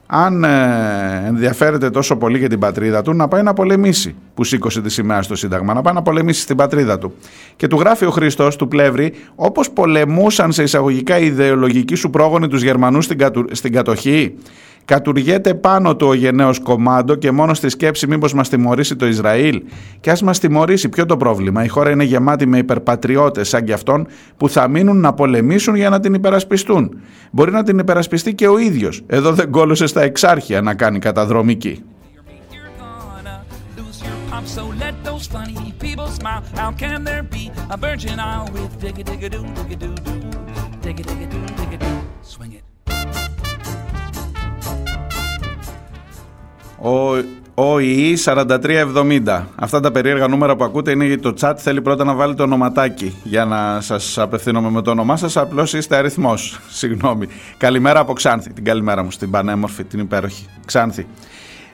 αν 0.08 0.44
ε, 0.44 1.24
ενδιαφέρεται 1.28 1.90
τόσο 1.90 2.16
πολύ 2.16 2.38
για 2.38 2.50
την 2.50 2.60
πατρίδα 2.60 3.02
του, 3.02 3.14
να 3.14 3.28
πάει 3.28 3.44
να 3.44 3.54
πολεμήσει 3.54 4.16
που 4.34 4.44
σήκωσε 4.44 4.82
τη 4.82 4.90
σημαία 4.90 5.22
στο 5.22 5.36
Σύνταγμα, 5.36 5.74
να 5.74 5.82
πάει 5.82 5.94
να 5.94 6.02
πολεμήσει 6.02 6.42
στην 6.42 6.56
πατρίδα 6.56 6.98
του. 6.98 7.14
Και 7.56 7.68
του 7.68 7.80
γράφει 7.80 8.06
ο 8.06 8.12
Χριστός 8.12 8.56
του 8.56 8.68
Πλεύρη, 8.68 9.14
όπως 9.36 9.70
πολεμούσαν 9.70 10.52
σε 10.52 10.64
εισαγωγικά 10.64 11.18
οι 11.20 11.26
ιδεολογικοί 11.26 11.96
σου 11.96 12.10
πρόγονοι 12.10 12.48
τους 12.48 12.64
Γερμανούς 12.64 13.06
στην, 13.06 13.18
κατου... 13.18 13.46
στην 13.52 13.72
κατοχή, 13.74 14.36
Κατουργέται 14.86 15.54
πάνω 15.54 15.96
του 15.96 16.08
ο 16.08 16.14
γενναίος 16.14 16.60
κομμάντο 16.60 17.16
και 17.16 17.32
μόνο 17.32 17.54
στη 17.54 17.70
σκέψη 17.70 18.08
μήπως 18.08 18.34
μας 18.34 18.50
τιμωρήσει 18.50 18.96
το 18.96 19.06
Ισραήλ. 19.06 19.64
Και 20.00 20.12
ας 20.12 20.22
μας 20.22 20.40
τιμωρήσει, 20.40 20.90
ποιο 20.90 21.06
το 21.06 21.18
πρόβλημα. 21.18 21.64
Η 21.64 21.68
χώρα 21.68 21.90
είναι 21.90 22.04
γεμάτη 22.04 22.46
με 22.46 22.58
υπερπατριώτες 22.58 23.50
σαν 23.50 23.66
κι 23.66 23.72
αυτόν 23.72 24.08
που 24.38 24.50
θα 24.50 24.68
μείνουν 24.68 25.00
να 25.00 25.14
πολεμήσουν 25.14 25.76
για 25.76 25.90
να 25.90 26.00
την 26.00 26.14
υπερασπιστούν. 26.14 27.00
Μπορεί 27.32 27.52
να 27.52 27.64
την 27.64 27.80
υπερασπιστεί 27.80 28.34
και 28.36 28.48
ο 28.48 28.58
ίδιος. 28.58 29.04
Εδώ 29.08 29.32
δεν 29.32 29.52
κόλωσε 29.52 29.88
στα 29.88 30.02
εξάρχεια 30.02 30.62
να 30.62 30.74
κάνει 30.74 31.00
καταδρομική. 31.00 31.84
you're 32.56 32.74
gonna 32.78 33.38
lose 33.78 33.98
your 34.06 34.18
pop. 34.30 34.44
So 34.58 34.64
let 34.84 34.96
those 35.04 35.26
funny 35.36 35.74
people 35.86 36.08
smile. 36.20 36.44
How 36.62 36.72
can 36.82 37.04
there 37.10 37.24
be 37.24 37.44
a 37.76 37.78
virgin 37.86 38.18
isle 38.20 38.50
with 38.56 38.72
digga 38.84 39.04
digga 39.10 39.30
doo 39.34 39.46
digga 39.58 39.78
doo 39.84 39.96
doo 40.06 40.20
digga 40.84 41.04
digga 41.10 41.28
doo 41.34 41.65
Ο, 46.82 47.24
ΟΗ 47.54 48.18
4370. 48.26 49.44
Αυτά 49.56 49.80
τα 49.80 49.92
περίεργα 49.92 50.28
νούμερα 50.28 50.56
που 50.56 50.64
ακούτε 50.64 50.92
είναι 50.92 51.06
γιατί 51.06 51.22
το 51.22 51.34
chat 51.42 51.54
θέλει 51.58 51.82
πρώτα 51.82 52.04
να 52.04 52.14
βάλει 52.14 52.36
το 52.36 52.44
ονοματάκι 52.44 53.16
για 53.24 53.46
να 53.46 53.82
σας 53.82 54.18
απευθύνομαι 54.18 54.70
με 54.70 54.82
το 54.82 54.92
όνομά 54.92 55.18
σας. 55.18 55.38
Απλώς 55.38 55.74
είστε 55.74 55.96
αριθμός. 55.96 56.60
Συγγνώμη. 56.80 57.28
Καλημέρα 57.58 58.00
από 58.00 58.14
Ξάνθη. 58.14 58.54
Την 58.54 58.64
καλημέρα 58.64 59.04
μου 59.04 59.12
στην 59.12 59.32
πανέμορφη, 59.32 59.84
την 59.84 60.00
υπέροχη. 60.00 60.46
Ξάνθη. 60.66 61.08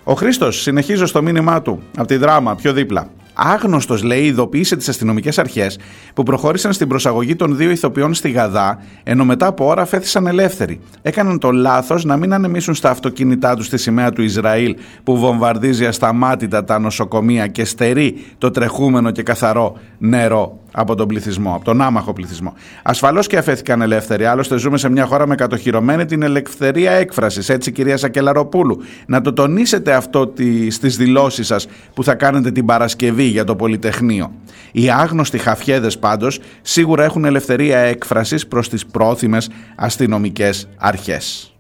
Ο 0.03 0.14
Χρήστος, 0.14 0.61
συνεχίζω 0.61 1.06
στο 1.06 1.22
μήνυμά 1.22 1.61
του 1.61 1.82
από 1.98 2.07
τη 2.07 2.15
δράμα 2.15 2.56
πιο 2.56 2.73
δίπλα. 2.73 3.10
Άγνωστος, 3.34 4.03
λέει, 4.03 4.24
ειδοποίησε 4.24 4.76
τις 4.76 4.90
αστυνομικές 4.90 5.40
αρχές 5.40 5.80
που 6.14 6.24
προχώρησαν 6.24 6.74
στην 6.74 6.88
προσαγωγή 6.88 7.36
των 7.36 7.58
δύο 7.58 7.70
ηθοποιών 7.70 8.14
στη 8.14 8.30
Γαδά, 8.30 8.80
ενώ 9.03 9.26
μετά 9.26 9.48
από 9.48 9.66
ώρα 9.66 9.86
φέθησαν 9.86 10.28
ελεύθεροι. 10.28 10.80
Έκαναν 11.02 11.40
το 11.40 11.52
λάθος 11.52 12.06
να 12.06 12.18
μην 12.18 12.34
ανεμίσουν 12.34 12.76
στα 12.76 12.90
αυτοκίνητά 12.90 13.56
τους 13.56 13.70
τη 13.70 13.78
σημαία 13.78 14.12
του 14.12 14.22
Ισραήλ 14.22 14.76
που 15.03 15.18
βομβαρδίζει 15.18 15.86
ασταμάτητα 15.86 16.64
τα 16.64 16.80
νοσοκομεία 16.80 17.48
και 17.48 17.66
στερεί 17.66 18.26
το 18.38 18.52
τρεχούμενο 18.52 19.12
και 19.12 19.24
καθαρό 19.24 19.78
νερό 19.98 20.60
από 20.72 20.95
τον 20.95 21.07
πληθυσμό, 21.07 21.56
από 21.56 21.64
τον 21.64 21.81
άμαχο 21.81 22.14
πληθυσμό. 22.14 22.53
Ασφαλώς 22.84 23.27
και 23.27 23.38
αφέθηκαν 23.38 23.81
ελεύθεροι. 23.81 24.26
Άλλωστε, 24.26 24.57
ζούμε 24.57 24.77
σε 24.77 24.89
μια 24.89 25.06
χώρα 25.06 25.27
με 25.27 25.35
κατοχυρωμένη 25.35 26.06
την 26.06 26.22
ελευθερία 26.22 26.91
έκφρασης. 26.91 27.49
Έτσι, 27.49 27.72
κυρία 27.72 27.98
Σακελαροπούλου, 27.98 28.81
να 29.06 29.22
το 29.22 29.34
τονίσετε 29.34 29.93
αυτό 29.93 30.34
στις 30.69 30.98
δηλώσεις 30.98 31.48
σας 31.48 31.68
που 31.93 32.03
θα 32.03 32.15
κάνετε 32.15 32.52
την 32.52 32.65
Παρασκευή 32.65 33.23
για 33.23 33.43
το 33.43 33.56
Πολυτεχνείο. 33.56 34.31
Οι 34.72 34.89
άγνωστοι 34.89 35.38
χαφιέδες 35.38 35.99
πάντως 35.99 36.39
σίγουρα 36.61 37.03
έχουν 37.03 37.26
ελευθερία 37.26 37.77
έκφρασης 37.77 38.48
προς 38.48 38.69
τις 38.69 38.85
πρόθυμες 38.85 39.49
αστυνομικές 39.76 40.68
αρχές. 40.77 41.56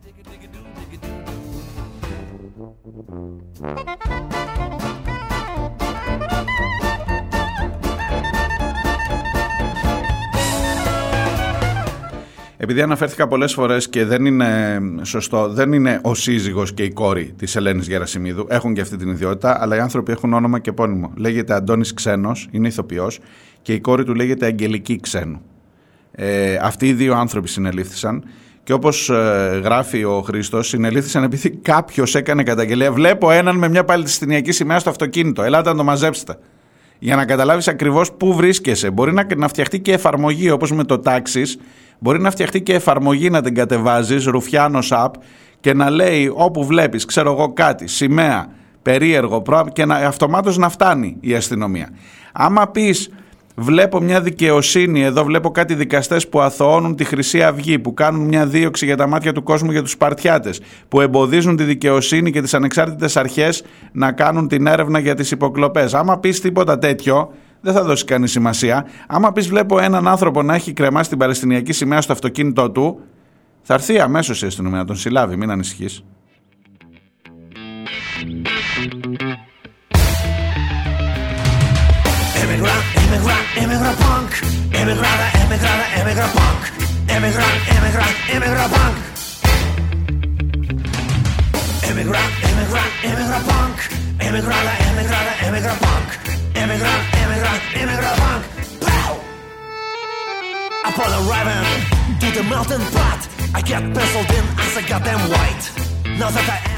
Επειδή 12.63 12.81
αναφέρθηκα 12.81 13.27
πολλές 13.27 13.53
φορές 13.53 13.89
και 13.89 14.05
δεν 14.05 14.25
είναι 14.25 14.79
σωστό, 15.01 15.47
δεν 15.49 15.73
είναι 15.73 15.99
ο 16.03 16.13
σύζυγος 16.15 16.73
και 16.73 16.83
η 16.83 16.89
κόρη 16.91 17.33
της 17.37 17.55
Ελένης 17.55 17.87
Γερασιμίδου. 17.87 18.45
Έχουν 18.49 18.73
και 18.73 18.81
αυτή 18.81 18.97
την 18.97 19.09
ιδιότητα, 19.09 19.61
αλλά 19.61 19.75
οι 19.75 19.79
άνθρωποι 19.79 20.11
έχουν 20.11 20.33
όνομα 20.33 20.59
και 20.59 20.69
επώνυμο. 20.69 21.11
Λέγεται 21.15 21.53
Αντώνης 21.53 21.93
Ξένος, 21.93 22.47
είναι 22.51 22.67
ηθοποιός, 22.67 23.19
και 23.61 23.73
η 23.73 23.79
κόρη 23.79 24.03
του 24.03 24.15
λέγεται 24.15 24.45
Αγγελική 24.45 24.99
Ξένου. 24.99 25.41
Ε, 26.11 26.55
αυτοί 26.61 26.87
οι 26.87 26.93
δύο 26.93 27.15
άνθρωποι 27.15 27.49
συνελήφθησαν 27.49 28.23
και 28.63 28.73
όπως 28.73 29.09
γράφει 29.63 30.03
ο 30.03 30.21
Χρήστος, 30.21 30.67
συνελήφθησαν 30.67 31.23
επειδή 31.23 31.49
κάποιος 31.49 32.15
έκανε 32.15 32.43
καταγγελία. 32.43 32.91
Βλέπω 32.91 33.31
έναν 33.31 33.57
με 33.57 33.69
μια 33.69 33.83
παλαιστινιακή 33.83 34.51
σημαία 34.51 34.79
στο 34.79 34.89
αυτοκίνητο. 34.89 35.43
Ελάτε 35.43 35.69
να 35.69 35.75
το 35.75 35.83
μαζέψετε. 35.83 36.37
Για 36.99 37.15
να 37.15 37.25
καταλάβεις 37.25 37.67
ακριβώς 37.67 38.11
πού 38.11 38.33
βρίσκεσαι. 38.33 38.91
Μπορεί 38.91 39.13
να, 39.13 39.25
να 39.35 39.47
φτιαχτεί 39.47 39.79
και 39.79 39.93
εφαρμογή 39.93 40.49
όπως 40.49 40.71
με 40.71 40.83
το 40.83 40.99
τάξη. 40.99 41.43
Μπορεί 42.03 42.19
να 42.19 42.31
φτιαχτεί 42.31 42.61
και 42.61 42.73
εφαρμογή 42.73 43.29
να 43.29 43.41
την 43.41 43.55
κατεβάζεις, 43.55 44.25
Ρουφιάνος 44.25 44.91
app, 44.95 45.09
και 45.59 45.73
να 45.73 45.89
λέει 45.89 46.31
όπου 46.33 46.65
βλέπεις, 46.65 47.05
ξέρω 47.05 47.31
εγώ 47.31 47.53
κάτι, 47.53 47.87
σημαία, 47.87 48.47
περίεργο, 48.81 49.41
προ... 49.41 49.65
και 49.73 49.85
να, 49.85 49.95
αυτομάτως 49.95 50.57
να 50.57 50.69
φτάνει 50.69 51.17
η 51.19 51.33
αστυνομία. 51.33 51.89
Άμα 52.31 52.67
πεις, 52.67 53.09
βλέπω 53.55 53.99
μια 53.99 54.21
δικαιοσύνη, 54.21 55.01
εδώ 55.01 55.23
βλέπω 55.23 55.51
κάτι 55.51 55.73
δικαστές 55.73 56.27
που 56.27 56.41
αθωώνουν 56.41 56.95
τη 56.95 57.03
Χρυσή 57.03 57.43
Αυγή, 57.43 57.79
που 57.79 57.93
κάνουν 57.93 58.27
μια 58.27 58.45
δίωξη 58.45 58.85
για 58.85 58.97
τα 58.97 59.07
μάτια 59.07 59.33
του 59.33 59.43
κόσμου 59.43 59.71
για 59.71 59.81
τους 59.81 59.91
Σπαρτιάτες, 59.91 60.61
που 60.87 61.01
εμποδίζουν 61.01 61.55
τη 61.55 61.63
δικαιοσύνη 61.63 62.31
και 62.31 62.41
τις 62.41 62.53
ανεξάρτητες 62.53 63.17
αρχές 63.17 63.63
να 63.91 64.11
κάνουν 64.11 64.47
την 64.47 64.67
έρευνα 64.67 64.99
για 64.99 65.15
τις 65.15 65.31
υποκλοπές. 65.31 65.93
Άμα 65.93 66.17
πεις 66.19 66.41
τίποτα 66.41 66.77
τέτοιο, 66.77 67.33
δεν 67.61 67.73
θα 67.73 67.83
δώσει 67.83 68.05
κανείς 68.05 68.31
σημασία. 68.31 68.85
Άμα 69.07 69.31
πεις, 69.31 69.47
βλέπω 69.47 69.79
έναν 69.79 70.07
άνθρωπο 70.07 70.41
να 70.41 70.55
έχει 70.55 70.73
κρεμάσει 70.73 71.09
την 71.09 71.17
Παλαιστινιακή 71.17 71.73
σημαία 71.73 72.01
στο 72.01 72.13
αυτοκίνητό 72.13 72.71
του, 72.71 72.99
θα 73.61 73.73
έρθει 73.73 73.99
αμέσως 73.99 74.41
η 74.41 74.45
αστυνομία 74.45 74.77
να 74.77 74.85
τον 74.85 74.95
συλλάβει. 74.95 75.35
Μην 75.35 75.51
ανησυχείς. 75.51 76.03
Immigrant, 96.71 97.15
immigrant, 97.15 97.61
immigrant 97.75 98.17
punk. 98.17 98.45
Pow! 98.79 99.19
Upon 100.85 101.11
arriving 101.27 101.67
to 102.21 102.31
the 102.31 102.43
mountain 102.43 102.79
pot, 102.95 103.27
I 103.53 103.61
get 103.61 103.81
penciled 103.93 104.29
in 104.29 104.45
as 104.57 104.77
a 104.77 104.87
goddamn 104.87 105.19
white. 105.29 106.17
Now 106.17 106.29
that 106.29 106.65
I. 106.65 106.70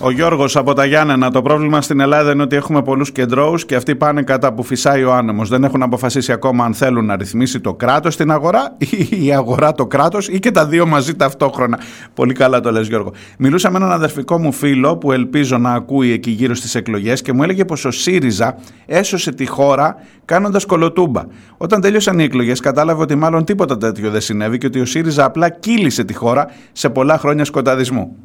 Ο 0.00 0.10
Γιώργος 0.10 0.56
από 0.56 0.72
τα 0.72 0.84
Γιάννενα. 0.84 1.30
Το 1.30 1.42
πρόβλημα 1.42 1.82
στην 1.82 2.00
Ελλάδα 2.00 2.32
είναι 2.32 2.42
ότι 2.42 2.56
έχουμε 2.56 2.82
πολλούς 2.82 3.12
κεντρώους 3.12 3.64
και 3.64 3.74
αυτοί 3.74 3.96
πάνε 3.96 4.22
κατά 4.22 4.52
που 4.52 4.62
φυσάει 4.62 5.04
ο 5.04 5.12
άνεμος. 5.12 5.48
Δεν 5.48 5.64
έχουν 5.64 5.82
αποφασίσει 5.82 6.32
ακόμα 6.32 6.64
αν 6.64 6.74
θέλουν 6.74 7.04
να 7.04 7.16
ρυθμίσει 7.16 7.60
το 7.60 7.74
κράτος 7.74 8.16
την 8.16 8.30
αγορά 8.30 8.76
ή 8.78 9.26
η 9.26 9.32
αγορά 9.32 9.72
το 9.72 9.86
κράτος 9.86 10.28
ή 10.28 10.38
και 10.38 10.50
τα 10.50 10.66
δύο 10.66 10.86
μαζί 10.86 11.14
ταυτόχρονα. 11.14 11.78
Πολύ 12.14 12.32
καλά 12.32 12.60
το 12.60 12.72
λες, 12.72 12.88
Γιώργο. 12.88 13.12
Μιλούσα 13.38 13.70
με 13.70 13.76
έναν 13.76 13.92
αδερφικό 13.92 14.38
μου 14.38 14.52
φίλο 14.52 14.96
που 14.96 15.12
ελπίζω 15.12 15.58
να 15.58 15.72
ακούει 15.72 16.12
εκεί 16.12 16.30
γύρω 16.30 16.54
στις 16.54 16.74
εκλογές 16.74 17.22
και 17.22 17.32
μου 17.32 17.42
έλεγε 17.42 17.64
πως 17.64 17.84
ο 17.84 17.90
ΣΥΡΙΖΑ 17.90 18.58
έσωσε 18.86 19.32
τη 19.32 19.46
χώρα 19.46 19.96
κάνοντας 20.24 20.64
κολοτούμπα. 20.64 21.22
Όταν 21.56 21.80
τέλειωσαν 21.80 22.18
οι 22.18 22.22
εκλογές, 22.22 22.60
κατάλαβε 22.60 23.02
ότι 23.02 23.14
μάλλον 23.14 23.44
τίποτα 23.44 23.78
τέτοιο 23.78 24.10
δεν 24.10 24.20
συνέβη 24.20 24.58
και 24.58 24.66
ότι 24.66 24.80
ο 24.80 24.84
ΣΥΡΙΖΑ 24.84 25.24
απλά 25.24 25.50
κύλησε 25.50 26.04
τη 26.04 26.14
χώρα 26.14 26.46
σε 26.72 26.88
πολλά 26.88 27.18
χρόνια 27.18 27.44
σκοταδισμού. 27.44 28.16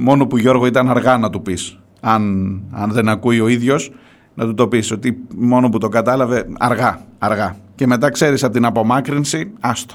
Μόνο 0.00 0.26
που 0.26 0.38
Γιώργο 0.38 0.66
ήταν 0.66 0.90
αργά 0.90 1.18
να 1.18 1.30
του 1.30 1.42
πεις. 1.42 1.78
Αν, 2.00 2.22
αν 2.70 2.92
δεν 2.92 3.08
ακούει 3.08 3.40
ο 3.40 3.48
ίδιος, 3.48 3.92
να 4.34 4.44
του 4.44 4.54
το 4.54 4.68
πεις. 4.68 4.90
Ότι 4.90 5.18
μόνο 5.36 5.68
που 5.68 5.78
το 5.78 5.88
κατάλαβε, 5.88 6.46
αργά, 6.58 7.00
αργά. 7.18 7.56
Και 7.74 7.86
μετά 7.86 8.10
ξέρεις 8.10 8.44
από 8.44 8.52
την 8.52 8.64
απομάκρυνση, 8.64 9.52
άστο. 9.60 9.94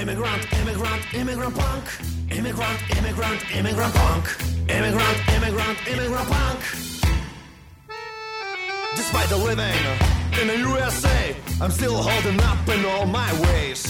Immigrant, 0.00 0.42
immigrant, 0.60 1.02
immigrant 1.20 1.54
punk. 1.60 1.86
Immigrant, 2.38 2.78
immigrant, 2.96 3.40
immigrant 3.58 3.92
punk. 4.00 4.24
Immigrant, 4.76 5.18
immigrant, 5.34 5.76
immigrant 5.92 6.28
punk. 6.32 6.91
Despite 8.96 9.28
the 9.28 9.36
living 9.36 9.80
in 10.40 10.46
the 10.48 10.58
USA, 10.58 11.36
I'm 11.60 11.70
still 11.70 11.96
holding 11.96 12.40
up 12.40 12.68
in 12.68 12.84
all 12.84 13.06
my 13.06 13.30
ways. 13.42 13.80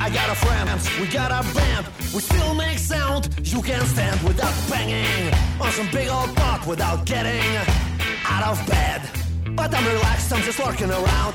I 0.00 0.10
got 0.10 0.30
a 0.30 0.34
friend, 0.34 0.68
we 1.00 1.06
got 1.06 1.30
a 1.30 1.42
band, 1.54 1.86
we 2.14 2.20
still 2.20 2.54
make 2.54 2.78
sound. 2.78 3.28
You 3.42 3.62
can't 3.62 3.86
stand 3.86 4.20
without 4.22 4.54
banging 4.68 5.32
on 5.60 5.70
some 5.72 5.88
big 5.90 6.08
old 6.08 6.34
pot 6.36 6.66
without 6.66 7.04
getting 7.06 7.42
out 8.24 8.44
of 8.52 8.66
bed. 8.66 9.02
But 9.54 9.74
I'm 9.74 9.86
relaxed, 9.86 10.32
I'm 10.32 10.42
just 10.42 10.58
lurking 10.58 10.90
around. 10.90 11.34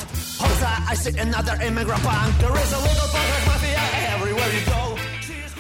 Time 0.60 0.84
I 0.90 0.96
see 0.96 1.16
another 1.20 1.54
immigrant 1.62 2.02
punk. 2.02 2.36
There 2.40 2.56
is 2.58 2.74
a 2.74 2.80
little 2.80 3.08
punk 3.10 3.46
mafia 3.46 3.80
everywhere 4.14 4.50
you 4.54 4.66
go. 4.66 4.97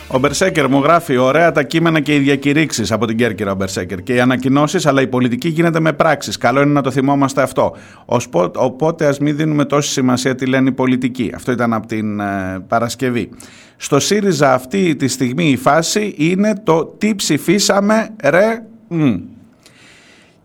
Ο 0.10 0.20
Μπερσέκερ 0.20 0.70
μου 0.70 0.80
γράφει 0.84 1.18
ωραία 1.18 1.52
τα 1.52 1.64
κείμενα 1.64 2.00
και 2.00 2.16
οι 2.16 2.20
διακηρύξεις 2.20 2.92
από 2.92 3.06
την 3.06 3.18
Κέρκυρα 3.18 3.52
ο 3.52 3.56
Μπερσέκερ 3.56 4.02
και 4.04 4.14
οι 4.14 4.20
ανακοινώσεις, 4.20 4.86
αλλά 4.86 5.02
η 5.02 5.08
πολιτική 5.08 5.48
γίνεται 5.48 5.80
με 5.80 5.94
πράξεις. 5.94 6.38
Καλό 6.38 6.62
είναι 6.62 6.72
να 6.72 6.82
το 6.82 6.92
θυμόμαστε 6.92 7.42
αυτό. 7.42 7.76
Οσπο- 8.06 8.56
Οπότε 8.58 9.06
ας 9.08 9.20
μην 9.20 9.36
δίνουμε 9.36 9.66
τόση 9.66 9.92
σημασία 9.92 10.36
τι 10.36 10.46
λένε 10.46 10.70
οι 10.70 10.72
πολιτικοί. 10.72 11.32
Αυτό 11.36 11.52
ήταν 11.52 11.74
από 11.74 11.88
την 11.88 12.20
ε, 12.20 12.26
Παρασκευή. 12.68 13.30
Στο 13.78 14.00
ΣΥΡΙΖΑ 14.00 14.54
αυτή 14.54 14.96
τη 14.96 15.08
στιγμή 15.08 15.50
η 15.50 15.56
φάση 15.58 16.14
είναι 16.18 16.54
το 16.64 16.86
τι 16.86 17.16
ψηφίσαμε 17.16 18.10
ρε. 18.24 18.64
μ. 18.88 19.14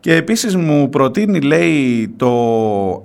Και 0.02 0.14
επίσης 0.14 0.56
μου 0.56 0.88
προτείνει 0.88 1.40
λέει 1.40 2.08
το 2.16 2.32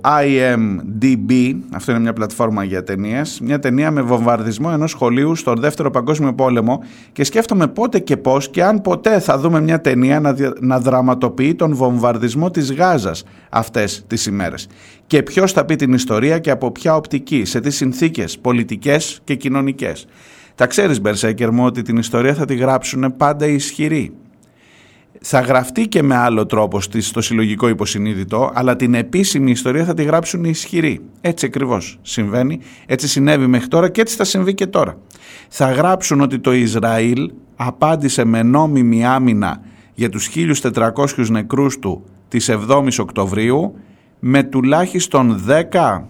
IMDB, 0.02 1.54
αυτό 1.72 1.90
είναι 1.90 2.00
μια 2.00 2.12
πλατφόρμα 2.12 2.64
για 2.64 2.82
ταινίες, 2.82 3.40
μια 3.42 3.58
ταινία 3.58 3.90
με 3.90 4.02
βομβαρδισμό 4.02 4.70
ενός 4.72 4.90
σχολείου 4.90 5.34
στον 5.34 5.60
δεύτερο 5.60 5.90
παγκόσμιο 5.90 6.34
πόλεμο 6.34 6.82
και 7.12 7.24
σκέφτομαι 7.24 7.66
πότε 7.66 7.98
και 7.98 8.16
πώς 8.16 8.48
και 8.48 8.62
αν 8.64 8.80
ποτέ 8.80 9.20
θα 9.20 9.38
δούμε 9.38 9.60
μια 9.60 9.80
ταινία 9.80 10.20
να, 10.20 10.32
δια- 10.32 10.52
να 10.60 10.80
δραματοποιεί 10.80 11.54
τον 11.54 11.74
βομβαρδισμό 11.74 12.50
της 12.50 12.72
Γάζας 12.72 13.24
αυτές 13.50 14.04
τις 14.06 14.26
ημέρες. 14.26 14.66
Και 15.06 15.22
ποιος 15.22 15.52
θα 15.52 15.64
πει 15.64 15.76
την 15.76 15.92
ιστορία 15.92 16.38
και 16.38 16.50
από 16.50 16.70
ποια 16.70 16.94
οπτική, 16.96 17.44
σε 17.44 17.60
τι 17.60 17.70
συνθήκες 17.70 18.38
πολιτικές 18.38 19.20
και 19.24 19.34
κοινωνικές. 19.34 20.06
Τα 20.54 20.66
ξέρεις 20.66 21.00
Μπερσέκερ 21.00 21.50
μου 21.52 21.64
ότι 21.64 21.82
την 21.82 21.96
ιστορία 21.96 22.34
θα 22.34 22.44
τη 22.44 22.54
γράψουν 22.54 23.16
πάντα 23.16 23.46
οι 23.46 23.54
ισχυροί 23.54 24.12
θα 25.20 25.40
γραφτεί 25.40 25.88
και 25.88 26.02
με 26.02 26.16
άλλο 26.16 26.46
τρόπο 26.46 26.80
στη- 26.80 27.00
στο 27.00 27.20
συλλογικό 27.20 27.68
υποσυνείδητο, 27.68 28.50
αλλά 28.54 28.76
την 28.76 28.94
επίσημη 28.94 29.50
ιστορία 29.50 29.84
θα 29.84 29.94
τη 29.94 30.02
γράψουν 30.02 30.44
οι 30.44 30.48
ισχυροί. 30.50 31.00
Έτσι 31.20 31.46
ακριβώς 31.46 31.98
συμβαίνει, 32.02 32.60
έτσι 32.86 33.08
συνέβη 33.08 33.46
μέχρι 33.46 33.68
τώρα 33.68 33.88
και 33.88 34.00
έτσι 34.00 34.16
θα 34.16 34.24
συμβεί 34.24 34.54
και 34.54 34.66
τώρα. 34.66 34.98
Θα 35.48 35.72
γράψουν 35.72 36.20
ότι 36.20 36.38
το 36.38 36.52
Ισραήλ 36.52 37.30
απάντησε 37.56 38.24
με 38.24 38.42
νόμιμη 38.42 39.06
άμυνα 39.06 39.60
για 39.94 40.08
τους 40.08 40.28
1.400 40.28 41.28
νεκρούς 41.30 41.78
του 41.78 42.04
της 42.28 42.48
7ης 42.48 42.98
Οκτωβρίου 42.98 43.74
με 44.20 44.42
τουλάχιστον 44.42 45.44
10, 45.48 46.02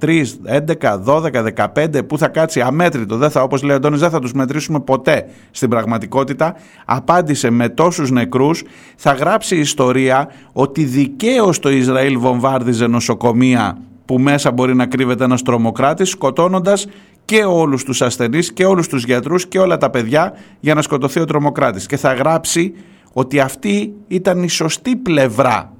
13, 0.00 0.24
11, 0.44 1.02
12, 1.04 1.42
15 1.74 2.06
που 2.06 2.18
θα 2.18 2.28
κάτσει 2.28 2.60
αμέτρητο, 2.60 3.16
δεν 3.16 3.30
θα, 3.30 3.42
όπως 3.42 3.62
λέει 3.62 3.72
ο 3.72 3.76
Αντώνης, 3.76 4.00
δεν 4.00 4.10
θα 4.10 4.18
τους 4.18 4.32
μετρήσουμε 4.32 4.80
ποτέ 4.80 5.28
στην 5.50 5.68
πραγματικότητα, 5.68 6.56
απάντησε 6.84 7.50
με 7.50 7.68
τόσους 7.68 8.10
νεκρούς, 8.10 8.62
θα 8.96 9.12
γράψει 9.12 9.56
ιστορία 9.56 10.28
ότι 10.52 10.84
δικαίως 10.84 11.58
το 11.58 11.70
Ισραήλ 11.70 12.18
βομβάρδιζε 12.18 12.86
νοσοκομεία 12.86 13.78
που 14.04 14.18
μέσα 14.18 14.52
μπορεί 14.52 14.74
να 14.74 14.86
κρύβεται 14.86 15.24
ένας 15.24 15.42
τρομοκράτης 15.42 16.08
σκοτώνοντας 16.08 16.86
και 17.24 17.44
όλους 17.44 17.84
τους 17.84 18.02
ασθενείς 18.02 18.52
και 18.52 18.64
όλους 18.64 18.88
τους 18.88 19.04
γιατρούς 19.04 19.46
και 19.46 19.58
όλα 19.58 19.76
τα 19.76 19.90
παιδιά 19.90 20.32
για 20.60 20.74
να 20.74 20.82
σκοτωθεί 20.82 21.20
ο 21.20 21.24
τρομοκράτης. 21.24 21.86
Και 21.86 21.96
θα 21.96 22.12
γράψει 22.12 22.74
ότι 23.12 23.40
αυτή 23.40 23.94
ήταν 24.08 24.42
η 24.42 24.48
σωστή 24.48 24.96
πλευρά 24.96 25.75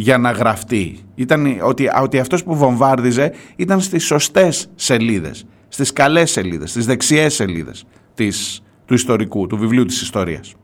για 0.00 0.18
να 0.18 0.30
γραφτεί. 0.30 0.98
Ήταν 1.14 1.58
ότι, 1.62 1.88
ότι 2.02 2.18
αυτός 2.18 2.44
που 2.44 2.56
βομβάρδιζε 2.56 3.32
ήταν 3.56 3.80
στις 3.80 4.04
σωστές 4.04 4.70
σελίδες, 4.74 5.46
στις 5.68 5.92
καλές 5.92 6.30
σελίδες, 6.30 6.70
στις 6.70 6.86
δεξιές 6.86 7.34
σελίδες 7.34 7.84
της, 8.14 8.62
του 8.84 8.94
ιστορικού, 8.94 9.46
του 9.46 9.56
βιβλίου 9.56 9.84
της 9.84 10.02
ιστορίας. 10.02 10.54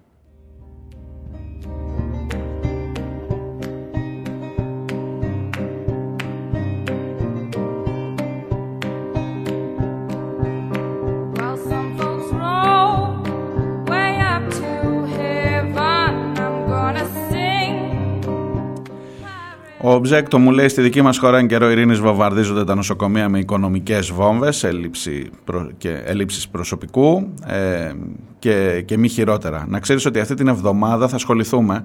Ο 20.07 20.09
Μπζέκτο 20.09 20.39
μου 20.39 20.51
λέει 20.51 20.69
στη 20.69 20.83
δική 20.83 21.03
μας 21.03 21.19
χώρα 21.19 21.39
εν 21.39 21.47
καιρό 21.47 21.71
ειρήνης 21.71 21.99
βομβαρδίζονται 21.99 22.65
τα 22.65 22.75
νοσοκομεία 22.75 23.29
με 23.29 23.39
οικονομικές 23.39 24.13
βόμβες, 24.13 24.65
έλλειψη 24.65 25.31
προ... 25.45 25.71
και 25.79 26.03
έλλειψης 26.05 26.49
προσωπικού 26.49 27.33
ε, 27.47 27.93
και, 28.39 28.83
και 28.85 28.99
μη 28.99 29.09
χειρότερα. 29.09 29.67
Να 29.69 29.81
ξέρεις 29.81 30.07
ότι 30.07 30.21
αυτή 30.21 30.35
την 30.35 30.49
εβδομάδα 30.49 31.09
θα 31.09 31.17
ασχοληθούμε 31.17 31.85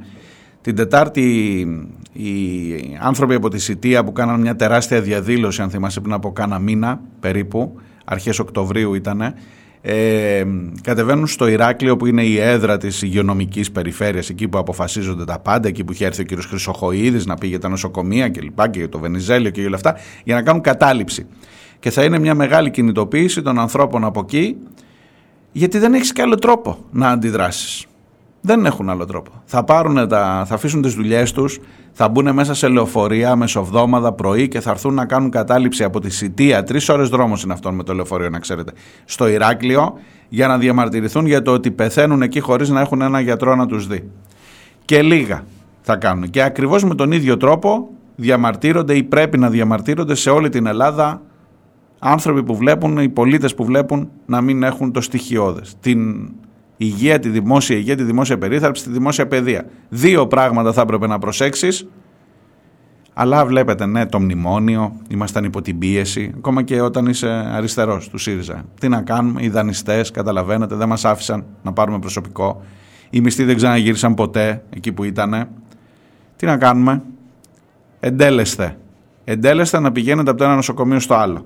την 0.62 0.76
Τετάρτη 0.76 1.22
οι 2.14 2.30
άνθρωποι 3.02 3.34
από 3.34 3.50
τη 3.50 3.60
Σιτία 3.60 4.04
που 4.04 4.12
κάναν 4.12 4.40
μια 4.42 4.56
τεράστια 4.56 5.02
διαδήλωση, 5.02 5.62
αν 5.62 5.70
θυμάσαι 5.70 6.00
πριν 6.00 6.14
από 6.14 6.32
κάνα 6.32 6.60
μήνα 6.60 7.00
περίπου, 7.20 7.80
αρχές 8.06 8.40
Οκτωβρίου 8.40 8.94
ήτανε, 8.94 9.34
ε, 9.82 10.44
κατεβαίνουν 10.82 11.28
στο 11.28 11.48
Ηράκλειο 11.48 11.98
που 11.98 12.06
είναι 12.06 12.24
η 12.24 12.40
έδρα 12.40 12.78
της 12.78 13.02
υγειονομικής 13.02 13.72
περιφέρειας 13.72 14.30
εκεί 14.30 14.48
που 14.48 14.58
αποφασίζονται 14.58 15.26
τα 15.26 15.40
πάντα 15.40 15.68
εκεί 15.68 15.84
που 15.84 15.92
είχε 15.92 16.06
έρθει 16.06 16.22
ο 16.22 16.26
κύριος 16.26 16.46
Χρυσοχοίδης 16.46 17.26
να 17.26 17.36
πει 17.36 17.48
για 17.48 17.60
τα 17.60 17.70
νοσοκομεία 17.70 18.30
και 18.30 18.42
λοιπά 18.42 18.70
και 18.70 18.80
για 18.80 18.90
το 18.90 19.00
Βενιζέλιο 19.00 19.50
και 19.50 19.60
για 19.60 19.68
όλα 19.68 19.76
αυτά 19.76 19.96
για 20.24 20.36
να 20.36 20.42
κάνουν 20.42 20.62
κατάληψη. 20.62 21.26
Και 21.80 21.90
θα 21.90 22.04
είναι 22.04 22.20
μια 22.20 22.36
μεγάλη 22.36 22.72
κινητοποίηση 22.72 23.42
των 23.42 23.60
ανθρώπων 23.60 24.04
από 24.04 24.20
εκεί 24.20 24.58
γιατί 25.52 25.78
δεν 25.78 25.94
έχεις 25.94 26.14
και 26.14 26.22
άλλο 26.22 26.36
τρόπο 26.36 26.86
να 26.92 27.10
αντιδράσεις 27.10 27.86
δεν 28.42 28.66
έχουν 28.66 28.90
άλλο 28.90 29.06
τρόπο. 29.06 29.32
Θα, 29.46 29.64
πάρουν 29.64 30.08
τα, 30.08 30.44
θα 30.48 30.54
αφήσουν 30.56 30.82
τις 30.82 30.94
δουλειές 30.94 31.32
τους, 31.32 31.60
θα 31.92 32.10
μπουν 32.10 32.34
μέσα 32.34 32.54
σε 32.54 32.68
λεωφορεία 32.68 33.36
μεσοβδόμαδα 33.36 34.14
πρωί 34.14 34.48
και 34.48 34.60
θα 34.60 34.70
έρθουν 34.70 34.94
να 34.94 35.06
κάνουν 35.06 35.30
κατάληψη 35.30 35.84
από 35.84 36.00
τη 36.00 36.10
Σιτία. 36.10 36.64
Τρεις 36.64 36.90
ώρες 36.90 37.10
δρόμος 37.10 37.44
είναι 37.44 37.54
αυτόν 37.54 37.76
με 37.76 37.84
το 37.84 37.94
λεωφορείο 37.94 38.30
να 38.30 38.40
ξέρετε. 38.40 38.72
Στο 39.06 39.28
Ηράκλειο 39.28 39.94
για 40.30 40.48
να 40.48 40.58
διαμαρτυρηθούν 40.58 41.26
για 41.26 41.42
το 41.42 41.52
ότι 41.52 41.72
πεθαίνουν 41.72 42.22
εκεί 42.22 42.40
χωρίς 42.40 42.70
να 42.70 42.82
έχουν 42.82 43.02
ένα 43.02 43.20
γιατρό 43.20 43.56
να 43.56 43.66
τους 43.66 43.88
δει. 43.88 44.10
Και 44.86 45.02
λίγα 45.02 45.44
θα 45.82 45.96
κάνουν. 45.96 46.30
Και 46.30 46.42
ακριβώς 46.42 46.84
με 46.84 46.96
τον 46.96 47.12
ίδιο 47.12 47.38
τρόπο 47.38 47.90
διαμαρτύρονται 48.16 48.96
ή 48.96 49.04
πρέπει 49.04 49.38
να 49.38 49.50
διαμαρτύρονται 49.50 50.16
σε 50.16 50.30
όλη 50.30 50.50
την 50.50 50.66
Ελλάδα 50.66 51.22
άνθρωποι 52.00 52.44
που 52.44 52.56
βλέπουν, 52.56 52.98
οι 52.98 53.10
πολίτες 53.10 53.56
που 53.56 53.66
βλέπουν 53.66 54.10
να 54.26 54.42
μην 54.42 54.64
έχουν 54.64 54.92
το 54.92 55.02
στοιχειώδες. 55.02 55.76
Την 55.80 56.30
υγεία, 56.84 57.20
τη 57.20 57.30
δημόσια 57.30 57.76
υγεία, 57.76 57.96
τη 57.96 58.04
δημόσια 58.04 58.38
περίθαλψη, 58.38 58.84
τη 58.84 58.90
δημόσια 58.90 59.28
παιδεία. 59.28 59.66
Δύο 59.90 60.28
πράγματα 60.28 60.74
θα 60.74 60.82
έπρεπε 60.82 61.08
να 61.08 61.20
προσέξεις. 61.20 61.88
Αλλά 63.14 63.46
βλέπετε, 63.46 63.86
ναι, 63.86 64.06
το 64.06 64.20
μνημόνιο, 64.20 64.96
ήμασταν 65.08 65.44
υπό 65.44 65.62
την 65.62 65.78
πίεση, 65.78 66.32
ακόμα 66.38 66.64
και 66.64 66.82
όταν 66.82 67.06
είσαι 67.06 67.28
αριστερός 67.28 68.10
του 68.10 68.18
ΣΥΡΙΖΑ. 68.18 68.66
Τι 68.80 68.88
να 68.88 69.02
κάνουμε, 69.02 69.44
οι 69.44 69.50
δανειστές, 69.50 70.12
καταλαβαίνετε, 70.12 70.76
δεν 70.76 70.88
μας 70.88 71.06
άφησαν 71.06 71.46
να 71.64 71.74
πάρουμε 71.74 72.00
προσωπικό. 72.00 72.62
Οι 73.10 73.22
μισθοί 73.22 73.44
δεν 73.44 73.56
ξαναγύρισαν 73.56 74.14
ποτέ 74.14 74.64
εκεί 74.70 74.92
που 74.92 75.04
ήτανε. 75.04 75.50
Τι 76.36 76.46
να 76.46 76.58
κάνουμε, 76.58 77.02
εντέλεστε. 78.00 78.78
Εντέλεστε 79.24 79.80
να 79.80 79.92
πηγαίνετε 79.92 80.30
από 80.30 80.40
το 80.40 80.46
ένα 80.46 80.56
νοσοκομείο 80.56 81.00
στο 81.00 81.14
άλλο. 81.14 81.46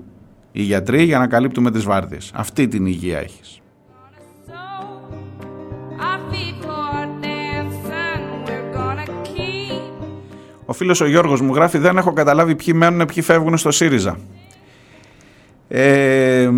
Οι 0.52 0.62
γιατροί 0.62 1.02
για 1.02 1.18
να 1.18 1.26
καλύπτουμε 1.26 1.70
τις 1.70 1.84
βάρδιες. 1.84 2.30
Αυτή 2.34 2.68
την 2.68 2.86
υγεία 2.86 3.18
έχεις. 3.18 3.60
Ο 10.66 10.72
φίλος 10.72 11.00
ο 11.00 11.06
Γιώργος 11.06 11.40
μου 11.40 11.54
γράφει 11.54 11.78
δεν 11.78 11.96
έχω 11.96 12.12
καταλάβει 12.12 12.54
ποιοι 12.54 12.74
μένουν 12.76 13.06
ποιοι 13.14 13.22
φεύγουν 13.22 13.56
στο 13.56 13.70
ΣΥΡΙΖΑ. 13.70 14.16
Ε, 15.68 16.50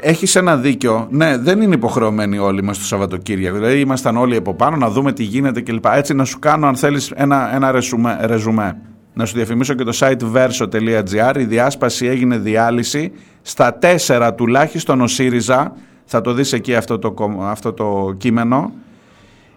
έχεις 0.00 0.36
ένα 0.36 0.56
δίκιο. 0.56 1.06
Ναι, 1.10 1.36
δεν 1.38 1.60
είναι 1.60 1.74
υποχρεωμένοι 1.74 2.38
όλοι 2.38 2.62
μας 2.62 2.78
το 2.78 2.84
Σαββατοκύριακο. 2.84 3.56
Δηλαδή 3.56 3.80
ήμασταν 3.80 4.16
όλοι 4.16 4.36
από 4.36 4.54
πάνω 4.54 4.76
να 4.76 4.90
δούμε 4.90 5.12
τι 5.12 5.22
γίνεται 5.22 5.60
κλπ. 5.60 5.84
Έτσι 5.94 6.14
να 6.14 6.24
σου 6.24 6.38
κάνω 6.38 6.66
αν 6.66 6.76
θέλεις 6.76 7.10
ένα, 7.14 7.54
ένα 7.54 7.70
ρεσουμέ, 7.70 8.18
ρεζουμέ. 8.22 8.76
Να 9.14 9.24
σου 9.24 9.34
διαφημίσω 9.34 9.74
και 9.74 9.84
το 9.84 9.98
site 10.00 10.32
verso.gr. 10.34 11.36
Η 11.38 11.44
διάσπαση 11.44 12.06
έγινε 12.06 12.38
διάλυση. 12.38 13.12
Στα 13.42 13.74
τέσσερα 13.74 14.34
τουλάχιστον 14.34 15.00
ο 15.00 15.06
ΣΥΡΙΖΑ, 15.06 15.72
θα 16.04 16.20
το 16.20 16.32
δεις 16.32 16.52
εκεί 16.52 16.74
αυτό 16.74 16.98
το, 16.98 17.10
κομ- 17.10 17.42
αυτό 17.42 17.72
το 17.72 18.14
κείμενο, 18.18 18.72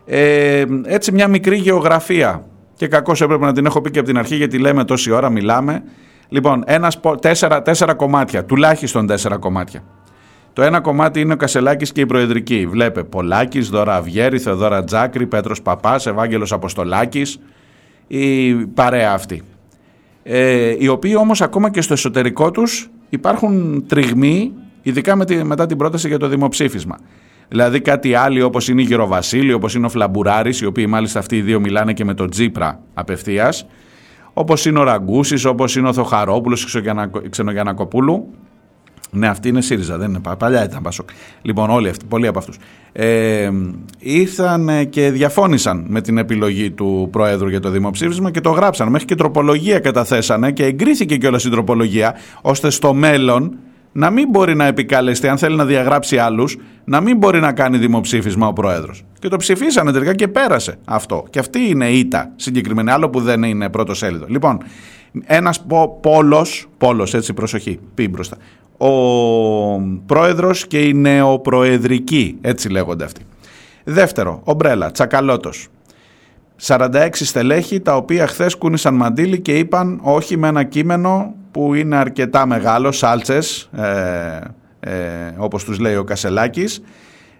ε, 0.05 0.65
έτσι 0.85 1.11
μια 1.11 1.27
μικρή 1.27 1.57
γεωγραφία. 1.57 2.45
Και 2.81 2.87
κακώς 2.87 3.21
έπρεπε 3.21 3.45
να 3.45 3.53
την 3.53 3.65
έχω 3.65 3.81
πει 3.81 3.91
και 3.91 3.99
από 3.99 4.07
την 4.07 4.17
αρχή 4.17 4.35
γιατί 4.35 4.57
λέμε 4.57 4.83
τόση 4.83 5.11
ώρα, 5.11 5.29
μιλάμε. 5.29 5.83
Λοιπόν, 6.29 6.63
ένας, 6.65 6.99
πο- 6.99 7.15
τέσσερα, 7.15 7.61
τέσσερα 7.61 7.93
κομμάτια, 7.93 8.45
τουλάχιστον 8.45 9.07
τέσσερα 9.07 9.37
κομμάτια. 9.37 9.83
Το 10.53 10.61
ένα 10.61 10.79
κομμάτι 10.81 11.19
είναι 11.19 11.33
ο 11.33 11.35
Κασελάκης 11.35 11.91
και 11.91 12.01
η 12.01 12.05
Προεδρική. 12.05 12.67
Βλέπε 12.67 13.03
Πολάκης, 13.03 13.69
Δώρα 13.69 13.95
Αυγέρη, 13.95 14.39
Θεοδώρα 14.39 14.83
Τζάκρη, 14.83 15.25
Πέτρος 15.27 15.61
Παπάς, 15.61 16.05
Ευάγγελος 16.07 16.51
Αποστολάκης, 16.51 17.39
η 18.07 18.53
παρέα 18.53 19.11
αυτή. 19.13 19.41
Ε, 20.23 20.75
οι 20.79 20.87
οποίοι 20.87 21.13
όμως 21.17 21.41
ακόμα 21.41 21.69
και 21.69 21.81
στο 21.81 21.93
εσωτερικό 21.93 22.51
τους 22.51 22.89
υπάρχουν 23.09 23.83
τριγμοί, 23.87 24.53
ειδικά 24.81 25.15
με 25.15 25.25
τη- 25.25 25.43
μετά 25.43 25.65
την 25.65 25.77
πρόταση 25.77 26.07
για 26.07 26.17
το 26.19 26.27
δημοψήφισμα. 26.27 26.97
Δηλαδή 27.51 27.81
κάτι 27.81 28.13
άλλοι 28.13 28.41
όπως 28.41 28.67
είναι 28.67 28.81
η 28.81 28.85
Γεροβασίλη, 28.85 29.53
όπως 29.53 29.75
είναι 29.75 29.85
ο 29.85 29.89
Φλαμπουράρης, 29.89 30.61
οι 30.61 30.65
οποίοι 30.65 30.85
μάλιστα 30.89 31.19
αυτοί 31.19 31.35
οι 31.37 31.41
δύο 31.41 31.59
μιλάνε 31.59 31.93
και 31.93 32.05
με 32.05 32.13
τον 32.13 32.29
Τζίπρα 32.29 32.79
απευθείας, 32.93 33.65
όπως 34.33 34.65
είναι 34.65 34.79
ο 34.79 34.83
Ραγκούσης, 34.83 35.45
όπως 35.45 35.75
είναι 35.75 35.87
ο 35.87 35.93
Θοχαρόπουλος, 35.93 36.61
η 36.63 36.65
Ξενογιανακο- 36.65 37.21
η 37.25 37.29
Ξενογιανακοπούλου, 37.29 38.27
ναι, 39.11 39.27
αυτή 39.27 39.49
είναι 39.49 39.61
ΣΥΡΙΖΑ, 39.61 39.97
δεν 39.97 40.09
είναι 40.09 40.19
πα- 40.19 40.35
παλιά 40.37 40.63
ήταν 40.63 40.81
Πασόκ. 40.81 41.09
Λοιπόν, 41.41 41.69
όλοι 41.69 41.89
αυτοί, 41.89 42.05
πολλοί 42.05 42.27
από 42.27 42.39
αυτούς. 42.39 42.57
Ε, 42.91 43.49
ήρθαν 43.99 44.69
ε, 44.69 44.83
και 44.83 45.11
διαφώνησαν 45.11 45.85
με 45.87 46.01
την 46.01 46.17
επιλογή 46.17 46.71
του 46.71 47.07
Προέδρου 47.11 47.49
για 47.49 47.59
το 47.59 47.69
δημοψήφισμα 47.69 48.31
και 48.31 48.41
το 48.41 48.49
γράψαν. 48.49 48.89
Μέχρι 48.89 49.07
και 49.07 49.15
τροπολογία 49.15 49.79
καταθέσανε 49.79 50.51
και 50.51 50.65
εγκρίθηκε 50.65 51.17
κιόλας 51.17 51.43
η 51.43 51.49
τροπολογία, 51.49 52.15
ώστε 52.41 52.69
στο 52.69 52.93
μέλλον 52.93 53.57
να 53.91 54.09
μην 54.09 54.29
μπορεί 54.29 54.55
να 54.55 54.65
επικαλεστεί, 54.65 55.27
αν 55.27 55.37
θέλει 55.37 55.55
να 55.55 55.65
διαγράψει 55.65 56.17
άλλους, 56.17 56.57
να 56.83 57.01
μην 57.01 57.17
μπορεί 57.17 57.39
να 57.39 57.51
κάνει 57.51 57.77
δημοψήφισμα 57.77 58.47
ο 58.47 58.53
Πρόεδρος. 58.53 59.03
Και 59.19 59.27
το 59.27 59.37
ψηφίσανε 59.37 59.91
τελικά 59.91 60.15
και 60.15 60.27
πέρασε 60.27 60.77
αυτό. 60.85 61.25
Και 61.29 61.39
αυτή 61.39 61.59
είναι 61.59 61.89
η 61.89 61.99
ήττα 61.99 62.31
συγκεκριμένη, 62.35 62.91
άλλο 62.91 63.09
που 63.09 63.21
δεν 63.21 63.43
είναι 63.43 63.69
πρώτος 63.69 63.97
σέλιδο. 63.97 64.25
Λοιπόν, 64.27 64.57
ένας 65.23 65.61
πο, 65.61 65.99
πόλος, 66.01 66.67
πόλος 66.77 67.13
έτσι 67.13 67.33
προσοχή, 67.33 67.79
πει 67.93 68.07
μπροστά, 68.07 68.37
ο 68.77 68.87
πρόεδρος 70.05 70.67
και 70.67 70.81
η 70.81 70.93
νεοπροεδρική, 70.93 72.37
έτσι 72.41 72.69
λέγονται 72.69 73.03
αυτοί. 73.03 73.21
Δεύτερο, 73.83 74.41
ομπρέλα, 74.43 74.91
τσακαλώτος. 74.91 75.67
46 76.61 77.07
στελέχη 77.11 77.79
τα 77.79 77.95
οποία 77.95 78.27
χθες 78.27 78.55
κούνησαν 78.55 78.95
μαντίλι 78.95 79.39
και 79.39 79.57
είπαν 79.57 79.99
όχι 80.03 80.37
με 80.37 80.47
ένα 80.47 80.63
κείμενο 80.63 81.35
που 81.51 81.73
είναι 81.73 81.95
αρκετά 81.95 82.45
μεγάλος, 82.45 82.97
σάλτσες, 82.97 83.69
ε, 83.75 84.39
ε, 84.79 84.91
όπως 85.37 85.63
τους 85.63 85.79
λέει 85.79 85.95
ο 85.95 86.03
Κασελάκης, 86.03 86.81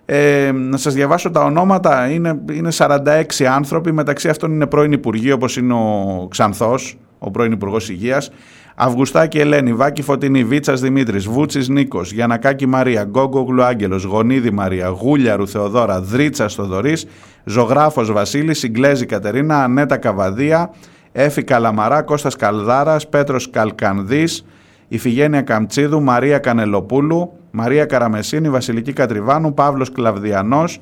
Ε, 0.06 0.52
να 0.52 0.78
σας 0.78 0.94
διαβάσω 0.94 1.32
τα 1.32 1.44
ονόματα, 1.44 2.10
είναι, 2.10 2.42
είναι 2.52 2.72
46 2.72 3.46
άνθρωποι, 3.46 3.92
μεταξύ 3.92 4.30
αυτών 4.30 4.52
είναι 4.52 4.68
πρώην 4.68 4.92
υπουργοί 4.92 5.32
όπως 5.32 5.58
είναι 5.58 5.74
ο 5.74 6.28
Ξανθός, 6.30 6.98
ο 7.20 7.32
πρώην 7.32 7.52
Υπουργός 7.52 7.90
Υγείας, 7.90 8.32
Αυγουστάκη 8.76 9.38
Ελένη, 9.40 9.74
Βάκη 9.74 10.02
Φωτεινή, 10.02 10.44
Βίτσας 10.44 10.82
Δημήτρης, 10.82 11.28
Βούτσης 11.28 11.70
Νίκος, 11.70 12.12
Γιανακάκη 12.12 12.66
Μαρία, 12.66 13.04
Γκόγκογλου 13.04 13.64
Άγγελος, 13.64 14.04
Γονίδη 14.04 14.52
Μαρία, 14.52 14.88
Γούλιαρου 14.88 15.48
Θεοδώρα, 15.48 16.02
Δρίτσα 16.02 16.48
Θοδωρή, 16.48 16.98
Ζωγράφος 17.44 18.12
Βασίλης, 18.12 18.60
Συγκλέζη 18.60 19.06
Κατερίνα, 19.06 19.64
Ανέτα 19.64 19.98
Καβαδία, 19.98 20.70
Έφη 21.12 21.44
Καλαμαρά, 21.44 22.02
Κώστας 22.02 22.36
Καλδάρας, 22.36 23.10
Πέτρος 23.10 23.50
Καλκανδής, 23.50 24.46
Ιφηγένεια 24.88 25.42
Καμτσίδου, 25.42 26.02
Μαρία 26.02 26.38
Κανελοπούλου, 26.38 27.34
Μαρία 27.52 27.86
Καραμεσίνη, 27.86 28.50
Βασιλική 28.50 28.94
Κατριβάνου, 28.94 29.54
Παύλος 29.54 29.92
Κλαβδιανός, 29.92 30.80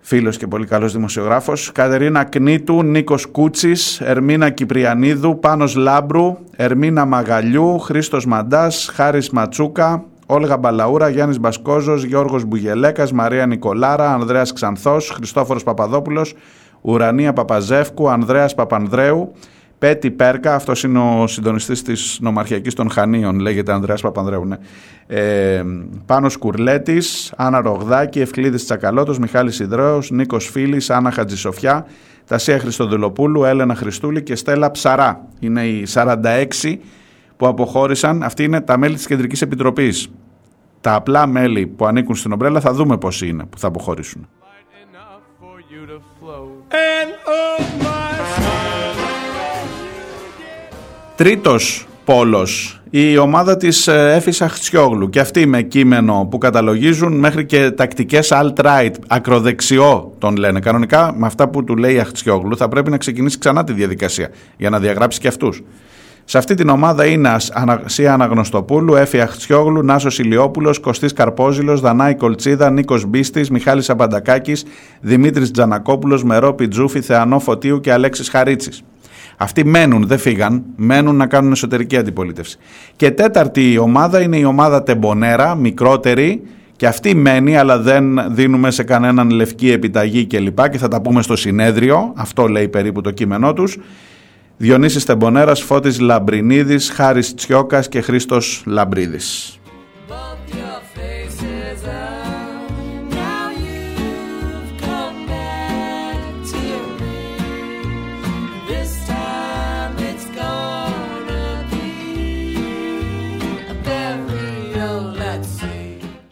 φίλος 0.00 0.36
και 0.36 0.46
πολύ 0.46 0.66
καλός 0.66 0.92
δημοσιογράφος, 0.92 1.72
Κατερίνα 1.72 2.24
Κνήτου, 2.24 2.82
Νίκος 2.82 3.26
Κούτσης, 3.26 4.00
Ερμίνα 4.00 4.50
Κυπριανίδου, 4.50 5.38
Πάνος 5.38 5.74
Λάμπρου, 5.74 6.38
Ερμίνα 6.56 7.04
Μαγαλιού, 7.04 7.78
Χρήστος 7.78 8.26
Μαντάς, 8.26 8.90
Χάρης 8.94 9.30
Ματσούκα, 9.30 10.04
Όλγα 10.26 10.56
Μπαλαούρα, 10.56 11.08
Γιάννης 11.08 11.40
Μπασκόζος, 11.40 12.04
Γιώργος 12.04 12.44
Μπουγελέκας, 12.44 13.12
Μαρία 13.12 13.46
Νικολάρα, 13.46 14.12
Ανδρέας 14.12 14.52
Ξανθός, 14.52 15.10
Χριστόφορος 15.10 15.62
Παπαδόπουλος, 15.62 16.34
Ουρανία 16.80 17.32
Παπαζεύκου, 17.32 18.10
Ανδρέας 18.10 18.54
Παπανδρέου, 18.54 19.32
Πέτη 19.78 20.10
Πέρκα, 20.10 20.54
αυτός 20.54 20.82
είναι 20.82 20.98
ο 20.98 21.26
συντονιστής 21.26 21.82
της 21.82 22.18
Νομαρχιακής 22.20 22.74
των 22.74 22.90
Χανίων, 22.90 23.38
λέγεται 23.38 23.72
Ανδρέας 23.72 24.00
Παπανδρέου. 24.00 24.44
Ναι. 24.44 24.56
Ε, 25.06 25.62
Πάνος 26.06 26.36
Κουρλέτης, 26.36 27.32
Άννα 27.36 27.60
Ρογδάκη, 27.60 28.20
Ευκλήδης 28.20 28.64
Τσακαλώτος, 28.64 29.18
Μιχάλης 29.18 29.58
Ιδρέος, 29.58 30.10
Νίκος 30.10 30.48
Φίλης, 30.50 30.90
Άννα 30.90 31.10
Χατζησοφιά, 31.10 31.86
Τασία 32.26 32.58
Χριστοδουλοπούλου, 32.58 33.44
Έλενα 33.44 33.74
Χριστούλη 33.74 34.22
και 34.22 34.34
Στέλλα 34.34 34.70
Ψαρά. 34.70 35.26
Είναι 35.40 35.66
οι 35.66 35.86
46 35.86 36.80
που 37.36 37.46
αποχώρησαν. 37.46 38.22
Αυτοί 38.22 38.44
είναι 38.44 38.60
τα 38.60 38.78
μέλη 38.78 38.94
της 38.94 39.06
Κεντρικής 39.06 39.42
Επιτροπής. 39.42 40.10
Τα 40.80 40.94
απλά 40.94 41.26
μέλη 41.26 41.66
που 41.66 41.86
ανήκουν 41.86 42.14
στην 42.14 42.32
ομπρέλα 42.32 42.60
θα 42.60 42.72
δούμε 42.72 42.98
πόσοι 42.98 43.28
είναι 43.28 43.44
που 43.44 43.58
θα 43.58 43.66
αποχωρήσουν. 43.66 44.28
And 46.70 47.10
oh 47.24 47.62
my 47.82 48.08
Τρίτος 51.16 51.86
πόλος, 52.04 52.80
η 52.90 53.16
ομάδα 53.18 53.56
της 53.56 53.86
ε, 53.86 54.12
Έφης 54.14 54.40
Αχτσιόγλου 54.42 55.08
και 55.08 55.20
αυτή 55.20 55.46
με 55.46 55.62
κείμενο 55.62 56.28
που 56.30 56.38
καταλογίζουν 56.38 57.18
μέχρι 57.18 57.46
και 57.46 57.70
τακτικές 57.70 58.32
alt-right, 58.32 58.92
ακροδεξιό 59.06 60.14
τον 60.18 60.36
λένε. 60.36 60.60
Κανονικά 60.60 61.14
με 61.16 61.26
αυτά 61.26 61.48
που 61.48 61.64
του 61.64 61.76
λέει 61.76 61.94
η 61.94 61.98
Αχτσιόγλου 61.98 62.56
θα 62.56 62.68
πρέπει 62.68 62.90
να 62.90 62.96
ξεκινήσει 62.96 63.38
ξανά 63.38 63.64
τη 63.64 63.72
διαδικασία 63.72 64.30
για 64.56 64.70
να 64.70 64.78
διαγράψει 64.78 65.20
και 65.20 65.28
αυτούς. 65.28 65.62
Σε 66.30 66.38
αυτή 66.38 66.54
την 66.54 66.68
ομάδα 66.68 67.06
είναι 67.06 67.36
Ανασία 67.52 68.12
Αναγνωστοπούλου, 68.12 68.94
Έφη 68.94 69.20
Αχτσιόγλου, 69.20 69.82
Νάσος 69.82 70.18
Ηλιόπουλος, 70.18 70.80
Κωστής 70.80 71.12
Καρπόζηλος, 71.12 71.80
Δανάη 71.80 72.14
Κολτσίδα, 72.14 72.70
Νίκος 72.70 73.06
Μπίστης, 73.06 73.50
Μιχάλης 73.50 73.90
Αμπαντακάκης, 73.90 74.64
Δημήτρης 75.00 75.50
Τζανακόπουλος, 75.50 76.24
Μερό 76.24 76.52
Πιτζούφη, 76.52 77.00
Θεανό 77.00 77.38
Φωτίου 77.38 77.80
και 77.80 77.92
Αλέξης 77.92 78.28
Χαρίτσης. 78.28 78.82
Αυτοί 79.36 79.64
μένουν, 79.64 80.06
δεν 80.06 80.18
φύγαν, 80.18 80.62
μένουν 80.76 81.16
να 81.16 81.26
κάνουν 81.26 81.52
εσωτερική 81.52 81.96
αντιπολίτευση. 81.96 82.58
Και 82.96 83.10
τέταρτη 83.10 83.78
ομάδα 83.78 84.20
είναι 84.20 84.36
η 84.36 84.44
ομάδα 84.44 84.82
Τεμπονέρα, 84.82 85.54
μικρότερη, 85.54 86.42
και 86.76 86.86
αυτή 86.86 87.14
μένει, 87.14 87.56
αλλά 87.56 87.78
δεν 87.78 88.34
δίνουμε 88.34 88.70
σε 88.70 88.82
κανέναν 88.82 89.30
λευκή 89.30 89.70
επιταγή 89.70 90.26
κλπ. 90.26 90.68
Και 90.68 90.78
θα 90.78 90.88
τα 90.88 91.00
πούμε 91.00 91.22
στο 91.22 91.36
συνέδριο, 91.36 92.12
αυτό 92.16 92.46
λέει 92.46 92.68
περίπου 92.68 93.00
το 93.00 93.10
κείμενό 93.10 93.52
τους. 93.52 93.78
Διονύσης 94.60 95.04
Τεμπονέρας, 95.04 95.60
Φώτης 95.62 96.00
Λαμπρινίδης, 96.00 96.90
Χάρης 96.90 97.34
Τσιόκας 97.34 97.88
και 97.88 98.00
Χρήστος 98.00 98.62
Λαμπρίδης. 98.66 99.57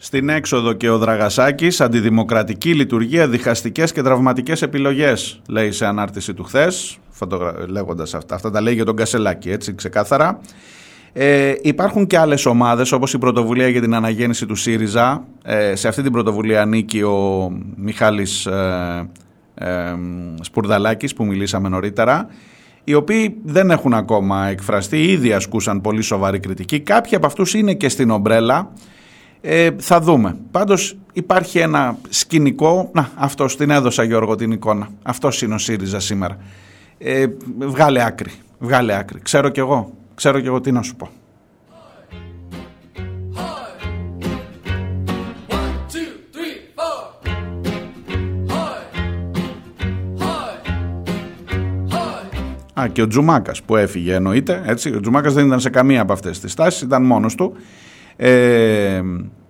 Στην 0.07 0.29
έξοδο 0.29 0.73
και 0.73 0.89
ο 0.89 0.97
Δραγασάκης, 0.97 1.81
αντιδημοκρατική 1.81 2.73
λειτουργία, 2.73 3.27
διχαστικές 3.27 3.91
και 3.91 4.01
τραυματικές 4.01 4.61
επιλογές, 4.61 5.41
λέει 5.49 5.71
σε 5.71 5.85
ανάρτηση 5.85 6.33
του 6.33 6.43
χθες, 6.43 6.97
φωτογρα... 7.09 7.53
λέγοντας 7.67 8.13
αυτά. 8.13 8.35
Αυτά 8.35 8.51
τα 8.51 8.61
λέει 8.61 8.73
για 8.73 8.85
τον 8.85 8.95
Κασελάκη, 8.95 9.49
έτσι 9.49 9.75
ξεκάθαρα. 9.75 10.39
Ε, 11.13 11.53
υπάρχουν 11.61 12.07
και 12.07 12.17
άλλες 12.17 12.45
ομάδες 12.45 12.91
όπως 12.91 13.13
η 13.13 13.17
πρωτοβουλία 13.17 13.67
για 13.67 13.81
την 13.81 13.95
αναγέννηση 13.95 14.45
του 14.45 14.55
ΣΥΡΙΖΑ. 14.55 15.23
Ε, 15.43 15.75
σε 15.75 15.87
αυτή 15.87 16.01
την 16.01 16.11
πρωτοβουλία 16.11 16.61
ανήκει 16.61 17.01
ο 17.01 17.49
Μιχάλης 17.75 18.45
ε, 18.45 19.09
ε, 19.55 19.95
Σπουρδαλάκης 20.41 21.13
που 21.13 21.25
μιλήσαμε 21.25 21.69
νωρίτερα 21.69 22.27
οι 22.83 22.93
οποίοι 22.93 23.37
δεν 23.43 23.71
έχουν 23.71 23.93
ακόμα 23.93 24.47
εκφραστεί, 24.47 25.03
ήδη 25.03 25.33
ασκούσαν 25.33 25.81
πολύ 25.81 26.01
σοβαρή 26.01 26.39
κριτική. 26.39 26.79
Κάποιοι 26.79 27.15
από 27.15 27.25
αυτούς 27.25 27.53
είναι 27.53 27.73
και 27.73 27.89
στην 27.89 28.09
ομπρέλα. 28.09 28.71
Ε, 29.41 29.69
θα 29.77 29.99
δούμε. 30.01 30.37
Πάντως 30.51 30.97
υπάρχει 31.13 31.59
ένα 31.59 31.97
σκηνικό, 32.09 32.89
να 32.93 33.11
αυτό 33.15 33.45
την 33.45 33.69
έδωσα 33.69 34.03
Γιώργο 34.03 34.35
την 34.35 34.51
εικόνα. 34.51 34.89
Αυτός 35.03 35.41
είναι 35.41 35.53
ο 35.53 35.57
ΣΥΡΙΖΑ 35.57 35.99
σήμερα. 35.99 36.37
Ε, 36.97 37.25
βγάλε 37.57 38.03
άκρη, 38.03 38.31
βγάλε 38.59 38.95
άκρη. 38.95 39.19
Ξέρω 39.19 39.49
κι 39.49 39.59
εγώ, 39.59 39.93
ξέρω 40.15 40.39
κι 40.39 40.47
εγώ 40.47 40.61
τι 40.61 40.71
να 40.71 40.81
σου 40.81 40.95
πω. 40.95 41.09
One, 45.47 45.81
two, 45.93 46.09
three, 46.33 46.55
four. 46.77 46.97
Hoi. 48.51 48.79
Hoi. 50.21 50.53
Hoi. 52.73 52.81
Α, 52.81 52.87
και 52.87 53.01
ο 53.01 53.07
Τζουμάκας 53.07 53.61
που 53.61 53.75
έφυγε 53.75 54.13
εννοείται. 54.13 54.61
Έτσι. 54.65 54.95
Ο 54.95 54.99
Τζουμάκας 54.99 55.33
δεν 55.33 55.45
ήταν 55.45 55.59
σε 55.59 55.69
καμία 55.69 56.01
από 56.01 56.13
αυτές 56.13 56.39
τις 56.39 56.53
τάσεις, 56.53 56.81
ήταν 56.81 57.03
μόνος 57.03 57.35
του. 57.35 57.53
Ε, 58.17 59.01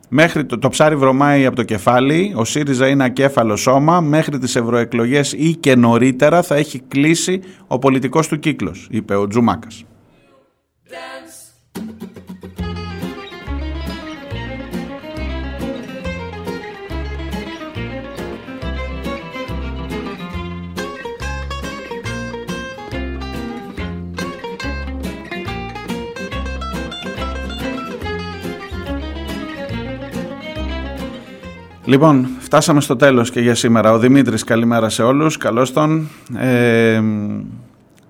μέχρι 0.10 0.46
το, 0.46 0.60
το 0.60 0.70
ψάρι 0.70 0.96
βρωμάει 0.96 1.46
από 1.46 1.56
το 1.56 1.64
κεφάλι. 1.64 2.34
Ο 2.36 2.46
ΣΥΡΙΖΑ 2.46 2.88
είναι 2.88 3.04
ακέφαλο 3.04 3.56
σώμα. 3.56 4.02
Μέχρι 4.02 4.38
τις 4.38 4.56
ευρωεκλογές 4.56 5.34
ή 5.34 5.56
και 5.56 5.76
νωρίτερα 5.76 6.42
θα 6.42 6.56
έχει 6.56 6.80
κλείσει 6.80 7.42
ο 7.68 7.80
πολιτικός 7.80 8.28
του 8.28 8.40
κύκλος, 8.40 8.88
είπε 8.92 9.16
ο 9.16 9.28
Τζουμάκας. 9.28 9.84
Λοιπόν, 31.88 32.28
φτάσαμε 32.40 32.82
στο 32.82 32.96
τέλος 32.96 33.32
και 33.32 33.40
για 33.40 33.56
σήμερα. 33.56 33.92
Ο 33.92 34.00
Δημήτρης, 34.00 34.44
καλημέρα 34.44 34.90
σε 34.90 35.04
όλους. 35.04 35.38
Καλώς 35.38 35.74
τον. 35.74 36.10
Ε, 36.38 37.02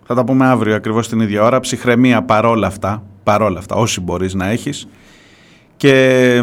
θα 0.06 0.16
τα 0.16 0.24
πούμε 0.24 0.46
αύριο 0.46 0.76
ακριβώς 0.76 1.08
την 1.08 1.20
ίδια 1.20 1.44
ώρα. 1.44 1.60
Ψυχραιμία 1.60 2.24
παρόλα 2.24 2.68
αυτά, 2.68 3.04
παρόλα 3.24 3.60
αυτά, 3.60 3.76
όσοι 3.76 4.02
μπορείς 4.02 4.34
να 4.34 4.48
έχεις. 4.48 4.88
Και 5.78 5.92
ε, 6.36 6.42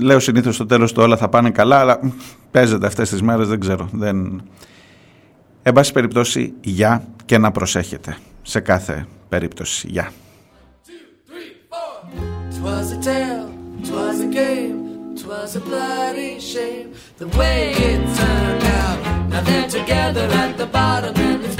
λέω 0.00 0.18
συνήθως 0.18 0.54
στο 0.54 0.66
τέλος 0.66 0.92
του 0.92 1.02
όλα 1.02 1.16
θα 1.16 1.28
πάνε 1.28 1.50
καλά, 1.50 1.76
αλλά 1.76 1.98
μ, 2.02 2.08
παίζεται 2.50 2.86
αυτές 2.86 3.08
τις 3.08 3.22
μέρες, 3.22 3.48
δεν 3.48 3.60
ξέρω. 3.60 3.88
Δεν... 3.92 4.42
Εν 5.62 5.72
πάση 5.72 5.92
περιπτώσει, 5.92 6.52
γεια 6.60 7.04
και 7.24 7.38
να 7.38 7.50
προσέχετε. 7.50 8.16
Σε 8.42 8.60
κάθε 8.60 9.06
περίπτωση, 9.28 9.88
γεια. 9.90 10.12
Tale, 15.24 15.36
twas 15.36 15.56
a 15.56 15.60
bloody 15.60 16.40
shame 16.40 16.94
the 17.18 17.26
way 17.28 17.72
it 17.72 18.16
turned 18.16 18.64
out. 18.64 19.28
Now 19.30 19.40
they're 19.42 19.68
together 19.68 20.26
at 20.32 20.56
the 20.56 20.66
bottom 20.66 21.14
and 21.16 21.53